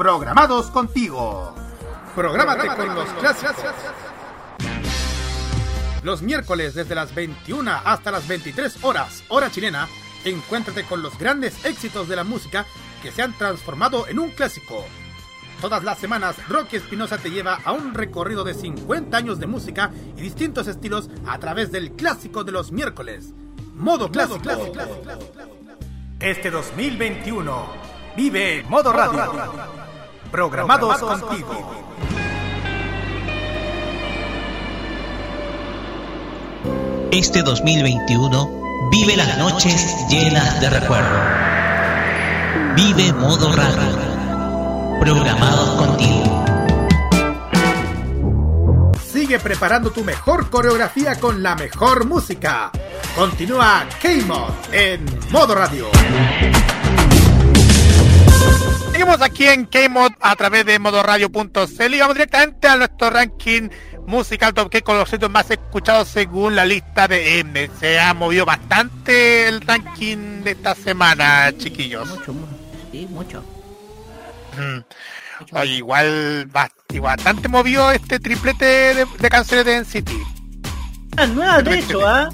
Programados 0.00 0.70
contigo. 0.70 1.54
Prográmate 2.14 2.68
con 2.68 2.94
los 2.94 3.06
clásicos. 3.20 3.54
Los 6.02 6.22
miércoles 6.22 6.72
desde 6.72 6.94
las 6.94 7.14
21 7.14 7.70
hasta 7.84 8.10
las 8.10 8.26
23 8.26 8.82
horas, 8.82 9.22
hora 9.28 9.50
chilena, 9.50 9.88
encuéntrate 10.24 10.84
con 10.84 11.02
los 11.02 11.18
grandes 11.18 11.66
éxitos 11.66 12.08
de 12.08 12.16
la 12.16 12.24
música 12.24 12.64
que 13.02 13.12
se 13.12 13.20
han 13.20 13.36
transformado 13.36 14.08
en 14.08 14.18
un 14.18 14.30
clásico. 14.30 14.86
Todas 15.60 15.84
las 15.84 15.98
semanas, 15.98 16.34
Rocky 16.48 16.76
Espinosa 16.76 17.18
te 17.18 17.30
lleva 17.30 17.58
a 17.62 17.72
un 17.72 17.92
recorrido 17.92 18.42
de 18.42 18.54
50 18.54 19.14
años 19.14 19.38
de 19.38 19.48
música 19.48 19.90
y 20.16 20.22
distintos 20.22 20.66
estilos 20.66 21.10
a 21.26 21.38
través 21.38 21.72
del 21.72 21.92
clásico 21.92 22.42
de 22.42 22.52
los 22.52 22.72
miércoles. 22.72 23.34
Modo 23.74 24.10
clásico. 24.10 24.48
Este 26.18 26.50
2021, 26.50 27.66
vive 28.16 28.64
Modo 28.66 28.94
Radio. 28.94 29.89
Programados 30.30 30.98
contigo. 30.98 31.74
Este 37.10 37.42
2021 37.42 38.88
vive 38.92 39.16
las 39.16 39.36
noches 39.38 40.06
llenas 40.08 40.60
de 40.60 40.70
recuerdo. 40.70 41.18
Vive 42.76 43.12
modo 43.14 43.52
radio. 43.52 45.00
Programados 45.00 45.70
contigo. 45.70 46.44
Sigue 49.12 49.40
preparando 49.40 49.90
tu 49.90 50.04
mejor 50.04 50.48
coreografía 50.48 51.18
con 51.18 51.42
la 51.42 51.56
mejor 51.56 52.06
música. 52.06 52.70
Continúa 53.16 53.84
K-Mod 54.00 54.52
en 54.72 55.04
modo 55.32 55.56
radio. 55.56 55.88
Seguimos 59.00 59.22
aquí 59.22 59.46
en 59.46 59.64
K-Mod 59.64 60.12
a 60.20 60.36
través 60.36 60.66
de 60.66 60.78
modoradio.cl 60.78 61.94
y 61.94 62.00
vamos 62.00 62.14
directamente 62.14 62.68
a 62.68 62.76
nuestro 62.76 63.08
ranking 63.08 63.70
musical 64.06 64.52
top 64.52 64.70
K 64.70 64.82
con 64.82 64.98
los 64.98 65.08
sitios 65.08 65.30
más 65.30 65.50
escuchados 65.50 66.06
según 66.06 66.54
la 66.54 66.66
lista 66.66 67.08
de 67.08 67.38
M. 67.38 67.70
Se 67.80 67.98
ha 67.98 68.12
movido 68.12 68.44
bastante 68.44 69.48
el 69.48 69.62
ranking 69.62 70.42
de 70.42 70.50
esta 70.50 70.74
semana, 70.74 71.50
chiquillos. 71.56 72.06
Mucho, 72.10 72.34
mucho. 72.34 72.52
Sí, 72.92 73.06
mucho. 73.10 73.42
Mm. 74.58 75.54
Oye, 75.56 75.72
igual, 75.76 76.44
ba- 76.52 76.70
igual 76.92 77.16
bastante 77.16 77.48
movió 77.48 77.90
este 77.92 78.20
triplete 78.20 78.66
de, 78.66 79.06
de 79.18 79.28
canciones 79.30 79.64
de 79.64 79.76
NCT. 79.80 80.10
Caras 81.16 81.30
nuevas, 81.34 81.64
de 81.64 81.78
hecho, 81.78 82.06
¿ah? 82.06 82.28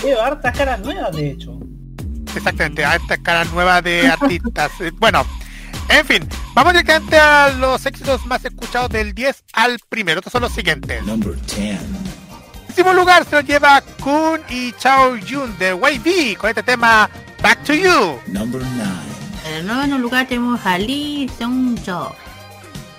Veo 0.00 0.22
hartas 0.22 0.56
caras 0.56 0.78
nuevas, 0.78 1.10
de 1.16 1.30
hecho. 1.32 1.55
Exactamente, 2.36 2.84
a 2.84 2.96
estas 2.96 3.18
caras 3.18 3.52
nuevas 3.52 3.82
de 3.82 4.08
artistas. 4.08 4.70
Eh, 4.80 4.92
bueno, 4.98 5.24
en 5.88 6.04
fin, 6.04 6.28
vamos 6.54 6.72
directamente 6.72 7.18
a 7.18 7.48
los 7.50 7.86
éxitos 7.86 8.26
más 8.26 8.44
escuchados 8.44 8.90
del 8.90 9.14
10 9.14 9.44
al 9.54 9.78
primero. 9.88 10.20
Estos 10.20 10.32
son 10.32 10.42
los 10.42 10.52
siguientes. 10.52 11.02
Number 11.04 11.34
10. 11.54 11.80
décimo 12.68 12.92
lugar 12.92 13.24
se 13.24 13.36
lo 13.36 13.40
lleva 13.40 13.80
Kun 14.00 14.40
y 14.50 14.72
Chao 14.72 15.16
Yun 15.16 15.56
de 15.58 15.72
Wavy 15.72 16.36
con 16.36 16.50
este 16.50 16.62
tema 16.62 17.08
Back 17.42 17.64
to 17.64 17.72
You. 17.72 18.18
Number 18.26 18.60
9. 18.60 18.90
En 19.48 19.54
el 19.54 19.66
noveno 19.66 19.98
lugar 19.98 20.26
tenemos 20.26 20.64
a 20.66 20.76
Lee 20.76 21.30
Seung-jo 21.38 22.14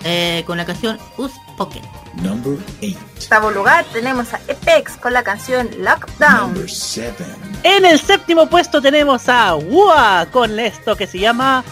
eh, 0.04 0.44
con 0.48 0.58
la 0.58 0.66
canción 0.66 0.98
Us 1.18 1.34
Pocket. 1.58 1.84
Number 2.22 2.58
8. 2.82 2.98
octavo 3.18 3.52
lugar 3.52 3.86
tenemos 3.92 4.34
a 4.34 4.38
Apex 4.50 4.98
con 4.98 5.14
la 5.14 5.24
canción 5.24 5.70
Lockdown. 5.80 6.54
Number 6.54 6.70
7. 6.70 7.26
En 7.64 7.86
el 7.86 8.00
séptimo 8.00 8.48
puesto 8.48 8.82
tenemos 8.82 9.28
a 9.30 9.56
WUA 9.56 10.28
con 10.32 10.60
esto 10.60 10.96
que 10.96 11.08
se 11.08 11.20
llama 11.20 11.64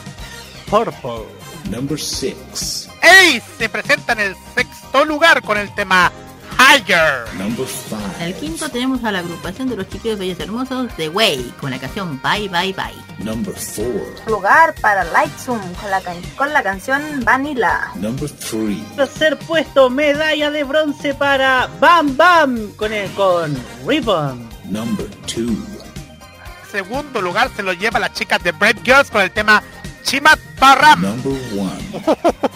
Purple. 0.70 1.26
Number 1.70 2.00
6. 2.00 2.90
Ace 3.02 3.44
se 3.58 3.70
presenta 3.70 4.14
en 4.14 4.20
el 4.20 4.36
sexto 4.56 5.06
lugar 5.06 5.42
con 5.42 5.58
el 5.58 5.74
tema 5.76 6.12
Higher. 6.58 7.26
Number 7.38 7.66
En 8.20 8.28
el 8.28 8.34
quinto 8.36 8.70
tenemos 8.70 9.04
a 9.04 9.12
la 9.12 9.20
agrupación 9.20 9.68
de 9.70 9.76
los 9.76 9.90
chiquillos 9.90 10.18
bellos 10.20 10.40
hermosos 10.40 10.96
de 10.98 11.10
Way 11.10 11.54
con 11.60 11.70
la 11.72 11.80
canción 11.80 12.20
Bye 12.24 12.48
Bye 12.48 12.74
Bye. 12.74 12.94
5. 13.18 13.24
Number 13.24 13.54
4. 13.54 14.26
Lugar 14.28 14.74
para 14.82 15.04
Lightsum 15.04 15.60
con 15.76 15.92
la, 15.92 16.02
can- 16.02 16.22
con 16.38 16.54
la 16.54 16.64
canción 16.64 17.02
Vanilla. 17.24 17.90
Number 17.96 18.30
3. 18.30 18.96
Tercer 18.96 19.38
puesto, 19.40 19.90
medalla 19.90 20.50
de 20.52 20.64
bronce 20.64 21.14
para 21.14 21.68
Bam 21.80 22.16
Bam 22.16 22.72
con 22.76 22.94
el 22.94 23.10
con 23.12 23.56
Ribbon. 23.86 24.48
Number 24.66 25.08
2. 25.36 25.58
Segundo 26.72 27.22
lugar 27.22 27.50
se 27.56 27.64
lo 27.64 27.74
lleva 27.74 28.00
las 28.00 28.14
chicas 28.14 28.42
de 28.44 28.52
Brave 28.52 28.80
Girls 28.84 29.10
con 29.12 29.22
el 29.22 29.32
tema 29.32 29.62
Chimat 30.06 30.40
1. 30.62 31.18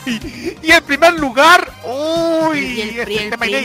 y 0.63 0.71
el 0.71 0.81
primer 0.83 1.13
lugar, 1.19 1.71
uy, 1.83 2.59
Y 2.59 2.81
el- 2.81 2.89
es 2.99 3.09
y 3.09 3.17
el 3.17 3.29
tema 3.31 3.45
primer- 3.45 3.63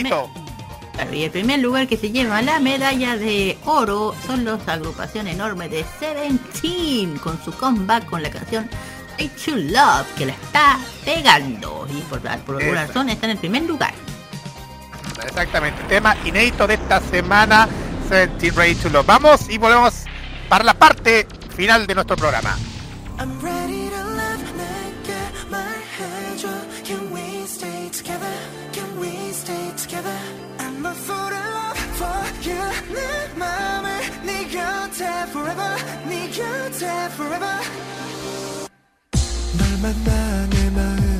el 1.51 1.61
lugar 1.61 1.87
que 1.87 1.97
se 1.97 2.09
lleva 2.11 2.41
la 2.41 2.59
medalla 2.59 3.15
de 3.17 3.57
oro 3.65 4.15
son 4.25 4.43
los 4.45 4.65
agrupación 4.67 5.27
enorme 5.27 5.67
de 5.69 5.85
Seventeen 5.99 7.17
con 7.19 7.39
su 7.43 7.51
comeback 7.51 8.05
con 8.05 8.23
la 8.23 8.29
canción 8.29 8.69
Way 9.19 9.27
to 9.45 9.55
Love 9.55 10.07
que 10.17 10.25
la 10.27 10.31
está 10.33 10.79
pegando 11.03 11.87
y 11.91 12.01
por, 12.03 12.21
por 12.21 12.61
alguna 12.61 12.85
razón 12.87 13.09
está 13.09 13.25
en 13.27 13.31
el 13.33 13.37
primer 13.37 13.63
lugar. 13.63 13.93
Exactamente, 15.25 15.81
tema 15.83 16.15
inédito 16.25 16.65
de 16.67 16.73
esta 16.75 16.99
semana, 17.01 17.67
Seventeen 18.09 18.55
Ready 18.55 18.75
to 18.75 18.89
Love. 18.89 19.05
Vamos 19.05 19.49
y 19.49 19.57
volvemos 19.57 19.93
para 20.49 20.63
la 20.63 20.73
parte 20.73 21.27
final 21.55 21.85
de 21.87 21.95
nuestro 21.95 22.15
programa. 22.15 22.57
I'm 23.18 23.38
ready 23.40 23.90
to 23.90 24.02
love 24.20 24.44
내게 24.56 25.14
말해줘 25.50 26.48
Can 26.84 27.12
we 27.12 27.44
stay 27.44 27.90
together? 27.90 28.34
Can 28.72 28.98
we 28.98 29.30
stay 29.32 29.72
together? 29.76 30.16
I'm 30.58 30.86
a 30.86 30.94
fool 30.94 31.28
in 31.28 31.46
love 31.58 31.78
for 31.98 32.20
you 32.42 32.60
내 32.94 33.34
맘을 33.36 33.88
네 34.24 34.46
곁에 34.48 35.04
forever 35.28 35.76
네 36.08 36.30
곁에 36.30 36.86
forever 37.14 37.60
널 39.58 39.68
만나 39.82 40.46
내 40.48 40.70
마음 40.70 41.13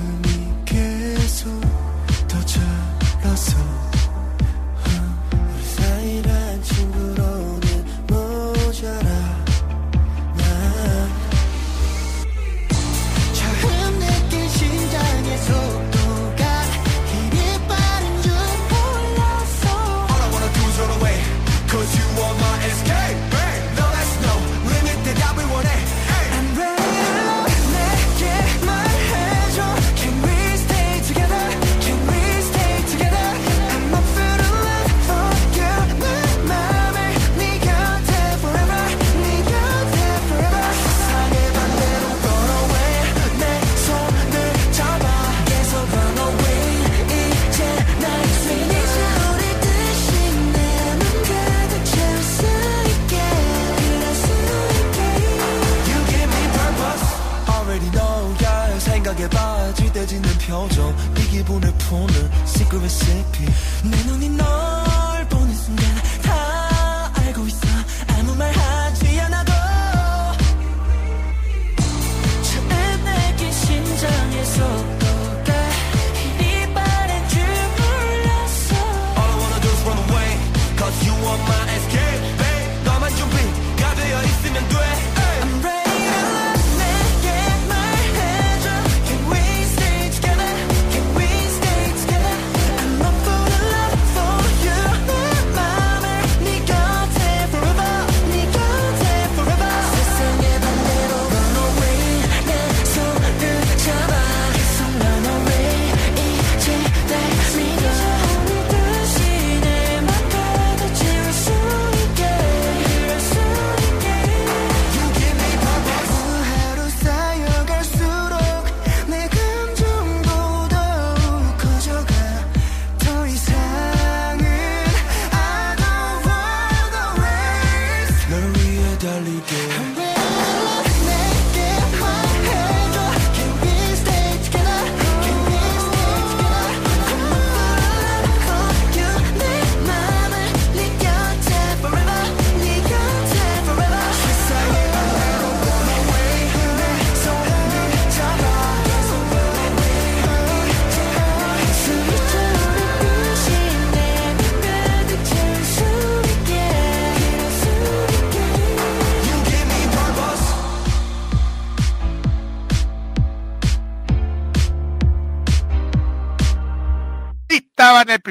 때 59.30 60.06
짓는 60.06 60.30
표정. 60.39 60.95
네 61.14 61.27
기분을 61.27 61.72
푸는 61.77 62.30
secret 62.43 62.77
recipe. 62.77 63.47
내 63.84 64.03
눈이 64.03 64.30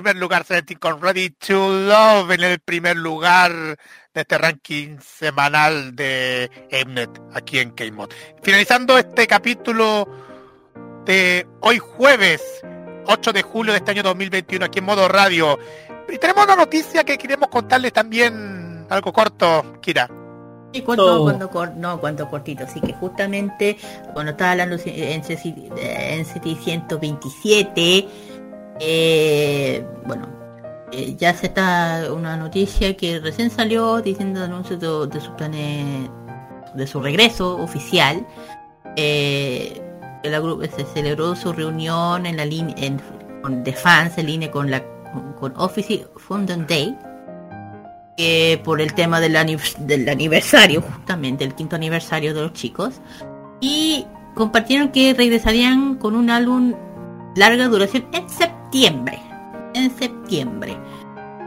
primer 0.04 0.20
lugar 0.20 0.44
Seventeen 0.44 0.78
con 0.78 1.00
Ready 1.00 1.30
to 1.30 1.54
Love 1.54 2.30
en 2.32 2.42
el 2.42 2.58
primer 2.58 2.94
lugar 2.94 3.50
de 4.12 4.20
este 4.20 4.36
ranking 4.36 4.98
semanal 4.98 5.96
de 5.96 6.50
Mnet 6.86 7.08
aquí 7.32 7.58
en 7.58 7.70
K-Mod. 7.70 8.10
Finalizando 8.42 8.98
este 8.98 9.26
capítulo 9.26 10.06
de 11.06 11.46
hoy 11.60 11.78
jueves 11.78 12.42
8 13.06 13.32
de 13.32 13.40
julio 13.40 13.72
de 13.72 13.78
este 13.78 13.92
año 13.92 14.02
2021 14.02 14.66
aquí 14.66 14.80
en 14.80 14.84
modo 14.84 15.08
radio. 15.08 15.58
Y 16.06 16.18
tenemos 16.18 16.44
una 16.44 16.56
noticia 16.56 17.02
que 17.02 17.16
queremos 17.16 17.48
contarles 17.48 17.94
también 17.94 18.86
algo 18.90 19.10
corto, 19.10 19.80
Kira. 19.80 20.06
Y 20.74 20.82
cuando, 20.82 21.22
cuando 21.22 21.48
cor- 21.48 21.74
no, 21.76 21.98
cuando 21.98 22.28
cortito, 22.28 22.64
así 22.64 22.80
que 22.80 22.92
justamente 22.92 23.78
cuando 24.12 24.32
estaba 24.32 24.50
hablando 24.50 24.76
en 24.84 25.22
de 25.22 26.18
NCT 26.18 26.62
127, 26.62 28.08
eh, 28.80 29.84
bueno, 30.06 30.28
eh, 30.92 31.14
ya 31.16 31.34
se 31.34 31.46
está 31.46 32.08
una 32.14 32.36
noticia 32.36 32.96
que 32.96 33.20
recién 33.20 33.50
salió 33.50 34.00
diciendo 34.00 34.42
anuncios 34.42 34.80
de, 34.80 35.06
de 35.06 35.20
sus 35.20 35.30
planes, 35.34 36.10
de 36.74 36.86
su 36.86 37.00
regreso 37.00 37.56
oficial. 37.56 38.26
Eh, 38.96 39.80
agru- 40.24 40.66
se 40.70 40.84
celebró 40.84 41.34
su 41.36 41.52
reunión 41.52 42.26
en 42.26 42.36
la 42.36 42.44
línea 42.44 42.74
de 42.76 43.72
fans 43.72 44.16
en 44.18 44.26
línea 44.26 44.50
con 44.50 44.70
la 44.70 44.82
con, 45.38 45.52
Office 45.56 46.06
Foundation 46.16 46.66
Day 46.66 46.96
que 48.16 48.60
por 48.64 48.80
el 48.80 48.94
tema 48.94 49.20
del, 49.20 49.36
del 49.80 50.08
aniversario, 50.08 50.80
justamente 50.82 51.44
el 51.44 51.54
quinto 51.54 51.74
aniversario 51.76 52.32
de 52.32 52.42
los 52.42 52.52
chicos, 52.52 53.00
y 53.60 54.06
compartieron 54.34 54.90
que 54.90 55.12
regresarían 55.14 55.96
con 55.96 56.14
un 56.14 56.30
álbum 56.30 56.74
larga 57.34 57.66
duración 57.66 58.06
en 58.12 58.28
septiembre. 58.78 59.20
En 59.74 59.96
septiembre. 59.96 60.76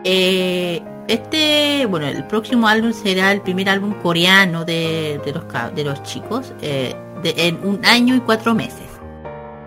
Eh, 0.06 0.82
este, 1.10 1.86
bueno, 1.90 2.08
el 2.08 2.26
próximo 2.28 2.68
álbum 2.70 2.94
será 2.94 3.32
el 3.34 3.42
primer 3.42 3.68
álbum 3.70 3.94
coreano 4.02 4.64
de, 4.64 5.20
de 5.26 5.34
los, 5.34 5.44
de 5.76 5.84
los 5.84 6.02
chicos 6.04 6.54
eh, 6.62 6.96
de- 7.24 7.34
en 7.48 7.60
un 7.66 7.86
año 7.86 8.16
y 8.16 8.22
cuatro 8.22 8.54
meses. 8.56 8.88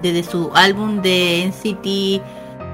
Desde 0.02 0.22
su 0.22 0.50
álbum 0.54 1.02
de 1.02 1.44
NCT 1.48 2.22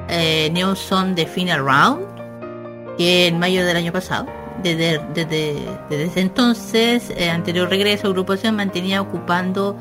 eh, 0.08 0.50
Neon 0.52 0.76
Song 0.76 1.14
The 1.16 1.26
Final 1.26 1.64
Round, 1.64 2.96
que 2.96 3.26
en 3.26 3.38
mayo 3.40 3.66
del 3.66 3.76
año 3.76 3.92
pasado. 3.92 4.26
Desde, 4.62 5.00
desde, 5.14 5.54
desde 5.90 6.04
ese 6.04 6.20
entonces, 6.20 7.10
eh, 7.16 7.28
anterior 7.28 7.68
regreso, 7.68 8.06
agrupación 8.08 8.54
mantenía 8.56 9.02
ocupando 9.02 9.76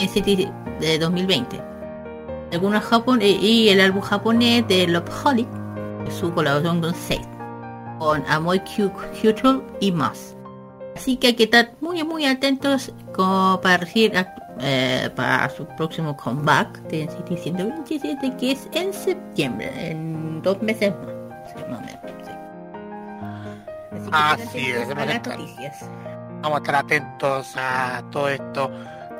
NCT 0.00 0.50
de 0.80 0.98
2020. 0.98 1.69
Algunos 2.52 2.84
Japón 2.84 3.20
y 3.22 3.68
el 3.68 3.80
álbum 3.80 4.02
japonés 4.02 4.66
de 4.66 4.86
Love 4.86 5.08
Holic, 5.24 5.48
su 6.10 6.32
colaboración 6.32 6.80
con 6.80 6.94
Seth, 6.94 7.26
con 7.98 8.24
Amoy 8.28 8.60
Cultural 8.60 9.62
y 9.80 9.92
más. 9.92 10.36
Así 10.96 11.16
que 11.16 11.28
hay 11.28 11.34
que 11.34 11.44
estar 11.44 11.72
muy 11.80 12.02
muy 12.02 12.26
atentos 12.26 12.92
como 13.14 13.60
para 13.62 13.78
recibir 13.78 14.12
eh, 14.60 15.10
para 15.14 15.48
su 15.50 15.64
próximo 15.76 16.16
comeback 16.16 16.80
de 16.88 17.06
NCT 17.06 17.38
127 17.38 18.36
que 18.38 18.52
es 18.52 18.68
en 18.72 18.92
septiembre, 18.92 19.70
en 19.90 20.42
dos 20.42 20.60
meses 20.60 20.92
más. 21.70 21.80
Así 24.12 24.72
Así 24.72 25.64
es. 25.64 25.86
Vamos 26.42 26.58
a 26.58 26.62
estar 26.62 26.74
atentos 26.76 27.52
a 27.56 28.02
todo 28.10 28.28
esto, 28.28 28.70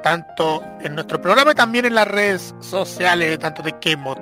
tanto 0.03 0.63
en 0.81 0.95
nuestro 0.95 1.21
programa 1.21 1.53
y 1.53 1.55
también 1.55 1.85
en 1.87 1.95
las 1.95 2.09
redes 2.09 2.55
sociales, 2.61 3.39
tanto 3.39 3.63
de 3.63 3.73
Kmod. 3.79 4.19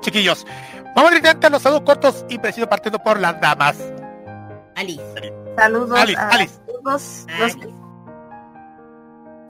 Chiquillos, 0.00 0.46
vamos 0.94 1.10
directamente 1.10 1.46
a 1.46 1.50
los 1.50 1.62
saludos 1.62 1.82
cortos 1.82 2.24
y 2.28 2.38
precisos 2.38 2.68
partiendo 2.68 2.98
por 2.98 3.18
las 3.20 3.40
damas. 3.40 3.76
Alice. 4.76 5.02
Saludos 5.56 5.98
Alice, 5.98 6.20
a 6.20 6.28
Alice. 6.28 6.54
todos 6.66 7.26
los 7.38 7.56
que... 7.56 7.68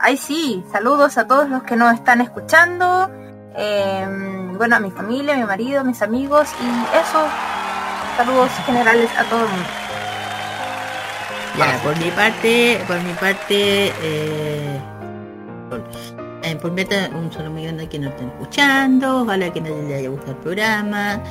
Ay, 0.00 0.16
sí, 0.16 0.64
saludos 0.72 1.18
a 1.18 1.26
todos 1.26 1.48
los 1.48 1.62
que 1.64 1.76
nos 1.76 1.92
están 1.94 2.20
escuchando. 2.20 3.10
eh, 3.56 4.06
bueno, 4.56 4.76
a 4.76 4.80
mi 4.80 4.90
familia, 4.90 5.34
a 5.34 5.36
mi 5.36 5.44
marido, 5.44 5.80
a 5.80 5.84
mis 5.84 6.00
amigos 6.02 6.48
y 6.60 6.96
eso. 6.96 7.26
Saludos 8.16 8.50
generales 8.66 9.10
a 9.16 9.24
todo 9.24 9.44
el 9.44 9.50
mundo. 9.50 9.68
Ya, 11.56 11.80
por 11.82 11.96
mi 11.98 12.10
parte, 12.10 12.80
por 12.86 13.00
mi 13.02 13.12
parte, 13.14 13.92
eh, 14.02 14.80
eh, 16.42 16.56
por 16.56 16.72
mi 16.72 16.84
parte, 16.84 17.10
un 17.14 17.30
saludo 17.32 17.50
muy 17.52 17.64
grande 17.64 17.84
a 17.84 17.88
quienes 17.88 18.10
nos 18.10 18.14
están 18.20 18.32
escuchando, 18.40 19.22
ojalá 19.22 19.52
que 19.52 19.60
les 19.60 19.94
haya 19.94 20.08
gustado 20.08 20.32
el 20.32 20.38
programa. 20.38 21.22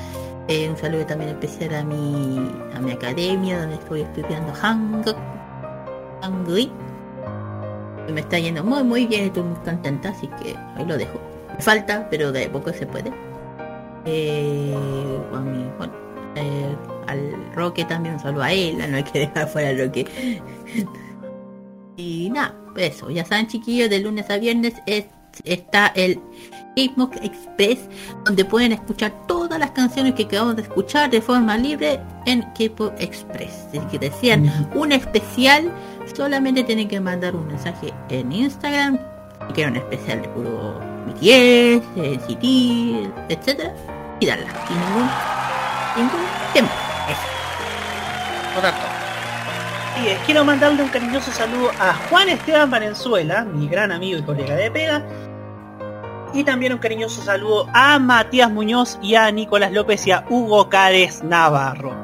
Eh, 0.47 0.69
un 0.69 0.77
saludo 0.77 1.05
también 1.05 1.31
especial 1.31 1.75
a 1.75 1.83
mi, 1.83 2.51
a 2.73 2.79
mi 2.79 2.91
academia 2.91 3.59
donde 3.59 3.75
estoy 3.75 4.01
estudiando 4.01 4.53
Hanguk, 4.53 5.17
Hangui. 6.21 6.71
Me 8.13 8.21
está 8.21 8.39
yendo 8.39 8.63
muy 8.63 8.83
muy 8.83 9.05
bien, 9.05 9.25
estoy 9.25 9.43
muy 9.43 9.59
contenta, 9.65 10.09
así 10.09 10.27
que 10.41 10.55
ahí 10.75 10.85
lo 10.85 10.97
dejo. 10.97 11.19
Me 11.55 11.61
falta, 11.61 12.07
pero 12.09 12.31
de 12.31 12.47
poco 12.49 12.71
se 12.71 12.85
puede. 12.85 13.11
Eh, 14.05 14.73
a 15.33 15.39
mi- 15.41 15.69
bueno, 15.77 15.93
eh, 16.35 16.75
al 17.07 17.53
Roque 17.53 17.83
también 17.83 18.15
un 18.15 18.21
saludo 18.21 18.43
a 18.43 18.51
él, 18.53 18.77
no 18.89 18.95
hay 18.97 19.03
que 19.03 19.19
dejar 19.19 19.47
fuera 19.49 19.69
al 19.69 19.79
Roque. 19.79 20.41
y 21.97 22.29
nada, 22.29 22.55
eso, 22.79 23.09
ya 23.09 23.25
saben 23.25 23.47
chiquillos, 23.47 23.89
de 23.89 23.99
lunes 23.99 24.29
a 24.29 24.37
viernes 24.37 24.73
es- 24.85 25.05
está 25.43 25.87
el 25.95 26.19
K-Mock 26.75 27.15
Express, 27.23 27.79
donde 28.25 28.43
pueden 28.45 28.71
escuchar 28.71 29.11
todas 29.27 29.59
las 29.59 29.71
canciones 29.71 30.13
que 30.15 30.23
acabamos 30.23 30.55
de 30.55 30.61
escuchar 30.63 31.09
de 31.09 31.21
forma 31.21 31.57
libre 31.57 31.99
en 32.25 32.41
K-Pop 32.57 32.93
Express. 32.99 33.67
Si 33.71 33.79
que 33.91 33.99
desean 33.99 34.69
un 34.75 34.91
especial, 34.91 35.71
solamente 36.15 36.63
tienen 36.63 36.87
que 36.87 36.99
mandar 36.99 37.35
un 37.35 37.47
mensaje 37.47 37.93
en 38.09 38.31
Instagram, 38.31 38.97
si 39.47 39.53
quieren 39.53 39.73
un 39.73 39.79
especial 39.79 40.21
de 40.21 40.27
puro 40.29 40.79
BTS, 41.07 41.83
NCT, 41.95 43.09
etcétera, 43.29 43.73
y 44.19 44.25
darla, 44.25 44.47
sin 44.67 44.77
ningún, 44.79 45.09
ningún 45.97 46.25
tema. 46.53 46.69
Quiero 50.25 50.45
mandarle 50.45 50.83
un 50.83 50.89
cariñoso 50.89 51.31
saludo 51.31 51.71
a 51.79 51.93
Juan 52.09 52.29
Esteban 52.29 52.69
Valenzuela, 52.69 53.43
mi 53.43 53.67
gran 53.67 53.91
amigo 53.91 54.19
y 54.19 54.21
colega 54.21 54.55
de 54.55 54.69
pega. 54.69 55.03
Y 56.33 56.43
también 56.43 56.73
un 56.73 56.79
cariñoso 56.79 57.21
saludo 57.23 57.67
a 57.73 57.97
Matías 57.97 58.51
Muñoz 58.51 58.99
y 59.01 59.15
a 59.15 59.31
Nicolás 59.31 59.71
López 59.71 60.05
y 60.05 60.11
a 60.11 60.23
Hugo 60.29 60.69
Cárez 60.69 61.23
Navarro. 61.23 61.95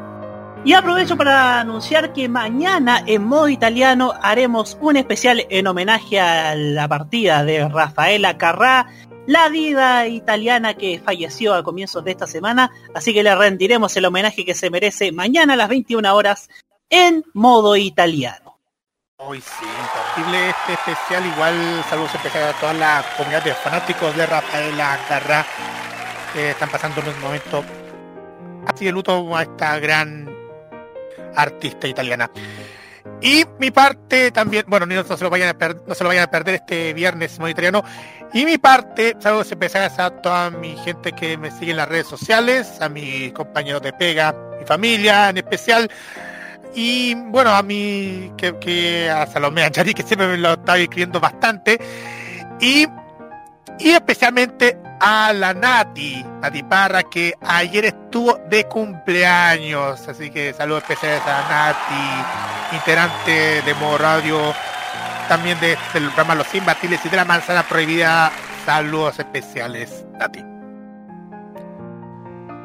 Y 0.66 0.74
aprovecho 0.74 1.18
para 1.18 1.60
anunciar 1.60 2.14
que 2.14 2.28
mañana 2.28 3.04
en 3.06 3.26
modo 3.26 3.48
italiano 3.48 4.14
haremos 4.22 4.76
un 4.82 4.98
especial 4.98 5.46
en 5.50 5.68
homenaje 5.68 6.20
a 6.20 6.56
la 6.56 6.88
partida 6.88 7.44
de 7.44 7.68
Rafaela 7.70 8.38
Carrá, 8.38 8.88
la 9.28 9.50
vida 9.50 10.08
italiana 10.08 10.74
que 10.74 11.00
falleció 11.00 11.54
a 11.54 11.64
comienzos 11.64 12.04
de 12.04 12.12
esta 12.12 12.28
semana. 12.28 12.72
Así 12.96 13.14
que 13.14 13.24
le 13.24 13.36
rendiremos 13.36 13.96
el 13.98 14.06
homenaje 14.06 14.46
que 14.46 14.56
se 14.56 14.70
merece 14.70 15.12
mañana 15.12 15.54
a 15.54 15.58
las 15.58 15.70
21 15.70 16.16
horas 16.16 16.50
en 16.94 17.24
modo 17.34 17.76
italiano. 17.76 18.60
Hoy 19.18 19.42
sí, 19.42 19.66
imposible 19.66 20.50
este 20.50 20.74
especial. 20.74 21.26
Igual 21.26 21.84
saludos 21.90 22.14
especiales 22.14 22.56
a 22.56 22.60
toda 22.60 22.74
la 22.74 23.04
comunidad 23.18 23.44
de 23.44 23.54
fanáticos 23.56 24.16
de 24.16 24.26
Rafaela 24.28 25.00
Carrá 25.08 25.44
que 26.34 26.52
están 26.52 26.70
pasando 26.70 27.02
un 27.02 27.20
momento 27.20 27.64
así 28.68 28.86
de 28.86 28.92
luto 28.92 29.36
a 29.36 29.42
esta 29.42 29.80
gran 29.80 30.32
artista 31.36 31.88
italiana. 31.88 32.30
Y 33.22 33.44
mi 33.58 33.72
parte 33.72 34.30
también, 34.30 34.66
bueno, 34.68 34.86
no, 34.86 35.02
no 35.02 35.18
se 35.18 35.24
lo 35.24 35.30
vayan 35.32 35.50
a 35.50 35.54
per- 35.58 35.82
no 35.88 35.96
se 35.96 36.04
lo 36.04 36.10
vayan 36.10 36.26
a 36.26 36.32
perder 36.32 36.56
este 36.56 36.94
viernes 36.94 37.40
modo 37.40 37.50
italiano. 37.50 37.84
Y 38.34 38.46
mi 38.46 38.60
parte, 38.60 39.16
saludos 39.20 39.50
especiales 39.50 39.98
a 39.98 40.12
toda 40.12 40.52
mi 40.52 40.76
gente 40.78 41.12
que 41.14 41.38
me 41.38 41.50
sigue 41.50 41.72
en 41.72 41.78
las 41.78 41.90
redes 41.90 42.08
sociales, 42.08 42.80
a 42.82 42.90
mis 42.90 43.34
compañeros 43.34 43.82
de 43.82 43.94
pega, 43.94 44.36
mi 44.60 44.66
familia 44.66 45.30
en 45.30 45.38
especial. 45.38 45.90
Y 46.76 47.16
bueno, 47.16 47.52
a 47.52 47.62
mí, 47.62 48.32
que, 48.38 49.10
a 49.10 49.26
Salomé 49.28 49.64
Anchari, 49.64 49.94
que 49.94 50.04
siempre 50.04 50.28
me 50.28 50.38
lo 50.38 50.54
estaba 50.54 50.78
escribiendo 50.78 51.20
bastante. 51.20 51.80
Y, 52.60 52.88
y 53.80 53.90
especialmente 53.92 54.78
a 55.00 55.34
la 55.34 55.54
Nati, 55.54 56.26
Nati 56.42 56.64
Parra, 56.64 57.04
que 57.04 57.34
ayer 57.42 57.86
estuvo 57.86 58.40
de 58.50 58.64
cumpleaños. 58.66 60.08
Así 60.08 60.30
que 60.30 60.54
saludos 60.54 60.84
especiales 60.84 61.22
a 61.28 61.42
Nati, 61.50 62.76
integrante 62.76 63.62
de 63.62 63.74
Modo 63.76 63.98
Radio, 64.00 64.54
también 65.28 65.60
de, 65.60 65.78
del 65.94 66.06
programa 66.06 66.36
Los 66.36 66.54
Imbatibles 66.56 67.06
y 67.06 67.10
de 67.10 67.18
la 67.18 67.26
Manzana 67.26 67.64
Prohibida. 67.64 68.32
Saludos 68.66 69.20
especiales, 69.20 70.06
Nati. 70.18 70.44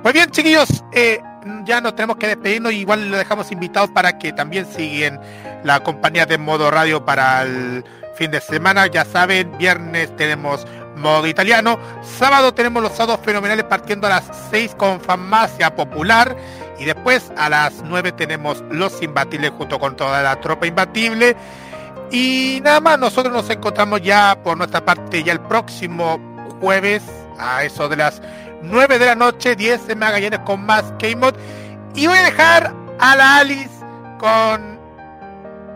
Pues 0.02 0.14
bien, 0.14 0.30
chiquillos, 0.30 0.84
eh, 0.92 1.20
ya 1.64 1.80
nos 1.80 1.94
tenemos 1.94 2.16
que 2.16 2.26
despedirnos. 2.28 2.72
Igual 2.72 3.10
lo 3.10 3.16
dejamos 3.16 3.50
invitados 3.52 3.90
para 3.90 4.18
que 4.18 4.32
también 4.32 4.66
siguen 4.66 5.18
la 5.64 5.80
compañía 5.80 6.26
de 6.26 6.38
Modo 6.38 6.70
Radio 6.70 7.04
para 7.04 7.42
el 7.42 7.84
fin 8.14 8.30
de 8.30 8.40
semana. 8.40 8.86
Ya 8.86 9.04
saben, 9.04 9.56
viernes 9.58 10.14
tenemos 10.16 10.66
modo 10.96 11.26
italiano. 11.26 11.78
Sábado 12.02 12.52
tenemos 12.52 12.82
los 12.82 12.92
sábados 12.92 13.20
fenomenales 13.24 13.64
partiendo 13.64 14.06
a 14.06 14.10
las 14.10 14.24
6 14.50 14.74
con 14.76 15.00
Farmacia 15.00 15.74
Popular. 15.74 16.36
Y 16.78 16.84
después 16.84 17.32
a 17.36 17.48
las 17.48 17.82
9 17.82 18.12
tenemos 18.12 18.62
Los 18.70 19.02
Imbatibles 19.02 19.50
junto 19.50 19.78
con 19.78 19.96
toda 19.96 20.22
la 20.22 20.40
tropa 20.40 20.66
imbatible. 20.66 21.36
Y 22.10 22.60
nada 22.62 22.80
más, 22.80 22.98
nosotros 22.98 23.32
nos 23.34 23.50
encontramos 23.50 24.00
ya 24.00 24.38
por 24.42 24.56
nuestra 24.56 24.84
parte 24.84 25.22
ya 25.22 25.32
el 25.32 25.40
próximo 25.40 26.18
jueves 26.60 27.02
a 27.38 27.64
eso 27.64 27.88
de 27.88 27.96
las 27.96 28.20
9 28.62 28.98
de 28.98 29.06
la 29.06 29.14
noche, 29.14 29.56
10 29.56 29.88
en 29.88 29.98
Magallanes 29.98 30.40
con 30.40 30.64
más 30.64 30.84
K-Mod. 30.98 31.34
Y 31.94 32.06
voy 32.06 32.18
a 32.18 32.22
dejar 32.22 32.74
a 32.98 33.16
la 33.16 33.38
Alice 33.38 33.70
con 34.18 34.78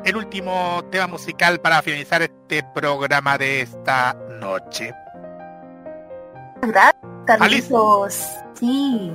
el 0.04 0.16
último 0.16 0.82
tema 0.90 1.06
musical 1.06 1.60
para 1.60 1.82
finalizar 1.82 2.22
este 2.22 2.62
programa 2.74 3.38
de 3.38 3.62
esta 3.62 4.14
noche. 4.40 4.92
Gracias, 6.62 6.94
Carlitos. 7.26 8.20
Sí. 8.54 9.12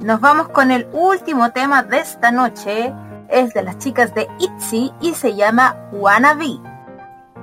Nos 0.00 0.20
vamos 0.20 0.48
con 0.48 0.70
el 0.70 0.88
último 0.92 1.52
tema 1.52 1.82
de 1.82 1.98
esta 1.98 2.30
noche. 2.30 2.92
Es 3.28 3.54
de 3.54 3.62
las 3.62 3.78
chicas 3.78 4.14
de 4.14 4.28
ITZY 4.38 4.92
y 5.00 5.14
se 5.14 5.34
llama 5.34 5.76
Wannabe. 5.92 6.71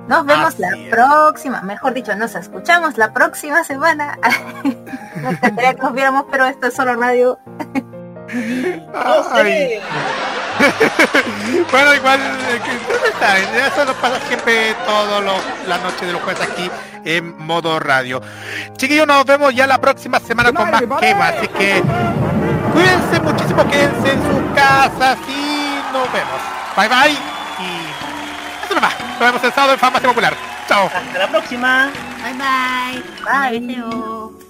Nos 0.08 0.26
vemos 0.26 0.58
la 0.58 0.70
próxima, 0.90 1.62
mejor 1.62 1.94
dicho, 1.94 2.14
nos 2.16 2.34
escuchamos 2.34 2.98
la 2.98 3.12
próxima 3.12 3.62
semana. 3.64 4.18
Me 5.14 5.30
encantaría 5.30 5.74
que 5.74 5.82
nos 5.82 5.92
viéramos, 5.92 6.24
pero 6.30 6.46
esto 6.46 6.66
es 6.66 6.74
solo 6.74 6.94
radio. 6.96 7.38
Ay. 9.32 9.80
bueno, 11.70 11.94
igual, 11.94 12.20
que 12.64 12.92
ustedes 12.92 13.14
saben, 13.18 13.48
eso 13.66 13.84
nos 13.84 13.96
pasa 13.96 14.20
siempre 14.28 14.74
todas 14.86 15.24
las 15.66 15.82
noches 15.82 16.00
de 16.02 16.12
los 16.12 16.22
jueves 16.22 16.42
aquí 16.42 16.70
en 17.04 17.38
modo 17.38 17.78
radio. 17.78 18.20
Chiquillos, 18.76 19.06
nos 19.06 19.24
vemos 19.24 19.54
ya 19.54 19.66
la 19.66 19.80
próxima 19.80 20.20
semana 20.20 20.52
con 20.52 20.70
más 20.70 20.82
quema, 21.00 21.28
así 21.28 21.48
que 21.48 21.82
cuídense 22.72 23.20
muchísimo, 23.20 23.68
quédense 23.68 24.12
en 24.12 24.22
sus 24.22 24.54
casas 24.54 25.18
y 25.28 25.92
nos 25.92 26.12
vemos. 26.12 26.40
Bye 26.76 26.88
bye 26.88 27.39
nomás. 28.74 28.94
Nos 29.00 29.20
vemos 29.20 29.44
el 29.44 29.52
sábado 29.52 29.72
en 29.74 29.78
Farmacia 29.78 30.08
Popular. 30.08 30.34
Chao. 30.68 30.86
Hasta 30.86 31.18
la 31.18 31.28
próxima. 31.28 31.90
Bye 32.22 32.34
bye. 32.34 33.02
Bye. 33.50 33.60
Deseo. 33.60 34.49